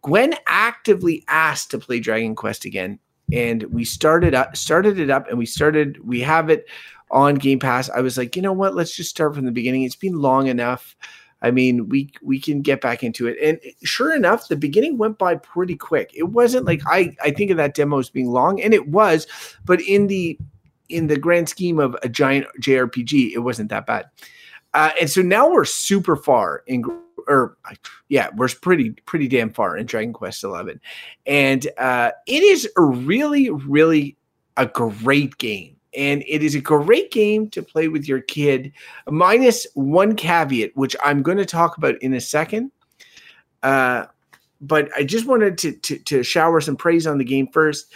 Gwen 0.03 0.35
actively 0.47 1.25
asked 1.29 1.71
to 1.73 1.79
play 1.79 2.01
Dragon 2.01 2.35
Quest 2.35 2.65
again, 2.65 2.99
and 3.33 3.65
we 3.65 3.85
started 3.85 4.35
up, 4.35 4.57
started 4.57 4.99
it 4.99 5.11
up, 5.11 5.29
and 5.29 5.39
we 5.39 5.47
started. 5.47 5.99
We 6.07 6.21
have 6.21 6.49
it 6.49 6.67
on 7.11 7.37
Game 7.37 7.59
Pass, 7.59 7.89
I 7.91 8.01
was 8.01 8.19
like, 8.19 8.37
you 8.37 8.43
know 8.43 8.53
what? 8.53 8.75
Let's 8.75 8.95
just 8.95 9.11
start 9.11 9.35
from 9.35 9.45
the 9.45 9.53
beginning. 9.53 9.83
It's 9.85 9.97
been 9.97 10.21
long 10.21 10.49
enough. 10.49 10.97
I 11.43 11.51
mean, 11.51 11.89
we 11.89 12.11
we 12.23 12.41
can 12.41 12.63
get 12.63 12.81
back 12.81 13.03
into 13.03 13.27
it. 13.27 13.37
And 13.43 13.61
sure 13.85 14.15
enough, 14.15 14.49
the 14.49 14.57
beginning 14.57 14.99
went 14.99 15.19
by 15.19 15.37
pretty 15.37 15.77
quick. 15.77 16.11
It 16.15 16.25
wasn't 16.25 16.65
like 16.65 16.81
I 16.87 17.15
I 17.23 17.31
think 17.31 17.51
of 17.51 17.57
that 17.59 17.75
demo 17.75 17.99
as 17.99 18.11
being 18.11 18.31
long, 18.31 18.61
and 18.61 18.73
it 18.73 18.89
was, 18.89 19.27
but 19.65 19.81
in 19.83 20.07
the 20.07 20.39
in 20.89 21.09
the 21.09 21.19
grand 21.19 21.49
scheme 21.49 21.79
of 21.79 21.97
a 22.03 22.09
giant 22.09 22.47
JRPG, 22.61 23.33
it 23.33 23.41
wasn't 23.41 23.71
that 23.71 23.87
bad. 23.87 24.07
Uh, 24.73 24.91
and 25.01 25.11
so 25.11 25.23
now 25.23 25.49
we're 25.49 25.65
super 25.65 26.17
far 26.17 26.63
in, 26.67 26.85
or 27.29 27.57
yeah, 28.09 28.29
we're 28.35 28.49
pretty 28.49 28.91
pretty 29.05 29.29
damn 29.29 29.53
far 29.53 29.77
in 29.77 29.87
Dragon 29.87 30.13
Quest 30.13 30.43
Eleven, 30.43 30.81
and 31.27 31.67
uh, 31.77 32.13
it 32.27 32.43
is 32.43 32.69
a 32.77 32.83
really 32.83 33.51
really 33.51 34.17
a 34.57 34.67
great 34.67 35.37
game 35.37 35.76
and 35.97 36.23
it 36.29 36.43
is 36.43 36.55
a 36.55 36.61
great 36.61 37.11
game 37.11 37.49
to 37.51 37.63
play 37.63 37.89
with 37.89 38.07
your 38.07 38.21
kid, 38.21 38.73
minus 39.09 39.67
one 39.75 40.15
caveat, 40.15 40.77
which 40.77 40.95
I'm 41.03 41.23
going 41.23 41.39
to 41.39 41.47
talk 41.47 41.79
about 41.79 42.01
in 42.03 42.15
a 42.15 42.21
second. 42.21 42.71
Uh, 43.63 44.07
but 44.61 44.91
I 44.97 45.05
just 45.05 45.27
wanted 45.27 45.59
to, 45.59 45.73
to, 45.73 45.99
to 45.99 46.23
shower 46.23 46.61
some 46.61 46.77
praise 46.77 47.07
on 47.07 47.19
the 47.19 47.25
game 47.25 47.49
first. 47.49 47.93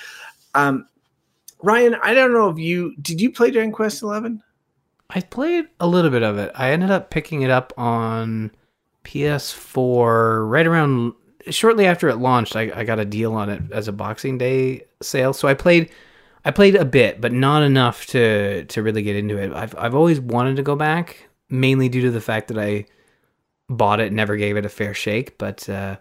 Um, 0.54 0.86
Ryan, 1.62 1.96
I 2.02 2.14
don't 2.14 2.32
know 2.32 2.48
if 2.48 2.58
you 2.58 2.96
did 2.96 3.20
you 3.20 3.30
play 3.30 3.50
Dragon 3.50 3.72
Quest 3.72 4.02
Eleven? 4.02 4.42
I 5.10 5.20
played 5.20 5.66
a 5.78 5.86
little 5.86 6.10
bit 6.10 6.22
of 6.22 6.38
it. 6.38 6.52
I 6.54 6.70
ended 6.70 6.90
up 6.90 7.10
picking 7.10 7.42
it 7.42 7.50
up 7.50 7.72
on 7.76 8.50
PS4 9.04 10.48
right 10.48 10.66
around 10.66 11.14
shortly 11.50 11.86
after 11.86 12.08
it 12.08 12.16
launched. 12.16 12.56
I, 12.56 12.70
I 12.74 12.84
got 12.84 12.98
a 12.98 13.04
deal 13.04 13.34
on 13.34 13.50
it 13.50 13.62
as 13.72 13.88
a 13.88 13.92
Boxing 13.92 14.38
Day 14.38 14.84
sale, 15.02 15.32
so 15.32 15.48
I 15.48 15.54
played 15.54 15.90
I 16.44 16.50
played 16.50 16.74
a 16.74 16.84
bit, 16.84 17.20
but 17.20 17.32
not 17.32 17.62
enough 17.62 18.06
to 18.06 18.64
to 18.64 18.82
really 18.82 19.02
get 19.02 19.16
into 19.16 19.36
it. 19.36 19.52
I've 19.52 19.74
I've 19.76 19.94
always 19.94 20.20
wanted 20.20 20.56
to 20.56 20.62
go 20.62 20.76
back, 20.76 21.28
mainly 21.48 21.88
due 21.88 22.02
to 22.02 22.10
the 22.10 22.20
fact 22.20 22.48
that 22.48 22.58
I 22.58 22.86
bought 23.68 24.00
it, 24.00 24.12
never 24.12 24.36
gave 24.36 24.56
it 24.56 24.64
a 24.64 24.70
fair 24.70 24.94
shake. 24.94 25.38
But 25.38 25.68
uh, 25.68 25.96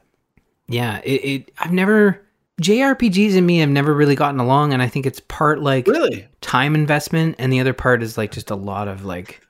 yeah, 0.67 1.01
it, 1.03 1.25
it 1.25 1.51
I've 1.59 1.73
never 1.73 2.25
JRPGs 2.61 3.37
and 3.37 3.47
me 3.47 3.59
have 3.59 3.69
never 3.69 3.93
really 3.93 4.15
gotten 4.15 4.39
along, 4.39 4.73
and 4.73 4.81
I 4.81 4.87
think 4.87 5.05
it's 5.05 5.21
part 5.21 5.61
like 5.61 5.87
really 5.87 6.27
time 6.41 6.75
investment, 6.75 7.35
and 7.39 7.51
the 7.51 7.59
other 7.59 7.73
part 7.73 8.01
is 8.01 8.17
like 8.17 8.31
just 8.31 8.51
a 8.51 8.55
lot 8.55 8.87
of 8.87 9.05
like. 9.05 9.41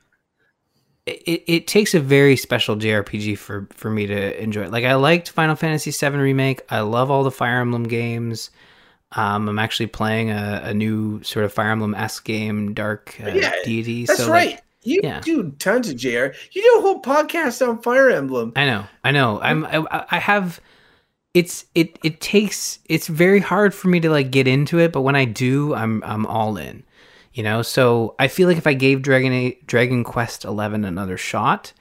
It, 1.05 1.43
it 1.47 1.67
takes 1.67 1.95
a 1.95 1.99
very 1.99 2.35
special 2.35 2.75
JRPG 2.75 3.37
for 3.37 3.67
for 3.71 3.89
me 3.89 4.05
to 4.05 4.41
enjoy. 4.43 4.69
Like 4.69 4.85
I 4.85 4.93
liked 4.95 5.31
Final 5.31 5.55
Fantasy 5.55 5.91
VII 5.91 6.17
remake. 6.17 6.61
I 6.69 6.81
love 6.81 7.09
all 7.09 7.23
the 7.23 7.31
Fire 7.31 7.61
Emblem 7.61 7.83
games. 7.83 8.51
Um, 9.13 9.49
I'm 9.49 9.59
actually 9.59 9.87
playing 9.87 10.29
a, 10.29 10.61
a 10.65 10.73
new 10.73 11.23
sort 11.23 11.45
of 11.45 11.51
Fire 11.53 11.71
Emblem 11.71 11.95
esque 11.95 12.23
game, 12.25 12.73
Dark 12.73 13.15
uh, 13.23 13.29
Yeah, 13.29 13.53
Deity. 13.63 14.05
that's 14.05 14.19
so, 14.19 14.31
right. 14.31 14.51
Like, 14.51 14.63
you 14.83 15.01
yeah. 15.03 15.19
do 15.21 15.51
tons 15.59 15.89
of 15.89 15.97
JR. 15.97 16.27
You 16.51 16.61
do 16.61 16.75
a 16.77 16.81
whole 16.81 17.01
podcast 17.01 17.67
on 17.67 17.81
Fire 17.81 18.09
Emblem. 18.09 18.53
I 18.55 18.65
know, 18.65 18.85
I 19.03 19.11
know. 19.11 19.41
I'm, 19.41 19.65
I, 19.65 20.05
I 20.09 20.19
have. 20.19 20.61
It's 21.33 21.65
it 21.75 21.99
it 22.03 22.21
takes. 22.21 22.79
It's 22.85 23.07
very 23.07 23.39
hard 23.39 23.73
for 23.73 23.87
me 23.87 23.99
to 23.99 24.09
like 24.09 24.31
get 24.31 24.47
into 24.47 24.79
it, 24.79 24.91
but 24.91 25.01
when 25.01 25.15
I 25.15 25.25
do, 25.25 25.75
I'm 25.75 26.03
I'm 26.03 26.25
all 26.25 26.57
in. 26.57 26.83
You 27.33 27.43
know, 27.43 27.61
so 27.61 28.15
I 28.17 28.27
feel 28.27 28.47
like 28.47 28.57
if 28.57 28.65
I 28.65 28.73
gave 28.73 29.01
Dragon 29.01 29.53
Dragon 29.67 30.03
Quest 30.03 30.43
Eleven 30.43 30.83
another 30.85 31.17
shot, 31.17 31.73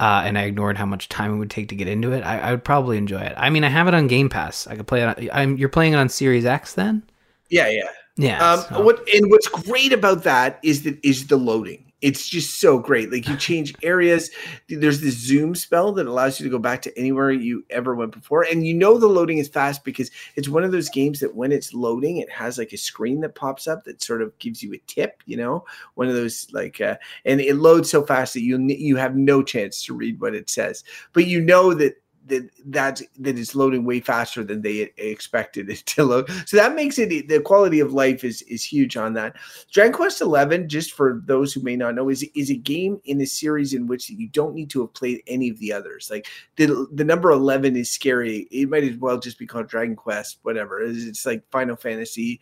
uh, 0.00 0.22
and 0.24 0.36
I 0.38 0.42
ignored 0.42 0.76
how 0.76 0.86
much 0.86 1.08
time 1.08 1.34
it 1.34 1.36
would 1.38 1.50
take 1.50 1.68
to 1.68 1.76
get 1.76 1.88
into 1.88 2.12
it, 2.12 2.22
I, 2.22 2.38
I 2.40 2.50
would 2.50 2.64
probably 2.64 2.98
enjoy 2.98 3.20
it. 3.20 3.34
I 3.36 3.50
mean, 3.50 3.64
I 3.64 3.68
have 3.68 3.88
it 3.88 3.94
on 3.94 4.06
Game 4.06 4.28
Pass. 4.28 4.66
I 4.66 4.76
could 4.76 4.86
play 4.86 5.02
it. 5.02 5.06
On, 5.06 5.28
I'm 5.32 5.56
you're 5.56 5.68
playing 5.68 5.92
it 5.92 5.96
on 5.96 6.08
Series 6.08 6.44
X 6.44 6.74
then? 6.74 7.02
Yeah, 7.50 7.68
yeah. 7.68 7.88
Yeah. 8.16 8.52
Um, 8.52 8.60
so- 8.60 8.82
what 8.82 9.08
and 9.14 9.30
what's 9.30 9.48
great 9.48 9.92
about 9.92 10.24
that 10.24 10.58
is 10.62 10.82
that 10.82 10.98
is 11.04 11.26
the 11.26 11.36
loading. 11.36 11.83
It's 12.00 12.28
just 12.28 12.60
so 12.60 12.78
great. 12.78 13.10
Like 13.10 13.28
you 13.28 13.36
change 13.38 13.74
areas. 13.82 14.30
There's 14.68 15.00
this 15.00 15.16
zoom 15.16 15.54
spell 15.54 15.92
that 15.92 16.06
allows 16.06 16.38
you 16.38 16.44
to 16.44 16.50
go 16.50 16.58
back 16.58 16.82
to 16.82 16.98
anywhere 16.98 17.30
you 17.30 17.64
ever 17.70 17.94
went 17.94 18.12
before, 18.12 18.42
and 18.42 18.66
you 18.66 18.74
know 18.74 18.98
the 18.98 19.06
loading 19.06 19.38
is 19.38 19.48
fast 19.48 19.84
because 19.84 20.10
it's 20.36 20.48
one 20.48 20.64
of 20.64 20.72
those 20.72 20.88
games 20.88 21.20
that 21.20 21.34
when 21.34 21.52
it's 21.52 21.74
loading, 21.74 22.18
it 22.18 22.30
has 22.30 22.58
like 22.58 22.72
a 22.72 22.78
screen 22.78 23.20
that 23.20 23.34
pops 23.34 23.66
up 23.66 23.84
that 23.84 24.02
sort 24.02 24.22
of 24.22 24.36
gives 24.38 24.62
you 24.62 24.72
a 24.74 24.82
tip. 24.86 25.22
You 25.26 25.36
know, 25.36 25.64
one 25.94 26.08
of 26.08 26.14
those 26.14 26.46
like, 26.52 26.80
uh, 26.80 26.96
and 27.24 27.40
it 27.40 27.56
loads 27.56 27.90
so 27.90 28.04
fast 28.04 28.34
that 28.34 28.42
you 28.42 28.58
you 28.58 28.96
have 28.96 29.16
no 29.16 29.42
chance 29.42 29.84
to 29.86 29.94
read 29.94 30.20
what 30.20 30.34
it 30.34 30.50
says, 30.50 30.84
but 31.12 31.26
you 31.26 31.40
know 31.40 31.74
that 31.74 31.94
that 32.26 32.48
that 32.66 33.00
that 33.18 33.38
it's 33.38 33.54
loading 33.54 33.84
way 33.84 34.00
faster 34.00 34.42
than 34.42 34.62
they 34.62 34.92
expected 34.96 35.68
it 35.68 35.78
to 35.86 36.04
load. 36.04 36.30
So 36.46 36.56
that 36.56 36.74
makes 36.74 36.98
it 36.98 37.28
the 37.28 37.40
quality 37.40 37.80
of 37.80 37.92
life 37.92 38.24
is 38.24 38.42
is 38.42 38.64
huge 38.64 38.96
on 38.96 39.14
that. 39.14 39.36
Dragon 39.72 39.92
Quest 39.92 40.20
Eleven, 40.20 40.68
just 40.68 40.92
for 40.92 41.22
those 41.26 41.52
who 41.52 41.62
may 41.62 41.76
not 41.76 41.94
know, 41.94 42.08
is 42.08 42.24
is 42.34 42.50
a 42.50 42.56
game 42.56 43.00
in 43.04 43.20
a 43.20 43.26
series 43.26 43.74
in 43.74 43.86
which 43.86 44.08
you 44.10 44.28
don't 44.28 44.54
need 44.54 44.70
to 44.70 44.80
have 44.82 44.94
played 44.94 45.22
any 45.26 45.48
of 45.48 45.58
the 45.58 45.72
others. 45.72 46.08
Like 46.10 46.26
the 46.56 46.86
the 46.92 47.04
number 47.04 47.30
eleven 47.30 47.76
is 47.76 47.90
scary. 47.90 48.48
It 48.50 48.68
might 48.68 48.84
as 48.84 48.96
well 48.96 49.18
just 49.18 49.38
be 49.38 49.46
called 49.46 49.68
Dragon 49.68 49.96
Quest, 49.96 50.38
whatever. 50.42 50.80
It's, 50.80 51.04
it's 51.04 51.26
like 51.26 51.48
Final 51.50 51.76
Fantasy. 51.76 52.40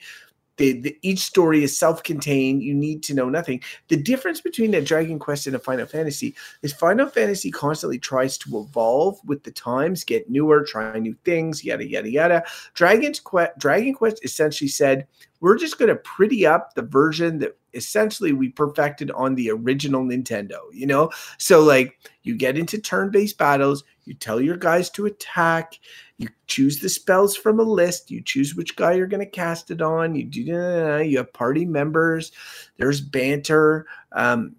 The, 0.58 0.80
the, 0.80 0.98
each 1.00 1.20
story 1.20 1.64
is 1.64 1.76
self-contained. 1.76 2.62
You 2.62 2.74
need 2.74 3.02
to 3.04 3.14
know 3.14 3.30
nothing. 3.30 3.62
The 3.88 3.96
difference 3.96 4.40
between 4.40 4.74
a 4.74 4.82
Dragon 4.82 5.18
Quest 5.18 5.46
and 5.46 5.56
a 5.56 5.58
Final 5.58 5.86
Fantasy 5.86 6.34
is 6.60 6.74
Final 6.74 7.08
Fantasy 7.08 7.50
constantly 7.50 7.98
tries 7.98 8.36
to 8.38 8.58
evolve 8.58 9.18
with 9.24 9.44
the 9.44 9.50
times, 9.50 10.04
get 10.04 10.28
newer, 10.28 10.62
try 10.62 10.98
new 10.98 11.16
things, 11.24 11.64
yada 11.64 11.88
yada 11.88 12.10
yada. 12.10 12.44
Dragon's 12.74 13.18
Quest, 13.18 13.52
Dragon 13.58 13.94
Quest 13.94 14.22
essentially 14.24 14.68
said, 14.68 15.06
"We're 15.40 15.56
just 15.56 15.78
going 15.78 15.88
to 15.88 15.96
pretty 15.96 16.44
up 16.46 16.74
the 16.74 16.82
version 16.82 17.38
that 17.38 17.56
essentially 17.72 18.32
we 18.32 18.50
perfected 18.50 19.10
on 19.12 19.34
the 19.34 19.50
original 19.50 20.04
Nintendo." 20.04 20.58
You 20.72 20.86
know, 20.86 21.10
so 21.38 21.62
like 21.62 21.98
you 22.24 22.36
get 22.36 22.58
into 22.58 22.78
turn-based 22.78 23.38
battles, 23.38 23.84
you 24.04 24.14
tell 24.14 24.40
your 24.40 24.56
guys 24.56 24.90
to 24.90 25.06
attack, 25.06 25.78
you 26.22 26.28
choose 26.46 26.80
the 26.80 26.88
spells 26.88 27.36
from 27.36 27.60
a 27.60 27.64
list, 27.64 28.10
you 28.10 28.22
choose 28.22 28.54
which 28.54 28.76
guy 28.76 28.92
you're 28.92 29.06
going 29.06 29.24
to 29.24 29.26
cast 29.26 29.70
it 29.70 29.82
on, 29.82 30.14
you 30.14 30.24
do 30.24 30.40
you 30.40 31.18
have 31.18 31.32
party 31.32 31.64
members, 31.64 32.32
there's 32.78 33.00
banter. 33.00 33.86
Um, 34.12 34.56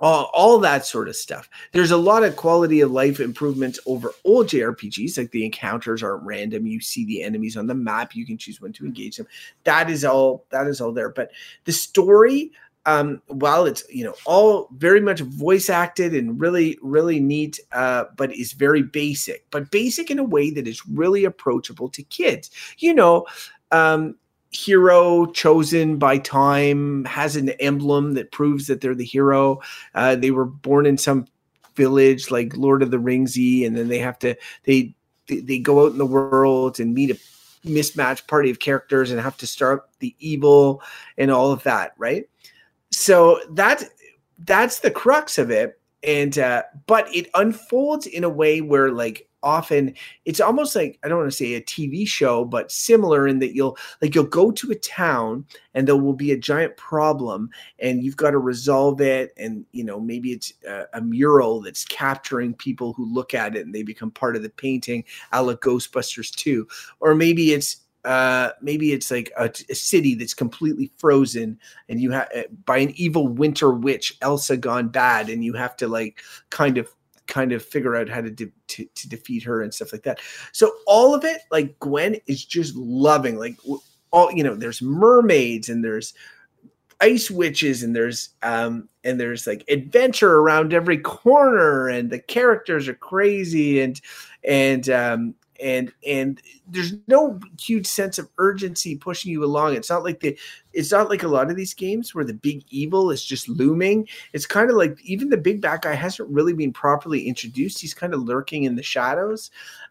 all, 0.00 0.30
all 0.32 0.58
that 0.60 0.86
sort 0.86 1.08
of 1.08 1.16
stuff. 1.16 1.48
There's 1.72 1.90
a 1.90 1.96
lot 1.96 2.22
of 2.22 2.36
quality 2.36 2.80
of 2.80 2.90
life 2.90 3.20
improvements 3.20 3.80
over 3.86 4.12
old 4.24 4.46
JRPGs, 4.46 5.18
like 5.18 5.30
the 5.32 5.44
encounters 5.44 6.02
aren't 6.02 6.22
random. 6.22 6.66
You 6.66 6.80
see 6.80 7.04
the 7.04 7.22
enemies 7.22 7.56
on 7.56 7.66
the 7.66 7.74
map, 7.74 8.14
you 8.14 8.24
can 8.24 8.38
choose 8.38 8.60
when 8.60 8.72
to 8.74 8.86
engage 8.86 9.16
them. 9.16 9.26
That 9.64 9.90
is 9.90 10.04
all 10.04 10.44
that 10.50 10.66
is 10.66 10.80
all 10.80 10.92
there. 10.92 11.10
But 11.10 11.32
the 11.64 11.72
story, 11.72 12.52
um, 12.88 13.20
while 13.26 13.66
it's 13.66 13.84
you 13.90 14.02
know 14.02 14.14
all 14.24 14.68
very 14.78 15.00
much 15.00 15.20
voice 15.20 15.68
acted 15.68 16.14
and 16.14 16.40
really 16.40 16.78
really 16.80 17.20
neat, 17.20 17.60
uh, 17.72 18.04
but 18.16 18.34
is 18.34 18.52
very 18.52 18.82
basic, 18.82 19.44
but 19.50 19.70
basic 19.70 20.10
in 20.10 20.18
a 20.18 20.24
way 20.24 20.50
that 20.50 20.66
is 20.66 20.86
really 20.86 21.24
approachable 21.24 21.90
to 21.90 22.02
kids. 22.04 22.50
You 22.78 22.94
know, 22.94 23.26
um, 23.72 24.16
hero 24.50 25.26
chosen 25.26 25.98
by 25.98 26.16
time 26.16 27.04
has 27.04 27.36
an 27.36 27.50
emblem 27.60 28.14
that 28.14 28.32
proves 28.32 28.68
that 28.68 28.80
they're 28.80 28.94
the 28.94 29.04
hero. 29.04 29.60
Uh, 29.94 30.16
they 30.16 30.30
were 30.30 30.46
born 30.46 30.86
in 30.86 30.96
some 30.96 31.26
village 31.74 32.30
like 32.30 32.56
Lord 32.56 32.82
of 32.82 32.90
the 32.90 32.96
Ringsy, 32.96 33.66
and 33.66 33.76
then 33.76 33.88
they 33.88 33.98
have 33.98 34.18
to 34.20 34.34
they 34.64 34.94
they, 35.26 35.58
go 35.58 35.84
out 35.84 35.92
in 35.92 35.98
the 35.98 36.06
world 36.06 36.80
and 36.80 36.94
meet 36.94 37.10
a 37.10 37.18
mismatched 37.68 38.26
party 38.28 38.50
of 38.50 38.60
characters 38.60 39.10
and 39.10 39.20
have 39.20 39.36
to 39.36 39.46
start 39.46 39.90
the 39.98 40.14
evil 40.20 40.80
and 41.18 41.30
all 41.30 41.52
of 41.52 41.62
that, 41.64 41.92
right? 41.98 42.26
So 42.90 43.40
that 43.50 43.84
that's 44.38 44.80
the 44.80 44.90
crux 44.90 45.38
of 45.38 45.50
it. 45.50 45.80
And 46.02 46.38
uh, 46.38 46.62
but 46.86 47.14
it 47.14 47.28
unfolds 47.34 48.06
in 48.06 48.24
a 48.24 48.28
way 48.28 48.60
where 48.60 48.90
like 48.92 49.28
often 49.42 49.94
it's 50.24 50.40
almost 50.40 50.74
like 50.74 50.98
I 51.02 51.08
don't 51.08 51.18
want 51.18 51.30
to 51.30 51.36
say 51.36 51.54
a 51.54 51.60
TV 51.60 52.06
show, 52.06 52.44
but 52.44 52.70
similar 52.70 53.26
in 53.26 53.40
that 53.40 53.54
you'll 53.54 53.76
like 54.00 54.14
you'll 54.14 54.24
go 54.24 54.50
to 54.52 54.70
a 54.70 54.76
town 54.76 55.44
and 55.74 55.86
there 55.86 55.96
will 55.96 56.12
be 56.12 56.32
a 56.32 56.38
giant 56.38 56.76
problem 56.76 57.50
and 57.78 58.02
you've 58.02 58.16
got 58.16 58.30
to 58.30 58.38
resolve 58.38 59.00
it. 59.00 59.32
And 59.36 59.64
you 59.72 59.84
know 59.84 59.98
maybe 60.00 60.32
it's 60.32 60.52
a, 60.68 60.84
a 60.94 61.00
mural 61.00 61.60
that's 61.60 61.84
capturing 61.84 62.54
people 62.54 62.92
who 62.92 63.12
look 63.12 63.34
at 63.34 63.56
it 63.56 63.66
and 63.66 63.74
they 63.74 63.82
become 63.82 64.10
part 64.10 64.36
of 64.36 64.42
the 64.42 64.50
painting, 64.50 65.04
a 65.32 65.42
la 65.42 65.54
Ghostbusters 65.54 66.32
2, 66.34 66.66
or 67.00 67.14
maybe 67.14 67.52
it's 67.52 67.87
uh 68.08 68.52
maybe 68.62 68.92
it's 68.92 69.10
like 69.10 69.30
a, 69.36 69.50
a, 69.68 69.74
city 69.74 70.14
that's 70.14 70.32
completely 70.32 70.90
frozen 70.96 71.58
and 71.88 72.00
you 72.00 72.10
have 72.10 72.28
by 72.64 72.78
an 72.78 72.90
evil 72.96 73.28
winter 73.28 73.70
witch 73.70 74.16
elsa 74.22 74.56
gone 74.56 74.88
bad 74.88 75.28
and 75.28 75.44
you 75.44 75.52
have 75.52 75.76
to 75.76 75.86
like 75.86 76.22
kind 76.50 76.78
of 76.78 76.88
kind 77.28 77.52
of 77.52 77.62
figure 77.62 77.94
out 77.94 78.08
how 78.08 78.20
to, 78.20 78.30
de- 78.30 78.52
to, 78.66 78.86
to 78.94 79.08
defeat 79.08 79.42
her 79.44 79.62
and 79.62 79.72
stuff 79.72 79.92
like 79.92 80.02
that. 80.02 80.18
So 80.52 80.72
all 80.86 81.14
of 81.14 81.24
it 81.24 81.42
like 81.50 81.78
gwen 81.78 82.16
is 82.26 82.44
just 82.44 82.74
loving 82.74 83.36
like 83.38 83.56
all 84.10 84.32
you 84.32 84.42
know 84.42 84.56
there's 84.56 84.82
mermaids 84.82 85.68
and 85.68 85.84
there's 85.84 86.14
ice 87.00 87.30
witches 87.30 87.82
and 87.82 87.94
there's 87.94 88.30
um 88.42 88.88
and 89.04 89.20
there's 89.20 89.46
like 89.46 89.62
adventure 89.68 90.36
around 90.36 90.74
every 90.74 90.98
corner 90.98 91.88
and 91.88 92.10
the 92.10 92.18
characters 92.18 92.88
are 92.88 92.94
crazy 92.94 93.80
and 93.80 94.00
and 94.42 94.88
um 94.88 95.34
and 95.60 95.92
and 96.06 96.40
there's 96.66 96.94
no 97.06 97.40
huge 97.60 97.86
sense 97.86 98.18
of 98.18 98.28
urgency 98.38 98.96
pushing 98.96 99.32
you 99.32 99.44
along. 99.44 99.74
It's 99.74 99.90
not 99.90 100.04
like 100.04 100.20
the 100.20 100.38
it's 100.72 100.92
not 100.92 101.08
like 101.08 101.22
a 101.22 101.28
lot 101.28 101.50
of 101.50 101.56
these 101.56 101.74
games 101.74 102.14
where 102.14 102.24
the 102.24 102.34
big 102.34 102.64
evil 102.70 103.10
is 103.10 103.24
just 103.24 103.48
looming. 103.48 104.08
It's 104.32 104.46
kind 104.46 104.70
of 104.70 104.76
like 104.76 104.98
even 105.02 105.30
the 105.30 105.36
big 105.36 105.60
bad 105.60 105.82
guy 105.82 105.94
hasn't 105.94 106.30
really 106.30 106.52
been 106.52 106.72
properly 106.72 107.26
introduced. 107.26 107.80
He's 107.80 107.94
kind 107.94 108.14
of 108.14 108.22
lurking 108.22 108.64
in 108.64 108.76
the 108.76 108.82
shadows. 108.82 109.50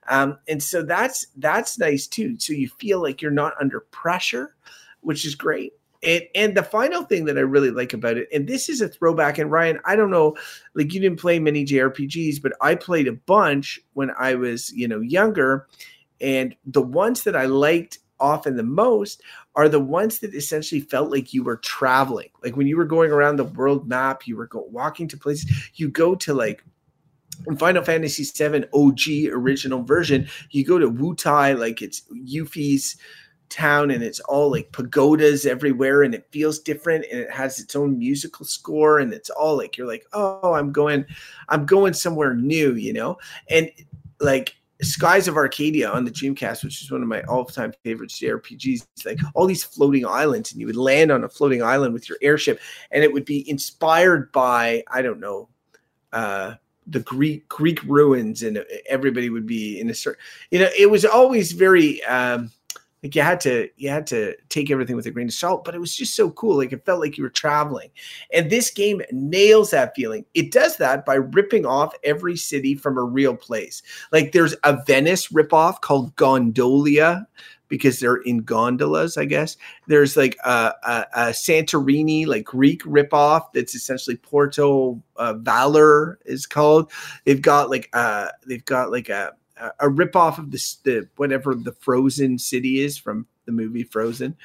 Um, 0.10 0.38
and 0.48 0.61
so 0.61 0.84
that's 0.84 1.27
that's 1.38 1.77
nice 1.77 2.07
too. 2.07 2.39
So 2.39 2.53
you 2.53 2.69
feel 2.69 3.02
like 3.02 3.22
you're 3.22 3.31
not 3.31 3.53
under 3.60 3.81
pressure 3.81 4.53
which 5.02 5.26
is 5.26 5.35
great 5.35 5.73
and 6.03 6.24
and 6.36 6.56
the 6.56 6.64
final 6.64 7.03
thing 7.03 7.26
that 7.26 7.38
I 7.38 7.41
really 7.41 7.72
like 7.72 7.94
about 7.94 8.18
it, 8.18 8.28
and 8.34 8.48
this 8.48 8.69
is 8.69 8.82
a 8.82 8.88
throwback, 8.88 9.38
and 9.38 9.52
Ryan, 9.52 9.80
I 9.86 9.95
don't 9.95 10.11
know, 10.11 10.36
like 10.76 10.94
you 10.94 10.99
didn't 10.99 11.19
play 11.19 11.40
many 11.40 11.65
JRPGs, 11.65 12.41
but 12.41 12.53
I 12.61 12.76
played 12.76 13.07
a 13.07 13.14
bunch 13.14 13.80
when 13.94 14.11
I 14.18 14.36
was, 14.36 14.72
you 14.74 14.88
know, 14.88 15.02
younger. 15.02 15.68
And 16.19 16.56
the 16.65 16.82
ones 16.82 17.24
that 17.24 17.36
I 17.36 17.45
liked 17.45 17.99
often 18.19 18.57
the 18.57 18.64
most 18.64 19.22
are 19.56 19.69
the 19.69 19.80
ones 19.80 20.19
that 20.19 20.34
essentially 20.34 20.82
felt 20.82 21.11
like 21.11 21.34
you 21.34 21.44
were 21.44 21.57
traveling. 21.57 22.30
Like 22.44 22.56
when 22.56 22.68
you 22.68 22.78
were 22.78 22.86
going 22.86 23.11
around 23.11 23.36
the 23.36 23.44
world 23.44 23.88
map, 23.88 24.28
you 24.28 24.36
were 24.36 24.48
go, 24.48 24.65
walking 24.69 25.07
to 25.10 25.18
places, 25.18 25.52
you 25.76 25.90
go 25.90 26.15
to 26.15 26.34
like 26.34 26.64
in 27.45 27.57
Final 27.57 27.84
Fantasy 27.84 28.24
VII 28.24 28.65
OG 28.74 29.32
original 29.32 29.84
version, 29.84 30.28
you 30.52 30.65
go 30.65 30.80
to 30.80 30.90
Wutai, 30.90 31.57
like 31.57 31.82
it's 31.82 32.02
Yuffie's 32.11 32.98
town 33.49 33.91
and 33.91 34.03
it's 34.03 34.19
all 34.22 34.52
like 34.52 34.72
pagodas 34.72 35.45
everywhere 35.45 36.03
and 36.03 36.14
it 36.14 36.28
feels 36.32 36.60
different 36.60 37.06
and 37.11 37.19
it 37.19 37.32
has 37.32 37.60
its 37.60 37.76
own 37.76 37.98
musical 37.98 38.45
score 38.45 38.99
and 38.99 39.14
it's 39.14 39.30
all 39.30 39.57
like 39.57 39.78
you're 39.78 39.88
like 39.88 40.06
oh 40.14 40.53
i'm 40.53 40.72
going 40.72 41.06
i'm 41.49 41.65
going 41.65 41.94
somewhere 41.94 42.34
new 42.34 42.74
you 42.76 42.94
know? 42.94 43.18
And 43.49 43.69
like 44.19 44.56
skies 44.82 45.28
of 45.28 45.38
arcadia 45.38 45.90
on 45.90 46.06
the 46.06 46.11
dreamcast 46.11 46.64
which 46.64 46.82
is 46.82 46.91
one 46.91 47.02
of 47.02 47.07
my 47.07 47.22
all-time 47.24 47.74
favorite 47.84 48.11
jrpgs 48.11 48.86
like 49.06 49.19
all 49.34 49.48
these 49.48 49.64
floating 49.64 50.06
islands 50.06 50.52
and 50.52 50.61
you 50.61 50.68
would 50.68 50.76
land 50.76 51.11
on 51.11 51.24
a 51.24 51.30
floating 51.30 51.64
island 51.64 51.94
with 51.94 52.07
your 52.07 52.18
airship 52.22 52.60
and 52.91 53.03
it 53.03 53.11
would 53.11 53.26
be 53.26 53.49
inspired 53.49 54.32
by 54.32 54.84
i 54.91 55.02
don't 55.02 55.19
know 55.19 55.49
uh 56.14 56.53
the 56.86 56.99
greek 57.02 57.48
greek 57.49 57.82
ruins 57.84 58.44
and 58.44 58.64
everybody 58.88 59.30
would 59.30 59.48
be 59.48 59.80
in 59.80 59.90
a 59.90 59.94
certain 59.94 60.22
you 60.52 60.60
know 60.60 60.69
it 60.78 60.90
was 60.90 61.06
always 61.06 61.53
very 61.53 62.03
um 62.03 62.52
like 63.08 63.16
you 63.16 63.22
had 63.22 63.40
to 63.40 63.70
you 63.78 63.90
had 63.90 64.06
to 64.06 64.36
take 64.50 64.70
everything 64.70 64.96
with 64.98 65.06
a 65.06 65.12
grain 65.12 65.28
of 65.28 65.34
salt 65.34 65.64
but 65.64 65.74
it 65.74 65.80
was 65.80 65.96
just 65.96 66.14
so 66.14 66.30
cool 66.32 66.58
like 66.58 66.74
it 66.74 66.86
felt 66.86 67.00
like 67.00 67.18
you 67.18 67.24
were 67.24 67.30
traveling 67.30 67.90
and 68.34 68.50
this 68.50 68.70
game 68.70 69.02
nails 69.12 69.72
that 69.72 69.96
feeling 69.96 70.26
it 70.34 70.52
does 70.52 70.76
that 70.78 71.06
by 71.06 71.16
ripping 71.16 71.66
off 71.66 71.94
every 72.04 72.36
city 72.36 72.76
from 72.76 72.98
a 72.98 73.04
real 73.04 73.36
place 73.36 73.82
like 74.12 74.34
there's 74.34 74.56
a 74.66 74.78
venice 74.86 75.28
ripoff 75.30 75.80
called 75.80 76.14
gondolia 76.18 77.26
because 77.70 78.00
they're 78.00 78.22
in 78.22 78.44
gondolas, 78.44 79.18
I 79.18 79.26
guess. 79.26 79.58
There's 79.88 80.16
like 80.16 80.38
a, 80.46 80.74
a, 80.84 81.06
a 81.14 81.22
Santorini, 81.32 82.26
like 82.26 82.46
Greek 82.46 82.82
ripoff 82.84 83.52
that's 83.54 83.76
essentially 83.76 84.16
Porto 84.16 85.02
uh, 85.18 85.34
Valor 85.34 86.18
is 86.26 86.46
called. 86.46 86.90
They've 87.26 87.42
got 87.42 87.70
like 87.70 87.90
a, 87.92 88.30
they've 88.46 88.64
got 88.64 88.90
like 88.92 89.10
a 89.10 89.34
a 89.80 89.88
ripoff 89.88 90.38
of 90.38 90.52
the, 90.52 90.76
the 90.84 91.10
whatever 91.18 91.56
the 91.56 91.72
Frozen 91.74 92.38
city 92.40 92.82
is 92.82 92.98
from 92.98 93.26
the 93.48 93.52
movie 93.52 93.84
Frozen, 93.84 94.36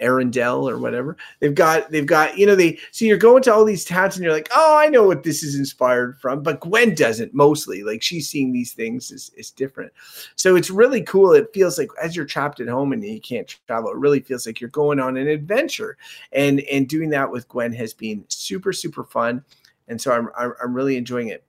Arendelle 0.00 0.70
or 0.70 0.78
whatever. 0.78 1.16
They've 1.40 1.54
got 1.54 1.90
they've 1.90 2.06
got 2.06 2.38
you 2.38 2.46
know 2.46 2.54
they 2.54 2.78
so 2.90 3.04
you're 3.04 3.18
going 3.18 3.42
to 3.42 3.52
all 3.52 3.64
these 3.64 3.84
towns 3.84 4.16
and 4.16 4.24
you're 4.24 4.32
like 4.32 4.48
oh 4.54 4.78
I 4.78 4.88
know 4.88 5.06
what 5.06 5.22
this 5.22 5.42
is 5.42 5.56
inspired 5.56 6.18
from, 6.18 6.42
but 6.42 6.60
Gwen 6.60 6.94
doesn't 6.94 7.34
mostly 7.34 7.82
like 7.82 8.02
she's 8.02 8.30
seeing 8.30 8.52
these 8.52 8.72
things 8.72 9.10
is 9.10 9.30
is 9.36 9.50
different. 9.50 9.92
So 10.36 10.56
it's 10.56 10.70
really 10.70 11.02
cool. 11.02 11.32
It 11.32 11.52
feels 11.52 11.76
like 11.76 11.90
as 12.02 12.16
you're 12.16 12.24
trapped 12.24 12.60
at 12.60 12.68
home 12.68 12.92
and 12.92 13.04
you 13.04 13.20
can't 13.20 13.54
travel, 13.66 13.90
it 13.90 13.96
really 13.96 14.20
feels 14.20 14.46
like 14.46 14.60
you're 14.60 14.70
going 14.70 15.00
on 15.00 15.16
an 15.16 15.28
adventure, 15.28 15.98
and 16.32 16.60
and 16.60 16.88
doing 16.88 17.10
that 17.10 17.30
with 17.30 17.48
Gwen 17.48 17.72
has 17.74 17.92
been 17.92 18.24
super 18.28 18.72
super 18.72 19.04
fun, 19.04 19.44
and 19.88 20.00
so 20.00 20.12
I'm 20.12 20.28
I'm, 20.36 20.54
I'm 20.62 20.74
really 20.74 20.96
enjoying 20.96 21.28
it. 21.28 21.44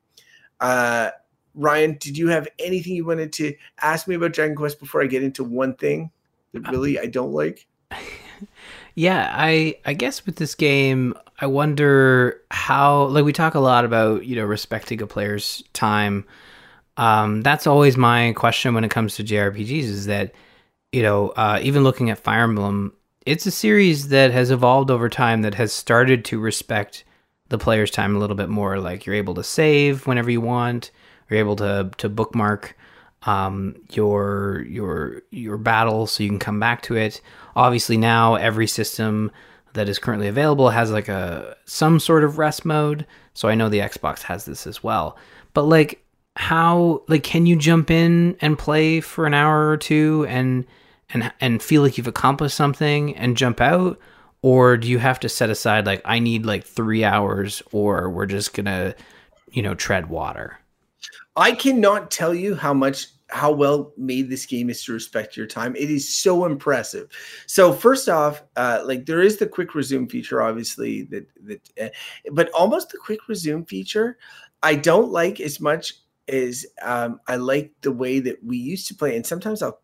Uh, 0.60 1.12
Ryan, 1.56 1.98
did 2.00 2.18
you 2.18 2.28
have 2.30 2.48
anything 2.60 2.96
you 2.96 3.06
wanted 3.06 3.34
to 3.34 3.56
ask 3.82 4.08
me 4.08 4.16
about 4.16 4.34
Dragon 4.34 4.56
Quest 4.56 4.80
before 4.80 5.04
I 5.04 5.08
get 5.08 5.24
into 5.24 5.44
one 5.44 5.76
thing 5.76 6.12
that 6.54 6.68
uh, 6.68 6.72
really 6.72 7.00
I 7.00 7.06
don't 7.06 7.32
like? 7.32 7.68
yeah, 8.96 9.32
I 9.36 9.78
I 9.86 9.94
guess 9.94 10.26
with 10.26 10.38
this 10.38 10.56
game, 10.56 11.14
I 11.40 11.46
wonder 11.46 12.42
how 12.52 13.06
like 13.06 13.26
we 13.26 13.34
talk 13.34 13.56
a 13.56 13.60
lot 13.60 13.86
about, 13.86 14.26
you 14.26 14.36
know, 14.36 14.46
respecting 14.46 15.02
a 15.02 15.08
player's 15.08 15.64
time. 15.74 16.26
Um, 16.98 17.42
that's 17.42 17.68
always 17.68 17.98
my 17.98 18.34
question 18.34 18.74
when 18.74 18.84
it 18.84 18.92
comes 18.92 19.16
to 19.16 19.24
JRPGs 19.24 19.84
is 19.84 20.06
that, 20.06 20.34
you 20.92 21.02
know, 21.02 21.30
uh, 21.30 21.60
even 21.64 21.84
looking 21.84 22.12
at 22.12 22.20
Fire 22.20 22.44
Emblem, 22.44 22.94
it's 23.26 23.46
a 23.46 23.52
series 23.52 24.10
that 24.10 24.32
has 24.32 24.52
evolved 24.52 24.92
over 24.92 25.10
time 25.10 25.42
that 25.42 25.56
has 25.56 25.74
started 25.74 26.24
to 26.26 26.40
respect 26.40 27.04
the 27.50 27.58
player's 27.58 27.92
time 27.92 28.16
a 28.16 28.20
little 28.20 28.36
bit 28.36 28.50
more. 28.50 28.80
Like 28.80 29.06
you're 29.06 29.16
able 29.16 29.34
to 29.36 29.44
save 29.44 30.06
whenever 30.06 30.30
you 30.30 30.42
want 30.42 30.92
you're 31.34 31.42
able 31.42 31.56
to 31.58 31.90
to 31.98 32.10
bookmark 32.10 32.78
um, 33.24 33.76
your 33.92 34.64
your 34.68 35.22
your 35.32 35.58
battle 35.58 36.08
so 36.08 36.24
you 36.24 36.30
can 36.30 36.40
come 36.40 36.60
back 36.60 36.82
to 36.84 36.96
it. 36.96 37.22
Obviously, 37.56 37.98
now 37.98 38.36
every 38.36 38.68
system 38.68 39.32
that 39.74 39.90
is 39.90 40.00
currently 40.00 40.28
available 40.28 40.70
has 40.70 40.92
like 40.92 41.10
a 41.10 41.58
some 41.66 42.00
sort 42.00 42.24
of 42.24 42.38
rest 42.38 42.66
mode. 42.66 43.06
So 43.34 43.48
I 43.48 43.56
know 43.56 43.70
the 43.70 43.80
Xbox 43.80 44.22
has 44.24 44.46
this 44.46 44.68
as 44.68 44.84
well. 44.84 45.18
But 45.54 45.64
like 45.64 46.04
how 46.36 47.04
like 47.08 47.24
can 47.24 47.46
you 47.46 47.56
jump 47.56 47.92
in 47.92 48.36
and 48.42 48.58
play 48.58 49.00
for 49.00 49.26
an 49.26 49.34
hour 49.34 49.70
or 49.70 49.78
two 49.78 50.26
and 50.28 50.66
and 51.14 51.32
and 51.40 51.62
feel 51.62 51.84
like 51.84 51.98
you've 51.98 52.08
accomplished 52.08 52.56
something 52.56 53.16
and 53.16 53.38
jump 53.38 53.62
out 53.62 54.00
or 54.42 54.78
do 54.78 54.88
you 54.88 54.98
have 54.98 55.20
to 55.20 55.30
set 55.30 55.52
aside 55.52 55.86
like 55.86 56.02
I 56.06 56.20
need 56.20 56.46
like 56.46 56.66
3 56.66 57.04
hours 57.04 57.62
or 57.72 58.10
we're 58.10 58.26
just 58.26 58.54
going 58.54 58.66
to 58.66 58.96
you 59.52 59.62
know 59.62 59.76
tread 59.76 60.10
water? 60.10 60.60
I 61.36 61.54
cannot 61.54 62.12
tell 62.12 62.34
you 62.34 62.56
how 62.56 62.74
much 62.74 63.08
how 63.30 63.52
well 63.52 63.92
made 63.98 64.30
this 64.30 64.46
game 64.46 64.70
is 64.70 64.84
to 64.84 64.94
respect 64.94 65.36
your 65.36 65.48
time. 65.48 65.76
It 65.76 65.90
is 65.90 66.14
so 66.14 66.46
impressive. 66.46 67.10
So 67.48 67.74
first 67.74 68.08
off, 68.08 68.44
uh, 68.56 68.84
like 68.86 69.08
there 69.08 69.22
is 69.22 69.38
the 69.38 69.48
quick 69.48 69.74
resume 69.74 70.08
feature, 70.08 70.42
obviously 70.42 71.04
that 71.04 71.28
that, 71.46 71.70
uh, 71.82 71.90
but 72.32 72.52
almost 72.52 72.92
the 72.92 73.00
quick 73.00 73.28
resume 73.28 73.66
feature, 73.66 74.18
I 74.62 74.76
don't 74.76 75.12
like 75.12 75.40
as 75.40 75.60
much 75.60 75.96
as 76.28 76.66
um, 76.84 77.20
I 77.28 77.38
like 77.38 77.72
the 77.82 77.92
way 77.92 78.20
that 78.20 78.44
we 78.44 78.58
used 78.58 78.88
to 78.90 78.96
play. 78.96 79.16
And 79.16 79.26
sometimes 79.26 79.64
I'll 79.64 79.82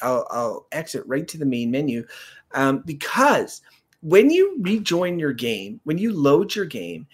I'll, 0.00 0.26
I'll 0.30 0.66
exit 0.70 1.02
right 1.06 1.26
to 1.26 1.38
the 1.38 1.44
main 1.44 1.72
menu 1.72 2.06
um, 2.52 2.84
because 2.86 3.62
when 4.00 4.30
you 4.30 4.56
rejoin 4.60 5.18
your 5.18 5.32
game, 5.32 5.80
when 5.84 5.98
you 5.98 6.12
load 6.12 6.54
your 6.54 6.66
game, 6.66 7.08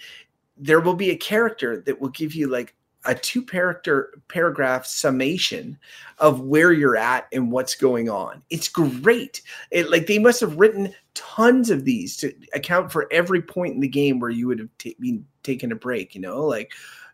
there 0.58 0.80
will 0.80 0.94
be 0.94 1.10
a 1.10 1.16
character 1.16 1.82
that 1.86 1.98
will 1.98 2.08
give 2.10 2.34
you 2.34 2.48
like 2.48 2.74
a 3.08 3.14
two 3.14 3.42
character 3.42 4.20
paragraph 4.28 4.86
summation 4.86 5.78
of 6.18 6.42
where 6.42 6.72
you're 6.72 6.96
at 6.96 7.26
and 7.32 7.50
what's 7.50 7.74
going 7.74 8.08
on. 8.08 8.42
It's 8.50 8.68
great. 8.68 9.42
It 9.70 9.90
like 9.90 10.06
they 10.06 10.18
must 10.18 10.40
have 10.42 10.58
written 10.58 10.94
tons 11.14 11.70
of 11.70 11.84
these 11.84 12.16
to 12.18 12.32
account 12.54 12.92
for 12.92 13.08
every 13.10 13.42
point 13.42 13.74
in 13.74 13.80
the 13.80 13.88
game 13.88 14.20
where 14.20 14.30
you 14.30 14.46
would 14.46 14.58
have 14.60 14.68
t- 14.78 14.96
been 15.00 15.26
taken 15.42 15.72
a 15.72 15.74
break, 15.74 16.14
you 16.14 16.20
know, 16.20 16.44
like 16.44 16.70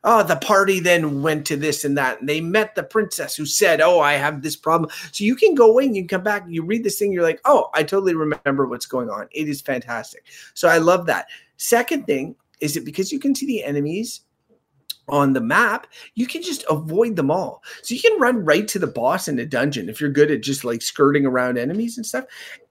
oh, 0.07 0.23
the 0.23 0.37
party 0.37 0.81
then 0.81 1.23
went 1.23 1.47
to 1.47 1.57
this 1.57 1.83
and 1.85 1.97
that. 1.97 2.21
And 2.21 2.29
they 2.29 2.41
met 2.41 2.75
the 2.75 2.83
princess 2.83 3.35
who 3.35 3.47
said, 3.47 3.81
Oh, 3.81 4.01
I 4.01 4.15
have 4.15 4.43
this 4.43 4.55
problem. 4.57 4.91
So 5.13 5.25
you 5.25 5.35
can 5.35 5.55
go 5.55 5.79
in, 5.79 5.95
you 5.95 6.03
can 6.03 6.09
come 6.09 6.23
back, 6.23 6.45
you 6.47 6.63
read 6.63 6.85
this 6.85 6.99
thing, 6.99 7.11
you're 7.11 7.23
like, 7.23 7.41
Oh, 7.47 7.71
I 7.73 7.83
totally 7.83 8.15
remember 8.15 8.67
what's 8.67 8.87
going 8.87 9.09
on. 9.09 9.29
It 9.31 9.49
is 9.49 9.63
fantastic. 9.63 10.25
So 10.53 10.69
I 10.69 10.77
love 10.77 11.07
that. 11.07 11.29
Second 11.57 12.07
thing 12.07 12.37
is 12.61 12.77
it 12.77 12.85
because 12.85 13.13
you 13.13 13.19
can 13.19 13.35
see 13.35 13.47
the 13.47 13.65
enemies 13.65 14.21
on 15.09 15.33
the 15.33 15.41
map, 15.41 15.87
you 16.15 16.27
can 16.27 16.43
just 16.43 16.65
avoid 16.71 17.17
them 17.17 17.31
all. 17.31 17.63
So 17.83 17.95
you 17.95 18.01
can 18.01 18.19
run 18.19 18.45
right 18.45 18.67
to 18.69 18.79
the 18.79 18.87
boss 18.87 19.29
in 19.29 19.39
a 19.39 19.47
dungeon 19.47 19.89
if 19.89 20.01
you're 20.01 20.11
good 20.11 20.31
at 20.31 20.43
just 20.43 20.65
like 20.65 20.83
skirting 20.83 21.27
around 21.27 21.59
enemies 21.59 21.97
and 21.97 22.07
stuff. 22.07 22.25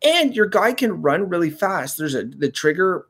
And 0.03 0.35
your 0.35 0.47
guy 0.47 0.73
can 0.73 1.01
run 1.01 1.29
really 1.29 1.49
fast. 1.49 1.97
There's 1.97 2.15
a 2.15 2.23
the 2.23 2.51
trigger 2.51 3.07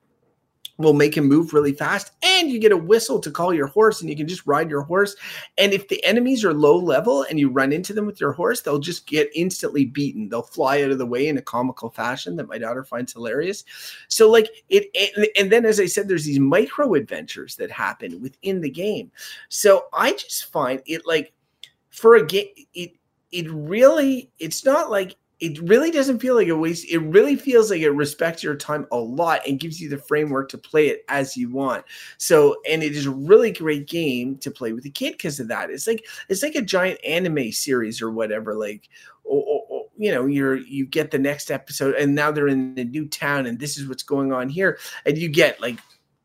will 0.77 0.93
make 0.93 1.15
him 1.15 1.27
move 1.27 1.53
really 1.53 1.73
fast 1.73 2.11
and 2.23 2.49
you 2.49 2.59
get 2.59 2.71
a 2.71 2.77
whistle 2.77 3.19
to 3.19 3.29
call 3.29 3.53
your 3.53 3.67
horse 3.67 4.01
and 4.01 4.09
you 4.09 4.15
can 4.15 4.27
just 4.27 4.45
ride 4.47 4.69
your 4.69 4.81
horse. 4.81 5.15
And 5.57 5.71
if 5.71 5.87
the 5.87 6.03
enemies 6.03 6.43
are 6.43 6.53
low 6.53 6.77
level 6.77 7.23
and 7.29 7.39
you 7.39 7.49
run 7.49 7.71
into 7.71 7.93
them 7.93 8.05
with 8.05 8.19
your 8.19 8.31
horse 8.31 8.61
they'll 8.61 8.79
just 8.79 9.05
get 9.05 9.29
instantly 9.35 9.85
beaten. 9.85 10.29
They'll 10.29 10.41
fly 10.41 10.81
out 10.81 10.91
of 10.91 10.97
the 10.97 11.05
way 11.05 11.27
in 11.27 11.37
a 11.37 11.41
comical 11.41 11.89
fashion 11.89 12.35
that 12.37 12.47
my 12.47 12.57
daughter 12.57 12.83
finds 12.83 13.13
hilarious. 13.13 13.63
So 14.07 14.29
like 14.29 14.49
it 14.69 14.87
and, 15.37 15.51
then 15.51 15.65
as 15.65 15.79
i 15.79 15.85
said 15.85 16.07
there's 16.07 16.25
these 16.25 16.39
micro 16.39 16.95
adventures 16.95 17.55
that 17.57 17.69
happen 17.69 18.21
within 18.21 18.61
the 18.61 18.69
game. 18.69 19.11
So 19.49 19.85
i 19.93 20.11
just 20.13 20.51
find 20.51 20.81
it 20.85 21.05
like 21.05 21.33
for 21.89 22.15
a 22.15 22.25
game 22.25 22.47
it 22.73 22.93
it 23.31 23.49
really 23.51 24.31
it's 24.39 24.65
not 24.65 24.89
like 24.89 25.15
it 25.43 25.59
really 25.59 25.91
doesn't 25.91 26.19
feel 26.19 26.35
like 26.35 26.47
a 26.47 26.55
waste. 26.55 26.89
It 26.89 26.99
really 26.99 27.35
feels 27.35 27.69
like 27.69 27.81
it 27.81 27.89
respects 27.89 28.43
your 28.43 28.55
time 28.55 28.87
a 28.93 28.97
lot 28.97 29.41
and 29.45 29.59
gives 29.59 29.81
you 29.81 29.89
the 29.89 29.97
framework 29.97 30.47
to 30.49 30.57
play 30.57 30.87
it 30.87 31.03
as 31.09 31.35
you 31.35 31.51
want. 31.51 31.83
So, 32.17 32.55
and 32.65 32.81
it 32.81 32.93
is 32.93 33.07
a 33.07 33.11
really 33.11 33.51
great 33.51 33.85
game 33.85 34.37
to 34.37 34.49
play 34.49 34.71
with 34.71 34.85
a 34.85 34.89
kid 34.89 35.11
because 35.11 35.41
of 35.41 35.49
that. 35.49 35.69
It's 35.69 35.85
like 35.85 36.05
it's 36.29 36.43
like 36.43 36.55
a 36.55 36.61
giant 36.61 37.03
anime 37.05 37.51
series 37.51 38.01
or 38.01 38.09
whatever. 38.09 38.55
Like, 38.55 38.87
or, 39.25 39.61
or, 39.69 39.85
you 39.97 40.13
know, 40.13 40.27
you're 40.27 40.55
you 40.55 40.85
get 40.85 41.11
the 41.11 41.19
next 41.19 41.51
episode, 41.51 41.95
and 41.95 42.15
now 42.15 42.31
they're 42.31 42.47
in 42.47 42.75
the 42.75 42.85
new 42.85 43.05
town, 43.09 43.45
and 43.45 43.59
this 43.59 43.77
is 43.77 43.85
what's 43.85 44.03
going 44.03 44.31
on 44.31 44.47
here, 44.47 44.79
and 45.05 45.17
you 45.17 45.27
get 45.27 45.59
like, 45.59 45.77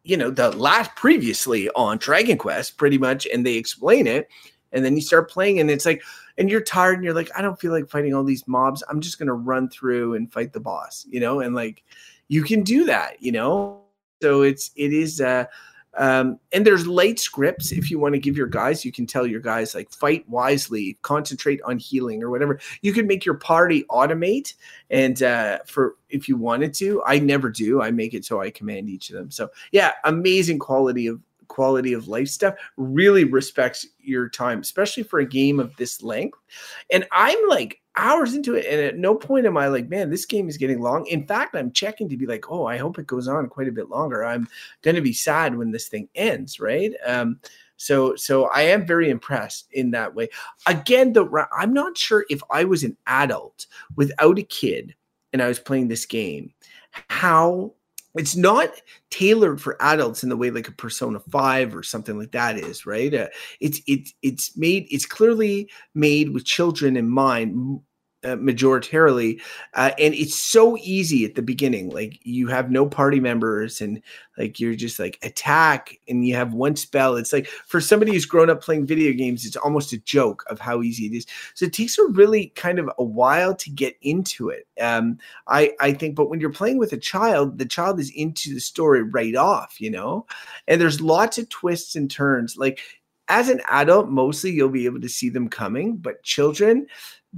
you 0.04 0.16
know, 0.16 0.30
the 0.30 0.56
last 0.56 0.94
previously 0.94 1.68
on 1.70 1.98
Dragon 1.98 2.38
Quest, 2.38 2.76
pretty 2.76 2.98
much, 2.98 3.26
and 3.26 3.44
they 3.44 3.54
explain 3.54 4.06
it, 4.06 4.28
and 4.70 4.84
then 4.84 4.94
you 4.94 5.02
start 5.02 5.28
playing, 5.28 5.58
and 5.58 5.72
it's 5.72 5.86
like 5.86 6.04
and 6.38 6.48
you're 6.48 6.60
tired 6.60 6.94
and 6.94 7.04
you're 7.04 7.14
like, 7.14 7.30
I 7.36 7.42
don't 7.42 7.60
feel 7.60 7.72
like 7.72 7.90
fighting 7.90 8.14
all 8.14 8.24
these 8.24 8.46
mobs. 8.46 8.82
I'm 8.88 9.00
just 9.00 9.18
gonna 9.18 9.34
run 9.34 9.68
through 9.68 10.14
and 10.14 10.32
fight 10.32 10.52
the 10.52 10.60
boss, 10.60 11.06
you 11.10 11.20
know, 11.20 11.40
and 11.40 11.54
like 11.54 11.82
you 12.28 12.42
can 12.42 12.62
do 12.62 12.84
that, 12.86 13.22
you 13.22 13.32
know. 13.32 13.82
So 14.22 14.42
it's 14.42 14.70
it 14.76 14.92
is 14.92 15.20
uh 15.20 15.44
um, 15.98 16.38
and 16.52 16.64
there's 16.64 16.86
late 16.86 17.18
scripts 17.18 17.72
if 17.72 17.90
you 17.90 17.98
want 17.98 18.14
to 18.14 18.20
give 18.20 18.36
your 18.36 18.46
guys, 18.46 18.84
you 18.84 18.92
can 18.92 19.04
tell 19.04 19.26
your 19.26 19.40
guys 19.40 19.74
like 19.74 19.90
fight 19.90 20.28
wisely, 20.28 20.96
concentrate 21.02 21.60
on 21.62 21.78
healing 21.78 22.22
or 22.22 22.30
whatever. 22.30 22.60
You 22.82 22.92
can 22.92 23.06
make 23.06 23.24
your 23.24 23.34
party 23.34 23.84
automate, 23.90 24.54
and 24.90 25.20
uh, 25.22 25.58
for 25.66 25.96
if 26.08 26.28
you 26.28 26.36
wanted 26.36 26.72
to, 26.74 27.02
I 27.04 27.18
never 27.18 27.50
do. 27.50 27.82
I 27.82 27.90
make 27.90 28.14
it 28.14 28.24
so 28.24 28.40
I 28.40 28.50
command 28.50 28.88
each 28.88 29.10
of 29.10 29.16
them. 29.16 29.30
So 29.30 29.50
yeah, 29.72 29.92
amazing 30.04 30.60
quality 30.60 31.08
of 31.08 31.20
quality 31.48 31.92
of 31.92 32.08
life 32.08 32.28
stuff 32.28 32.54
really 32.76 33.24
respects 33.24 33.86
your 33.98 34.28
time, 34.28 34.60
especially 34.60 35.02
for 35.02 35.20
a 35.20 35.26
game 35.26 35.58
of 35.58 35.74
this 35.76 36.02
length. 36.02 36.38
And 36.92 37.06
I'm 37.12 37.38
like 37.48 37.80
hours 37.96 38.34
into 38.34 38.54
it, 38.54 38.64
and 38.66 38.80
at 38.80 38.96
no 38.96 39.14
point 39.14 39.46
am 39.46 39.56
I 39.56 39.66
like, 39.68 39.88
man, 39.88 40.10
this 40.10 40.24
game 40.24 40.48
is 40.48 40.56
getting 40.56 40.80
long. 40.80 41.04
In 41.06 41.26
fact, 41.26 41.56
I'm 41.56 41.72
checking 41.72 42.08
to 42.08 42.16
be 42.16 42.26
like, 42.26 42.50
oh, 42.50 42.66
I 42.66 42.76
hope 42.76 42.98
it 42.98 43.06
goes 43.06 43.28
on 43.28 43.48
quite 43.48 43.68
a 43.68 43.72
bit 43.72 43.88
longer. 43.88 44.24
I'm 44.24 44.48
going 44.82 44.94
to 44.96 45.02
be 45.02 45.12
sad 45.12 45.56
when 45.56 45.70
this 45.70 45.88
thing 45.88 46.08
ends, 46.14 46.60
right? 46.60 46.92
Um, 47.04 47.40
so, 47.76 48.16
so 48.16 48.46
I 48.46 48.62
am 48.62 48.86
very 48.86 49.08
impressed 49.08 49.68
in 49.72 49.92
that 49.92 50.14
way. 50.14 50.28
Again, 50.66 51.12
the 51.12 51.46
I'm 51.56 51.72
not 51.72 51.96
sure 51.96 52.24
if 52.28 52.40
I 52.50 52.64
was 52.64 52.84
an 52.84 52.96
adult 53.06 53.66
without 53.96 54.38
a 54.38 54.42
kid 54.42 54.94
and 55.32 55.40
I 55.40 55.48
was 55.48 55.60
playing 55.60 55.88
this 55.88 56.06
game, 56.06 56.52
how 57.08 57.72
it's 58.18 58.36
not 58.36 58.70
tailored 59.10 59.60
for 59.60 59.80
adults 59.80 60.22
in 60.22 60.28
the 60.28 60.36
way 60.36 60.50
like 60.50 60.68
a 60.68 60.72
persona 60.72 61.20
5 61.20 61.74
or 61.74 61.82
something 61.82 62.18
like 62.18 62.32
that 62.32 62.58
is 62.58 62.86
right? 62.86 63.14
Uh, 63.14 63.28
it's 63.60 63.80
it's 63.86 64.12
it's 64.22 64.56
made 64.56 64.86
it's 64.90 65.06
clearly 65.06 65.70
made 65.94 66.30
with 66.30 66.44
children 66.44 66.96
in 66.96 67.08
mind 67.08 67.80
uh, 68.24 68.36
majoritarily 68.36 69.40
uh, 69.74 69.92
and 69.98 70.14
it's 70.14 70.34
so 70.34 70.76
easy 70.78 71.24
at 71.24 71.34
the 71.34 71.42
beginning 71.42 71.90
like 71.90 72.18
you 72.22 72.48
have 72.48 72.70
no 72.70 72.86
party 72.86 73.20
members 73.20 73.80
and 73.80 74.02
like 74.38 74.60
you're 74.60 74.74
just 74.74 74.98
like 74.98 75.18
attack 75.22 75.98
and 76.08 76.26
you 76.26 76.34
have 76.34 76.54
one 76.54 76.76
spell. 76.76 77.16
It's 77.16 77.32
like 77.32 77.46
for 77.46 77.80
somebody 77.80 78.12
who's 78.12 78.24
grown 78.24 78.48
up 78.48 78.62
playing 78.62 78.86
video 78.86 79.12
games 79.12 79.44
it's 79.44 79.56
almost 79.56 79.92
a 79.92 79.98
joke 79.98 80.44
of 80.48 80.60
how 80.60 80.82
easy 80.82 81.06
it 81.06 81.16
is. 81.16 81.26
So 81.54 81.66
it 81.66 81.72
takes 81.72 81.98
a 81.98 82.06
really 82.06 82.48
kind 82.54 82.78
of 82.78 82.90
a 82.98 83.04
while 83.04 83.54
to 83.56 83.70
get 83.70 83.96
into 84.02 84.48
it 84.48 84.66
um, 84.80 85.18
i 85.46 85.72
i 85.80 85.92
think 85.92 86.14
but 86.14 86.28
when 86.28 86.40
you're 86.40 86.50
playing 86.50 86.78
with 86.78 86.92
a 86.92 86.96
child 86.96 87.58
the 87.58 87.66
child 87.66 87.98
is 88.00 88.10
into 88.10 88.54
the 88.54 88.60
story 88.60 89.02
right 89.02 89.34
off 89.34 89.80
you 89.80 89.90
know? 89.90 90.26
And 90.66 90.80
there's 90.80 91.00
lots 91.00 91.38
of 91.38 91.48
twists 91.48 91.96
and 91.96 92.10
turns 92.10 92.56
like 92.56 92.80
as 93.28 93.48
an 93.48 93.60
adult 93.68 94.08
mostly 94.08 94.50
you'll 94.50 94.68
be 94.68 94.86
able 94.86 95.00
to 95.00 95.08
see 95.08 95.28
them 95.28 95.48
coming 95.48 95.96
but 95.96 96.22
children 96.22 96.86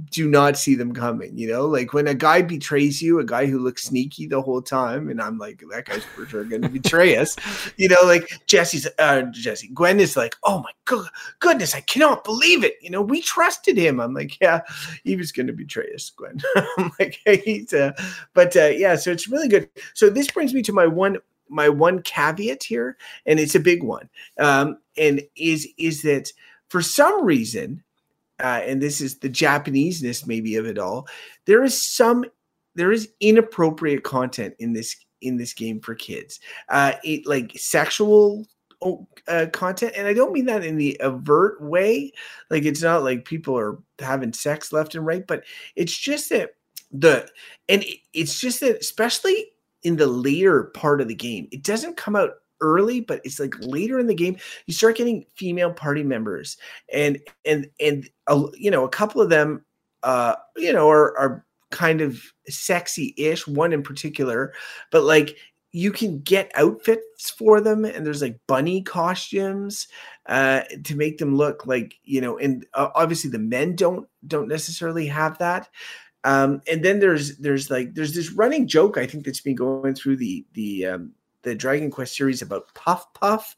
do 0.09 0.29
not 0.29 0.57
see 0.57 0.75
them 0.75 0.93
coming. 0.93 1.37
You 1.37 1.47
know, 1.47 1.65
like 1.65 1.93
when 1.93 2.07
a 2.07 2.13
guy 2.13 2.41
betrays 2.41 3.01
you, 3.01 3.19
a 3.19 3.25
guy 3.25 3.45
who 3.45 3.59
looks 3.59 3.83
sneaky 3.83 4.25
the 4.25 4.41
whole 4.41 4.61
time, 4.61 5.09
and 5.09 5.21
I'm 5.21 5.37
like, 5.37 5.63
that 5.71 5.85
guy's 5.85 6.03
for 6.03 6.25
sure 6.25 6.43
going 6.43 6.61
to 6.61 6.69
betray 6.69 7.17
us. 7.17 7.35
You 7.77 7.87
know, 7.87 7.97
like 8.03 8.29
Jesse's, 8.47 8.87
uh, 8.99 9.23
Jesse, 9.31 9.69
Gwen 9.73 9.99
is 9.99 10.15
like, 10.15 10.35
oh 10.43 10.59
my 10.59 10.71
god, 10.85 11.07
goodness, 11.39 11.73
I 11.73 11.81
cannot 11.81 12.23
believe 12.23 12.63
it. 12.63 12.75
You 12.81 12.89
know, 12.89 13.01
we 13.01 13.21
trusted 13.21 13.77
him. 13.77 13.99
I'm 13.99 14.13
like, 14.13 14.39
yeah, 14.39 14.61
he 15.03 15.15
was 15.15 15.31
going 15.31 15.47
to 15.47 15.53
betray 15.53 15.89
us, 15.93 16.11
Gwen. 16.11 16.41
I'm 16.77 16.91
like, 16.99 17.19
he's, 17.25 17.73
uh, 17.73 17.91
but 18.33 18.55
uh, 18.55 18.67
yeah, 18.67 18.95
so 18.95 19.11
it's 19.11 19.27
really 19.27 19.47
good. 19.47 19.69
So 19.93 20.09
this 20.09 20.29
brings 20.29 20.53
me 20.53 20.61
to 20.63 20.73
my 20.73 20.85
one 20.85 21.17
my 21.49 21.69
one 21.69 22.01
caveat 22.01 22.63
here, 22.63 22.97
and 23.25 23.39
it's 23.39 23.55
a 23.55 23.59
big 23.59 23.83
one, 23.83 24.09
um, 24.39 24.77
and 24.97 25.21
is 25.35 25.67
is 25.77 26.01
that 26.03 26.31
for 26.69 26.81
some 26.81 27.23
reason 27.23 27.83
uh, 28.41 28.61
and 28.65 28.81
this 28.81 29.01
is 29.01 29.19
the 29.19 29.29
Japaneseness 29.29 30.27
maybe 30.27 30.55
of 30.55 30.65
it 30.65 30.77
all. 30.77 31.07
There 31.45 31.63
is 31.63 31.81
some 31.81 32.25
there 32.75 32.91
is 32.91 33.09
inappropriate 33.19 34.03
content 34.03 34.55
in 34.59 34.73
this 34.73 34.95
in 35.21 35.37
this 35.37 35.53
game 35.53 35.79
for 35.79 35.95
kids. 35.95 36.39
Uh, 36.69 36.93
it 37.03 37.25
like 37.25 37.51
sexual 37.57 38.47
uh, 39.27 39.45
content, 39.53 39.93
and 39.95 40.07
I 40.07 40.13
don't 40.13 40.33
mean 40.33 40.45
that 40.45 40.63
in 40.63 40.77
the 40.77 40.99
overt 41.01 41.61
way. 41.61 42.11
Like 42.49 42.63
it's 42.63 42.81
not 42.81 43.03
like 43.03 43.25
people 43.25 43.57
are 43.57 43.77
having 43.99 44.33
sex 44.33 44.73
left 44.73 44.95
and 44.95 45.05
right, 45.05 45.25
but 45.25 45.43
it's 45.75 45.97
just 45.97 46.29
that 46.29 46.51
the 46.91 47.29
and 47.69 47.85
it's 48.13 48.39
just 48.39 48.59
that 48.61 48.77
especially 48.79 49.47
in 49.83 49.97
the 49.97 50.07
later 50.07 50.65
part 50.75 51.01
of 51.01 51.07
the 51.07 51.15
game, 51.15 51.47
it 51.51 51.63
doesn't 51.63 51.97
come 51.97 52.15
out 52.15 52.31
early, 52.61 53.01
but 53.01 53.21
it's 53.23 53.39
like 53.39 53.55
later 53.59 53.99
in 53.99 54.07
the 54.07 54.15
game 54.15 54.37
you 54.65 54.73
start 54.73 54.97
getting 54.97 55.25
female 55.35 55.73
party 55.73 56.03
members, 56.03 56.57
and 56.93 57.19
and 57.45 57.69
and 57.79 58.09
you 58.55 58.71
know 58.71 58.83
a 58.83 58.89
couple 58.89 59.21
of 59.21 59.29
them, 59.29 59.65
uh, 60.03 60.35
you 60.55 60.71
know, 60.71 60.89
are 60.89 61.17
are 61.17 61.45
kind 61.71 62.01
of 62.01 62.21
sexy-ish. 62.47 63.47
One 63.47 63.73
in 63.73 63.83
particular, 63.83 64.53
but 64.91 65.03
like 65.03 65.37
you 65.73 65.91
can 65.91 66.19
get 66.21 66.51
outfits 66.55 67.29
for 67.29 67.61
them 67.61 67.85
and 67.85 68.05
there's 68.05 68.21
like 68.21 68.39
bunny 68.47 68.81
costumes 68.81 69.87
uh 70.27 70.61
to 70.83 70.95
make 70.95 71.17
them 71.17 71.35
look 71.35 71.65
like 71.65 71.95
you 72.03 72.19
know 72.19 72.37
and 72.37 72.65
uh, 72.73 72.89
obviously 72.95 73.29
the 73.29 73.39
men 73.39 73.75
don't 73.75 74.07
don't 74.27 74.47
necessarily 74.47 75.05
have 75.05 75.37
that 75.37 75.69
um 76.23 76.61
and 76.67 76.83
then 76.83 76.99
there's 76.99 77.37
there's 77.37 77.69
like 77.69 77.93
there's 77.93 78.13
this 78.13 78.31
running 78.33 78.67
joke 78.67 78.97
i 78.97 79.05
think 79.05 79.25
that's 79.25 79.41
been 79.41 79.55
going 79.55 79.95
through 79.95 80.15
the 80.15 80.45
the 80.53 80.85
um 80.85 81.11
the 81.43 81.55
Dragon 81.55 81.91
Quest 81.91 82.15
series 82.15 82.41
about 82.41 82.73
Puff 82.75 83.13
Puff, 83.13 83.55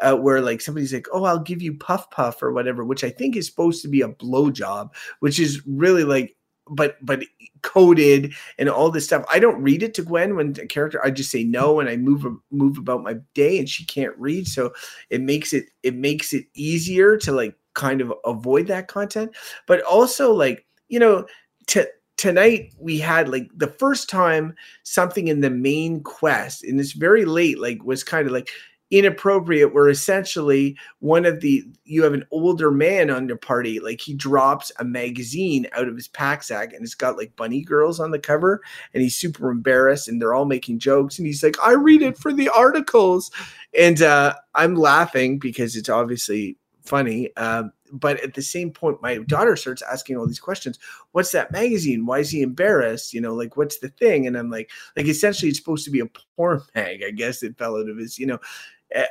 uh, 0.00 0.16
where 0.16 0.40
like 0.40 0.60
somebody's 0.60 0.92
like, 0.92 1.06
"Oh, 1.12 1.24
I'll 1.24 1.38
give 1.38 1.62
you 1.62 1.74
Puff 1.74 2.10
Puff" 2.10 2.42
or 2.42 2.52
whatever, 2.52 2.84
which 2.84 3.04
I 3.04 3.10
think 3.10 3.36
is 3.36 3.46
supposed 3.46 3.82
to 3.82 3.88
be 3.88 4.02
a 4.02 4.08
blowjob, 4.08 4.90
which 5.20 5.38
is 5.40 5.66
really 5.66 6.04
like, 6.04 6.36
but 6.70 6.96
but 7.04 7.22
coded 7.62 8.32
and 8.58 8.68
all 8.68 8.90
this 8.90 9.04
stuff. 9.04 9.24
I 9.30 9.38
don't 9.38 9.62
read 9.62 9.82
it 9.82 9.94
to 9.94 10.02
Gwen 10.02 10.36
when 10.36 10.50
a 10.60 10.66
character. 10.66 11.04
I 11.04 11.10
just 11.10 11.30
say 11.30 11.44
no 11.44 11.80
and 11.80 11.88
I 11.88 11.96
move 11.96 12.24
move 12.50 12.78
about 12.78 13.02
my 13.02 13.16
day, 13.34 13.58
and 13.58 13.68
she 13.68 13.84
can't 13.84 14.16
read, 14.18 14.46
so 14.46 14.72
it 15.10 15.20
makes 15.20 15.52
it 15.52 15.66
it 15.82 15.94
makes 15.94 16.32
it 16.32 16.46
easier 16.54 17.16
to 17.18 17.32
like 17.32 17.56
kind 17.74 18.00
of 18.00 18.12
avoid 18.24 18.66
that 18.68 18.88
content, 18.88 19.34
but 19.66 19.82
also 19.82 20.32
like 20.32 20.66
you 20.88 20.98
know 20.98 21.26
to 21.68 21.88
tonight 22.22 22.72
we 22.78 22.98
had 22.98 23.28
like 23.28 23.50
the 23.56 23.66
first 23.66 24.08
time 24.08 24.54
something 24.84 25.26
in 25.26 25.40
the 25.40 25.50
main 25.50 26.00
quest 26.04 26.62
and 26.62 26.78
it's 26.78 26.92
very 26.92 27.24
late 27.24 27.58
like 27.58 27.82
was 27.82 28.04
kind 28.04 28.28
of 28.28 28.32
like 28.32 28.48
inappropriate 28.92 29.74
where 29.74 29.88
essentially 29.88 30.76
one 31.00 31.24
of 31.24 31.40
the 31.40 31.64
you 31.84 32.00
have 32.04 32.12
an 32.12 32.24
older 32.30 32.70
man 32.70 33.10
on 33.10 33.26
your 33.26 33.36
party 33.36 33.80
like 33.80 34.00
he 34.00 34.14
drops 34.14 34.70
a 34.78 34.84
magazine 34.84 35.66
out 35.72 35.88
of 35.88 35.96
his 35.96 36.06
pack 36.06 36.44
sack 36.44 36.72
and 36.72 36.84
it's 36.84 36.94
got 36.94 37.16
like 37.16 37.34
bunny 37.34 37.60
girls 37.60 37.98
on 37.98 38.12
the 38.12 38.20
cover 38.20 38.62
and 38.94 39.02
he's 39.02 39.16
super 39.16 39.50
embarrassed 39.50 40.06
and 40.06 40.22
they're 40.22 40.32
all 40.32 40.44
making 40.44 40.78
jokes 40.78 41.18
and 41.18 41.26
he's 41.26 41.42
like 41.42 41.56
i 41.60 41.72
read 41.72 42.02
it 42.02 42.16
for 42.16 42.32
the 42.32 42.48
articles. 42.50 43.32
And 43.76 44.00
uh 44.00 44.36
i'm 44.54 44.76
laughing 44.76 45.40
because 45.40 45.74
it's 45.74 45.88
obviously 45.88 46.56
funny 46.84 47.34
um 47.36 47.72
but 47.92 48.18
at 48.20 48.34
the 48.34 48.42
same 48.42 48.70
point, 48.70 49.02
my 49.02 49.16
mm-hmm. 49.16 49.24
daughter 49.24 49.54
starts 49.54 49.82
asking 49.82 50.16
all 50.16 50.26
these 50.26 50.40
questions. 50.40 50.78
What's 51.12 51.32
that 51.32 51.52
magazine? 51.52 52.06
Why 52.06 52.20
is 52.20 52.30
he 52.30 52.42
embarrassed? 52.42 53.12
You 53.12 53.20
know, 53.20 53.34
like 53.34 53.56
what's 53.56 53.78
the 53.78 53.90
thing? 53.90 54.26
And 54.26 54.36
I'm 54.36 54.50
like, 54.50 54.70
like 54.96 55.06
essentially, 55.06 55.50
it's 55.50 55.58
supposed 55.58 55.84
to 55.84 55.90
be 55.90 56.00
a 56.00 56.06
porn 56.36 56.62
mag. 56.74 57.02
I 57.06 57.10
guess 57.10 57.42
it 57.42 57.58
fell 57.58 57.76
out 57.76 57.88
of 57.88 57.98
his, 57.98 58.18
you 58.18 58.26
know, 58.26 58.38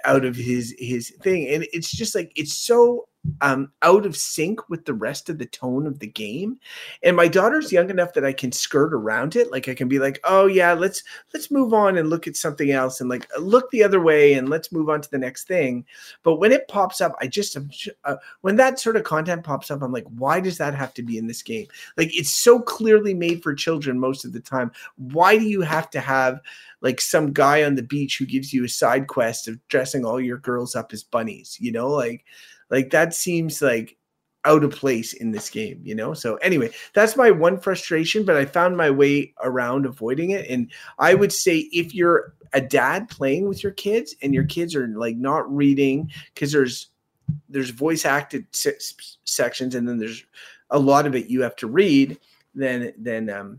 out 0.03 0.25
of 0.25 0.35
his 0.35 0.75
his 0.77 1.09
thing, 1.21 1.47
and 1.47 1.65
it's 1.71 1.91
just 1.91 2.15
like 2.15 2.31
it's 2.35 2.53
so 2.53 3.07
um, 3.41 3.71
out 3.83 4.05
of 4.05 4.17
sync 4.17 4.67
with 4.69 4.85
the 4.85 4.93
rest 4.93 5.29
of 5.29 5.37
the 5.37 5.45
tone 5.45 5.85
of 5.85 5.99
the 5.99 6.07
game. 6.07 6.59
And 7.03 7.15
my 7.15 7.27
daughter's 7.27 7.71
young 7.71 7.89
enough 7.89 8.13
that 8.13 8.25
I 8.25 8.33
can 8.33 8.51
skirt 8.51 8.93
around 8.93 9.35
it. 9.35 9.51
Like 9.51 9.67
I 9.67 9.75
can 9.75 9.87
be 9.87 9.99
like, 9.99 10.19
oh 10.23 10.47
yeah, 10.47 10.73
let's 10.73 11.03
let's 11.33 11.51
move 11.51 11.73
on 11.73 11.97
and 11.97 12.09
look 12.09 12.27
at 12.27 12.35
something 12.35 12.71
else 12.71 12.99
and 12.99 13.09
like 13.09 13.27
look 13.39 13.69
the 13.71 13.83
other 13.83 14.01
way 14.01 14.33
and 14.33 14.49
let's 14.49 14.71
move 14.71 14.89
on 14.89 15.01
to 15.01 15.11
the 15.11 15.17
next 15.17 15.47
thing. 15.47 15.85
But 16.23 16.37
when 16.37 16.51
it 16.51 16.67
pops 16.67 16.99
up, 16.99 17.15
I 17.21 17.27
just 17.27 17.57
uh, 18.05 18.15
when 18.41 18.55
that 18.55 18.79
sort 18.79 18.95
of 18.95 19.03
content 19.03 19.43
pops 19.43 19.69
up, 19.69 19.81
I'm 19.81 19.93
like, 19.93 20.07
why 20.15 20.39
does 20.39 20.57
that 20.57 20.73
have 20.73 20.93
to 20.95 21.03
be 21.03 21.17
in 21.17 21.27
this 21.27 21.43
game? 21.43 21.67
Like 21.97 22.09
it's 22.17 22.31
so 22.31 22.59
clearly 22.59 23.13
made 23.13 23.43
for 23.43 23.53
children 23.53 23.99
most 23.99 24.25
of 24.25 24.33
the 24.33 24.39
time. 24.39 24.71
Why 24.97 25.37
do 25.37 25.45
you 25.45 25.61
have 25.61 25.89
to 25.91 25.99
have 25.99 26.39
like 26.81 26.99
some 26.99 27.31
guy 27.31 27.63
on 27.63 27.75
the 27.75 27.83
beach 27.83 28.17
who 28.17 28.25
gives 28.25 28.51
you 28.51 28.65
a 28.65 28.69
side 28.69 29.05
quest 29.07 29.47
of 29.47 29.59
dressing 29.67 30.05
all 30.05 30.19
your 30.19 30.37
girls 30.37 30.75
up 30.75 30.91
as 30.91 31.03
bunnies? 31.03 31.57
You 31.59 31.71
know, 31.71 31.89
like 31.89 32.25
like 32.71 32.89
that 32.89 33.13
seems 33.13 33.61
like 33.61 33.97
out 34.45 34.63
of 34.63 34.71
place 34.71 35.13
in 35.13 35.31
this 35.31 35.49
game, 35.49 35.79
you 35.83 35.93
know? 35.93 36.13
So 36.13 36.35
anyway, 36.37 36.71
that's 36.93 37.15
my 37.15 37.29
one 37.29 37.59
frustration, 37.59 38.25
but 38.25 38.37
I 38.37 38.45
found 38.45 38.75
my 38.75 38.89
way 38.89 39.33
around 39.43 39.85
avoiding 39.85 40.31
it. 40.31 40.49
And 40.49 40.71
I 40.97 41.13
would 41.13 41.31
say 41.31 41.69
if 41.71 41.93
you're 41.93 42.33
a 42.53 42.61
dad 42.61 43.07
playing 43.09 43.47
with 43.47 43.61
your 43.61 43.73
kids 43.73 44.15
and 44.21 44.33
your 44.33 44.45
kids 44.45 44.75
are 44.75 44.87
like 44.87 45.15
not 45.15 45.53
reading 45.53 46.11
because 46.33 46.51
there's 46.51 46.87
there's 47.47 47.69
voice 47.69 48.03
acted 48.03 48.45
se- 48.51 48.79
sections 49.23 49.75
and 49.75 49.87
then 49.87 49.97
there's 49.97 50.25
a 50.71 50.79
lot 50.79 51.05
of 51.05 51.15
it 51.15 51.27
you 51.27 51.41
have 51.41 51.55
to 51.55 51.67
read 51.67 52.19
then 52.53 52.91
then 52.97 53.29
um 53.29 53.57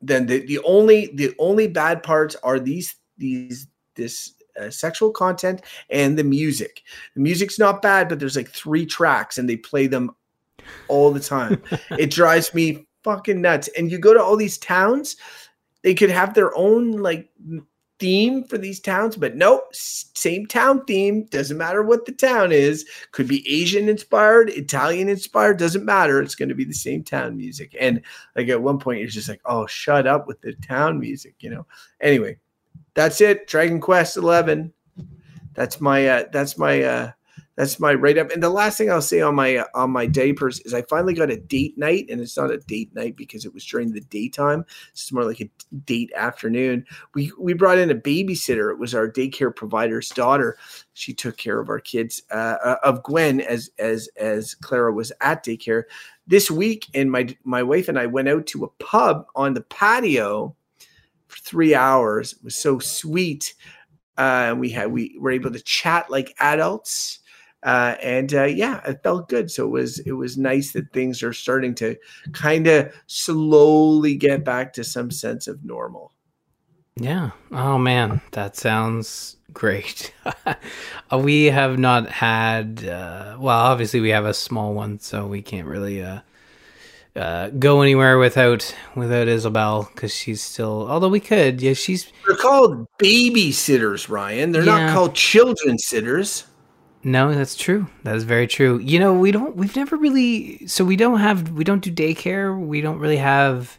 then 0.00 0.24
the, 0.24 0.46
the 0.46 0.58
only 0.60 1.10
the 1.14 1.34
only 1.38 1.68
bad 1.68 2.02
parts 2.02 2.36
are 2.42 2.58
these 2.58 2.96
these 3.18 3.66
this 3.96 4.32
uh, 4.60 4.70
sexual 4.70 5.10
content 5.10 5.62
and 5.90 6.18
the 6.18 6.24
music. 6.24 6.82
The 7.14 7.20
music's 7.20 7.58
not 7.58 7.82
bad, 7.82 8.08
but 8.08 8.18
there's 8.18 8.36
like 8.36 8.50
three 8.50 8.86
tracks 8.86 9.38
and 9.38 9.48
they 9.48 9.56
play 9.56 9.86
them 9.86 10.14
all 10.88 11.12
the 11.12 11.20
time. 11.20 11.62
it 11.98 12.10
drives 12.10 12.54
me 12.54 12.86
fucking 13.04 13.40
nuts. 13.40 13.68
And 13.76 13.90
you 13.90 13.98
go 13.98 14.12
to 14.14 14.22
all 14.22 14.36
these 14.36 14.58
towns, 14.58 15.16
they 15.82 15.94
could 15.94 16.10
have 16.10 16.34
their 16.34 16.56
own 16.56 16.92
like 16.92 17.30
theme 17.98 18.44
for 18.44 18.58
these 18.58 18.80
towns, 18.80 19.16
but 19.16 19.36
nope, 19.36 19.64
same 19.72 20.46
town 20.46 20.84
theme. 20.84 21.24
Doesn't 21.26 21.56
matter 21.56 21.82
what 21.82 22.04
the 22.04 22.12
town 22.12 22.52
is. 22.52 22.86
Could 23.12 23.28
be 23.28 23.48
Asian 23.48 23.88
inspired, 23.88 24.50
Italian 24.50 25.08
inspired. 25.08 25.58
Doesn't 25.58 25.84
matter. 25.84 26.20
It's 26.20 26.34
going 26.34 26.48
to 26.48 26.54
be 26.54 26.64
the 26.64 26.74
same 26.74 27.02
town 27.02 27.36
music. 27.36 27.74
And 27.80 28.02
like 28.34 28.48
at 28.48 28.62
one 28.62 28.78
point, 28.78 29.00
you're 29.00 29.08
just 29.08 29.28
like, 29.28 29.40
oh, 29.44 29.66
shut 29.66 30.06
up 30.06 30.26
with 30.26 30.40
the 30.40 30.52
town 30.54 30.98
music, 30.98 31.34
you 31.40 31.50
know. 31.50 31.66
Anyway, 32.00 32.38
that's 32.96 33.20
it. 33.20 33.46
Dragon 33.46 33.78
Quest 33.78 34.16
Eleven. 34.16 34.72
That's 35.52 35.80
my 35.80 36.06
uh, 36.08 36.24
that's 36.32 36.56
my 36.56 36.82
uh, 36.82 37.10
that's 37.54 37.78
my 37.78 37.92
write 37.92 38.16
up. 38.16 38.30
And 38.30 38.42
the 38.42 38.48
last 38.48 38.78
thing 38.78 38.90
I'll 38.90 39.02
say 39.02 39.20
on 39.20 39.34
my 39.34 39.56
uh, 39.56 39.66
on 39.74 39.90
my 39.90 40.06
diapers 40.06 40.60
is 40.60 40.72
I 40.72 40.80
finally 40.82 41.12
got 41.12 41.30
a 41.30 41.36
date 41.36 41.76
night, 41.76 42.06
and 42.08 42.22
it's 42.22 42.38
not 42.38 42.50
a 42.50 42.56
date 42.56 42.94
night 42.94 43.14
because 43.14 43.44
it 43.44 43.52
was 43.52 43.66
during 43.66 43.92
the 43.92 44.00
daytime. 44.00 44.64
It's 44.92 45.12
more 45.12 45.24
like 45.24 45.42
a 45.42 45.50
date 45.84 46.10
afternoon. 46.16 46.86
We 47.14 47.30
we 47.38 47.52
brought 47.52 47.76
in 47.76 47.90
a 47.90 47.94
babysitter. 47.94 48.72
It 48.72 48.78
was 48.78 48.94
our 48.94 49.10
daycare 49.10 49.54
provider's 49.54 50.08
daughter. 50.08 50.56
She 50.94 51.12
took 51.12 51.36
care 51.36 51.60
of 51.60 51.68
our 51.68 51.80
kids 51.80 52.22
uh, 52.30 52.56
uh 52.64 52.76
of 52.82 53.02
Gwen 53.02 53.42
as 53.42 53.70
as 53.78 54.08
as 54.16 54.54
Clara 54.54 54.92
was 54.92 55.12
at 55.20 55.44
daycare 55.44 55.82
this 56.26 56.50
week. 56.50 56.86
And 56.94 57.12
my 57.12 57.28
my 57.44 57.62
wife 57.62 57.88
and 57.88 57.98
I 57.98 58.06
went 58.06 58.28
out 58.28 58.46
to 58.48 58.64
a 58.64 58.82
pub 58.82 59.26
on 59.34 59.52
the 59.52 59.60
patio 59.60 60.56
for 61.36 61.42
three 61.42 61.74
hours. 61.74 62.32
It 62.32 62.42
was 62.44 62.56
so 62.56 62.78
sweet. 62.78 63.54
Uh, 64.16 64.54
we 64.58 64.70
had 64.70 64.90
we 64.90 65.16
were 65.20 65.30
able 65.30 65.52
to 65.52 65.60
chat 65.60 66.10
like 66.10 66.34
adults. 66.40 67.20
uh, 67.62 67.96
and 68.02 68.32
uh, 68.34 68.44
yeah, 68.44 68.80
it 68.86 69.02
felt 69.02 69.28
good. 69.28 69.50
So 69.50 69.66
it 69.66 69.70
was 69.70 69.98
it 70.00 70.12
was 70.12 70.38
nice 70.38 70.72
that 70.72 70.92
things 70.92 71.22
are 71.22 71.32
starting 71.32 71.74
to 71.76 71.96
kind 72.32 72.66
of 72.66 72.92
slowly 73.06 74.14
get 74.16 74.44
back 74.44 74.72
to 74.74 74.84
some 74.84 75.10
sense 75.10 75.48
of 75.48 75.64
normal. 75.64 76.12
Yeah. 76.98 77.30
Oh 77.52 77.76
man, 77.78 78.22
that 78.32 78.56
sounds 78.56 79.36
great. 79.52 80.12
we 81.12 81.46
have 81.46 81.78
not 81.78 82.08
had. 82.08 82.84
Uh, 82.84 83.36
well, 83.38 83.58
obviously 83.58 84.00
we 84.00 84.10
have 84.10 84.24
a 84.24 84.32
small 84.34 84.72
one, 84.72 84.98
so 84.98 85.26
we 85.26 85.42
can't 85.42 85.66
really 85.66 86.02
uh, 86.02 86.20
uh, 87.16 87.50
go 87.50 87.80
anywhere 87.80 88.18
without 88.18 88.74
without 88.94 89.28
Isabel 89.28 89.88
because 89.94 90.14
she's 90.14 90.42
still. 90.42 90.86
Although 90.88 91.08
we 91.08 91.20
could, 91.20 91.62
yeah, 91.62 91.72
she's. 91.72 92.12
They're 92.26 92.36
called 92.36 92.86
babysitters, 92.98 94.08
Ryan. 94.08 94.52
They're 94.52 94.64
yeah. 94.64 94.86
not 94.86 94.94
called 94.94 95.14
children 95.14 95.78
sitters. 95.78 96.44
No, 97.02 97.32
that's 97.32 97.54
true. 97.54 97.86
That 98.02 98.16
is 98.16 98.24
very 98.24 98.46
true. 98.46 98.78
You 98.78 98.98
know, 98.98 99.14
we 99.14 99.30
don't. 99.30 99.56
We've 99.56 99.76
never 99.76 99.96
really. 99.96 100.66
So 100.66 100.84
we 100.84 100.96
don't 100.96 101.20
have. 101.20 101.52
We 101.52 101.64
don't 101.64 101.82
do 101.82 101.90
daycare. 101.90 102.58
We 102.58 102.80
don't 102.80 102.98
really 102.98 103.18
have 103.18 103.78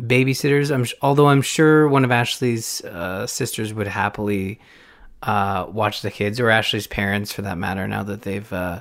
babysitters. 0.00 0.74
I'm 0.74 0.86
although 1.02 1.28
I'm 1.28 1.42
sure 1.42 1.88
one 1.88 2.04
of 2.04 2.10
Ashley's 2.10 2.82
uh, 2.84 3.26
sisters 3.26 3.72
would 3.74 3.86
happily 3.86 4.60
uh, 5.22 5.66
watch 5.68 6.02
the 6.02 6.10
kids, 6.10 6.40
or 6.40 6.50
Ashley's 6.50 6.86
parents 6.86 7.32
for 7.32 7.42
that 7.42 7.58
matter. 7.58 7.86
Now 7.86 8.02
that 8.02 8.22
they've 8.22 8.52
uh, 8.52 8.80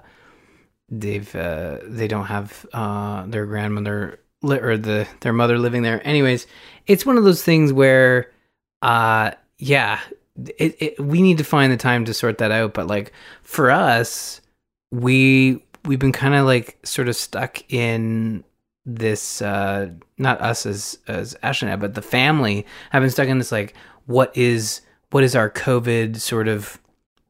they've 0.89 1.35
uh, 1.35 1.79
they 1.83 2.07
don't 2.07 2.25
have 2.25 2.65
uh, 2.73 3.25
their 3.27 3.45
grandmother 3.45 4.19
li- 4.41 4.59
or 4.59 4.77
the 4.77 5.07
their 5.21 5.33
mother 5.33 5.57
living 5.57 5.81
there. 5.81 6.05
Anyways, 6.07 6.47
it's 6.87 7.05
one 7.05 7.17
of 7.17 7.23
those 7.23 7.43
things 7.43 7.73
where, 7.73 8.31
uh, 8.81 9.31
yeah, 9.57 9.99
it, 10.57 10.75
it, 10.79 10.99
we 10.99 11.21
need 11.21 11.37
to 11.37 11.43
find 11.43 11.71
the 11.71 11.77
time 11.77 12.05
to 12.05 12.13
sort 12.13 12.37
that 12.39 12.51
out. 12.51 12.73
But 12.73 12.87
like 12.87 13.13
for 13.41 13.71
us, 13.71 14.41
we 14.91 15.63
we've 15.85 15.99
been 15.99 16.11
kind 16.11 16.35
of 16.35 16.45
like 16.45 16.77
sort 16.83 17.07
of 17.07 17.15
stuck 17.15 17.61
in 17.71 18.43
this 18.87 19.41
uh 19.41 19.89
not 20.19 20.39
us 20.41 20.65
as 20.65 20.99
as 21.07 21.35
I, 21.41 21.75
but 21.75 21.95
the 21.95 22.01
family 22.01 22.65
have 22.91 23.01
been 23.01 23.09
stuck 23.09 23.27
in 23.27 23.39
this 23.39 23.51
like 23.51 23.73
what 24.05 24.35
is 24.37 24.81
what 25.11 25.23
is 25.23 25.35
our 25.35 25.49
COVID 25.49 26.17
sort 26.17 26.47
of 26.47 26.79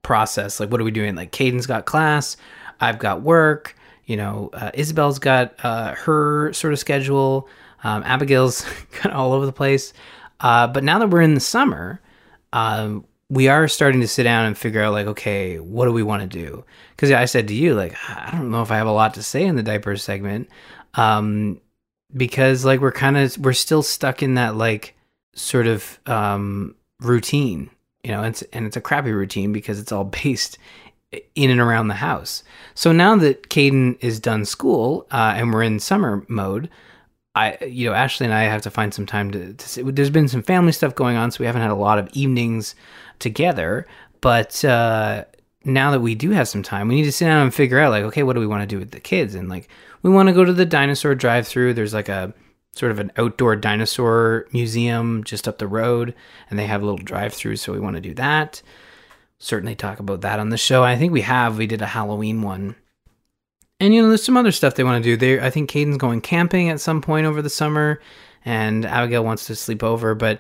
process? 0.02 0.60
Like 0.60 0.72
what 0.72 0.82
are 0.82 0.84
we 0.84 0.92
doing? 0.92 1.16
Like 1.16 1.32
Caden's 1.32 1.66
got 1.66 1.86
class, 1.86 2.36
I've 2.80 3.00
got 3.00 3.22
work, 3.22 3.76
you 4.06 4.18
know, 4.18 4.50
uh, 4.54 4.72
Isabel's 4.74 5.20
got 5.20 5.56
uh, 5.64 5.96
her 5.96 6.54
sort 6.54 6.74
of 6.74 6.80
schedule, 6.80 7.48
um, 7.84 8.04
Abigail's 8.04 8.62
kind 8.92 9.14
of 9.14 9.20
all 9.20 9.34
over 9.34 9.46
the 9.46 9.54
place. 9.54 9.94
Uh, 10.40 10.68
but 10.68 10.84
now 10.84 11.00
that 11.00 11.10
we're 11.10 11.22
in 11.22 11.34
the 11.34 11.40
summer, 11.40 12.02
um, 12.54 13.06
we 13.30 13.48
are 13.48 13.68
starting 13.68 14.02
to 14.02 14.08
sit 14.08 14.24
down 14.24 14.46
and 14.46 14.58
figure 14.58 14.82
out 14.82 14.94
like, 14.94 15.08
okay, 15.08 15.60
what 15.60 15.86
do 15.86 15.92
we 15.92 16.04
want 16.04 16.22
to 16.22 16.28
do? 16.28 16.64
Because 16.92 17.12
I 17.12 17.26
said 17.26 17.48
to 17.48 17.56
you, 17.56 17.74
like, 17.74 17.96
I 18.08 18.30
don't 18.32 18.52
know 18.52 18.62
if 18.62 18.72
I 18.72 18.78
have 18.78 18.88
a 18.88 18.92
lot 18.92 19.16
to 19.16 19.24
say 19.24 19.44
in 19.46 19.56
the 19.56 19.64
diapers 19.64 20.04
segment 20.04 20.50
um, 20.96 21.60
because 22.16 22.66
like 22.66 22.80
we're 22.80 22.92
kind 22.92 23.18
of 23.18 23.38
we're 23.38 23.54
still 23.54 23.84
stuck 23.84 24.22
in 24.22 24.36
that 24.36 24.56
like 24.56 24.96
sort 25.34 25.68
of 25.68 26.00
um, 26.06 26.76
routine, 27.02 27.70
you 28.04 28.12
know, 28.12 28.24
it's, 28.24 28.42
and 28.54 28.66
it's 28.66 28.78
a 28.78 28.82
crappy 28.82 29.12
routine 29.12 29.52
because 29.52 29.80
it's 29.80 29.92
all 29.92 30.04
based 30.24 30.58
in 31.36 31.50
and 31.50 31.60
around 31.60 31.88
the 31.88 31.96
house. 31.96 32.44
So 32.74 32.92
now 32.92 33.16
that 33.18 33.50
Caden 33.50 33.98
is 34.02 34.20
done 34.20 34.46
school 34.46 35.08
uh, 35.12 35.34
and 35.36 35.54
we're 35.54 35.64
in 35.64 35.80
summer 35.80 36.26
mode, 36.28 36.70
I, 37.36 37.58
you 37.66 37.90
know, 37.90 37.94
Ashley 37.94 38.26
and 38.26 38.34
I 38.34 38.44
have 38.44 38.62
to 38.62 38.72
find 38.72 38.94
some 38.94 39.06
time 39.06 39.32
to, 39.32 39.54
to. 39.54 39.92
There's 39.92 40.10
been 40.10 40.30
some 40.30 40.42
family 40.42 40.72
stuff 40.72 40.96
going 40.96 41.18
on, 41.18 41.32
so 41.32 41.42
we 41.42 41.46
haven't 41.46 41.64
had 41.64 41.72
a 41.72 41.76
lot 41.76 42.00
of 42.00 42.10
evenings 42.14 42.76
together. 43.20 43.86
But 44.22 44.64
uh, 44.64 45.26
now 45.66 45.92
that 45.92 46.00
we 46.00 46.16
do 46.16 46.32
have 46.32 46.48
some 46.48 46.64
time, 46.64 46.88
we 46.88 46.96
need 46.96 47.04
to 47.04 47.12
sit 47.12 47.26
down 47.26 47.42
and 47.42 47.54
figure 47.54 47.80
out, 47.80 47.92
like, 47.92 48.06
okay, 48.06 48.24
what 48.24 48.34
do 48.34 48.40
we 48.40 48.48
want 48.48 48.62
to 48.62 48.68
do 48.68 48.80
with 48.80 48.92
the 48.92 49.02
kids? 49.02 49.36
And 49.36 49.50
like, 49.50 49.68
we 50.02 50.10
want 50.10 50.30
to 50.30 50.34
go 50.34 50.46
to 50.46 50.54
the 50.54 50.66
dinosaur 50.66 51.14
drive 51.14 51.46
through. 51.46 51.74
There's 51.74 51.94
like 51.94 52.10
a 52.10 52.34
sort 52.72 52.92
of 52.92 53.00
an 53.00 53.12
outdoor 53.18 53.56
dinosaur 53.56 54.48
museum 54.52 55.24
just 55.24 55.48
up 55.48 55.58
the 55.58 55.68
road, 55.68 56.14
and 56.50 56.58
they 56.58 56.68
have 56.68 56.82
a 56.82 56.86
little 56.86 57.04
drive 57.04 57.34
through, 57.34 57.58
so 57.58 57.74
we 57.74 57.80
want 57.80 57.96
to 57.96 58.02
do 58.02 58.14
that. 58.14 58.62
Certainly 59.40 59.76
talk 59.76 60.00
about 60.00 60.22
that 60.22 60.40
on 60.40 60.50
the 60.50 60.58
show. 60.58 60.84
I 60.84 60.96
think 60.96 61.12
we 61.12 61.22
have. 61.22 61.58
We 61.58 61.68
did 61.68 61.82
a 61.82 61.88
Halloween 61.88 62.42
one. 62.42 62.76
And 63.80 63.94
you 63.94 64.02
know, 64.02 64.08
there's 64.08 64.24
some 64.24 64.38
other 64.38 64.52
stuff 64.52 64.76
they 64.76 64.84
want 64.84 65.04
to 65.04 65.10
do. 65.10 65.18
They 65.18 65.40
I 65.40 65.50
think 65.50 65.70
Caden's 65.70 65.98
going 65.98 66.22
camping 66.22 66.70
at 66.70 66.80
some 66.80 67.02
point 67.02 67.26
over 67.26 67.42
the 67.42 67.50
summer, 67.50 68.00
and 68.46 68.86
Abigail 68.86 69.24
wants 69.24 69.48
to 69.48 69.56
sleep 69.56 69.84
over, 69.84 70.16
but 70.16 70.40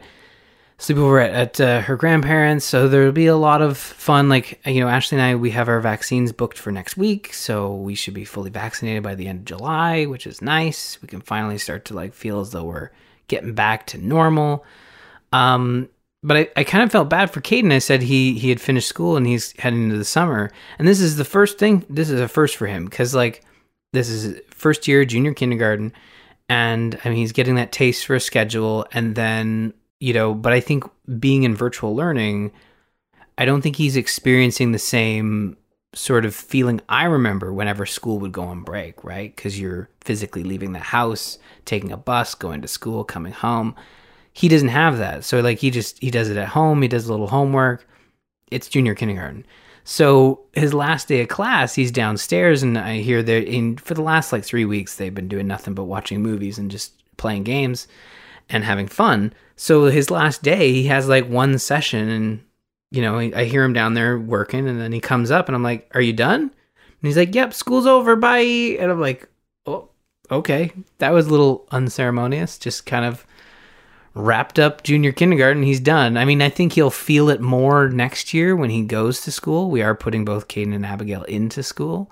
sleepover 0.77 1.23
at, 1.23 1.31
at 1.31 1.61
uh, 1.61 1.81
her 1.81 1.95
grandparents. 1.95 2.65
So 2.65 2.87
there'll 2.87 3.11
be 3.11 3.27
a 3.27 3.35
lot 3.35 3.61
of 3.61 3.77
fun. 3.77 4.29
Like, 4.29 4.59
you 4.65 4.79
know, 4.79 4.87
Ashley 4.87 5.17
and 5.17 5.25
I, 5.25 5.35
we 5.35 5.51
have 5.51 5.69
our 5.69 5.79
vaccines 5.79 6.31
booked 6.31 6.57
for 6.57 6.71
next 6.71 6.97
week. 6.97 7.33
So 7.33 7.73
we 7.73 7.95
should 7.95 8.13
be 8.13 8.25
fully 8.25 8.49
vaccinated 8.49 9.03
by 9.03 9.15
the 9.15 9.27
end 9.27 9.39
of 9.39 9.45
July, 9.45 10.05
which 10.05 10.27
is 10.27 10.41
nice. 10.41 11.01
We 11.01 11.07
can 11.07 11.21
finally 11.21 11.57
start 11.57 11.85
to 11.85 11.93
like 11.93 12.13
feel 12.13 12.39
as 12.39 12.51
though 12.51 12.65
we're 12.65 12.91
getting 13.27 13.53
back 13.53 13.87
to 13.87 13.97
normal. 13.97 14.65
Um, 15.31 15.89
but 16.25 16.37
I, 16.37 16.49
I 16.57 16.63
kind 16.63 16.83
of 16.83 16.91
felt 16.91 17.09
bad 17.09 17.29
for 17.29 17.39
Caden. 17.39 17.71
I 17.71 17.79
said 17.79 18.01
he 18.01 18.33
he 18.33 18.49
had 18.49 18.59
finished 18.59 18.89
school 18.89 19.15
and 19.15 19.27
he's 19.27 19.53
heading 19.59 19.83
into 19.83 19.97
the 19.97 20.03
summer. 20.03 20.51
And 20.79 20.87
this 20.87 20.99
is 20.99 21.17
the 21.17 21.25
first 21.25 21.59
thing, 21.59 21.85
this 21.89 22.09
is 22.09 22.19
a 22.19 22.27
first 22.27 22.57
for 22.57 22.65
him 22.65 22.85
because, 22.85 23.13
like, 23.13 23.43
this 23.93 24.09
is 24.09 24.41
first 24.49 24.87
year 24.87 25.05
junior 25.05 25.33
kindergarten. 25.33 25.93
And 26.49 26.99
I 27.05 27.09
mean, 27.09 27.19
he's 27.19 27.31
getting 27.31 27.55
that 27.55 27.71
taste 27.71 28.05
for 28.05 28.15
a 28.15 28.19
schedule. 28.19 28.87
And 28.91 29.15
then 29.15 29.73
you 29.99 30.13
know, 30.13 30.33
but 30.33 30.53
I 30.53 30.59
think 30.59 30.83
being 31.19 31.43
in 31.43 31.55
virtual 31.55 31.95
learning, 31.95 32.51
I 33.37 33.45
don't 33.45 33.61
think 33.61 33.75
he's 33.75 33.95
experiencing 33.95 34.71
the 34.71 34.79
same 34.79 35.57
sort 35.93 36.25
of 36.25 36.35
feeling 36.35 36.81
I 36.89 37.05
remember 37.05 37.53
whenever 37.53 37.85
school 37.85 38.19
would 38.19 38.33
go 38.33 38.43
on 38.43 38.63
break, 38.63 39.03
right? 39.03 39.33
Because 39.33 39.59
you're 39.59 39.89
physically 40.01 40.43
leaving 40.43 40.73
the 40.73 40.79
house, 40.79 41.37
taking 41.63 41.91
a 41.91 41.97
bus, 41.97 42.35
going 42.35 42.61
to 42.61 42.67
school, 42.67 43.03
coming 43.03 43.31
home. 43.31 43.75
He 44.35 44.47
doesn't 44.47 44.67
have 44.67 44.97
that. 44.99 45.23
So, 45.23 45.39
like, 45.39 45.59
he 45.59 45.71
just, 45.71 45.97
he 45.99 46.11
does 46.11 46.29
it 46.29 46.37
at 46.37 46.49
home, 46.49 46.81
he 46.81 46.87
does 46.87 47.07
a 47.07 47.11
little 47.11 47.27
homework. 47.27 47.87
It's 48.51 48.69
junior 48.69 48.93
kindergarten. 48.93 49.45
So 49.87 50.41
his 50.53 50.73
last 50.73 51.07
day 51.07 51.21
of 51.21 51.27
class, 51.27 51.75
he's 51.75 51.91
downstairs, 51.91 52.63
and 52.63 52.75
I 52.75 52.97
hear 52.97 53.21
that 53.21 53.47
in 53.47 53.77
for 53.77 53.93
the 53.93 54.01
last 54.01 54.33
like 54.33 54.43
three 54.43 54.65
weeks 54.65 54.95
they've 54.95 55.13
been 55.13 55.27
doing 55.27 55.47
nothing 55.47 55.75
but 55.75 55.83
watching 55.83 56.23
movies 56.23 56.57
and 56.57 56.71
just 56.71 56.93
playing 57.17 57.43
games 57.43 57.87
and 58.49 58.63
having 58.63 58.87
fun. 58.87 59.31
So 59.55 59.85
his 59.85 60.09
last 60.09 60.41
day, 60.41 60.73
he 60.73 60.87
has 60.87 61.07
like 61.07 61.29
one 61.29 61.59
session, 61.59 62.09
and 62.09 62.43
you 62.89 63.03
know, 63.03 63.19
I 63.19 63.45
hear 63.45 63.63
him 63.63 63.73
down 63.73 63.93
there 63.93 64.17
working, 64.17 64.67
and 64.67 64.81
then 64.81 64.91
he 64.91 64.99
comes 64.99 65.29
up, 65.29 65.47
and 65.47 65.55
I'm 65.55 65.63
like, 65.63 65.89
"Are 65.93 66.01
you 66.01 66.13
done?" 66.13 66.41
And 66.41 66.51
he's 67.01 67.17
like, 67.17 67.35
"Yep, 67.35 67.53
school's 67.53 67.85
over, 67.85 68.15
bye." 68.15 68.39
And 68.39 68.91
I'm 68.91 68.99
like, 68.99 69.29
"Oh, 69.67 69.89
okay." 70.31 70.71
That 70.97 71.13
was 71.13 71.27
a 71.27 71.31
little 71.31 71.67
unceremonious, 71.71 72.57
just 72.57 72.87
kind 72.87 73.05
of 73.05 73.25
wrapped 74.15 74.57
up 74.57 74.81
junior 74.81 75.11
kindergarten. 75.11 75.61
He's 75.61 75.79
done. 75.79 76.17
I 76.17 76.25
mean, 76.25 76.41
I 76.41 76.49
think 76.49 76.73
he'll 76.73 76.89
feel 76.89 77.29
it 77.29 77.41
more 77.41 77.89
next 77.89 78.33
year 78.33 78.55
when 78.55 78.69
he 78.69 78.83
goes 78.83 79.21
to 79.21 79.31
school. 79.31 79.69
We 79.69 79.81
are 79.83 79.93
putting 79.93 80.25
both 80.25 80.47
Caden 80.47 80.73
and 80.73 80.85
Abigail 80.85 81.23
into 81.23 81.61
school, 81.61 82.09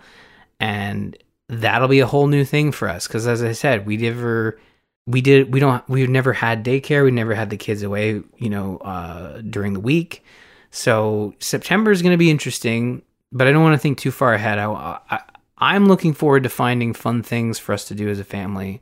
and 0.59 1.17
that'll 1.47 1.87
be 1.87 2.01
a 2.01 2.07
whole 2.07 2.27
new 2.27 2.45
thing 2.45 2.71
for 2.71 2.87
us. 2.89 3.07
Because 3.07 3.25
as 3.25 3.41
I 3.41 3.53
said, 3.53 3.85
we 3.85 3.97
never 3.97 4.59
we 5.05 5.21
did 5.21 5.53
we 5.53 5.59
don't 5.59 5.87
we've 5.89 6.09
never 6.09 6.33
had 6.33 6.63
daycare 6.63 7.03
we 7.03 7.11
never 7.11 7.35
had 7.35 7.49
the 7.49 7.57
kids 7.57 7.83
away 7.83 8.21
you 8.37 8.49
know 8.49 8.77
uh, 8.77 9.41
during 9.41 9.73
the 9.73 9.79
week 9.79 10.23
so 10.71 11.33
september 11.39 11.91
is 11.91 12.01
going 12.01 12.13
to 12.13 12.17
be 12.17 12.31
interesting 12.31 13.01
but 13.31 13.47
i 13.47 13.51
don't 13.51 13.63
want 13.63 13.73
to 13.73 13.79
think 13.79 13.97
too 13.97 14.11
far 14.11 14.33
ahead 14.33 14.57
I, 14.57 14.99
I 15.09 15.21
i'm 15.57 15.87
looking 15.87 16.13
forward 16.13 16.43
to 16.43 16.49
finding 16.49 16.93
fun 16.93 17.21
things 17.21 17.59
for 17.59 17.73
us 17.73 17.85
to 17.89 17.95
do 17.95 18.07
as 18.07 18.19
a 18.19 18.23
family 18.23 18.81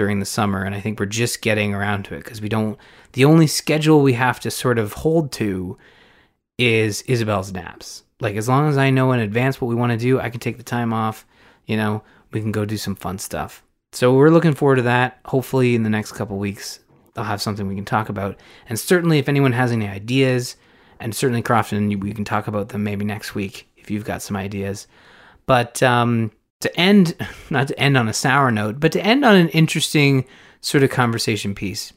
during 0.00 0.18
the 0.18 0.26
summer 0.26 0.64
and 0.64 0.74
i 0.74 0.80
think 0.80 0.98
we're 0.98 1.06
just 1.06 1.42
getting 1.42 1.74
around 1.74 2.04
to 2.04 2.14
it 2.14 2.24
because 2.24 2.40
we 2.40 2.48
don't 2.48 2.78
the 3.12 3.24
only 3.24 3.46
schedule 3.46 4.00
we 4.00 4.14
have 4.14 4.40
to 4.40 4.50
sort 4.50 4.78
of 4.78 4.92
hold 4.94 5.30
to 5.30 5.76
is 6.58 7.02
isabel's 7.06 7.52
naps 7.52 8.02
like 8.20 8.36
as 8.36 8.48
long 8.48 8.68
as 8.68 8.78
i 8.78 8.90
know 8.90 9.12
in 9.12 9.20
advance 9.20 9.60
what 9.60 9.68
we 9.68 9.74
want 9.74 9.92
to 9.92 9.98
do 9.98 10.18
i 10.18 10.30
can 10.30 10.40
take 10.40 10.56
the 10.56 10.62
time 10.62 10.92
off 10.92 11.26
you 11.66 11.76
know 11.76 12.02
we 12.32 12.40
can 12.40 12.52
go 12.52 12.64
do 12.64 12.76
some 12.76 12.94
fun 12.94 13.18
stuff 13.18 13.62
so 13.92 14.14
we're 14.14 14.30
looking 14.30 14.54
forward 14.54 14.76
to 14.76 14.82
that. 14.82 15.18
Hopefully, 15.26 15.74
in 15.74 15.82
the 15.82 15.90
next 15.90 16.12
couple 16.12 16.38
weeks, 16.38 16.80
I'll 17.16 17.24
have 17.24 17.42
something 17.42 17.66
we 17.66 17.74
can 17.74 17.84
talk 17.84 18.08
about. 18.08 18.38
And 18.68 18.78
certainly, 18.78 19.18
if 19.18 19.28
anyone 19.28 19.52
has 19.52 19.72
any 19.72 19.88
ideas, 19.88 20.56
and 21.00 21.14
certainly 21.14 21.42
Crofton, 21.42 21.98
we 21.98 22.12
can 22.12 22.24
talk 22.24 22.46
about 22.46 22.68
them 22.68 22.84
maybe 22.84 23.04
next 23.04 23.34
week 23.34 23.68
if 23.76 23.90
you've 23.90 24.04
got 24.04 24.22
some 24.22 24.36
ideas. 24.36 24.86
But 25.46 25.82
um, 25.82 26.30
to 26.60 26.78
end, 26.78 27.16
not 27.50 27.68
to 27.68 27.78
end 27.78 27.96
on 27.96 28.08
a 28.08 28.12
sour 28.12 28.50
note, 28.50 28.80
but 28.80 28.92
to 28.92 29.04
end 29.04 29.24
on 29.24 29.34
an 29.34 29.48
interesting 29.50 30.26
sort 30.60 30.82
of 30.82 30.90
conversation 30.90 31.54
piece, 31.54 31.92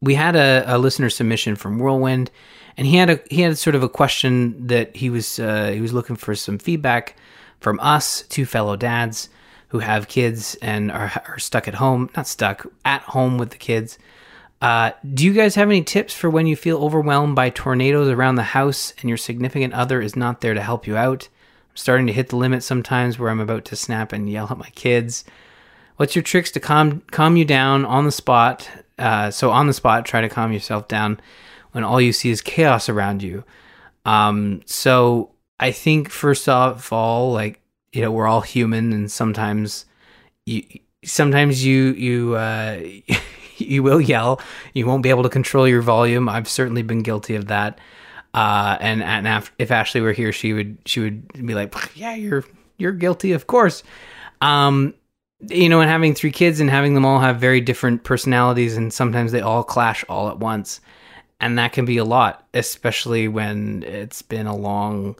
we 0.00 0.14
had 0.14 0.36
a, 0.36 0.64
a 0.66 0.78
listener 0.78 1.10
submission 1.10 1.56
from 1.56 1.78
Whirlwind, 1.78 2.30
and 2.76 2.86
he 2.86 2.96
had 2.96 3.10
a 3.10 3.20
he 3.28 3.42
had 3.42 3.58
sort 3.58 3.74
of 3.74 3.82
a 3.82 3.88
question 3.88 4.66
that 4.68 4.94
he 4.96 5.10
was 5.10 5.38
uh, 5.38 5.70
he 5.72 5.80
was 5.80 5.92
looking 5.92 6.16
for 6.16 6.34
some 6.34 6.58
feedback 6.58 7.16
from 7.60 7.80
us, 7.80 8.22
two 8.22 8.46
fellow 8.46 8.76
dads 8.76 9.28
who 9.68 9.80
have 9.80 10.08
kids 10.08 10.56
and 10.62 10.90
are, 10.90 11.12
are 11.28 11.38
stuck 11.38 11.68
at 11.68 11.74
home, 11.74 12.08
not 12.16 12.26
stuck, 12.26 12.66
at 12.84 13.02
home 13.02 13.38
with 13.38 13.50
the 13.50 13.56
kids. 13.56 13.98
Uh, 14.60 14.90
do 15.14 15.24
you 15.24 15.32
guys 15.32 15.54
have 15.54 15.68
any 15.68 15.82
tips 15.82 16.14
for 16.14 16.30
when 16.30 16.46
you 16.46 16.56
feel 16.56 16.82
overwhelmed 16.82 17.36
by 17.36 17.50
tornadoes 17.50 18.08
around 18.08 18.34
the 18.34 18.42
house 18.42 18.92
and 19.00 19.08
your 19.08 19.18
significant 19.18 19.74
other 19.74 20.00
is 20.00 20.16
not 20.16 20.40
there 20.40 20.54
to 20.54 20.62
help 20.62 20.86
you 20.86 20.96
out? 20.96 21.28
Starting 21.78 22.08
to 22.08 22.12
hit 22.12 22.30
the 22.30 22.36
limit 22.36 22.64
sometimes 22.64 23.18
where 23.18 23.30
I'm 23.30 23.38
about 23.38 23.64
to 23.66 23.76
snap 23.76 24.12
and 24.12 24.28
yell 24.28 24.48
at 24.50 24.58
my 24.58 24.70
kids. 24.70 25.24
What's 25.94 26.16
your 26.16 26.24
tricks 26.24 26.50
to 26.50 26.60
calm 26.60 27.02
calm 27.12 27.36
you 27.36 27.44
down 27.44 27.84
on 27.84 28.04
the 28.04 28.10
spot? 28.10 28.68
Uh, 28.98 29.30
so 29.30 29.52
on 29.52 29.68
the 29.68 29.72
spot, 29.72 30.04
try 30.04 30.20
to 30.20 30.28
calm 30.28 30.52
yourself 30.52 30.88
down 30.88 31.20
when 31.70 31.84
all 31.84 32.00
you 32.00 32.12
see 32.12 32.30
is 32.30 32.42
chaos 32.42 32.88
around 32.88 33.22
you. 33.22 33.44
Um, 34.04 34.62
so 34.66 35.30
I 35.60 35.70
think 35.70 36.10
first 36.10 36.48
of 36.48 36.92
all, 36.92 37.32
like 37.32 37.60
you 37.92 38.02
know, 38.02 38.10
we're 38.10 38.26
all 38.26 38.40
human, 38.40 38.92
and 38.92 39.08
sometimes 39.08 39.86
you 40.46 40.64
sometimes 41.04 41.64
you 41.64 41.92
you 41.92 42.34
uh, 42.34 42.82
you 43.56 43.84
will 43.84 44.00
yell. 44.00 44.40
You 44.74 44.84
won't 44.84 45.04
be 45.04 45.10
able 45.10 45.22
to 45.22 45.28
control 45.28 45.68
your 45.68 45.82
volume. 45.82 46.28
I've 46.28 46.48
certainly 46.48 46.82
been 46.82 47.04
guilty 47.04 47.36
of 47.36 47.46
that. 47.46 47.78
Uh, 48.34 48.76
and 48.80 49.02
and 49.02 49.26
af- 49.26 49.52
if 49.58 49.70
Ashley 49.70 50.00
were 50.00 50.12
here, 50.12 50.32
she 50.32 50.52
would 50.52 50.78
she 50.84 51.00
would 51.00 51.46
be 51.46 51.54
like, 51.54 51.74
"Yeah, 51.96 52.14
you're 52.14 52.44
you're 52.76 52.92
guilty, 52.92 53.32
of 53.32 53.46
course." 53.46 53.82
Um, 54.40 54.94
you 55.48 55.68
know, 55.68 55.80
and 55.80 55.90
having 55.90 56.14
three 56.14 56.32
kids 56.32 56.60
and 56.60 56.68
having 56.68 56.94
them 56.94 57.04
all 57.04 57.20
have 57.20 57.38
very 57.38 57.60
different 57.60 58.04
personalities, 58.04 58.76
and 58.76 58.92
sometimes 58.92 59.32
they 59.32 59.40
all 59.40 59.62
clash 59.64 60.04
all 60.08 60.28
at 60.28 60.38
once, 60.38 60.80
and 61.40 61.58
that 61.58 61.72
can 61.72 61.84
be 61.84 61.96
a 61.96 62.04
lot, 62.04 62.46
especially 62.54 63.28
when 63.28 63.82
it's 63.84 64.22
been 64.22 64.46
a 64.46 64.56
long 64.56 65.16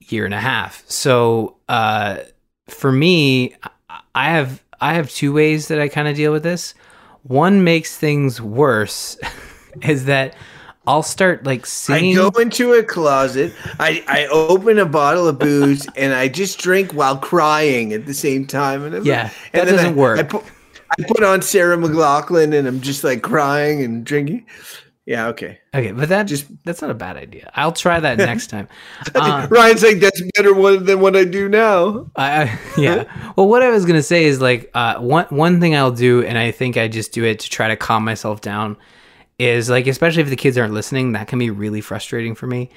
year 0.00 0.24
and 0.24 0.34
a 0.34 0.40
half. 0.40 0.82
So, 0.88 1.56
uh, 1.68 2.18
for 2.68 2.90
me, 2.90 3.54
I 4.14 4.30
have 4.30 4.62
I 4.80 4.94
have 4.94 5.10
two 5.10 5.32
ways 5.32 5.68
that 5.68 5.80
I 5.80 5.88
kind 5.88 6.08
of 6.08 6.16
deal 6.16 6.32
with 6.32 6.42
this. 6.42 6.74
One 7.22 7.62
makes 7.62 7.96
things 7.96 8.40
worse, 8.40 9.16
is 9.82 10.06
that 10.06 10.34
I'll 10.86 11.02
start 11.02 11.44
like 11.44 11.64
singing. 11.64 12.18
I 12.18 12.30
go 12.30 12.40
into 12.40 12.72
a 12.72 12.82
closet, 12.82 13.52
I, 13.78 14.04
I 14.08 14.26
open 14.26 14.78
a 14.78 14.86
bottle 14.86 15.28
of 15.28 15.38
booze, 15.38 15.86
and 15.96 16.12
I 16.12 16.28
just 16.28 16.58
drink 16.58 16.92
while 16.92 17.16
crying 17.16 17.92
at 17.92 18.06
the 18.06 18.14
same 18.14 18.46
time. 18.46 18.82
And 18.84 18.96
I'm, 18.96 19.04
yeah, 19.04 19.30
and 19.52 19.68
that 19.68 19.72
doesn't 19.72 19.92
I, 19.92 19.92
work. 19.92 20.18
I 20.18 20.22
put, 20.24 20.44
I 20.98 21.04
put 21.06 21.22
on 21.22 21.40
Sarah 21.42 21.76
McLachlan, 21.76 22.56
and 22.58 22.66
I'm 22.66 22.80
just 22.80 23.04
like 23.04 23.22
crying 23.22 23.82
and 23.82 24.04
drinking. 24.04 24.46
Yeah, 25.04 25.28
okay. 25.28 25.58
Okay, 25.74 25.90
but 25.90 26.08
that 26.10 26.24
just 26.24 26.46
that's 26.64 26.80
not 26.80 26.90
a 26.90 26.94
bad 26.94 27.16
idea. 27.16 27.50
I'll 27.54 27.72
try 27.72 27.98
that 27.98 28.18
next 28.18 28.48
time. 28.48 28.68
Uh, 29.14 29.48
Ryan's 29.50 29.82
like 29.82 29.98
that's 29.98 30.22
better 30.36 30.54
one 30.54 30.84
than 30.84 31.00
what 31.00 31.16
I 31.16 31.24
do 31.24 31.48
now. 31.48 32.10
I, 32.14 32.42
I 32.42 32.58
yeah. 32.76 33.32
well, 33.36 33.48
what 33.48 33.62
I 33.62 33.70
was 33.70 33.84
gonna 33.84 34.02
say 34.02 34.24
is 34.24 34.40
like 34.40 34.70
uh, 34.74 34.98
one 34.98 35.26
one 35.26 35.60
thing 35.60 35.74
I'll 35.74 35.90
do, 35.90 36.24
and 36.24 36.38
I 36.38 36.52
think 36.52 36.76
I 36.76 36.86
just 36.86 37.12
do 37.12 37.24
it 37.24 37.40
to 37.40 37.50
try 37.50 37.68
to 37.68 37.76
calm 37.76 38.04
myself 38.04 38.40
down, 38.40 38.76
is 39.38 39.70
like 39.70 39.86
especially 39.86 40.22
if 40.22 40.30
the 40.30 40.36
kids 40.36 40.58
aren't 40.58 40.74
listening, 40.74 41.12
that 41.12 41.28
can 41.28 41.38
be 41.38 41.50
really 41.50 41.80
frustrating 41.80 42.34
for 42.34 42.46
me. 42.46 42.70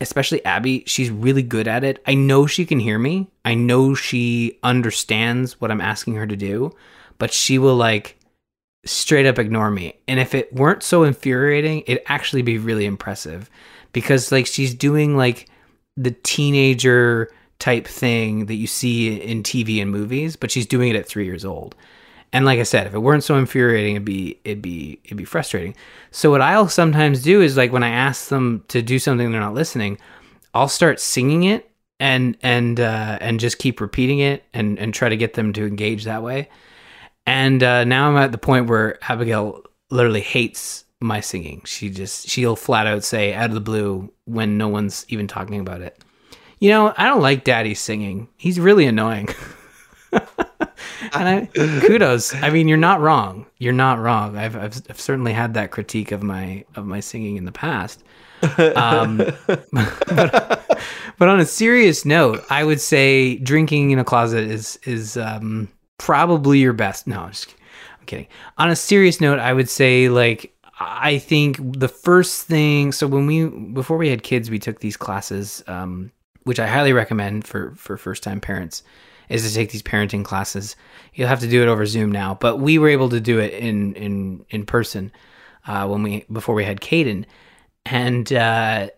Especially 0.00 0.42
Abby, 0.46 0.82
she's 0.86 1.10
really 1.10 1.42
good 1.42 1.68
at 1.68 1.84
it. 1.84 2.02
I 2.06 2.14
know 2.14 2.46
she 2.46 2.64
can 2.64 2.80
hear 2.80 2.98
me. 2.98 3.28
I 3.44 3.54
know 3.54 3.94
she 3.94 4.58
understands 4.62 5.60
what 5.60 5.70
I'm 5.70 5.82
asking 5.82 6.14
her 6.14 6.26
to 6.26 6.36
do, 6.36 6.72
but 7.18 7.32
she 7.32 7.58
will 7.58 7.76
like 7.76 8.16
straight 8.86 9.26
up 9.26 9.38
ignore 9.38 9.70
me. 9.70 9.94
And 10.08 10.18
if 10.18 10.34
it 10.34 10.52
weren't 10.54 10.82
so 10.82 11.02
infuriating, 11.02 11.82
it'd 11.86 12.02
actually 12.06 12.40
be 12.40 12.56
really 12.56 12.86
impressive 12.86 13.50
because 13.92 14.32
like 14.32 14.46
she's 14.46 14.74
doing 14.74 15.18
like 15.18 15.48
the 15.98 16.12
teenager 16.22 17.30
type 17.58 17.86
thing 17.86 18.46
that 18.46 18.54
you 18.54 18.66
see 18.66 19.20
in 19.20 19.42
TV 19.42 19.82
and 19.82 19.90
movies, 19.90 20.34
but 20.34 20.50
she's 20.50 20.66
doing 20.66 20.88
it 20.88 20.96
at 20.96 21.06
3 21.06 21.26
years 21.26 21.44
old. 21.44 21.74
And 22.32 22.44
like 22.44 22.60
I 22.60 22.64
said, 22.64 22.86
if 22.86 22.94
it 22.94 23.00
weren't 23.00 23.24
so 23.24 23.36
infuriating, 23.36 23.96
it'd 23.96 24.04
be 24.04 24.38
it'd 24.44 24.62
be 24.62 25.00
it'd 25.04 25.16
be 25.16 25.24
frustrating. 25.24 25.74
So 26.10 26.30
what 26.30 26.40
I'll 26.40 26.68
sometimes 26.68 27.22
do 27.22 27.40
is 27.40 27.56
like 27.56 27.72
when 27.72 27.82
I 27.82 27.88
ask 27.88 28.28
them 28.28 28.64
to 28.68 28.82
do 28.82 28.98
something 28.98 29.30
they're 29.30 29.40
not 29.40 29.54
listening, 29.54 29.98
I'll 30.54 30.68
start 30.68 31.00
singing 31.00 31.44
it 31.44 31.70
and 31.98 32.36
and 32.42 32.78
uh, 32.78 33.18
and 33.20 33.40
just 33.40 33.58
keep 33.58 33.80
repeating 33.80 34.20
it 34.20 34.44
and 34.54 34.78
and 34.78 34.94
try 34.94 35.08
to 35.08 35.16
get 35.16 35.34
them 35.34 35.52
to 35.54 35.66
engage 35.66 36.04
that 36.04 36.22
way. 36.22 36.48
And 37.26 37.62
uh, 37.62 37.84
now 37.84 38.08
I'm 38.08 38.16
at 38.16 38.32
the 38.32 38.38
point 38.38 38.68
where 38.68 38.98
Abigail 39.02 39.62
literally 39.90 40.20
hates 40.20 40.84
my 41.00 41.20
singing. 41.20 41.62
She 41.64 41.90
just 41.90 42.28
she'll 42.28 42.56
flat 42.56 42.86
out 42.86 43.04
say 43.04 43.34
out 43.34 43.50
of 43.50 43.54
the 43.54 43.60
blue 43.60 44.12
when 44.24 44.56
no 44.56 44.68
one's 44.68 45.04
even 45.08 45.26
talking 45.26 45.60
about 45.60 45.80
it. 45.82 45.98
You 46.60 46.70
know, 46.70 46.92
I 46.96 47.06
don't 47.06 47.22
like 47.22 47.44
Daddy 47.44 47.74
singing. 47.74 48.28
He's 48.36 48.60
really 48.60 48.86
annoying. 48.86 49.28
and 51.12 51.28
I, 51.28 51.46
kudos. 51.54 52.34
I 52.34 52.50
mean, 52.50 52.68
you're 52.68 52.76
not 52.76 53.00
wrong. 53.00 53.46
You're 53.58 53.72
not 53.72 53.98
wrong. 53.98 54.36
I've, 54.36 54.56
I've, 54.56 54.82
I've 54.88 55.00
certainly 55.00 55.32
had 55.32 55.54
that 55.54 55.70
critique 55.70 56.12
of 56.12 56.22
my 56.22 56.64
of 56.74 56.86
my 56.86 57.00
singing 57.00 57.36
in 57.36 57.44
the 57.44 57.52
past. 57.52 58.02
Um, 58.76 59.18
but, 59.46 60.80
but 61.18 61.28
on 61.28 61.40
a 61.40 61.46
serious 61.46 62.04
note, 62.04 62.44
I 62.50 62.64
would 62.64 62.80
say 62.80 63.36
drinking 63.36 63.90
in 63.90 63.98
a 63.98 64.04
closet 64.04 64.44
is 64.44 64.78
is 64.84 65.16
um, 65.16 65.68
probably 65.98 66.58
your 66.58 66.72
best. 66.72 67.06
No, 67.06 67.20
I'm, 67.20 67.30
just, 67.30 67.54
I'm 67.98 68.06
kidding. 68.06 68.26
On 68.58 68.70
a 68.70 68.76
serious 68.76 69.20
note, 69.20 69.38
I 69.38 69.52
would 69.52 69.68
say 69.68 70.08
like 70.08 70.54
I 70.78 71.18
think 71.18 71.58
the 71.78 71.88
first 71.88 72.46
thing. 72.46 72.92
So 72.92 73.06
when 73.06 73.26
we 73.26 73.46
before 73.72 73.96
we 73.96 74.08
had 74.08 74.22
kids, 74.22 74.50
we 74.50 74.58
took 74.58 74.80
these 74.80 74.96
classes, 74.96 75.62
um, 75.66 76.10
which 76.44 76.58
I 76.58 76.66
highly 76.66 76.92
recommend 76.92 77.46
for 77.46 77.74
for 77.76 77.96
first 77.96 78.22
time 78.22 78.40
parents 78.40 78.82
is 79.30 79.48
to 79.48 79.54
take 79.54 79.70
these 79.70 79.82
parenting 79.82 80.24
classes. 80.24 80.76
You'll 81.14 81.28
have 81.28 81.40
to 81.40 81.48
do 81.48 81.62
it 81.62 81.68
over 81.68 81.86
Zoom 81.86 82.12
now, 82.12 82.34
but 82.34 82.58
we 82.58 82.78
were 82.78 82.88
able 82.88 83.08
to 83.08 83.20
do 83.20 83.38
it 83.38 83.54
in 83.54 83.94
in 83.94 84.44
in 84.50 84.66
person 84.66 85.12
uh, 85.66 85.86
when 85.88 86.02
we 86.02 86.26
before 86.30 86.54
we 86.54 86.64
had 86.64 86.80
Caden, 86.80 87.24
and 87.86 88.30
uh, 88.32 88.90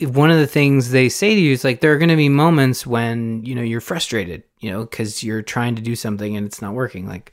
one 0.00 0.30
of 0.30 0.38
the 0.38 0.46
things 0.46 0.90
they 0.90 1.08
say 1.08 1.34
to 1.34 1.40
you 1.40 1.52
is 1.52 1.62
like 1.62 1.80
there 1.80 1.92
are 1.92 1.98
going 1.98 2.08
to 2.08 2.16
be 2.16 2.28
moments 2.28 2.86
when 2.86 3.44
you 3.44 3.54
know 3.54 3.62
you're 3.62 3.80
frustrated, 3.80 4.42
you 4.60 4.70
know, 4.70 4.80
because 4.80 5.22
you're 5.22 5.42
trying 5.42 5.76
to 5.76 5.82
do 5.82 5.94
something 5.94 6.36
and 6.36 6.46
it's 6.46 6.62
not 6.62 6.74
working. 6.74 7.06
Like 7.06 7.32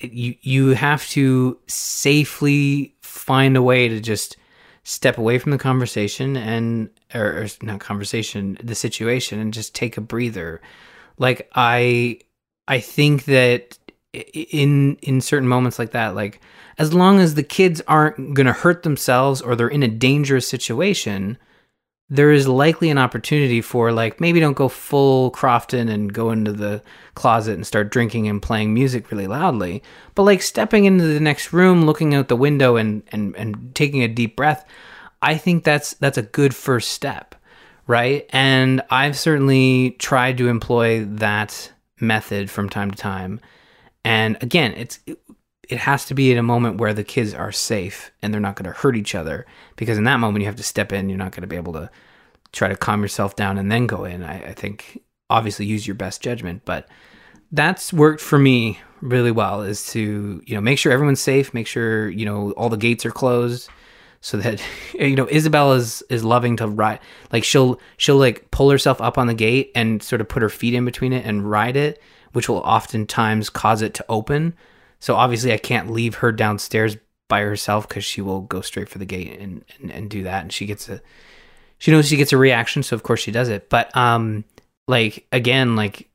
you 0.00 0.34
you 0.42 0.68
have 0.70 1.06
to 1.08 1.58
safely 1.66 2.94
find 3.00 3.56
a 3.56 3.62
way 3.62 3.88
to 3.88 4.00
just 4.00 4.36
step 4.84 5.18
away 5.18 5.38
from 5.38 5.52
the 5.52 5.58
conversation 5.58 6.36
and 6.36 6.88
or, 7.14 7.42
or 7.42 7.46
not 7.62 7.80
conversation 7.80 8.56
the 8.62 8.74
situation 8.74 9.38
and 9.38 9.52
just 9.52 9.74
take 9.74 9.96
a 9.96 10.00
breather 10.00 10.60
like 11.18 11.50
i 11.54 12.18
i 12.66 12.80
think 12.80 13.24
that 13.24 13.78
in 14.12 14.96
in 14.96 15.20
certain 15.20 15.48
moments 15.48 15.78
like 15.78 15.90
that 15.92 16.14
like 16.14 16.40
as 16.78 16.94
long 16.94 17.18
as 17.18 17.34
the 17.34 17.42
kids 17.42 17.82
aren't 17.88 18.34
going 18.34 18.46
to 18.46 18.52
hurt 18.52 18.82
themselves 18.82 19.40
or 19.40 19.54
they're 19.54 19.68
in 19.68 19.82
a 19.82 19.88
dangerous 19.88 20.48
situation 20.48 21.36
there 22.10 22.32
is 22.32 22.48
likely 22.48 22.88
an 22.88 22.96
opportunity 22.96 23.60
for 23.60 23.92
like 23.92 24.20
maybe 24.20 24.40
don't 24.40 24.56
go 24.56 24.68
full 24.68 25.30
crofton 25.30 25.88
and 25.88 26.12
go 26.12 26.30
into 26.30 26.52
the 26.52 26.82
closet 27.14 27.52
and 27.54 27.66
start 27.66 27.90
drinking 27.90 28.26
and 28.28 28.40
playing 28.40 28.72
music 28.72 29.10
really 29.10 29.26
loudly 29.26 29.82
but 30.14 30.22
like 30.22 30.40
stepping 30.40 30.86
into 30.86 31.04
the 31.04 31.20
next 31.20 31.52
room 31.52 31.84
looking 31.84 32.14
out 32.14 32.28
the 32.28 32.36
window 32.36 32.76
and 32.76 33.02
and 33.12 33.36
and 33.36 33.74
taking 33.74 34.02
a 34.02 34.08
deep 34.08 34.36
breath 34.36 34.64
i 35.20 35.36
think 35.36 35.64
that's 35.64 35.94
that's 35.94 36.18
a 36.18 36.22
good 36.22 36.54
first 36.54 36.92
step 36.92 37.34
right? 37.88 38.26
And 38.30 38.82
I've 38.90 39.18
certainly 39.18 39.96
tried 39.98 40.38
to 40.38 40.48
employ 40.48 41.04
that 41.06 41.72
method 41.98 42.48
from 42.48 42.68
time 42.68 42.92
to 42.92 42.96
time. 42.96 43.40
And 44.04 44.40
again, 44.40 44.74
it's 44.74 45.00
it 45.68 45.78
has 45.78 46.04
to 46.06 46.14
be 46.14 46.30
in 46.30 46.38
a 46.38 46.42
moment 46.42 46.78
where 46.78 46.94
the 46.94 47.04
kids 47.04 47.34
are 47.34 47.52
safe 47.52 48.12
and 48.22 48.32
they're 48.32 48.40
not 48.40 48.56
going 48.56 48.72
to 48.72 48.78
hurt 48.78 48.96
each 48.96 49.14
other 49.14 49.44
because 49.76 49.98
in 49.98 50.04
that 50.04 50.20
moment 50.20 50.42
you 50.42 50.46
have 50.46 50.56
to 50.56 50.62
step 50.62 50.92
in. 50.92 51.08
You're 51.08 51.18
not 51.18 51.32
going 51.32 51.42
to 51.42 51.48
be 51.48 51.56
able 51.56 51.72
to 51.74 51.90
try 52.52 52.68
to 52.68 52.76
calm 52.76 53.02
yourself 53.02 53.36
down 53.36 53.58
and 53.58 53.70
then 53.70 53.86
go 53.86 54.04
in. 54.04 54.22
I, 54.22 54.50
I 54.50 54.52
think 54.54 55.02
obviously 55.28 55.66
use 55.66 55.86
your 55.86 55.94
best 55.94 56.22
judgment, 56.22 56.62
but 56.64 56.88
that's 57.52 57.92
worked 57.92 58.20
for 58.20 58.38
me 58.38 58.78
really 59.00 59.30
well 59.30 59.62
is 59.62 59.86
to 59.86 60.42
you 60.44 60.54
know 60.54 60.60
make 60.60 60.76
sure 60.76 60.90
everyone's 60.90 61.20
safe 61.20 61.54
make 61.54 61.68
sure 61.68 62.08
you 62.10 62.26
know 62.26 62.50
all 62.52 62.68
the 62.68 62.76
gates 62.76 63.06
are 63.06 63.12
closed 63.12 63.70
so 64.20 64.36
that 64.36 64.62
you 64.94 65.16
know 65.16 65.28
Isabel 65.30 65.72
is 65.72 66.02
is 66.10 66.24
loving 66.24 66.56
to 66.56 66.66
ride 66.66 67.00
like 67.32 67.44
she'll 67.44 67.80
she'll 67.96 68.16
like 68.16 68.50
pull 68.50 68.70
herself 68.70 69.00
up 69.00 69.18
on 69.18 69.26
the 69.26 69.34
gate 69.34 69.72
and 69.74 70.02
sort 70.02 70.20
of 70.20 70.28
put 70.28 70.42
her 70.42 70.48
feet 70.48 70.74
in 70.74 70.84
between 70.84 71.12
it 71.12 71.24
and 71.24 71.50
ride 71.50 71.76
it 71.76 72.00
which 72.32 72.48
will 72.48 72.58
oftentimes 72.58 73.50
cause 73.50 73.82
it 73.82 73.94
to 73.94 74.04
open. 74.08 74.54
So 75.00 75.14
obviously 75.14 75.52
I 75.52 75.58
can't 75.58 75.90
leave 75.90 76.16
her 76.16 76.32
downstairs 76.32 76.96
by 77.28 77.40
herself 77.40 77.88
because 77.88 78.04
she 78.04 78.20
will 78.20 78.42
go 78.42 78.60
straight 78.60 78.88
for 78.88 78.98
the 78.98 79.04
gate 79.04 79.38
and, 79.38 79.64
and 79.78 79.90
and 79.90 80.10
do 80.10 80.22
that 80.22 80.42
and 80.42 80.52
she 80.52 80.64
gets 80.64 80.88
a 80.88 81.00
she 81.76 81.90
knows 81.90 82.08
she 82.08 82.16
gets 82.16 82.32
a 82.32 82.38
reaction 82.38 82.82
so 82.82 82.96
of 82.96 83.02
course 83.02 83.20
she 83.20 83.30
does 83.30 83.48
it. 83.48 83.68
But 83.68 83.94
um 83.96 84.44
like 84.86 85.26
again 85.32 85.76
like 85.76 86.08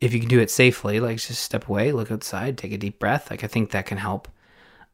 if 0.00 0.14
you 0.14 0.20
can 0.20 0.28
do 0.28 0.40
it 0.40 0.50
safely 0.50 1.00
like 1.00 1.18
just 1.18 1.42
step 1.42 1.68
away 1.68 1.92
look 1.92 2.10
outside 2.10 2.56
take 2.56 2.72
a 2.72 2.78
deep 2.78 2.98
breath 2.98 3.30
like 3.30 3.44
I 3.44 3.46
think 3.46 3.72
that 3.72 3.86
can 3.86 3.98
help. 3.98 4.28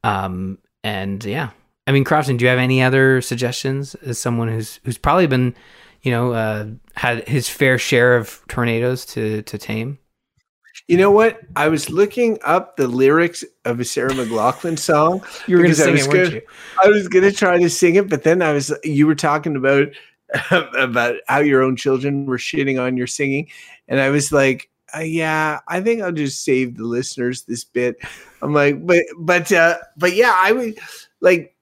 Um 0.02 0.58
and 0.82 1.22
yeah 1.24 1.50
I 1.86 1.92
mean, 1.92 2.04
Crofton, 2.04 2.36
do 2.36 2.44
you 2.44 2.48
have 2.48 2.58
any 2.58 2.82
other 2.82 3.20
suggestions 3.20 3.94
as 3.96 4.18
someone 4.18 4.48
who's 4.48 4.80
who's 4.84 4.98
probably 4.98 5.26
been, 5.26 5.54
you 6.02 6.10
know, 6.10 6.32
uh, 6.32 6.66
had 6.96 7.28
his 7.28 7.48
fair 7.48 7.78
share 7.78 8.16
of 8.16 8.40
tornadoes 8.48 9.04
to 9.06 9.42
to 9.42 9.58
tame? 9.58 9.98
You 10.88 10.98
know 10.98 11.10
what? 11.10 11.40
I 11.56 11.68
was 11.68 11.88
looking 11.88 12.38
up 12.42 12.76
the 12.76 12.88
lyrics 12.88 13.44
of 13.64 13.80
a 13.80 13.84
Sarah 13.84 14.10
McLachlan 14.10 14.78
song. 14.78 15.24
you 15.46 15.56
were 15.56 15.62
going 15.62 15.74
to 15.74 15.80
sing 15.80 15.96
it, 15.96 16.06
weren't 16.08 16.34
you? 16.34 16.42
I 16.82 16.88
was 16.88 17.08
going 17.08 17.24
to 17.24 17.32
try 17.32 17.58
to 17.58 17.70
sing 17.70 17.94
it, 17.94 18.08
but 18.08 18.22
then 18.22 18.42
I 18.42 18.52
was 18.52 18.72
you 18.82 19.06
were 19.06 19.14
talking 19.14 19.56
about 19.56 19.88
about 20.50 21.16
how 21.28 21.38
your 21.38 21.62
own 21.62 21.76
children 21.76 22.26
were 22.26 22.38
shitting 22.38 22.80
on 22.80 22.96
your 22.96 23.06
singing, 23.06 23.48
and 23.88 24.00
I 24.00 24.10
was 24.10 24.32
like, 24.32 24.68
uh, 24.96 25.00
yeah, 25.00 25.60
I 25.68 25.80
think 25.80 26.02
I'll 26.02 26.12
just 26.12 26.44
save 26.44 26.76
the 26.76 26.84
listeners 26.84 27.42
this 27.42 27.64
bit. 27.64 27.96
I'm 28.42 28.52
like, 28.52 28.84
but 28.86 29.04
but 29.18 29.52
uh, 29.52 29.78
but 29.96 30.14
yeah, 30.14 30.34
I 30.36 30.52
would 30.52 30.78
like 31.20 31.53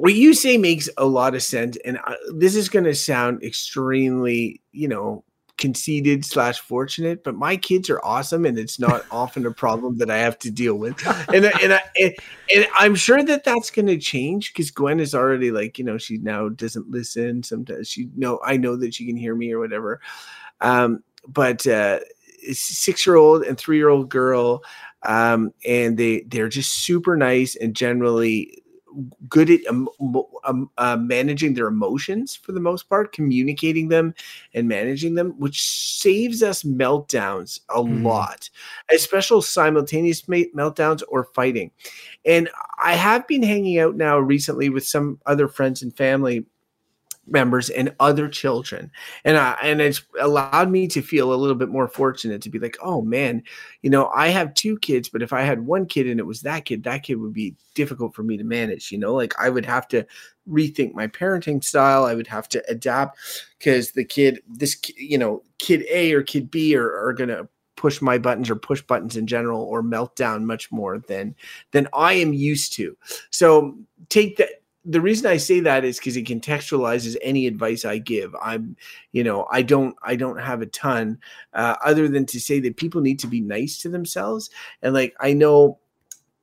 what 0.00 0.14
you 0.14 0.32
say 0.32 0.56
makes 0.56 0.88
a 0.96 1.04
lot 1.04 1.34
of 1.34 1.42
sense, 1.42 1.76
and 1.84 1.98
uh, 2.06 2.14
this 2.34 2.56
is 2.56 2.70
going 2.70 2.86
to 2.86 2.94
sound 2.94 3.42
extremely, 3.42 4.62
you 4.72 4.88
know, 4.88 5.24
conceited 5.58 6.24
slash 6.24 6.58
fortunate, 6.58 7.22
but 7.22 7.34
my 7.34 7.54
kids 7.54 7.90
are 7.90 8.00
awesome, 8.02 8.46
and 8.46 8.58
it's 8.58 8.80
not 8.80 9.04
often 9.10 9.44
a 9.44 9.50
problem 9.50 9.98
that 9.98 10.10
I 10.10 10.16
have 10.16 10.38
to 10.38 10.50
deal 10.50 10.76
with. 10.76 10.96
And 11.34 11.44
and 11.44 11.74
I, 11.74 11.82
and, 12.00 12.14
and 12.54 12.66
I'm 12.78 12.94
sure 12.94 13.22
that 13.22 13.44
that's 13.44 13.70
going 13.70 13.88
to 13.88 13.98
change 13.98 14.54
because 14.54 14.70
Gwen 14.70 15.00
is 15.00 15.14
already 15.14 15.50
like 15.50 15.78
you 15.78 15.84
know 15.84 15.98
she 15.98 16.16
now 16.16 16.48
doesn't 16.48 16.90
listen. 16.90 17.42
Sometimes 17.42 17.88
she 17.88 18.08
know 18.16 18.40
I 18.42 18.56
know 18.56 18.76
that 18.76 18.94
she 18.94 19.06
can 19.06 19.18
hear 19.18 19.34
me 19.34 19.52
or 19.52 19.58
whatever. 19.58 20.00
Um, 20.62 21.04
but 21.28 21.66
uh, 21.66 22.00
six 22.52 23.06
year 23.06 23.16
old 23.16 23.42
and 23.42 23.58
three 23.58 23.76
year 23.76 23.90
old 23.90 24.08
girl, 24.08 24.64
um, 25.04 25.52
and 25.66 25.98
they 25.98 26.22
they're 26.22 26.48
just 26.48 26.72
super 26.72 27.18
nice 27.18 27.54
and 27.54 27.76
generally 27.76 28.62
good 29.28 29.50
at 29.50 29.66
um, 29.66 29.88
um, 30.44 30.70
uh, 30.78 30.96
managing 30.96 31.54
their 31.54 31.66
emotions 31.66 32.34
for 32.34 32.52
the 32.52 32.60
most 32.60 32.88
part, 32.88 33.12
communicating 33.12 33.88
them 33.88 34.14
and 34.54 34.68
managing 34.68 35.14
them, 35.14 35.38
which 35.38 35.62
saves 35.62 36.42
us 36.42 36.62
meltdowns 36.62 37.60
a 37.70 37.78
mm. 37.78 38.02
lot, 38.02 38.50
especially 38.92 39.42
simultaneous 39.42 40.22
meltdowns 40.22 41.02
or 41.08 41.24
fighting. 41.24 41.70
And 42.24 42.48
I 42.82 42.94
have 42.94 43.26
been 43.26 43.42
hanging 43.42 43.78
out 43.78 43.96
now 43.96 44.18
recently 44.18 44.68
with 44.68 44.86
some 44.86 45.18
other 45.26 45.48
friends 45.48 45.82
and 45.82 45.96
family 45.96 46.44
members 47.30 47.70
and 47.70 47.94
other 48.00 48.28
children. 48.28 48.90
And 49.24 49.36
I, 49.36 49.56
and 49.62 49.80
it's 49.80 50.02
allowed 50.20 50.70
me 50.70 50.86
to 50.88 51.02
feel 51.02 51.32
a 51.32 51.36
little 51.36 51.54
bit 51.54 51.68
more 51.68 51.88
fortunate 51.88 52.42
to 52.42 52.50
be 52.50 52.58
like 52.58 52.76
oh 52.82 53.02
man 53.02 53.42
you 53.82 53.90
know 53.90 54.10
i 54.14 54.28
have 54.28 54.54
two 54.54 54.78
kids 54.78 55.08
but 55.08 55.22
if 55.22 55.32
i 55.32 55.42
had 55.42 55.64
one 55.64 55.86
kid 55.86 56.06
and 56.06 56.18
it 56.18 56.26
was 56.26 56.40
that 56.42 56.64
kid 56.64 56.82
that 56.84 57.02
kid 57.02 57.16
would 57.16 57.32
be 57.32 57.54
difficult 57.74 58.14
for 58.14 58.22
me 58.22 58.36
to 58.36 58.44
manage 58.44 58.90
you 58.90 58.98
know? 58.98 59.14
Like 59.14 59.34
i 59.38 59.48
would 59.48 59.66
have 59.66 59.88
to 59.88 60.06
rethink 60.48 60.94
my 60.94 61.06
parenting 61.06 61.62
style. 61.62 62.04
I 62.04 62.14
would 62.14 62.26
have 62.26 62.48
to 62.50 62.62
adapt 62.68 63.18
because 63.58 63.92
the 63.92 64.04
kid 64.04 64.42
this 64.48 64.76
you 64.96 65.18
know 65.18 65.42
kid 65.58 65.84
a 65.90 66.12
or 66.12 66.22
kid 66.22 66.50
b 66.50 66.74
are, 66.76 67.06
are 67.06 67.12
gonna 67.12 67.48
push 67.76 68.02
my 68.02 68.18
buttons 68.18 68.50
or 68.50 68.56
push 68.56 68.82
buttons 68.82 69.16
in 69.16 69.26
general 69.26 69.62
or 69.62 69.82
melt 69.82 70.14
down 70.16 70.44
much 70.44 70.70
more 70.70 70.98
than 70.98 71.34
than 71.70 71.88
I 71.94 72.14
am 72.14 72.34
used 72.34 72.74
to. 72.74 72.96
So 73.30 73.78
take 74.08 74.36
that 74.36 74.59
the 74.84 75.00
reason 75.00 75.26
I 75.26 75.36
say 75.36 75.60
that 75.60 75.84
is 75.84 75.98
because 75.98 76.16
it 76.16 76.26
contextualizes 76.26 77.16
any 77.22 77.46
advice 77.46 77.84
I 77.84 77.98
give. 77.98 78.34
I'm, 78.40 78.76
you 79.12 79.22
know, 79.22 79.46
I 79.50 79.62
don't, 79.62 79.94
I 80.02 80.16
don't 80.16 80.38
have 80.38 80.62
a 80.62 80.66
ton, 80.66 81.18
uh, 81.52 81.76
other 81.84 82.08
than 82.08 82.24
to 82.26 82.40
say 82.40 82.60
that 82.60 82.76
people 82.76 83.00
need 83.00 83.18
to 83.18 83.26
be 83.26 83.40
nice 83.40 83.76
to 83.78 83.88
themselves. 83.88 84.50
And 84.82 84.94
like, 84.94 85.14
I 85.20 85.34
know, 85.34 85.78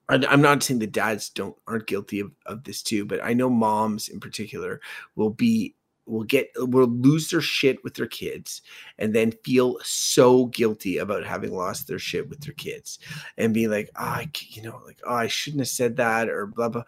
I'm 0.10 0.42
not 0.42 0.64
saying 0.64 0.80
that 0.80 0.94
dads 0.94 1.30
don't 1.30 1.56
aren't 1.68 1.88
guilty 1.88 2.22
of, 2.22 2.32
of 2.46 2.64
this 2.64 2.82
too, 2.82 3.06
but 3.06 3.22
I 3.22 3.34
know 3.34 3.50
moms 3.50 4.08
in 4.08 4.22
particular 4.22 4.80
will 5.16 5.32
be 5.32 5.76
will 6.06 6.24
get 6.24 6.50
will 6.56 6.88
lose 6.88 7.30
their 7.30 7.42
shit 7.42 7.84
with 7.84 7.94
their 7.96 8.08
kids 8.08 8.62
and 9.00 9.14
then 9.14 9.34
feel 9.44 9.78
so 9.84 10.46
guilty 10.46 11.00
about 11.00 11.26
having 11.26 11.54
lost 11.54 11.88
their 11.88 12.00
shit 12.00 12.30
with 12.30 12.40
their 12.40 12.54
kids 12.54 13.00
and 13.38 13.54
be 13.54 13.68
like, 13.68 13.90
oh, 13.98 14.04
I, 14.04 14.30
you 14.48 14.62
know, 14.62 14.80
like, 14.86 15.02
oh, 15.06 15.14
I 15.14 15.28
shouldn't 15.28 15.60
have 15.60 15.68
said 15.68 15.98
that 15.98 16.30
or 16.30 16.48
blah 16.48 16.70
blah. 16.70 16.84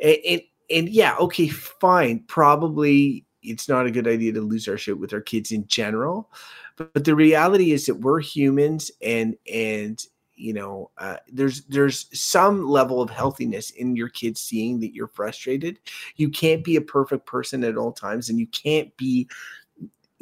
And, 0.00 0.40
and 0.70 0.88
yeah, 0.88 1.16
okay, 1.16 1.48
fine. 1.48 2.24
Probably 2.26 3.24
it's 3.42 3.68
not 3.68 3.86
a 3.86 3.90
good 3.90 4.08
idea 4.08 4.32
to 4.32 4.40
lose 4.40 4.68
our 4.68 4.78
shit 4.78 4.98
with 4.98 5.12
our 5.12 5.20
kids 5.20 5.52
in 5.52 5.66
general. 5.66 6.30
But, 6.76 6.92
but 6.92 7.04
the 7.04 7.14
reality 7.14 7.72
is 7.72 7.86
that 7.86 7.96
we're 7.96 8.20
humans 8.20 8.90
and 9.02 9.36
and 9.52 10.02
you 10.36 10.52
know 10.52 10.90
uh, 10.98 11.18
there's 11.32 11.64
there's 11.66 12.08
some 12.18 12.66
level 12.66 13.00
of 13.00 13.10
healthiness 13.10 13.70
in 13.70 13.94
your 13.94 14.08
kids 14.08 14.40
seeing 14.40 14.80
that 14.80 14.92
you're 14.92 15.06
frustrated 15.06 15.78
you 16.16 16.28
can't 16.28 16.64
be 16.64 16.74
a 16.74 16.80
perfect 16.80 17.24
person 17.24 17.62
at 17.62 17.76
all 17.76 17.92
times 17.92 18.28
and 18.28 18.40
you 18.40 18.46
can't 18.48 18.94
be 18.96 19.28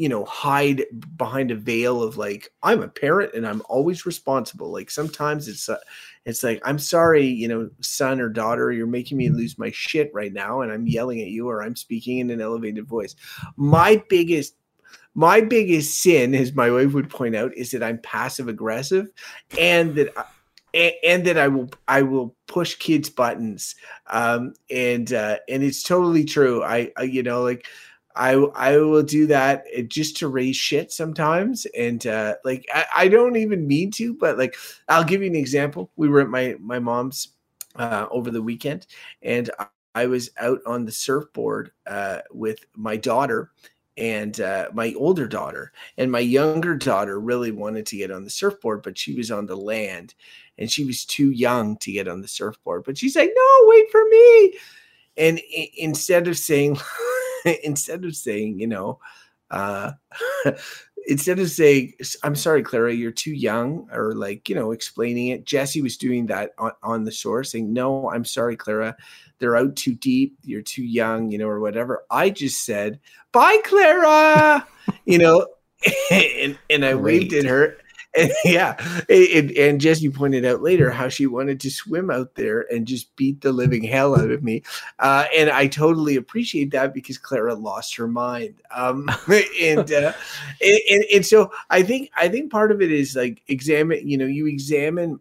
you 0.03 0.09
know 0.09 0.25
hide 0.25 0.85
behind 1.17 1.53
a 1.53 1.55
veil 1.55 2.03
of 2.03 2.17
like 2.17 2.49
i'm 2.65 2.83
a 2.83 2.89
parent 2.89 3.33
and 3.35 3.47
i'm 3.47 3.63
always 3.69 4.05
responsible. 4.05 4.73
Like 4.73 4.91
sometimes 4.91 5.47
it's 5.47 5.69
uh, 5.69 5.79
it's 6.25 6.43
like 6.43 6.61
i'm 6.65 6.81
sorry 6.81 7.25
you 7.25 7.47
know 7.47 7.71
son 7.79 8.21
or 8.21 8.29
daughter 8.29 8.73
you're 8.73 8.89
making 8.89 9.17
me 9.17 9.29
lose 9.29 9.59
my 9.59 9.71
shit 9.71 10.11
right 10.13 10.33
now 10.33 10.63
and 10.63 10.73
i'm 10.73 10.89
yelling 10.89 11.21
at 11.21 11.29
you 11.29 11.49
or 11.49 11.63
i'm 11.63 11.77
speaking 11.77 12.19
in 12.19 12.31
an 12.31 12.41
elevated 12.41 12.85
voice. 12.85 13.15
My 13.57 14.03
biggest 14.09 14.57
my 15.15 15.41
biggest 15.41 16.03
sin 16.03 16.35
as 16.35 16.53
my 16.53 16.69
wife 16.69 16.95
would 16.95 17.09
point 17.09 17.37
out 17.37 17.55
is 17.57 17.71
that 17.71 17.85
i'm 17.85 17.99
passive 17.99 18.49
aggressive 18.49 19.07
and 19.57 19.95
that 19.95 20.09
I, 20.17 20.25
and, 21.05 21.27
that 21.27 21.37
I 21.37 21.49
will 21.49 21.69
I 21.87 22.01
will 22.01 22.35
push 22.47 22.77
kids 22.77 23.11
buttons 23.11 23.77
um 24.07 24.55
and 24.71 25.13
uh 25.13 25.37
and 25.49 25.63
it's 25.63 25.83
totally 25.83 26.25
true. 26.25 26.65
I, 26.65 26.91
I 26.97 27.03
you 27.03 27.23
know 27.23 27.43
like 27.43 27.67
I 28.17 28.33
I 28.35 28.77
will 28.79 29.03
do 29.03 29.27
that 29.29 29.65
eh, 29.73 29.83
just 29.83 30.17
to 30.19 30.29
raise 30.29 30.57
shit 30.57 30.93
sometimes, 30.93 31.67
and 31.77 32.07
uh, 32.07 32.35
like 32.45 32.67
I, 32.75 32.87
I 32.97 33.09
don't 33.09 33.37
even 33.37 33.67
mean 33.67 33.91
to, 33.93 34.15
but 34.15 34.39
like 34.39 34.57
I'll 34.89 35.05
give 35.05 35.23
you 35.23 35.29
an 35.29 35.37
example. 35.37 35.91
We 35.97 36.09
were 36.09 36.21
at 36.21 36.29
my 36.29 36.57
my 36.61 36.79
mom's 36.79 37.29
uh, 37.77 38.07
over 38.11 38.31
the 38.31 38.43
weekend, 38.43 38.87
and 39.23 39.51
I 39.95 40.07
was 40.07 40.31
out 40.39 40.61
on 40.67 40.85
the 40.85 40.93
surfboard 40.93 41.73
uh, 41.87 42.21
with 42.33 42.65
my 42.77 42.97
daughter 42.97 43.51
and 43.99 44.41
uh, 44.41 44.69
my 44.73 44.95
older 44.97 45.29
daughter, 45.29 45.71
and 45.99 46.11
my 46.11 46.19
younger 46.21 46.75
daughter 46.77 47.21
really 47.21 47.51
wanted 47.53 47.85
to 47.87 47.97
get 47.99 48.11
on 48.11 48.25
the 48.25 48.31
surfboard, 48.31 48.83
but 48.83 48.97
she 48.97 49.15
was 49.15 49.31
on 49.31 49.45
the 49.47 49.57
land, 49.57 50.15
and 50.59 50.71
she 50.71 50.85
was 50.85 51.05
too 51.05 51.31
young 51.31 51.77
to 51.79 51.93
get 51.93 52.09
on 52.09 52.23
the 52.23 52.29
surfboard. 52.29 52.85
But 52.85 52.97
she's 52.99 53.17
like, 53.17 53.31
"No, 53.35 53.65
wait 53.69 53.91
for 53.91 54.03
me." 54.09 54.55
And 55.17 55.41
I- 55.57 55.71
instead 55.77 56.29
of 56.29 56.39
saying 56.39 56.77
instead 57.65 58.05
of 58.05 58.17
saying, 58.17 58.59
you 58.59 58.67
know, 58.67 58.99
uh, 59.51 59.93
instead 61.07 61.39
of 61.39 61.51
saying, 61.51 61.93
I'm 62.23 62.35
sorry, 62.35 62.63
Clara, 62.63 62.93
you're 62.93 63.11
too 63.11 63.33
young, 63.33 63.89
or 63.93 64.15
like, 64.15 64.49
you 64.49 64.55
know, 64.55 64.73
explaining 64.73 65.29
it, 65.29 65.45
Jesse 65.45 65.83
was 65.83 65.97
doing 65.97 66.27
that 66.27 66.53
on, 66.59 66.73
on 66.83 67.05
the 67.05 67.11
shore, 67.11 67.45
saying, 67.45 67.73
No, 67.73 68.11
I'm 68.11 68.25
sorry, 68.25 68.57
Clara, 68.57 68.97
they're 69.39 69.57
out 69.57 69.77
too 69.77 69.95
deep, 69.95 70.37
you're 70.43 70.63
too 70.63 70.85
young, 70.85 71.31
you 71.31 71.39
know, 71.39 71.49
or 71.49 71.61
whatever. 71.61 72.05
I 72.11 72.31
just 72.31 72.65
said, 72.65 73.01
Bye, 73.33 73.61
Clara, 73.65 74.67
you 75.05 75.19
know, 75.19 75.47
and, 76.11 76.59
and 76.71 76.85
I 76.85 76.93
Great. 76.93 77.03
waved 77.03 77.35
at 77.35 77.45
her 77.45 77.77
and, 78.19 78.31
yeah, 78.45 78.77
and, 79.09 79.51
and 79.53 79.81
Jesse 79.81 80.11
pointed 80.11 80.45
out 80.45 80.61
later 80.61 80.91
how 80.91 81.09
she 81.09 81.27
wanted 81.27 81.61
to 81.61 81.71
swim 81.71 82.11
out 82.11 82.35
there 82.35 82.67
and 82.71 82.87
just 82.87 83.15
beat 83.17 83.41
the 83.41 83.53
living 83.53 83.83
hell 83.83 84.21
out 84.21 84.31
of 84.31 84.43
me, 84.43 84.63
uh, 84.99 85.25
and 85.35 85.49
I 85.49 85.67
totally 85.67 86.17
appreciate 86.17 86.73
that 86.73 86.93
because 86.93 87.17
Clara 87.17 87.55
lost 87.55 87.97
her 87.97 88.07
mind. 88.07 88.57
Um, 88.71 89.09
and, 89.63 89.91
uh, 89.91 90.13
and, 90.63 90.81
and 90.91 91.05
and 91.15 91.27
so 91.27 91.51
I 91.71 91.83
think 91.83 92.11
I 92.15 92.29
think 92.29 92.53
part 92.53 92.71
of 92.71 92.83
it 92.83 92.93
is 92.93 93.17
like 93.17 93.43
examine. 93.49 94.07
You 94.07 94.19
know, 94.19 94.27
you 94.27 94.47
examine 94.47 95.19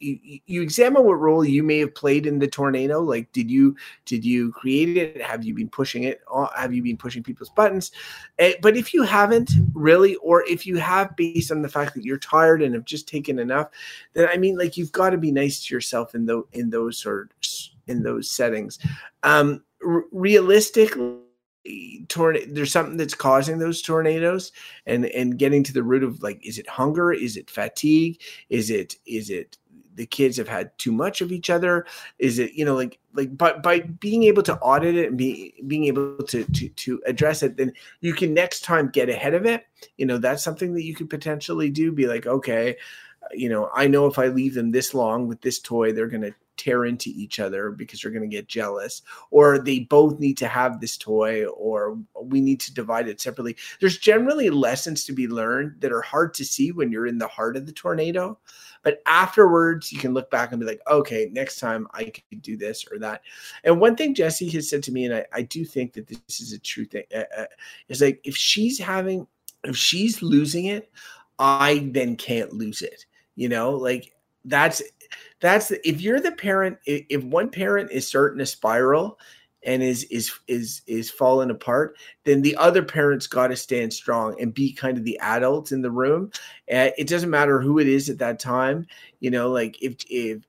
you, 0.00 0.40
you 0.46 0.62
examine 0.62 1.04
what 1.04 1.14
role 1.14 1.44
you 1.44 1.62
may 1.62 1.78
have 1.78 1.94
played 1.94 2.26
in 2.26 2.38
the 2.38 2.46
tornado 2.46 3.00
like 3.00 3.30
did 3.32 3.50
you 3.50 3.76
did 4.04 4.24
you 4.24 4.52
create 4.52 4.96
it? 4.96 5.22
Have 5.22 5.44
you 5.44 5.54
been 5.54 5.68
pushing 5.68 6.04
it 6.04 6.20
have 6.56 6.72
you 6.72 6.82
been 6.82 6.96
pushing 6.96 7.22
people's 7.22 7.50
buttons? 7.50 7.92
Uh, 8.38 8.50
but 8.62 8.76
if 8.76 8.94
you 8.94 9.02
haven't 9.02 9.50
really 9.74 10.16
or 10.16 10.44
if 10.44 10.66
you 10.66 10.76
have 10.76 11.16
based 11.16 11.50
on 11.50 11.62
the 11.62 11.68
fact 11.68 11.94
that 11.94 12.04
you're 12.04 12.18
tired 12.18 12.62
and 12.62 12.74
have 12.74 12.84
just 12.84 13.08
taken 13.08 13.38
enough 13.38 13.68
then 14.12 14.28
i 14.32 14.36
mean 14.36 14.56
like 14.56 14.76
you've 14.76 14.92
got 14.92 15.10
to 15.10 15.18
be 15.18 15.32
nice 15.32 15.64
to 15.64 15.74
yourself 15.74 16.14
in 16.14 16.26
those 16.26 16.44
in 16.52 16.70
those 16.70 16.98
sort 16.98 17.32
in 17.88 18.02
those 18.02 18.30
settings. 18.30 18.78
Um 19.22 19.64
r- 19.84 20.04
realistically 20.12 21.16
tornado 22.08 22.46
there's 22.50 22.72
something 22.72 22.96
that's 22.96 23.14
causing 23.14 23.58
those 23.58 23.82
tornadoes 23.82 24.52
and 24.86 25.06
and 25.06 25.38
getting 25.38 25.62
to 25.62 25.72
the 25.72 25.82
root 25.82 26.02
of 26.02 26.22
like 26.22 26.44
is 26.46 26.58
it 26.58 26.68
hunger? 26.68 27.12
Is 27.12 27.36
it 27.36 27.50
fatigue? 27.50 28.20
Is 28.48 28.70
it 28.70 28.96
is 29.06 29.30
it 29.30 29.58
the 29.98 30.06
kids 30.06 30.38
have 30.38 30.48
had 30.48 30.76
too 30.78 30.92
much 30.92 31.20
of 31.20 31.30
each 31.30 31.50
other? 31.50 31.84
Is 32.18 32.38
it 32.38 32.54
you 32.54 32.64
know 32.64 32.74
like 32.74 32.98
like 33.12 33.36
but 33.36 33.62
by 33.62 33.80
being 33.80 34.22
able 34.22 34.42
to 34.44 34.56
audit 34.58 34.94
it 34.94 35.08
and 35.08 35.18
be 35.18 35.54
being 35.66 35.84
able 35.84 36.16
to 36.22 36.44
to 36.44 36.68
to 36.70 37.02
address 37.06 37.42
it 37.42 37.56
then 37.56 37.72
you 38.00 38.14
can 38.14 38.32
next 38.32 38.64
time 38.64 38.88
get 38.88 39.10
ahead 39.10 39.34
of 39.34 39.44
it. 39.44 39.66
You 39.98 40.06
know 40.06 40.16
that's 40.16 40.42
something 40.42 40.72
that 40.74 40.84
you 40.84 40.94
could 40.94 41.10
potentially 41.10 41.68
do 41.68 41.92
be 41.92 42.06
like 42.06 42.26
okay 42.26 42.76
you 43.32 43.48
know, 43.48 43.70
I 43.74 43.88
know 43.88 44.06
if 44.06 44.18
I 44.18 44.28
leave 44.28 44.54
them 44.54 44.70
this 44.70 44.94
long 44.94 45.28
with 45.28 45.40
this 45.40 45.58
toy, 45.58 45.92
they're 45.92 46.06
going 46.06 46.22
to 46.22 46.34
tear 46.56 46.84
into 46.84 47.10
each 47.10 47.38
other 47.38 47.70
because 47.70 48.00
they're 48.00 48.10
going 48.10 48.28
to 48.28 48.36
get 48.36 48.48
jealous 48.48 49.02
or 49.30 49.58
they 49.58 49.80
both 49.80 50.18
need 50.18 50.36
to 50.38 50.48
have 50.48 50.80
this 50.80 50.96
toy 50.96 51.46
or 51.46 51.96
we 52.20 52.40
need 52.40 52.60
to 52.60 52.74
divide 52.74 53.08
it 53.08 53.20
separately. 53.20 53.56
There's 53.80 53.98
generally 53.98 54.50
lessons 54.50 55.04
to 55.04 55.12
be 55.12 55.28
learned 55.28 55.80
that 55.80 55.92
are 55.92 56.02
hard 56.02 56.34
to 56.34 56.44
see 56.44 56.72
when 56.72 56.90
you're 56.90 57.06
in 57.06 57.18
the 57.18 57.28
heart 57.28 57.56
of 57.56 57.66
the 57.66 57.72
tornado 57.72 58.38
but 58.88 59.02
afterwards 59.06 59.92
you 59.92 59.98
can 59.98 60.14
look 60.14 60.30
back 60.30 60.50
and 60.50 60.60
be 60.60 60.66
like 60.66 60.80
okay 60.90 61.28
next 61.32 61.60
time 61.60 61.86
i 61.92 62.04
can 62.04 62.38
do 62.40 62.56
this 62.56 62.86
or 62.90 62.98
that. 62.98 63.20
And 63.64 63.80
one 63.80 63.96
thing 63.96 64.14
jesse 64.14 64.48
has 64.50 64.70
said 64.70 64.82
to 64.84 64.92
me 64.92 65.04
and 65.04 65.14
i, 65.14 65.26
I 65.32 65.42
do 65.42 65.64
think 65.64 65.92
that 65.92 66.06
this 66.06 66.40
is 66.40 66.52
a 66.52 66.58
true 66.58 66.86
thing 66.86 67.04
uh, 67.14 67.24
uh, 67.36 67.44
is 67.88 68.00
like 68.00 68.20
if 68.24 68.36
she's 68.36 68.78
having 68.78 69.26
if 69.64 69.76
she's 69.76 70.22
losing 70.22 70.66
it 70.66 70.90
i 71.38 71.88
then 71.92 72.16
can't 72.16 72.54
lose 72.54 72.80
it 72.82 73.04
you 73.38 73.48
know? 73.48 73.70
Like 73.70 74.12
that's 74.44 74.82
that's 75.40 75.70
if 75.70 76.00
you're 76.00 76.20
the 76.20 76.32
parent 76.32 76.76
if 76.84 77.22
one 77.22 77.48
parent 77.48 77.92
is 77.92 78.06
starting 78.06 78.38
to 78.38 78.46
spiral 78.46 79.18
and 79.64 79.82
is 79.82 80.04
is 80.04 80.32
is 80.46 80.82
is 80.86 81.10
falling 81.10 81.50
apart 81.50 81.96
then 82.24 82.42
the 82.42 82.56
other 82.56 82.82
parent's 82.82 83.26
got 83.26 83.48
to 83.48 83.56
stand 83.56 83.92
strong 83.92 84.40
and 84.40 84.54
be 84.54 84.72
kind 84.72 84.96
of 84.96 85.04
the 85.04 85.18
adult 85.20 85.72
in 85.72 85.82
the 85.82 85.90
room 85.90 86.30
uh, 86.72 86.90
it 86.96 87.08
doesn't 87.08 87.30
matter 87.30 87.60
who 87.60 87.78
it 87.78 87.88
is 87.88 88.08
at 88.08 88.18
that 88.18 88.38
time 88.38 88.86
you 89.20 89.30
know 89.30 89.50
like 89.50 89.80
if 89.82 89.96
if 90.08 90.42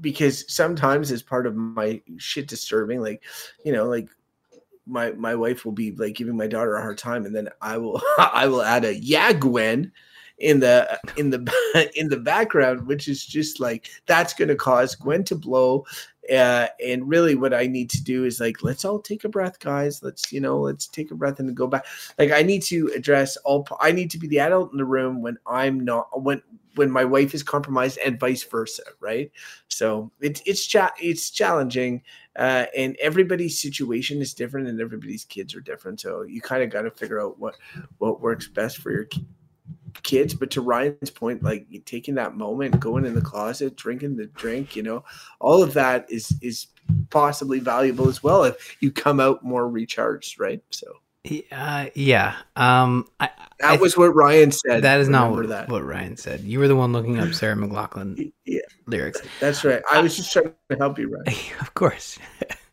because 0.00 0.44
sometimes 0.52 1.10
as 1.10 1.22
part 1.22 1.46
of 1.46 1.56
my 1.56 2.00
shit 2.18 2.46
disturbing 2.46 3.00
like 3.00 3.22
you 3.64 3.72
know 3.72 3.86
like 3.86 4.08
my 4.86 5.12
my 5.12 5.34
wife 5.34 5.64
will 5.64 5.72
be 5.72 5.92
like 5.92 6.14
giving 6.14 6.36
my 6.36 6.46
daughter 6.46 6.76
a 6.76 6.82
hard 6.82 6.98
time 6.98 7.24
and 7.24 7.34
then 7.34 7.48
i 7.62 7.76
will 7.78 8.00
i 8.18 8.46
will 8.46 8.62
add 8.62 8.84
a 8.84 8.94
yeah 8.96 9.32
gwen 9.32 9.90
in 10.38 10.60
the 10.60 11.00
in 11.16 11.30
the 11.30 11.90
in 11.96 12.08
the 12.08 12.18
background, 12.18 12.86
which 12.86 13.08
is 13.08 13.24
just 13.24 13.60
like 13.60 13.88
that's 14.06 14.34
going 14.34 14.48
to 14.48 14.56
cause 14.56 14.94
Gwen 14.94 15.24
to 15.24 15.34
blow. 15.34 15.84
Uh, 16.32 16.68
and 16.84 17.08
really, 17.08 17.34
what 17.34 17.54
I 17.54 17.66
need 17.66 17.90
to 17.90 18.02
do 18.02 18.24
is 18.24 18.40
like, 18.40 18.62
let's 18.62 18.84
all 18.84 18.98
take 18.98 19.24
a 19.24 19.28
breath, 19.28 19.58
guys. 19.58 20.02
Let's 20.02 20.32
you 20.32 20.40
know, 20.40 20.60
let's 20.60 20.86
take 20.86 21.10
a 21.10 21.14
breath 21.14 21.40
and 21.40 21.54
go 21.54 21.66
back. 21.66 21.86
Like 22.18 22.32
I 22.32 22.42
need 22.42 22.62
to 22.64 22.90
address 22.94 23.36
all. 23.38 23.66
I 23.80 23.92
need 23.92 24.10
to 24.12 24.18
be 24.18 24.26
the 24.28 24.40
adult 24.40 24.72
in 24.72 24.78
the 24.78 24.84
room 24.84 25.22
when 25.22 25.38
I'm 25.46 25.80
not 25.80 26.22
when 26.22 26.42
when 26.76 26.90
my 26.90 27.04
wife 27.04 27.34
is 27.34 27.42
compromised 27.42 27.98
and 28.04 28.20
vice 28.20 28.44
versa, 28.44 28.82
right? 29.00 29.30
So 29.68 30.12
it's 30.20 30.42
it's 30.46 30.66
cha- 30.66 30.94
it's 31.00 31.30
challenging, 31.30 32.02
uh, 32.36 32.66
and 32.76 32.96
everybody's 33.00 33.60
situation 33.60 34.20
is 34.20 34.34
different, 34.34 34.68
and 34.68 34.80
everybody's 34.80 35.24
kids 35.24 35.54
are 35.54 35.60
different. 35.60 36.00
So 36.00 36.22
you 36.22 36.40
kind 36.40 36.62
of 36.62 36.70
got 36.70 36.82
to 36.82 36.90
figure 36.90 37.20
out 37.20 37.38
what 37.38 37.56
what 37.98 38.20
works 38.20 38.48
best 38.48 38.78
for 38.78 38.92
your 38.92 39.08
kids 40.02 40.34
but 40.34 40.50
to 40.50 40.60
ryan's 40.60 41.10
point 41.10 41.42
like 41.42 41.66
taking 41.84 42.14
that 42.14 42.36
moment 42.36 42.78
going 42.80 43.04
in 43.04 43.14
the 43.14 43.20
closet 43.20 43.76
drinking 43.76 44.16
the 44.16 44.26
drink 44.26 44.76
you 44.76 44.82
know 44.82 45.04
all 45.40 45.62
of 45.62 45.74
that 45.74 46.06
is 46.10 46.34
is 46.42 46.68
possibly 47.10 47.58
valuable 47.58 48.08
as 48.08 48.22
well 48.22 48.44
if 48.44 48.76
you 48.80 48.90
come 48.90 49.20
out 49.20 49.44
more 49.44 49.68
recharged 49.68 50.38
right? 50.38 50.62
So 50.70 50.86
uh, 51.50 51.86
yeah 51.94 52.36
um 52.54 53.04
I, 53.18 53.30
that 53.58 53.70
I 53.70 53.76
was 53.76 53.96
what 53.96 54.14
ryan 54.14 54.52
said. 54.52 54.82
That 54.82 55.00
is 55.00 55.08
not 55.08 55.32
what, 55.32 55.48
that. 55.48 55.68
what 55.68 55.84
ryan 55.84 56.16
said. 56.16 56.40
You 56.42 56.60
were 56.60 56.68
the 56.68 56.76
one 56.76 56.92
looking 56.92 57.18
up 57.18 57.34
sarah 57.34 57.56
mclachlan 57.56 58.32
yeah. 58.44 58.60
lyrics. 58.86 59.20
That's 59.40 59.64
right. 59.64 59.82
I 59.92 60.00
was 60.00 60.16
just 60.16 60.32
trying 60.32 60.52
to 60.70 60.76
help 60.76 60.98
you 60.98 61.08
right 61.08 61.52
of 61.60 61.74
course 61.74 62.18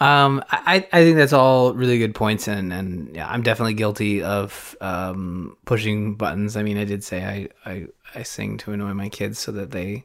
um, 0.00 0.42
I, 0.50 0.86
I 0.92 1.04
think 1.04 1.16
that's 1.16 1.32
all 1.32 1.74
really 1.74 1.98
good 1.98 2.14
points, 2.14 2.48
and 2.48 2.72
and 2.72 3.14
yeah, 3.14 3.28
I'm 3.28 3.42
definitely 3.42 3.74
guilty 3.74 4.22
of 4.22 4.76
um, 4.80 5.56
pushing 5.64 6.14
buttons. 6.14 6.56
I 6.56 6.62
mean, 6.62 6.78
I 6.78 6.84
did 6.84 7.04
say 7.04 7.24
I, 7.24 7.70
I 7.70 7.86
I 8.14 8.22
sing 8.22 8.58
to 8.58 8.72
annoy 8.72 8.94
my 8.94 9.08
kids 9.08 9.38
so 9.38 9.52
that 9.52 9.70
they 9.70 10.04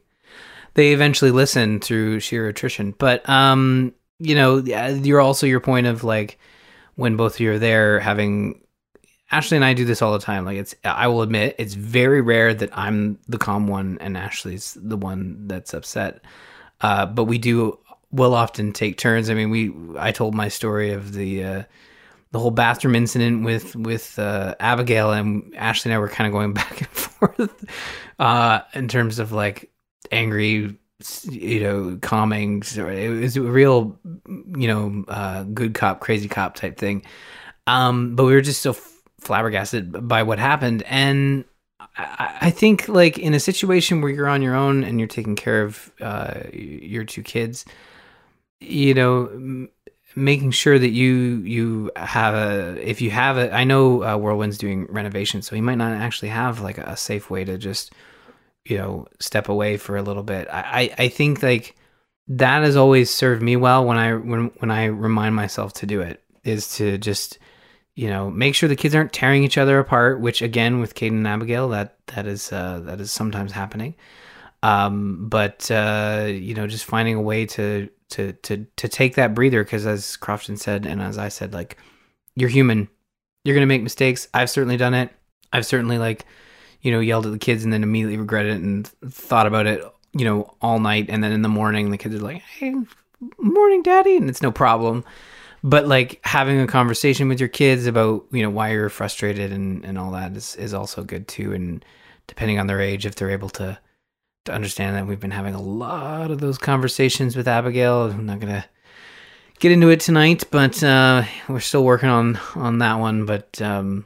they 0.73 0.93
eventually 0.93 1.31
listen 1.31 1.80
through 1.80 2.19
sheer 2.19 2.47
attrition. 2.47 2.93
But 2.97 3.27
um, 3.30 3.93
you 4.19 4.35
know, 4.35 4.57
you're 4.57 5.21
also 5.21 5.47
your 5.47 5.59
point 5.59 5.88
of 5.88 6.03
like 6.03 6.39
when 6.95 7.17
both 7.17 7.35
of 7.35 7.39
you 7.39 7.51
are 7.51 7.59
there 7.59 7.99
having 7.99 8.61
Ashley 9.31 9.57
and 9.57 9.65
I 9.65 9.73
do 9.73 9.85
this 9.85 10.01
all 10.01 10.13
the 10.13 10.19
time. 10.19 10.45
Like 10.45 10.57
it's 10.57 10.75
I 10.84 11.07
will 11.07 11.23
admit 11.23 11.55
it's 11.57 11.73
very 11.73 12.21
rare 12.21 12.53
that 12.53 12.69
I'm 12.77 13.19
the 13.27 13.39
calm 13.39 13.67
one 13.67 13.97
and 13.99 14.15
Ashley's 14.15 14.77
the 14.80 14.97
one 14.97 15.47
that's 15.47 15.73
upset. 15.73 16.21
Uh, 16.81 17.05
but 17.05 17.25
we 17.25 17.38
do 17.38 17.80
will 18.14 18.35
often 18.35 18.72
take 18.72 18.98
turns. 18.98 19.30
I 19.30 19.34
mean, 19.34 19.49
we 19.49 19.73
I 19.98 20.11
told 20.11 20.35
my 20.35 20.48
story 20.48 20.91
of 20.91 21.14
the 21.14 21.44
uh, 21.44 21.64
the 22.31 22.40
whole 22.40 22.52
bathroom 22.52 22.95
incident 22.95 23.44
with 23.44 23.76
with 23.76 24.18
uh, 24.19 24.56
Abigail 24.60 25.11
and 25.11 25.53
Ashley 25.56 25.90
and 25.91 25.95
I 25.95 25.99
were 25.99 26.07
kind 26.07 26.27
of 26.27 26.34
going 26.34 26.53
back 26.53 26.80
and 26.80 26.90
forth 26.90 27.65
uh, 28.19 28.61
in 28.73 28.88
terms 28.88 29.19
of 29.19 29.31
like 29.31 29.72
angry, 30.11 30.77
you 31.30 31.60
know, 31.60 31.98
calming. 32.02 32.64
It 32.76 33.10
was 33.10 33.35
a 33.35 33.41
real, 33.41 33.99
you 34.27 34.68
know, 34.68 35.03
uh, 35.07 35.44
good 35.44 35.73
cop, 35.73 35.99
crazy 35.99 36.27
cop 36.27 36.56
type 36.56 36.77
thing. 36.77 37.03
Um, 37.65 38.15
but 38.15 38.26
we 38.26 38.34
were 38.34 38.41
just 38.41 38.61
so 38.61 38.76
flabbergasted 39.19 40.07
by 40.07 40.23
what 40.23 40.38
happened, 40.38 40.84
and 40.84 41.45
I, 41.98 42.38
I 42.41 42.49
think 42.52 42.88
like 42.88 43.18
in 43.18 43.34
a 43.34 43.40
situation 43.40 44.02
where 44.02 44.11
you're 44.11 44.27
on 44.27 44.41
your 44.41 44.56
own 44.56 44.84
and 44.84 44.99
you're 44.99 45.07
taking 45.07 45.35
care 45.35 45.64
of 45.64 45.91
uh, 46.02 46.41
your 46.52 47.06
two 47.06 47.23
kids 47.23 47.65
you 48.64 48.94
know 48.94 49.68
making 50.15 50.52
sure 50.52 50.77
that 50.77 50.90
you 50.90 51.41
you 51.44 51.91
have 51.95 52.35
a 52.35 52.90
if 52.90 53.02
you 53.02 53.10
have 53.10 53.38
a 53.38 53.53
i 53.53 53.64
know 53.64 54.03
uh, 54.03 54.15
whirlwind's 54.15 54.57
doing 54.57 54.85
renovation 54.85 55.41
so 55.41 55.56
he 55.56 55.61
might 55.61 55.77
not 55.77 55.91
actually 55.91 56.30
have 56.30 56.60
like 56.60 56.77
a 56.77 56.95
safe 56.95 57.30
way 57.30 57.44
to 57.44 57.57
just 57.57 57.94
you 58.65 58.77
know 58.77 59.07
step 59.19 59.49
away 59.49 59.77
for 59.77 59.98
a 59.98 60.02
little 60.02 60.23
bit. 60.23 60.48
I 60.52 60.91
i, 60.98 61.03
I 61.06 61.07
think 61.10 61.44
like 61.44 61.76
that 62.27 62.64
has 62.64 62.76
always 62.76 63.10
served 63.10 63.41
me 63.41 63.56
well 63.56 63.85
when 63.85 63.98
i 63.98 64.14
when 64.14 64.45
when 64.60 64.72
i 64.72 64.85
remind 64.85 65.35
myself 65.35 65.73
to 65.73 65.85
do 65.85 66.02
it 66.02 66.22
is 66.44 66.76
to 66.77 66.98
just 66.98 67.40
you 67.95 68.07
know 68.07 68.30
make 68.30 68.56
sure 68.56 68.69
the 68.69 68.76
kids 68.76 68.95
aren't 68.95 69.14
tearing 69.14 69.44
each 69.44 69.57
other 69.57 69.80
apart 69.80 70.22
which 70.22 70.41
again 70.41 70.80
with 70.80 70.95
Caden 70.95 71.10
and 71.10 71.27
Abigail 71.27 71.69
that 71.69 71.98
that 72.07 72.26
is 72.26 72.52
uh, 72.52 72.80
that 72.85 72.99
is 72.99 73.11
sometimes 73.11 73.52
happening. 73.52 73.95
Um, 74.61 75.27
but 75.27 75.69
uh, 75.69 76.27
you 76.30 76.53
know 76.53 76.68
just 76.68 76.85
finding 76.85 77.15
a 77.15 77.22
way 77.22 77.45
to 77.48 77.90
to 78.14 78.34
to 78.34 78.65
to 78.77 78.88
take 78.88 79.15
that 79.15 79.34
breather 79.35 79.64
because 79.64 79.85
as 79.85 80.18
Crofton 80.18 80.57
said 80.57 80.85
and 80.85 81.02
as 81.02 81.18
I 81.18 81.30
said, 81.30 81.53
like 81.53 81.77
you're 82.35 82.49
human, 82.49 82.90
you're 83.44 83.56
gonna 83.56 83.65
make 83.65 83.84
mistakes. 83.84 84.27
I've 84.34 84.49
certainly 84.49 84.77
done 84.77 84.94
it. 84.94 85.11
I've 85.52 85.65
certainly 85.65 85.98
like 85.98 86.26
you 86.84 86.91
know 86.91 86.99
yelled 86.99 87.26
at 87.26 87.31
the 87.31 87.40
kids 87.40 87.64
and 87.64 87.73
then 87.73 87.81
immediately 87.81 88.18
regretted 88.18 88.53
it 88.53 88.61
and 88.61 88.88
thought 89.10 89.48
about 89.48 89.65
it 89.65 89.84
you 90.14 90.26
know 90.26 90.56
all 90.61 90.80
night 90.80 91.07
and 91.10 91.23
then 91.23 91.31
in 91.31 91.41
the 91.41 91.49
morning 91.49 91.90
the 91.90 91.98
kids 91.98 92.15
are 92.15 92.19
like 92.19 92.41
hey 92.41 92.76
morning 93.40 93.81
daddy 93.81 94.15
and 94.15 94.30
it's 94.30 94.41
no 94.41 94.52
problem 94.52 95.03
but 95.64 95.88
like 95.88 96.19
having 96.26 96.60
a 96.60 96.68
conversation 96.68 97.27
with 97.30 97.40
your 97.40 97.49
kids 97.49 97.85
about 97.85 98.26
you 98.31 98.44
know 98.44 98.49
why 98.49 98.72
you're 98.72 98.90
frustrated 98.90 99.52
and 99.52 99.84
and 99.85 99.98
all 99.98 100.11
that 100.11 100.35
is 100.35 100.56
is 100.57 100.73
also 100.73 101.03
good 101.03 101.27
too 101.27 101.53
and 101.53 101.84
depending 102.27 102.60
on 102.60 102.68
their 102.68 102.81
age 102.81 103.06
if 103.06 103.15
they're 103.15 103.31
able 103.31 103.49
to 103.49 103.77
to 104.45 104.53
understand 104.53 104.95
that 104.95 105.07
we've 105.07 105.19
been 105.19 105.31
having 105.31 105.55
a 105.55 105.61
lot 105.61 106.31
of 106.31 106.39
those 106.39 106.57
conversations 106.57 107.35
with 107.35 107.47
Abigail. 107.47 108.11
I'm 108.11 108.25
not 108.25 108.39
gonna 108.39 108.65
get 109.59 109.71
into 109.71 109.89
it 109.89 109.99
tonight, 109.99 110.43
but 110.51 110.83
uh, 110.83 111.23
we're 111.47 111.59
still 111.59 111.83
working 111.83 112.09
on 112.09 112.39
on 112.55 112.79
that 112.79 112.95
one. 112.95 113.25
But 113.25 113.61
um, 113.61 114.05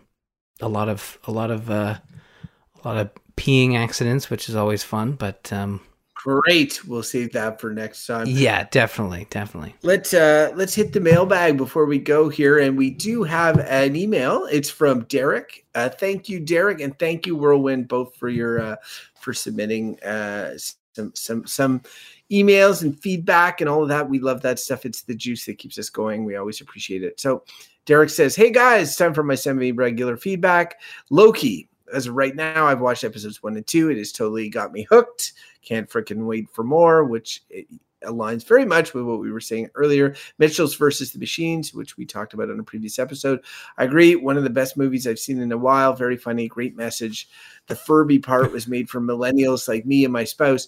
a 0.62 0.68
lot 0.68 0.90
of 0.90 1.18
a 1.26 1.32
lot 1.32 1.52
of 1.52 1.70
uh, 1.70 1.98
a 2.84 2.88
lot 2.88 2.98
of 2.98 3.10
peeing 3.36 3.76
accidents, 3.76 4.30
which 4.30 4.50
is 4.50 4.56
always 4.56 4.84
fun. 4.84 5.14
But 5.14 5.52
um, 5.52 5.82
great, 6.14 6.86
we'll 6.86 7.04
save 7.04 7.32
that 7.34 7.60
for 7.60 7.72
next 7.72 8.06
time. 8.06 8.28
Yeah, 8.28 8.68
definitely, 8.70 9.28
definitely. 9.30 9.76
Let's 9.82 10.14
uh, 10.14 10.52
let's 10.56 10.76
hit 10.76 10.94
the 10.94 11.00
mailbag 11.00 11.58
before 11.58 11.86
we 11.86 12.00
go 12.00 12.30
here, 12.30 12.60
and 12.60 12.78
we 12.78 12.90
do 12.90 13.24
have 13.24 13.60
an 13.60 13.96
email. 13.96 14.46
It's 14.52 14.70
from 14.70 15.06
Derek. 15.06 15.66
Uh, 15.74 15.90
thank 15.90 16.30
you, 16.30 16.40
Derek, 16.40 16.82
and 16.82 16.98
thank 17.00 17.26
you, 17.26 17.36
Whirlwind, 17.36 17.88
both 17.88 18.16
for 18.16 18.30
your 18.30 18.60
uh, 18.60 18.76
for 19.28 19.34
submitting 19.34 20.00
uh, 20.04 20.58
some 20.96 21.12
some 21.14 21.46
some 21.46 21.82
emails 22.32 22.82
and 22.82 22.98
feedback 22.98 23.60
and 23.60 23.70
all 23.70 23.84
of 23.84 23.90
that. 23.90 24.10
We 24.10 24.20
love 24.20 24.42
that 24.44 24.58
stuff. 24.58 24.86
It's 24.86 25.02
the 25.02 25.16
juice 25.16 25.46
that 25.48 25.58
keeps 25.58 25.78
us 25.78 25.90
going. 25.90 26.24
We 26.24 26.38
always 26.38 26.62
appreciate 26.62 27.04
it. 27.04 27.20
So 27.20 27.44
Derek 27.86 28.10
says, 28.10 28.38
"Hey 28.38 28.52
guys, 28.52 28.96
time 28.96 29.14
for 29.14 29.24
my 29.24 29.36
semi-regular 29.36 30.16
feedback. 30.16 30.80
Loki, 31.10 31.68
as 31.94 32.08
of 32.08 32.16
right 32.16 32.38
now, 32.38 32.68
I've 32.68 32.80
watched 32.80 33.04
episodes 33.04 33.44
one 33.44 33.58
and 33.58 33.68
two. 33.68 33.90
It 33.90 33.98
has 33.98 34.14
totally 34.14 34.48
got 34.48 34.72
me 34.72 34.88
hooked. 34.90 35.34
Can't 35.62 35.90
freaking 35.90 36.26
wait 36.26 36.50
for 36.54 36.64
more. 36.64 37.04
Which 37.04 37.44
aligns 38.04 38.48
very 38.48 38.66
much 38.66 38.94
with 38.94 39.04
what 39.04 39.20
we 39.20 39.32
were 39.32 39.42
saying 39.42 39.70
earlier. 39.76 40.16
Mitchell's 40.38 40.76
versus 40.76 41.12
the 41.12 41.20
Machines, 41.20 41.74
which 41.74 41.98
we 41.98 42.06
talked 42.06 42.34
about 42.34 42.50
on 42.50 42.60
a 42.60 42.64
previous 42.64 43.00
episode. 43.00 43.42
I 43.78 43.84
agree. 43.84 44.16
One 44.16 44.38
of 44.38 44.44
the 44.44 44.50
best 44.50 44.78
movies 44.78 45.08
I've 45.08 45.20
seen 45.20 45.42
in 45.42 45.52
a 45.52 45.58
while. 45.58 45.94
Very 45.94 46.16
funny, 46.16 46.48
great 46.48 46.76
message. 46.76 47.28
The 47.68 47.76
Furby 47.76 48.20
part 48.20 48.52
was 48.52 48.68
made 48.68 48.90
for 48.90 49.00
millennials 49.00 49.68
like 49.68 49.86
me 49.86 50.04
and 50.04 50.14
my 50.14 50.24
spouse. 50.24 50.68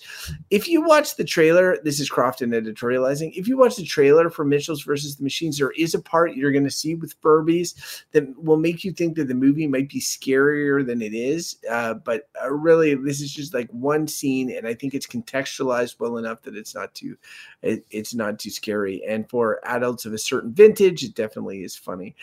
If 0.49 0.67
you 0.67 0.81
watch 0.81 1.15
the 1.15 1.23
trailer, 1.23 1.77
this 1.83 1.99
is 1.99 2.09
Crofton 2.09 2.51
editorializing. 2.51 3.31
If 3.35 3.47
you 3.47 3.57
watch 3.57 3.77
the 3.77 3.85
trailer 3.85 4.29
for 4.29 4.45
Mitchell's 4.45 4.83
versus 4.83 5.15
the 5.15 5.23
Machines, 5.23 5.57
there 5.57 5.71
is 5.71 5.93
a 5.93 6.01
part 6.01 6.35
you're 6.35 6.51
going 6.51 6.65
to 6.65 6.69
see 6.69 6.95
with 6.95 7.19
Furbies 7.21 8.03
that 8.11 8.25
will 8.41 8.57
make 8.57 8.83
you 8.83 8.91
think 8.91 9.15
that 9.15 9.27
the 9.27 9.33
movie 9.33 9.67
might 9.67 9.89
be 9.89 9.99
scarier 9.99 10.85
than 10.85 11.01
it 11.01 11.13
is. 11.13 11.57
Uh, 11.69 11.93
but 11.95 12.29
uh, 12.43 12.51
really, 12.51 12.95
this 12.95 13.21
is 13.21 13.33
just 13.33 13.53
like 13.53 13.69
one 13.71 14.07
scene, 14.07 14.51
and 14.51 14.67
I 14.67 14.73
think 14.73 14.93
it's 14.93 15.07
contextualized 15.07 15.99
well 15.99 16.17
enough 16.17 16.41
that 16.43 16.55
it's 16.55 16.75
not 16.75 16.93
too, 16.93 17.17
it, 17.61 17.85
it's 17.91 18.13
not 18.13 18.39
too 18.39 18.49
scary. 18.49 19.03
And 19.07 19.29
for 19.29 19.59
adults 19.63 20.05
of 20.05 20.13
a 20.13 20.17
certain 20.17 20.53
vintage, 20.53 21.03
it 21.03 21.15
definitely 21.15 21.63
is 21.63 21.75
funny. 21.75 22.15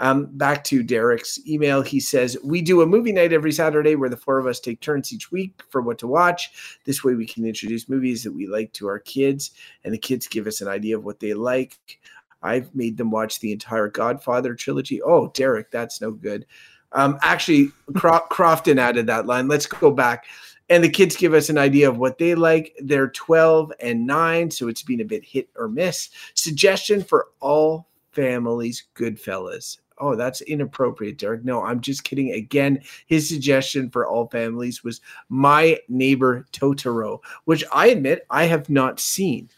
Um, 0.00 0.30
back 0.32 0.64
to 0.64 0.82
Derek's 0.82 1.38
email. 1.46 1.82
He 1.82 2.00
says, 2.00 2.36
We 2.42 2.62
do 2.62 2.80
a 2.80 2.86
movie 2.86 3.12
night 3.12 3.34
every 3.34 3.52
Saturday 3.52 3.96
where 3.96 4.08
the 4.08 4.16
four 4.16 4.38
of 4.38 4.46
us 4.46 4.58
take 4.58 4.80
turns 4.80 5.12
each 5.12 5.30
week 5.30 5.62
for 5.68 5.82
what 5.82 5.98
to 5.98 6.06
watch. 6.06 6.78
This 6.86 7.04
way 7.04 7.14
we 7.14 7.26
can 7.26 7.44
introduce 7.44 7.86
movies 7.86 8.24
that 8.24 8.32
we 8.32 8.46
like 8.46 8.72
to 8.74 8.88
our 8.88 8.98
kids, 8.98 9.50
and 9.84 9.92
the 9.92 9.98
kids 9.98 10.26
give 10.26 10.46
us 10.46 10.62
an 10.62 10.68
idea 10.68 10.96
of 10.96 11.04
what 11.04 11.20
they 11.20 11.34
like. 11.34 12.00
I've 12.42 12.74
made 12.74 12.96
them 12.96 13.10
watch 13.10 13.40
the 13.40 13.52
entire 13.52 13.88
Godfather 13.88 14.54
trilogy. 14.54 15.02
Oh, 15.02 15.28
Derek, 15.34 15.70
that's 15.70 16.00
no 16.00 16.12
good. 16.12 16.46
Um, 16.92 17.18
actually, 17.20 17.70
Cro- 17.94 18.20
Crofton 18.30 18.78
added 18.78 19.06
that 19.06 19.26
line. 19.26 19.48
Let's 19.48 19.66
go 19.66 19.90
back. 19.90 20.24
And 20.70 20.82
the 20.82 20.88
kids 20.88 21.14
give 21.14 21.34
us 21.34 21.50
an 21.50 21.58
idea 21.58 21.90
of 21.90 21.98
what 21.98 22.16
they 22.16 22.34
like. 22.34 22.74
They're 22.78 23.10
12 23.10 23.72
and 23.80 24.06
9, 24.06 24.50
so 24.50 24.68
it's 24.68 24.82
been 24.82 25.02
a 25.02 25.04
bit 25.04 25.24
hit 25.26 25.50
or 25.56 25.68
miss. 25.68 26.08
Suggestion 26.34 27.02
for 27.02 27.28
all 27.40 27.88
families, 28.12 28.84
Goodfellas. 28.94 29.78
Oh, 30.00 30.16
that's 30.16 30.40
inappropriate, 30.40 31.18
Derek. 31.18 31.44
No, 31.44 31.62
I'm 31.62 31.80
just 31.80 32.04
kidding. 32.04 32.32
Again, 32.32 32.82
his 33.06 33.28
suggestion 33.28 33.90
for 33.90 34.06
all 34.06 34.26
families 34.28 34.82
was 34.82 35.00
My 35.28 35.78
Neighbor 35.88 36.46
Totoro, 36.52 37.20
which 37.44 37.64
I 37.72 37.88
admit 37.88 38.26
I 38.30 38.44
have 38.44 38.68
not 38.70 38.98
seen. 38.98 39.50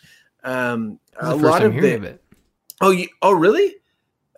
Um, 0.44 0.98
a 1.20 1.34
lot 1.34 1.62
of 1.62 1.74
the, 1.74 1.94
of 1.94 2.04
it. 2.04 2.22
Oh, 2.80 2.90
you, 2.90 3.08
oh, 3.22 3.32
really? 3.32 3.76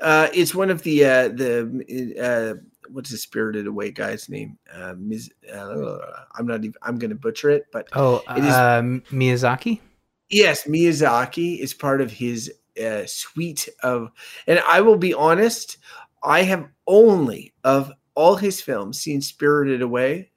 Uh, 0.02 0.28
it's 0.34 0.54
one 0.54 0.70
of 0.70 0.82
the 0.82 1.04
uh, 1.04 1.28
the 1.28 2.14
uh, 2.20 2.60
what's 2.90 3.10
the 3.10 3.16
Spirited 3.16 3.66
Away 3.66 3.90
guy's 3.90 4.28
name? 4.28 4.58
Uh, 4.72 4.94
Miz, 4.98 5.30
uh, 5.52 5.96
I'm 6.34 6.46
not 6.46 6.64
even. 6.64 6.74
I'm 6.82 6.98
going 6.98 7.10
to 7.10 7.16
butcher 7.16 7.48
it, 7.48 7.66
but 7.72 7.88
oh, 7.94 8.22
it 8.36 8.44
is, 8.44 8.52
uh, 8.52 8.82
Miyazaki. 9.10 9.80
Yes, 10.28 10.64
Miyazaki 10.64 11.58
is 11.58 11.72
part 11.72 12.00
of 12.00 12.10
his 12.10 12.52
uh, 12.82 13.06
suite 13.06 13.68
of, 13.82 14.10
and 14.46 14.60
I 14.60 14.80
will 14.80 14.96
be 14.96 15.14
honest, 15.14 15.78
I 16.22 16.42
have 16.42 16.68
only 16.86 17.52
of 17.64 17.92
all 18.14 18.36
his 18.36 18.60
films 18.60 19.00
seen 19.00 19.20
Spirited 19.20 19.82
Away, 19.82 20.30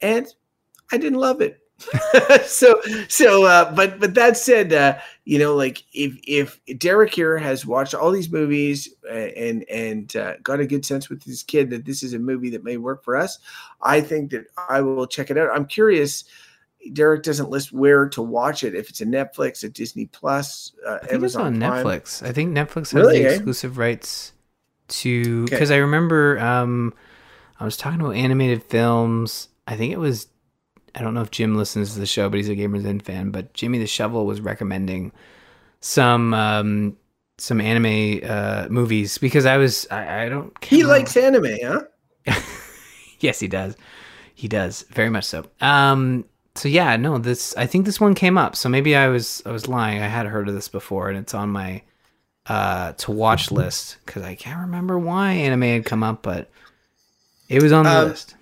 and 0.00 0.26
I 0.90 0.98
didn't 0.98 1.20
love 1.20 1.40
it. 1.40 1.62
so 2.44 2.80
so 3.08 3.44
uh, 3.44 3.74
but 3.74 3.98
but 3.98 4.14
that 4.14 4.36
said 4.36 4.72
uh, 4.72 4.98
you 5.24 5.38
know 5.38 5.54
like 5.54 5.82
if 5.92 6.16
if 6.26 6.60
derek 6.78 7.12
here 7.12 7.36
has 7.38 7.66
watched 7.66 7.94
all 7.94 8.10
these 8.10 8.30
movies 8.30 8.94
and 9.10 9.64
and 9.68 10.16
uh, 10.16 10.34
got 10.42 10.60
a 10.60 10.66
good 10.66 10.84
sense 10.84 11.08
with 11.08 11.22
his 11.22 11.42
kid 11.42 11.70
that 11.70 11.84
this 11.84 12.02
is 12.02 12.14
a 12.14 12.18
movie 12.18 12.50
that 12.50 12.64
may 12.64 12.76
work 12.76 13.02
for 13.02 13.16
us 13.16 13.38
i 13.80 14.00
think 14.00 14.30
that 14.30 14.44
i 14.68 14.80
will 14.80 15.06
check 15.06 15.30
it 15.30 15.38
out 15.38 15.50
i'm 15.54 15.66
curious 15.66 16.24
Derek 16.92 17.22
doesn't 17.22 17.50
list 17.50 17.72
where 17.72 18.08
to 18.08 18.22
watch 18.22 18.64
it. 18.64 18.74
If 18.74 18.90
it's 18.90 19.00
a 19.00 19.06
Netflix, 19.06 19.64
a 19.64 19.68
Disney 19.68 20.06
Plus, 20.06 20.72
uh, 20.86 20.94
I 20.94 20.98
think 20.98 21.12
Amazon 21.14 21.54
it's 21.54 21.64
on 21.64 21.70
Prime. 21.70 21.86
Netflix. 21.86 22.26
I 22.26 22.32
think 22.32 22.56
Netflix 22.56 22.74
has 22.74 22.94
really, 22.94 23.22
the 23.22 23.28
eh? 23.28 23.32
exclusive 23.34 23.78
rights 23.78 24.32
to 24.88 25.44
because 25.44 25.70
okay. 25.70 25.76
I 25.76 25.80
remember 25.80 26.38
um, 26.40 26.94
I 27.60 27.64
was 27.64 27.76
talking 27.76 28.00
about 28.00 28.16
animated 28.16 28.62
films. 28.64 29.48
I 29.66 29.76
think 29.76 29.92
it 29.92 29.98
was 29.98 30.26
I 30.94 31.00
don't 31.00 31.14
know 31.14 31.22
if 31.22 31.30
Jim 31.30 31.56
listens 31.56 31.94
to 31.94 32.00
the 32.00 32.06
show, 32.06 32.28
but 32.28 32.36
he's 32.36 32.48
a 32.48 32.56
Gamers 32.56 32.84
Inn 32.84 33.00
fan. 33.00 33.30
But 33.30 33.54
Jimmy 33.54 33.78
the 33.78 33.86
Shovel 33.86 34.26
was 34.26 34.40
recommending 34.40 35.12
some 35.80 36.34
um, 36.34 36.96
some 37.38 37.60
anime 37.60 38.20
uh, 38.24 38.66
movies 38.68 39.18
because 39.18 39.46
I 39.46 39.56
was 39.56 39.86
I, 39.90 40.24
I 40.24 40.28
don't. 40.28 40.52
He 40.64 40.84
likes 40.84 41.16
anime, 41.16 41.56
huh? 41.62 41.82
yes, 43.20 43.40
he 43.40 43.48
does. 43.48 43.76
He 44.34 44.48
does 44.48 44.84
very 44.90 45.10
much 45.10 45.24
so. 45.24 45.44
Um, 45.60 46.24
so 46.54 46.68
yeah, 46.68 46.96
no, 46.96 47.18
this 47.18 47.56
I 47.56 47.66
think 47.66 47.86
this 47.86 48.00
one 48.00 48.14
came 48.14 48.36
up. 48.36 48.56
So 48.56 48.68
maybe 48.68 48.94
I 48.94 49.08
was 49.08 49.42
I 49.46 49.50
was 49.50 49.68
lying. 49.68 50.02
I 50.02 50.08
had 50.08 50.26
heard 50.26 50.48
of 50.48 50.54
this 50.54 50.68
before, 50.68 51.08
and 51.08 51.18
it's 51.18 51.34
on 51.34 51.50
my 51.50 51.82
uh 52.46 52.92
to 52.92 53.12
watch 53.12 53.50
list 53.50 53.98
because 54.04 54.22
I 54.22 54.34
can't 54.34 54.60
remember 54.60 54.98
why 54.98 55.32
anime 55.32 55.62
had 55.62 55.84
come 55.84 56.02
up, 56.02 56.22
but 56.22 56.50
it 57.48 57.62
was 57.62 57.72
on 57.72 57.84
the 57.84 57.90
um, 57.90 58.08
list. 58.08 58.34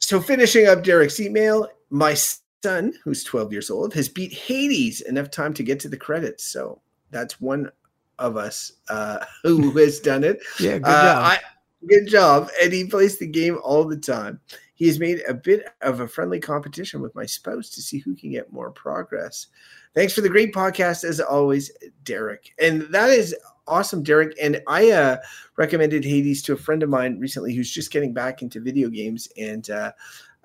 So 0.00 0.20
finishing 0.20 0.66
up 0.66 0.82
Derek's 0.82 1.20
email, 1.20 1.68
my 1.90 2.14
son, 2.62 2.94
who's 3.04 3.24
12 3.24 3.52
years 3.52 3.70
old, 3.70 3.94
has 3.94 4.08
beat 4.08 4.32
Hades 4.32 5.00
enough 5.02 5.30
time 5.30 5.52
to 5.54 5.62
get 5.62 5.80
to 5.80 5.88
the 5.88 5.96
credits. 5.96 6.44
So 6.44 6.80
that's 7.10 7.40
one 7.40 7.70
of 8.18 8.36
us 8.36 8.72
uh, 8.88 9.24
who 9.42 9.70
has 9.72 10.00
done 10.00 10.24
it. 10.24 10.40
yeah, 10.60 10.78
good 10.78 10.86
uh, 10.86 11.14
job. 11.14 11.24
I, 11.24 11.38
good 11.86 12.06
job. 12.06 12.48
And 12.62 12.72
he 12.72 12.84
plays 12.84 13.18
the 13.18 13.26
game 13.26 13.58
all 13.62 13.84
the 13.84 13.96
time. 13.96 14.40
He 14.78 14.86
has 14.86 15.00
made 15.00 15.22
a 15.28 15.34
bit 15.34 15.66
of 15.82 15.98
a 15.98 16.06
friendly 16.06 16.38
competition 16.38 17.02
with 17.02 17.12
my 17.16 17.26
spouse 17.26 17.68
to 17.70 17.82
see 17.82 17.98
who 17.98 18.14
can 18.14 18.30
get 18.30 18.52
more 18.52 18.70
progress. 18.70 19.48
Thanks 19.92 20.12
for 20.12 20.20
the 20.20 20.28
great 20.28 20.54
podcast, 20.54 21.02
as 21.02 21.18
always, 21.18 21.72
Derek. 22.04 22.54
And 22.62 22.82
that 22.92 23.10
is 23.10 23.34
awesome, 23.66 24.04
Derek. 24.04 24.36
And 24.40 24.62
I 24.68 24.92
uh, 24.92 25.16
recommended 25.56 26.04
Hades 26.04 26.42
to 26.42 26.52
a 26.52 26.56
friend 26.56 26.84
of 26.84 26.90
mine 26.90 27.18
recently 27.18 27.56
who's 27.56 27.72
just 27.72 27.90
getting 27.90 28.14
back 28.14 28.40
into 28.40 28.60
video 28.60 28.88
games. 28.88 29.26
And 29.36 29.68
uh, 29.68 29.90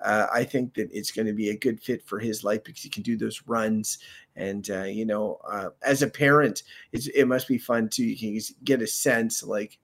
uh, 0.04 0.26
I 0.32 0.42
think 0.42 0.74
that 0.74 0.90
it's 0.92 1.12
going 1.12 1.26
to 1.28 1.32
be 1.32 1.50
a 1.50 1.56
good 1.56 1.80
fit 1.80 2.04
for 2.04 2.18
his 2.18 2.42
life 2.42 2.64
because 2.64 2.82
he 2.82 2.88
can 2.88 3.04
do 3.04 3.16
those 3.16 3.40
runs. 3.46 4.00
And, 4.34 4.68
uh, 4.68 4.82
you 4.82 5.06
know, 5.06 5.38
uh, 5.48 5.68
as 5.82 6.02
a 6.02 6.10
parent, 6.10 6.64
it 6.92 7.28
must 7.28 7.46
be 7.46 7.56
fun 7.56 7.88
to 7.90 8.02
you 8.02 8.16
can 8.16 8.56
get 8.64 8.82
a 8.82 8.86
sense 8.88 9.44
like, 9.44 9.78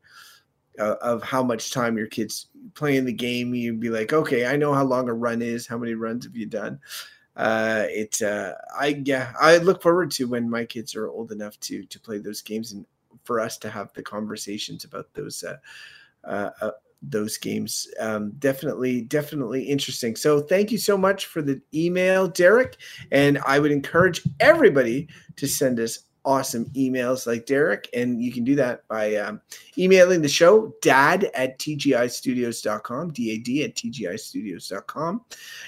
uh, 0.81 0.97
of 1.03 1.23
how 1.23 1.43
much 1.43 1.71
time 1.71 1.97
your 1.97 2.07
kids 2.07 2.47
playing 2.75 3.05
the 3.05 3.13
game. 3.13 3.55
You'd 3.55 3.81
be 3.81 3.91
like, 3.91 4.13
okay, 4.13 4.47
I 4.47 4.57
know 4.57 4.73
how 4.73 4.85
long 4.85 5.09
a 5.09 5.15
run 5.15 5.43
is. 5.43 5.67
How 5.67 5.79
many 5.79 5.95
runs 5.95 6.25
have 6.25 6.35
you 6.35 6.47
done? 6.47 6.81
Uh, 7.37 7.85
it, 7.89 8.21
uh, 8.23 8.55
I, 8.79 9.01
yeah, 9.05 9.33
I 9.41 9.59
look 9.59 9.83
forward 9.83 10.11
to 10.13 10.27
when 10.27 10.49
my 10.49 10.65
kids 10.65 10.97
are 10.97 11.09
old 11.09 11.33
enough 11.33 11.59
to, 11.61 11.85
to 11.85 12.01
play 12.01 12.19
those 12.19 12.43
games 12.43 12.73
and 12.73 12.85
for 13.25 13.41
us 13.41 13.59
to 13.59 13.71
have 13.71 13.93
the 13.93 14.03
conversations 14.03 14.85
about 14.85 15.13
those, 15.15 15.45
uh, 15.45 15.57
uh, 16.25 16.51
uh 16.61 16.71
those 17.03 17.39
games. 17.39 17.89
Um, 17.99 18.33
definitely, 18.33 19.01
definitely 19.03 19.63
interesting. 19.63 20.17
So 20.17 20.41
thank 20.41 20.71
you 20.71 20.77
so 20.77 20.99
much 20.99 21.27
for 21.27 21.41
the 21.41 21.61
email, 21.73 22.29
Derek. 22.29 22.77
And 23.11 23.39
I 23.47 23.59
would 23.59 23.73
encourage 23.73 24.21
everybody 24.39 25.09
to 25.37 25.49
send 25.49 25.81
us 25.81 26.01
awesome 26.25 26.67
emails 26.77 27.27
like 27.27 27.47
Derek. 27.47 27.89
And 27.95 28.23
you 28.23 28.33
can 28.33 28.45
do 28.45 28.55
that 28.57 28.87
by 28.89 29.17
um, 29.17 29.41
emailing 29.79 30.23
the 30.23 30.29
show, 30.29 30.75
dad 30.83 31.31
at 31.35 31.59
tgistudios.com, 31.59 33.13
D-A-D 33.13 33.65
at 33.65 33.75
tgistudios.com. 33.75 35.25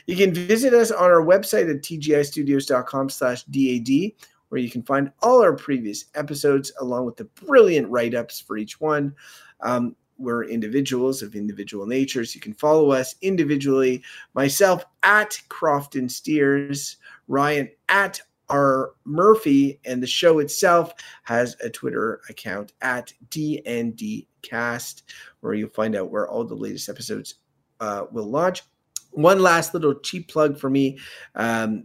You 0.06 0.16
can 0.16 0.34
visit 0.34 0.74
us 0.74 0.90
on 0.90 1.04
our 1.04 1.24
website 1.24 1.70
at 1.70 1.82
tgistudios.com 1.82 3.10
slash 3.10 3.44
D-A-D, 3.44 4.16
where 4.48 4.60
you 4.60 4.70
can 4.70 4.82
find 4.82 5.12
all 5.22 5.42
our 5.42 5.54
previous 5.54 6.06
episodes 6.14 6.72
along 6.80 7.06
with 7.06 7.16
the 7.16 7.24
brilliant 7.24 7.88
write-ups 7.88 8.40
for 8.40 8.56
each 8.56 8.80
one. 8.80 9.14
Um, 9.60 9.96
we're 10.18 10.44
individuals 10.44 11.22
of 11.22 11.34
individual 11.34 11.86
natures. 11.86 12.34
You 12.34 12.40
can 12.40 12.54
follow 12.54 12.92
us 12.92 13.16
individually. 13.22 14.02
Myself 14.34 14.84
at 15.02 15.40
Crofton 15.48 16.08
Steers, 16.08 16.98
Ryan 17.28 17.68
at 17.88 18.20
R. 18.52 18.92
Murphy, 19.04 19.80
and 19.84 20.02
the 20.02 20.06
show 20.06 20.38
itself 20.38 20.92
has 21.24 21.56
a 21.62 21.70
Twitter 21.70 22.20
account 22.28 22.72
at 22.82 23.12
DNDcast, 23.30 25.02
where 25.40 25.54
you'll 25.54 25.70
find 25.70 25.96
out 25.96 26.10
where 26.10 26.28
all 26.28 26.44
the 26.44 26.54
latest 26.54 26.88
episodes 26.88 27.36
uh, 27.80 28.04
will 28.12 28.28
launch. 28.28 28.62
One 29.10 29.40
last 29.40 29.74
little 29.74 29.94
cheap 29.94 30.28
plug 30.28 30.58
for 30.58 30.70
me. 30.70 30.98
Um, 31.34 31.84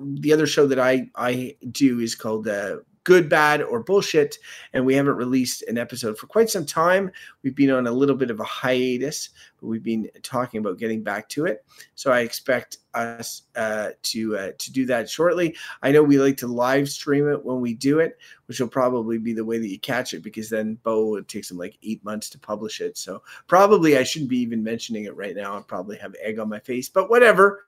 the 0.00 0.32
other 0.32 0.46
show 0.46 0.66
that 0.66 0.78
I 0.80 1.08
I 1.14 1.56
do 1.70 2.00
is 2.00 2.14
called 2.14 2.48
uh, 2.48 2.78
good, 3.04 3.28
bad, 3.28 3.62
or 3.62 3.82
bullshit. 3.82 4.38
And 4.72 4.84
we 4.84 4.94
haven't 4.94 5.16
released 5.16 5.62
an 5.62 5.78
episode 5.78 6.18
for 6.18 6.26
quite 6.26 6.50
some 6.50 6.66
time. 6.66 7.10
We've 7.42 7.54
been 7.54 7.70
on 7.70 7.86
a 7.86 7.92
little 7.92 8.16
bit 8.16 8.30
of 8.30 8.40
a 8.40 8.44
hiatus, 8.44 9.30
but 9.60 9.66
we've 9.66 9.82
been 9.82 10.08
talking 10.22 10.58
about 10.58 10.78
getting 10.78 11.02
back 11.02 11.28
to 11.30 11.46
it. 11.46 11.64
So 11.94 12.12
I 12.12 12.20
expect 12.20 12.78
us 12.94 13.42
uh, 13.56 13.90
to 14.02 14.36
uh, 14.36 14.52
to 14.58 14.72
do 14.72 14.86
that 14.86 15.08
shortly. 15.08 15.56
I 15.82 15.92
know 15.92 16.02
we 16.02 16.18
like 16.18 16.36
to 16.38 16.46
live 16.46 16.88
stream 16.88 17.28
it 17.28 17.44
when 17.44 17.60
we 17.60 17.74
do 17.74 18.00
it, 18.00 18.18
which 18.46 18.60
will 18.60 18.68
probably 18.68 19.18
be 19.18 19.32
the 19.32 19.44
way 19.44 19.58
that 19.58 19.68
you 19.68 19.78
catch 19.78 20.14
it 20.14 20.22
because 20.22 20.50
then 20.50 20.78
Bo 20.82 21.16
it 21.16 21.28
takes 21.28 21.50
him 21.50 21.58
like 21.58 21.78
eight 21.82 22.04
months 22.04 22.28
to 22.30 22.38
publish 22.38 22.80
it. 22.80 22.98
So 22.98 23.22
probably 23.46 23.96
I 23.96 24.02
shouldn't 24.02 24.30
be 24.30 24.40
even 24.40 24.62
mentioning 24.62 25.04
it 25.04 25.16
right 25.16 25.34
now. 25.34 25.56
I 25.56 25.62
probably 25.62 25.96
have 25.98 26.14
egg 26.20 26.38
on 26.38 26.48
my 26.48 26.58
face, 26.58 26.88
but 26.88 27.10
whatever. 27.10 27.66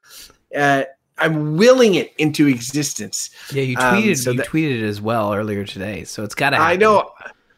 Uh, 0.54 0.84
I'm 1.18 1.56
willing 1.56 1.94
it 1.94 2.12
into 2.18 2.48
existence. 2.48 3.30
Yeah, 3.52 3.62
you 3.62 3.76
tweeted 3.76 4.08
um, 4.08 4.14
so 4.16 4.30
you 4.32 4.38
that, 4.38 4.46
tweeted 4.48 4.82
it 4.82 4.84
as 4.84 5.00
well 5.00 5.32
earlier 5.32 5.64
today, 5.64 6.04
so 6.04 6.24
it's 6.24 6.34
got 6.34 6.50
to. 6.50 6.56
I 6.56 6.76
know. 6.76 7.10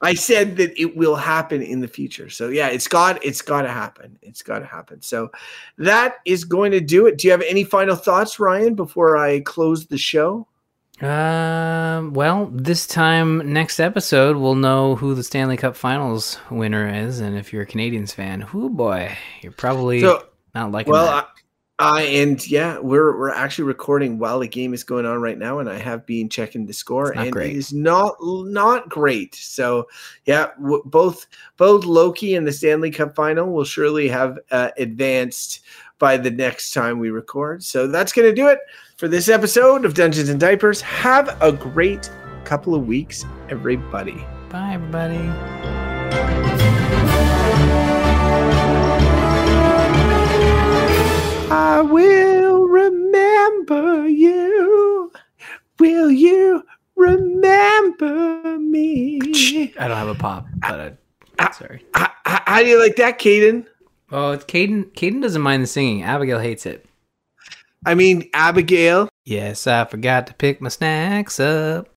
I 0.02 0.12
said 0.12 0.56
that 0.58 0.78
it 0.78 0.94
will 0.96 1.16
happen 1.16 1.62
in 1.62 1.80
the 1.80 1.88
future. 1.88 2.28
So 2.28 2.48
yeah, 2.48 2.68
it's 2.68 2.86
got 2.86 3.24
it's 3.24 3.40
got 3.40 3.62
to 3.62 3.70
happen. 3.70 4.18
It's 4.20 4.42
got 4.42 4.58
to 4.58 4.66
happen. 4.66 5.00
So 5.00 5.30
that 5.78 6.16
is 6.26 6.44
going 6.44 6.72
to 6.72 6.80
do 6.80 7.06
it. 7.06 7.18
Do 7.18 7.26
you 7.26 7.32
have 7.32 7.42
any 7.42 7.64
final 7.64 7.96
thoughts, 7.96 8.38
Ryan, 8.38 8.74
before 8.74 9.16
I 9.16 9.40
close 9.40 9.86
the 9.86 9.98
show? 9.98 10.46
Um. 11.00 12.12
Well, 12.12 12.50
this 12.52 12.86
time 12.86 13.52
next 13.52 13.80
episode, 13.80 14.36
we'll 14.36 14.54
know 14.54 14.96
who 14.96 15.14
the 15.14 15.24
Stanley 15.24 15.56
Cup 15.56 15.76
Finals 15.76 16.38
winner 16.50 16.88
is, 16.88 17.20
and 17.20 17.36
if 17.36 17.52
you're 17.52 17.62
a 17.62 17.66
Canadiens 17.66 18.12
fan, 18.12 18.42
whoo 18.52 18.68
boy, 18.68 19.16
you're 19.40 19.52
probably 19.52 20.00
So 20.00 20.26
not 20.54 20.72
liking 20.72 20.92
well, 20.92 21.26
I 21.78 22.02
and 22.02 22.46
yeah, 22.50 22.78
we're 22.78 23.18
we're 23.18 23.30
actually 23.30 23.64
recording 23.64 24.18
while 24.18 24.38
the 24.38 24.48
game 24.48 24.72
is 24.72 24.82
going 24.82 25.04
on 25.04 25.20
right 25.20 25.36
now, 25.36 25.58
and 25.58 25.68
I 25.68 25.76
have 25.76 26.06
been 26.06 26.30
checking 26.30 26.64
the 26.64 26.72
score, 26.72 27.10
and 27.14 27.30
great. 27.32 27.50
it 27.50 27.56
is 27.56 27.74
not 27.74 28.16
not 28.22 28.88
great. 28.88 29.34
So 29.34 29.86
yeah, 30.24 30.52
w- 30.56 30.82
both 30.86 31.26
both 31.58 31.84
Loki 31.84 32.34
and 32.34 32.46
the 32.46 32.52
Stanley 32.52 32.90
Cup 32.90 33.14
Final 33.14 33.52
will 33.52 33.64
surely 33.64 34.08
have 34.08 34.38
uh, 34.50 34.70
advanced 34.78 35.60
by 35.98 36.16
the 36.16 36.30
next 36.30 36.72
time 36.72 36.98
we 36.98 37.10
record. 37.10 37.62
So 37.62 37.86
that's 37.86 38.12
going 38.12 38.28
to 38.28 38.34
do 38.34 38.48
it 38.48 38.58
for 38.96 39.06
this 39.06 39.28
episode 39.28 39.84
of 39.84 39.92
Dungeons 39.92 40.30
and 40.30 40.40
Diapers. 40.40 40.80
Have 40.80 41.36
a 41.42 41.52
great 41.52 42.10
couple 42.44 42.74
of 42.74 42.86
weeks, 42.86 43.26
everybody. 43.50 44.24
Bye, 44.48 44.72
everybody. 44.74 45.26
I 51.48 51.80
will 51.80 52.64
remember 52.66 54.08
you. 54.08 55.12
Will 55.78 56.10
you 56.10 56.62
remember 56.96 58.58
me? 58.58 59.20
I 59.78 59.88
don't 59.88 59.96
have 59.96 60.08
a 60.08 60.14
pop, 60.14 60.46
but 60.60 60.98
Ah. 61.38 61.48
I, 61.48 61.52
sorry. 61.52 61.84
How, 61.94 62.10
how- 62.24 62.42
how 62.46 62.62
do 62.62 62.68
you 62.68 62.80
like 62.82 62.96
that, 62.96 63.18
Caden? 63.18 63.66
Oh, 64.10 64.32
it's 64.32 64.44
Caden. 64.44 64.86
Caden 64.92 65.22
doesn't 65.22 65.42
mind 65.42 65.62
the 65.62 65.66
singing. 65.66 66.02
Abigail 66.02 66.38
hates 66.38 66.66
it. 66.66 66.86
I 67.84 67.94
mean, 67.94 68.28
Abigail. 68.34 69.08
Yes, 69.24 69.66
I 69.66 69.84
forgot 69.84 70.26
to 70.28 70.34
pick 70.34 70.60
my 70.60 70.68
snacks 70.70 71.38
up. 71.38 71.88